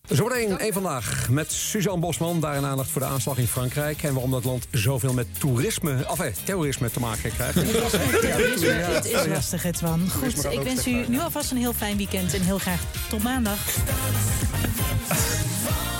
[0.09, 2.39] Zometeen één vandaag met Suzanne Bosman.
[2.39, 4.03] Daar een aandacht voor de aanslag in Frankrijk.
[4.03, 7.55] En waarom dat land zoveel met toerisme, of eh, terrorisme te maken krijgt.
[7.55, 10.09] Het is lastig, het Wan.
[10.09, 13.59] Goed, ik wens u nu alvast een heel fijn weekend en heel graag tot maandag.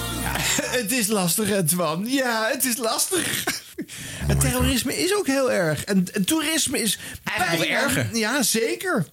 [0.80, 2.06] Het is lastig, Edwan.
[2.08, 3.44] Ja, het is lastig.
[4.28, 5.84] Het terrorisme is ook heel erg.
[5.84, 8.18] En, en toerisme is Eigenlijk nog bijna- erger.
[8.18, 9.06] Ja, zeker.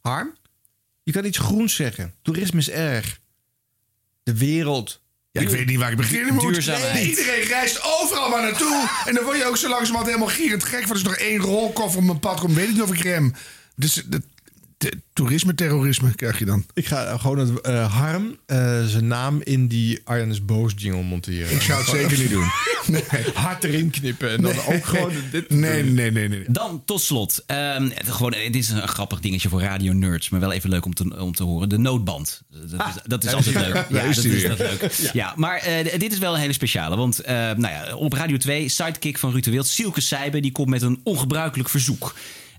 [0.00, 0.34] Harm,
[1.02, 2.14] je kan iets groens zeggen.
[2.22, 3.18] Toerisme is erg.
[4.22, 5.00] De wereld.
[5.30, 6.52] Ja, ik weet niet waar ik beginnen moet.
[6.52, 7.06] Duurzaamheid.
[7.06, 8.88] Iedereen reist overal maar naartoe.
[9.06, 10.78] En dan word je ook zo langzamerhand helemaal gierend gek.
[10.78, 12.54] Want er is nog één rolkoffer op mijn pad komt.
[12.54, 13.34] Weet ik niet of ik rem.
[13.74, 14.22] Dus de,
[14.78, 16.64] de- toerisme, terrorisme krijg je dan.
[16.74, 21.02] Ik ga gewoon het eh, Harm eh, zijn naam in die Arjan is boos jingle
[21.02, 21.50] monteren.
[21.50, 22.44] Ik zou het zeker niet doen.
[22.86, 23.02] Nee.
[23.34, 24.76] Hard erin knippen en dan Nee.
[24.76, 25.50] ook gewoon dit.
[25.50, 26.44] Nee, nee, nee, nee.
[26.48, 27.42] Dan tot slot.
[27.46, 30.94] ehm, gewoon, dit is een grappig dingetje voor radio nerds, maar wel even leuk om
[30.94, 31.68] te, om te horen.
[31.68, 32.42] De noodband.
[32.50, 33.74] Dat is, dat is altijd leuk.
[34.08, 34.80] Is dat is dat leuk.
[35.02, 35.10] Ja.
[35.12, 36.96] Ja, maar eh, dit is wel een hele speciale.
[36.96, 40.52] Want eh, nou ja, op Radio 2, sidekick van Ruud de Wild, Silke Sijbe, die
[40.52, 42.14] komt met een ongebruikelijk verzoek.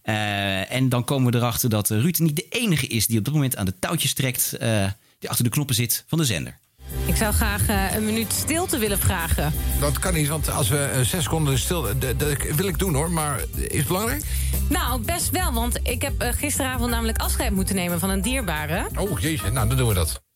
[0.07, 3.25] Eh, en dan komen we erachter dat eh, Ruud niet de enige is die op
[3.25, 4.85] dat moment aan de touwtjes trekt, eh,
[5.19, 6.57] die achter de knoppen zit van de zender.
[7.05, 9.53] Ik zou graag eh, een minuut stilte willen vragen.
[9.79, 11.81] Dat kan niet, want als we zes seconden stil...
[11.81, 14.23] Dat, dat wil ik doen hoor, maar is het belangrijk?
[14.69, 18.88] Nou, best wel, want ik heb gisteravond namelijk afscheid moeten nemen van een dierbare.
[18.95, 20.26] Oh jeetje, nou dan doen we dat.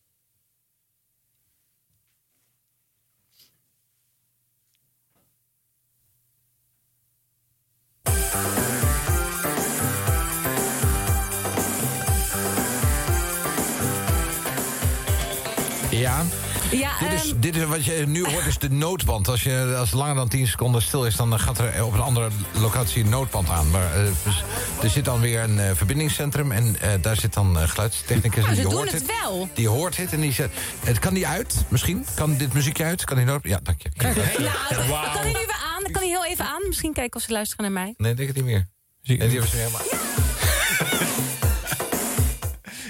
[16.71, 16.91] Ja.
[16.99, 19.27] Dit, is, ehm, dit is wat je nu hoort, is de noodband.
[19.27, 21.99] Als, je, als het langer dan 10 seconden stil is, dan gaat er op een
[21.99, 23.69] andere locatie een noodband aan.
[23.69, 24.43] Maar eh, dus
[24.83, 28.43] er zit dan weer een eh, verbindingscentrum en eh, daar zit dan eh, geluidstechnicus.
[28.43, 29.49] Nou, ze die doen hoort het wel.
[29.53, 30.49] Die hoort het en die zegt,
[30.85, 32.05] het kan die uit, misschien?
[32.15, 33.03] Kan dit muziekje uit?
[33.05, 33.43] Kan die nood...
[33.43, 33.89] Ja, dank je.
[33.95, 35.83] Nou, kan hij nu weer aan?
[35.83, 36.61] Dan kan hij heel even aan.
[36.67, 37.93] Misschien kijken of ze luisteren naar mij.
[37.97, 38.67] Nee, denk het niet meer.
[39.03, 39.81] Nee, die hebben ze helemaal...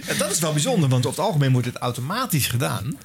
[0.07, 2.97] Ja, dat is wel bijzonder, want over het algemeen wordt het automatisch gedaan.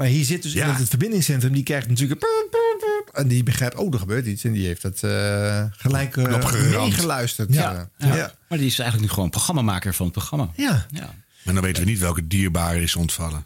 [0.00, 2.22] Maar hier zit dus in het verbindingscentrum, die krijgt natuurlijk...
[2.22, 4.44] een En die begrijpt, oh, er gebeurt iets.
[4.44, 6.88] En die heeft het eh, gelijk eh, geramd.
[6.88, 7.54] meegeluisterd.
[7.54, 8.14] Ja, Ja.
[8.14, 8.34] ja.
[8.48, 10.50] Maar die is eigenlijk nu gewoon programmamaker van het programma.
[10.56, 10.86] Ja.
[10.90, 11.14] ja.
[11.42, 13.44] Maar dan weten we niet welke dierbare is ontvallen.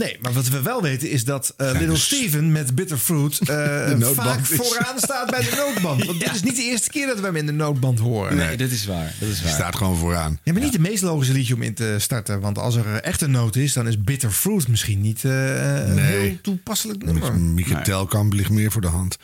[0.00, 3.56] Nee, maar wat we wel weten is dat eh, Little dus- Steven met Bitterfruit eh
[3.88, 4.56] noodband vaak is.
[4.56, 6.04] vooraan staat bij de noodband.
[6.04, 8.36] Want dit is niet de eerste keer dat we hem in de noodband horen.
[8.36, 9.14] Nee, dat is waar.
[9.20, 10.38] Dat is Die staat gewoon vooraan.
[10.42, 12.40] Ja, maar niet de meest logische liedje om in te starten.
[12.40, 16.04] Want als er echt een nood is, dan is Bitterfruit misschien niet eh, een Nee.
[16.20, 17.34] heel toepasselijk nummer.
[17.38, 19.16] Mieke Telkamp ligt meer voor de hand.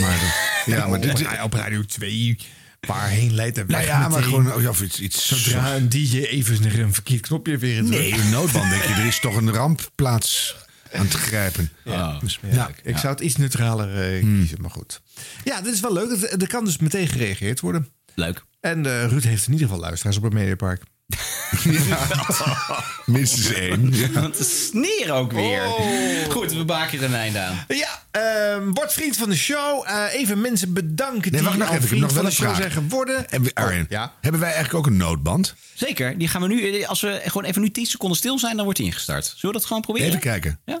[0.00, 0.18] Maar,
[0.64, 2.38] de- ja, maar dit, op Radio 2,
[2.80, 5.88] waarheen leidt de weg Nou ja, maar gewoon oh ja, of iets, iets Zodra een
[5.88, 8.88] DJ even een verkeerd knopje weer in Nee, een noodband denk je.
[8.94, 10.56] Er is toch een rampplaats
[10.92, 11.70] aan het grijpen.
[11.84, 14.38] Ja, ja, ik zou het iets neutraler eh, Hmm.
[14.38, 15.00] kiezen, maar goed.
[15.44, 16.10] Ja, dit is wel leuk.
[16.22, 17.88] Er- Er kan dus meteen gereageerd worden.
[18.14, 18.44] Leuk.
[18.60, 20.82] En eh, Ruud heeft in ieder geval luisteraars op het Mediapark.
[23.06, 23.88] Minstens één.
[23.94, 24.10] Ja.
[24.10, 25.66] Want de sneer ook weer.
[25.66, 26.30] Oh.
[26.30, 27.64] Goed, we maken er een einde aan.
[27.68, 29.84] Ja, ehm word vriend van de show.
[29.86, 31.74] Eh, even mensen bedanken Nee, die wacht nog al even.
[31.74, 32.72] Ik heb vriend nog van wel de een show vraag.
[32.72, 33.16] zijn geworden.
[33.28, 34.12] Hebben we, Arjen, ja.
[34.20, 35.54] hebben wij eigenlijk ook een noodband?
[35.74, 36.18] Zeker.
[36.18, 38.78] Die gaan we nu, als we gewoon even nu 10 seconden stil zijn, dan wordt
[38.78, 39.24] die ingestart.
[39.24, 40.08] Zullen we dat gewoon proberen?
[40.08, 40.60] Even kijken.
[40.64, 40.80] Ja.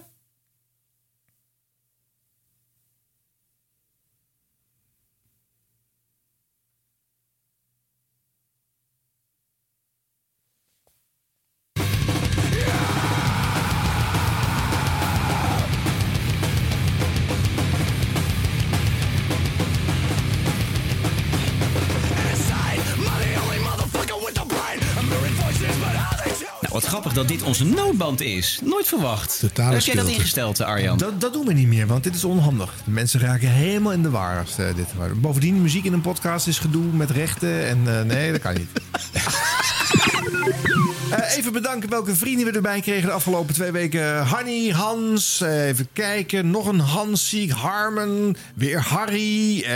[27.18, 28.60] Dat dit onze noodband is.
[28.64, 29.38] Nooit verwacht.
[29.40, 30.20] Totale Heb jij dat stilte.
[30.20, 30.98] ingesteld, Arjan?
[30.98, 32.74] Dat, dat doen we niet meer, want dit is onhandig.
[32.84, 34.86] De mensen raken helemaal in de war als eh, dit.
[35.20, 37.66] Bovendien, muziek in een podcast is gedoe met rechten.
[37.66, 38.68] En eh, nee, dat kan niet.
[41.10, 44.16] Eh, even bedanken welke vrienden we erbij kregen de afgelopen twee weken.
[44.18, 46.50] Hanny, Hans, eh, even kijken.
[46.50, 47.50] Nog een Hans zie ik.
[47.50, 49.56] Harmen, weer Harry.
[49.62, 49.68] eh,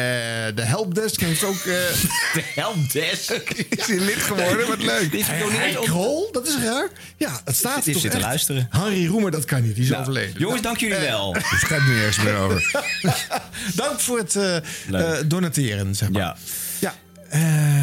[0.55, 1.63] de helpdesk heeft ook...
[2.35, 3.31] De helpdesk.
[3.79, 5.13] is hij lid geworden, wat leuk.
[5.13, 5.27] Is
[5.85, 6.89] Krol, dat is raar.
[7.17, 8.27] Ja, het staat Die toch zit te echt.
[8.27, 8.67] luisteren.
[8.71, 9.75] Harry Roemer, dat kan niet.
[9.75, 10.35] Die is Nou, overleden.
[10.41, 11.35] jongens, dank jullie wel.
[11.35, 12.71] Het gaat niet ergens meer over.
[13.75, 14.39] Dank voor het
[15.31, 16.23] donateren, zeg maar.
[16.23, 16.37] Ja.
[17.33, 17.41] Eh,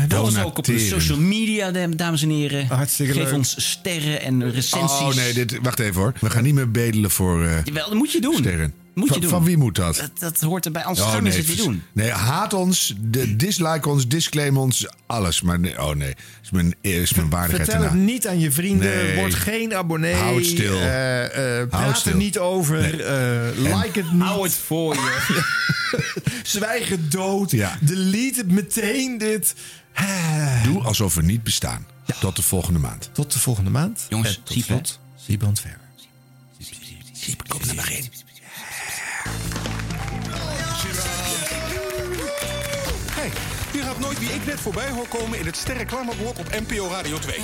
[0.08, 2.68] Dat was ook op de social media, dam- dames en heren.
[2.68, 3.34] Hartstikke Geef leuk.
[3.34, 5.00] ons sterren en recensies.
[5.00, 6.14] Oh nee, dit, wacht even hoor.
[6.20, 8.36] We gaan niet meer bedelen voor eh, Jawel, dat moet je doen.
[8.36, 8.74] sterren.
[8.94, 9.30] Moet je van, doen.
[9.30, 9.96] van wie moet dat?
[9.96, 11.84] Dat, dat hoort erbij, anders Oh, gaan nee, het niet doen.
[11.92, 15.42] Nee, haat ons, de, dislike ons, disclaim ons, alles.
[15.42, 18.96] Maar nee, oh nee, is mijn, is mijn waardigheid Vertel het niet aan je vrienden.
[18.96, 19.16] Nee.
[19.16, 20.14] Word geen abonnee.
[20.14, 20.76] Hou het stil.
[20.78, 22.12] Eh, eh, praat stil.
[22.12, 22.80] er niet over.
[22.82, 23.04] Nee.
[23.04, 24.22] eh, En- like het niet.
[24.22, 25.44] Hou het voor je.
[26.44, 27.52] Zwijg het dood.
[27.52, 27.78] Ja.
[27.82, 29.56] Delete het meteen dit.
[29.94, 31.86] Eh, Doe alsof we niet bestaan.
[32.20, 33.10] Tot de volgende maand.
[33.14, 34.06] Tot de volgende maand.
[34.10, 35.78] Jongens, En tot slot, Siebrand Verwer.
[37.48, 38.10] Kom er maar in.
[43.12, 43.32] Hey,
[43.72, 47.18] je gaat nooit wie ik net voorbij hoor komen in het sterreclameblok op NPO Radio
[47.18, 47.40] 2.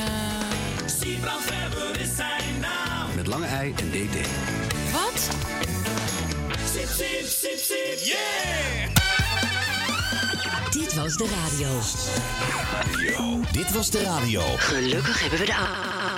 [0.86, 3.16] Siebrand Verwer is zijn naam.
[3.16, 4.28] Met lange ei en DD.
[4.91, 5.30] Wat?
[6.74, 8.94] Sip, sip, sip, sip, yeah!
[10.76, 11.68] Dit was de radio.
[13.52, 14.41] Dit was de radio.
[14.41, 15.56] Gelukkig hebben we de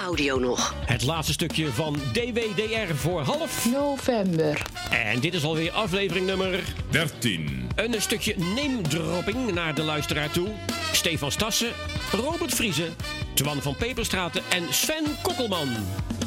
[0.05, 0.75] audio nog.
[0.85, 4.61] Het laatste stukje van DWDR voor half november.
[4.89, 7.69] En dit is alweer aflevering nummer 13.
[7.75, 10.47] Een stukje name-dropping naar de luisteraar toe.
[10.91, 11.71] Stefan Stassen,
[12.11, 12.95] Robert Vriezen,
[13.33, 15.69] Twan van Peperstraten en Sven Kokkelman.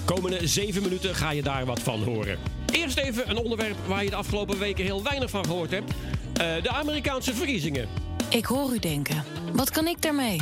[0.05, 2.39] Komende zeven minuten ga je daar wat van horen.
[2.73, 5.93] Eerst even een onderwerp waar je de afgelopen weken heel weinig van gehoord hebt.
[6.35, 8.10] Eh, de Amerikaanse verkiezingen.
[8.31, 9.25] Ik hoor u denken.
[9.53, 10.41] Wat kan ik daarmee?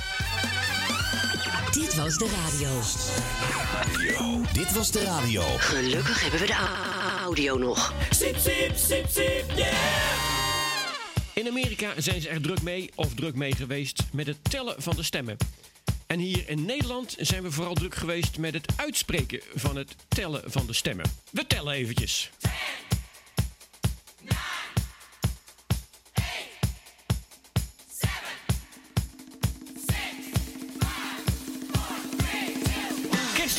[1.73, 2.69] Dit was de radio.
[4.53, 5.43] Dit was de radio.
[5.43, 6.57] Gelukkig hebben we de
[7.23, 7.95] audio nog.
[8.11, 9.73] Sip, sip, sip, sip, yeah!
[11.35, 14.97] In Amerika zijn ze er druk mee of druk mee geweest met het tellen van
[14.97, 15.37] de stemmen.
[16.07, 20.43] En hier in Nederland zijn we vooral druk geweest met het uitspreken van het tellen
[20.47, 21.07] van de stemmen.
[21.31, 22.31] We tellen eventjes.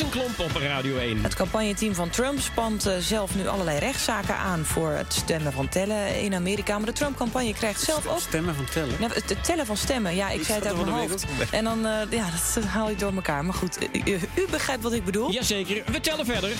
[0.00, 1.22] Kirstenklomp op Radio 1.
[1.22, 4.64] Het campagneteam van Trump spant eh, zelf nu allerlei rechtszaken aan...
[4.64, 6.76] voor het stemmen van tellen in Amerika.
[6.76, 8.20] Maar de Trump-campagne krijgt zelf ook...
[8.20, 8.94] Stemmen van tellen?
[8.98, 11.00] Ja, het, het tellen van stemmen, ja, ik Is zei het uit mijn van de
[11.08, 11.26] hoofd.
[11.26, 11.50] wereld?
[11.50, 13.44] En dan, eh, ja, dat haal je door elkaar.
[13.44, 15.30] Maar goed, eh, u, u begrijpt wat ik bedoel?
[15.30, 16.50] Jazeker, we tellen verder.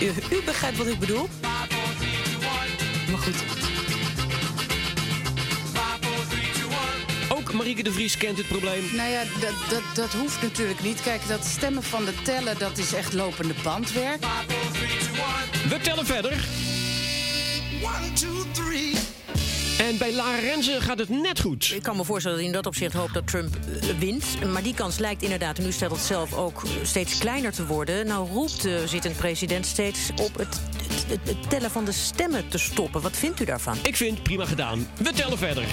[0.00, 1.28] U, u begrijpt wat ik bedoel?
[3.10, 3.71] Maar goed.
[7.52, 8.84] Ook Marieke de Vries kent het probleem.
[8.96, 11.02] Nou ja, dat, dat, dat hoeft natuurlijk niet.
[11.02, 14.24] Kijk, dat stemmen van de tellen, dat is echt lopende bandwerk.
[15.68, 16.44] We tellen verder.
[19.78, 21.72] En bij Lara Renzen gaat het net goed.
[21.74, 24.24] Ik kan me voorstellen dat in dat opzicht hoopt dat Trump eh, wint.
[24.52, 27.66] Maar die kans lijkt inderdaad, en nu stelt het zelf ook, eh, steeds kleiner te
[27.66, 28.06] worden.
[28.06, 32.48] Nou roept de zittend president steeds op het, het, het- het tellen van de stemmen
[32.48, 33.00] te stoppen.
[33.00, 33.76] Wat vindt u daarvan?
[33.82, 34.88] Ik vind prima gedaan.
[34.96, 35.64] We tellen verder.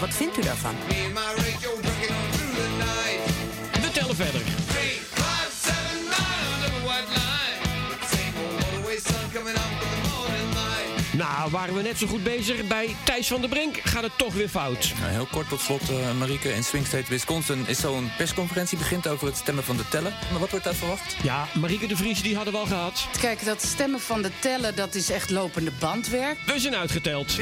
[0.00, 0.74] Wat vindt u daarvan?
[3.72, 4.40] We tellen verder.
[11.12, 12.66] Nou, waren we net zo goed bezig.
[12.66, 14.92] Bij Thijs van der Brink gaat het toch weer fout.
[14.98, 16.52] Nou, heel kort tot slot, eh, Marieke.
[16.52, 20.14] In Swing State, Wisconsin is zo'n persconferentie begint over het stemmen van de tellen.
[20.30, 21.16] Maar wat wordt daar verwacht?
[21.22, 23.06] Ja, Marieke de Vries die hadden we al gehad.
[23.20, 26.38] Kijk, dat stemmen van de tellen, dat is echt lopende bandwerk.
[26.46, 27.36] We zijn uitgeteld.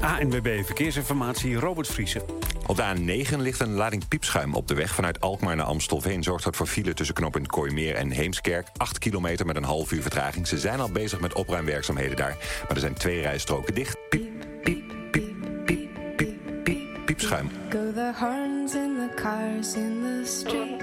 [0.00, 2.22] ANWB Verkeersinformatie, Robert Vriezen.
[2.66, 6.22] Op de A9 ligt een lading piepschuim op de weg vanuit Alkmaar naar Amstelveen.
[6.22, 8.66] Zorgt dat voor file tussen knooppunt Kooimeer en Heemskerk.
[8.76, 10.48] 8 kilometer met een half uur vertraging.
[10.48, 12.36] Ze zijn al bezig met opruimwerkzaamheden daar.
[12.62, 13.96] Maar er zijn twee rijstroken dicht.
[14.08, 15.34] Piep, piep, piep,
[15.66, 17.50] piep, piep, piep, piepschuim.
[17.70, 20.82] Go the horns in the cars in the street.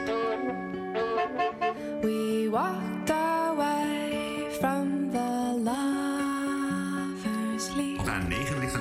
[2.02, 8.06] We walked away from the lovers' leap.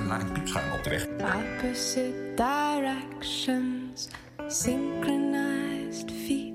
[0.07, 1.07] Op de A9 ligt een piepschuim op de weg.
[1.07, 4.07] Opposite directions,
[4.47, 6.53] synchronized feet.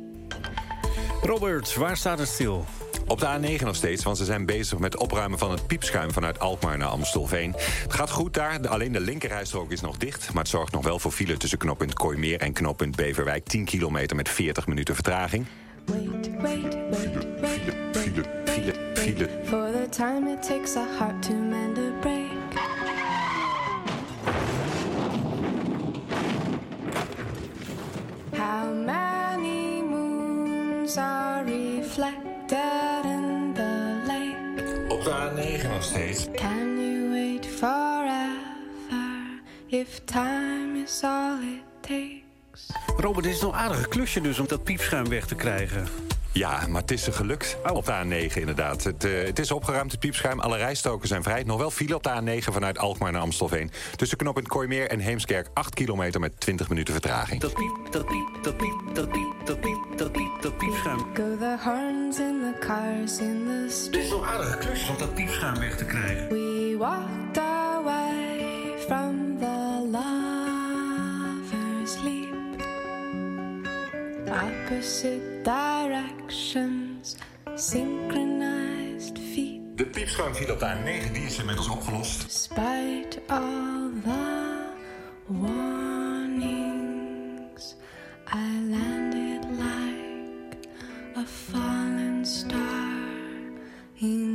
[1.23, 2.65] Robert, waar staat het stil?
[3.07, 6.39] Op de A9 nog steeds, want ze zijn bezig met opruimen van het piepschuim vanuit
[6.39, 7.55] Alkmaar naar Amstelveen.
[7.83, 10.33] Het gaat goed daar, alleen de linkerrijstrook is nog dicht.
[10.33, 13.45] Maar het zorgt nog wel voor file tussen knooppunt Kooimeer en knooppunt Beverwijk.
[13.45, 15.47] 10 kilometer met 40 minuten vertraging.
[15.87, 17.15] Wait, wait, wait,
[17.93, 19.29] File, file, file.
[19.45, 22.12] for the time it takes a heart to mend a break.
[28.43, 34.89] How many moons are reflected in the lake?
[34.89, 36.27] Op de A9 nog steeds.
[36.35, 38.31] Can you wait forever
[39.67, 42.67] if time is all it takes?
[42.97, 45.87] Robert, dit is nog een aardige klusje dus om dat piepschuim weg te krijgen.
[46.33, 48.85] Ja, maar het is er gelukt op de A9 inderdaad.
[48.85, 50.41] Het, eh, het is opgeruimd, het piepschuim.
[50.41, 51.43] Alle rijstroken zijn vrij.
[51.43, 53.71] Nog wel file op de A9 vanuit Alkmaar naar Amstelveen.
[53.97, 57.41] Tussen knooppunt Kooimeer en Heemskerk 8 kilometer met 20 minuten vertraging.
[57.41, 60.99] Dat piep, dat piep, dat piep, dat piep, dat piep, dat piep, dat piepschuim.
[60.99, 64.05] Go the horns in the cars in the Het street.
[64.05, 66.29] is wel aardig klus om dat piepschuim weg te krijgen.
[66.29, 69.32] We walked away from
[74.33, 77.17] Opposite directions,
[77.55, 79.61] synchronized feet.
[79.77, 82.23] De piepschuim viel op de A9, die is inmiddels opgelost.
[82.23, 84.67] Despite all the
[85.27, 86.45] warnings,
[88.27, 90.57] I landed like
[91.17, 92.91] a fallen star
[93.95, 94.32] in.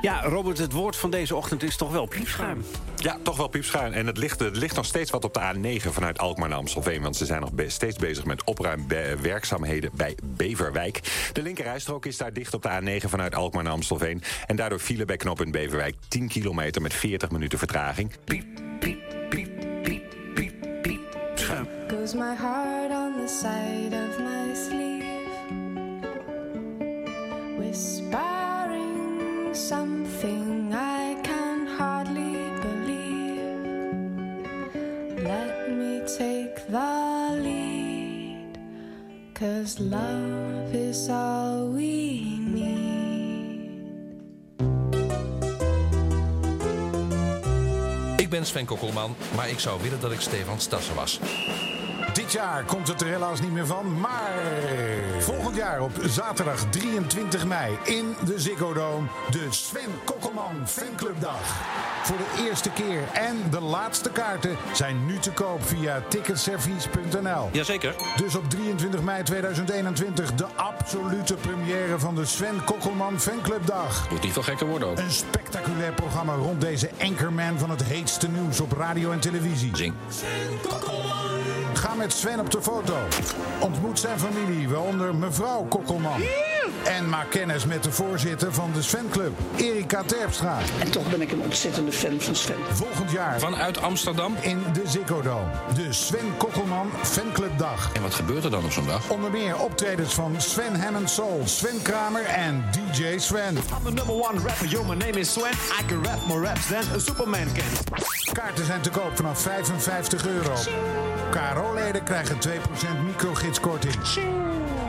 [0.00, 2.64] Ja, Robert, het woord van deze ochtend is toch wel piepschuim.
[2.96, 3.92] Ja, toch wel piepschuim.
[3.92, 5.40] En het ligt, het ligt nog steeds wat op de
[5.80, 7.02] A9 vanuit Alkmaar naar Amstelveen.
[7.02, 11.00] Want ze zijn nog be- steeds bezig met opruimwerkzaamheden bij Beverwijk.
[11.32, 14.22] De linkerrijstrook is daar dicht op de A9 vanuit Alkmaar naar Amstelveen.
[14.46, 18.12] En daardoor file bij knooppunt Beverwijk 10 kilometer met 40 minuten vertraging.
[21.88, 24.37] Goes my heart on the side of my
[36.70, 38.58] lead,
[39.34, 42.68] cause love is all we need.
[48.16, 51.20] Ik ben Sven Kokkelman, maar ik zou willen dat ik Stefan Stassen was.
[52.28, 54.32] Dit jaar komt het er helaas niet meer van, maar
[55.18, 61.40] volgend jaar op zaterdag 23 mei in de Ziggo Dome de Sven Kokkelman Fanclubdag.
[62.02, 67.48] Voor de eerste keer en de laatste kaarten zijn nu te koop via ticketservice.nl.
[67.52, 67.94] Jazeker.
[68.16, 74.10] Dus op 23 mei 2021 de absolute première van de Sven Kokkelman Fanclubdag.
[74.10, 74.98] Moet niet veel gekker worden ook.
[74.98, 79.76] Een spectaculair programma rond deze anchorman van het heetste nieuws op radio en televisie.
[79.76, 79.94] Zing.
[81.74, 82.96] Ga met Sven op de foto.
[83.58, 86.22] Ontmoet zijn familie, waaronder mevrouw Kokkelman.
[86.84, 90.58] En maak kennis met de voorzitter van de Sven Club, Erika Terpstra.
[90.80, 92.56] En toch ben ik een ontzettende fan van Sven.
[92.72, 94.36] Volgend jaar Vanuit Amsterdam.
[94.40, 95.50] in de Ziggo Dome.
[95.74, 97.92] De Sven Kokkelman Fanclubdag.
[97.92, 99.10] En wat gebeurt er dan op zo'n dag?
[99.10, 103.56] Onder meer optredens van Sven Hammond Soul, Sven Kramer en DJ Sven.
[103.56, 105.52] I'm the number one rapper, yo, my name is Sven.
[105.52, 108.02] I can rap more raps than a Superman can.
[108.32, 110.54] Kaarten zijn te koop vanaf 55 euro.
[111.58, 112.50] KRO-leden krijgen 2%
[113.04, 113.94] microgidskorting.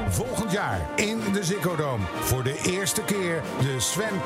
[0.09, 2.05] Volgend jaar in de Ziggo Dome.
[2.19, 4.21] Voor de eerste keer de Sven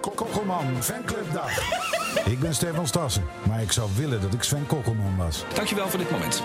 [0.00, 1.50] Kokkelman Fanclubdag.
[2.24, 5.44] Ik ben Stefan Stassen, maar ik zou willen dat ik Sven Kokkelman was.
[5.54, 6.42] Dankjewel voor dit moment.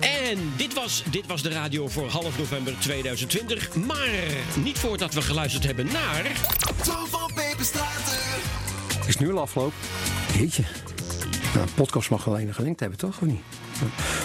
[0.00, 3.74] En dit was, dit was de radio voor half november 2020.
[3.74, 4.08] Maar
[4.54, 6.26] niet voordat we geluisterd hebben naar...
[6.82, 7.93] Tom van Peperstraten.
[9.14, 9.74] Is nu al afgelopen?
[10.38, 10.62] Jeetje.
[11.54, 13.20] Nou, een podcast mag wel enige lengte hebben, toch?
[13.20, 13.40] Of niet?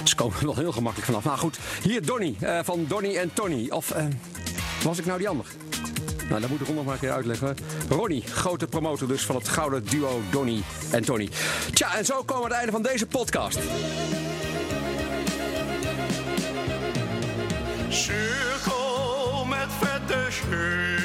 [0.04, 1.24] Ze komen er wel heel gemakkelijk vanaf.
[1.24, 3.70] Nou goed, hier Donny eh, van Donny en Tony.
[3.70, 4.06] Of eh,
[4.84, 5.46] was ik nou die ander?
[6.30, 7.58] Nou, dat moet ik nog maar een keer uitleggen.
[7.90, 10.62] Ronnie, grote promotor dus van het gouden duo Donny
[10.92, 11.30] en Tony.
[11.74, 13.60] Tja, en zo komen we aan het einde van deze podcast.
[17.90, 21.00] Cirkel met vette scheu.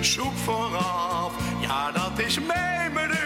[0.00, 1.09] Zoek vooraf,
[1.70, 3.18] ja dat is mijn menu.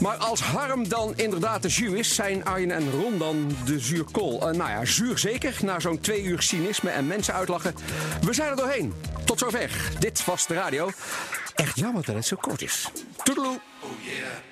[0.00, 4.48] Maar als Harm dan inderdaad de jus is, zijn Arjen en Ron dan de zuurkool.
[4.48, 7.74] Eh, nou ja, zuur zeker, na zo'n twee uur cynisme en mensen uitlachen.
[8.20, 8.94] We zijn er doorheen.
[9.24, 9.70] Tot zover.
[9.98, 10.90] Dit was de radio.
[11.54, 12.88] Echt jammer dat het zo kort is.
[13.22, 13.60] Toedeloe.
[13.80, 14.51] Oh yeah.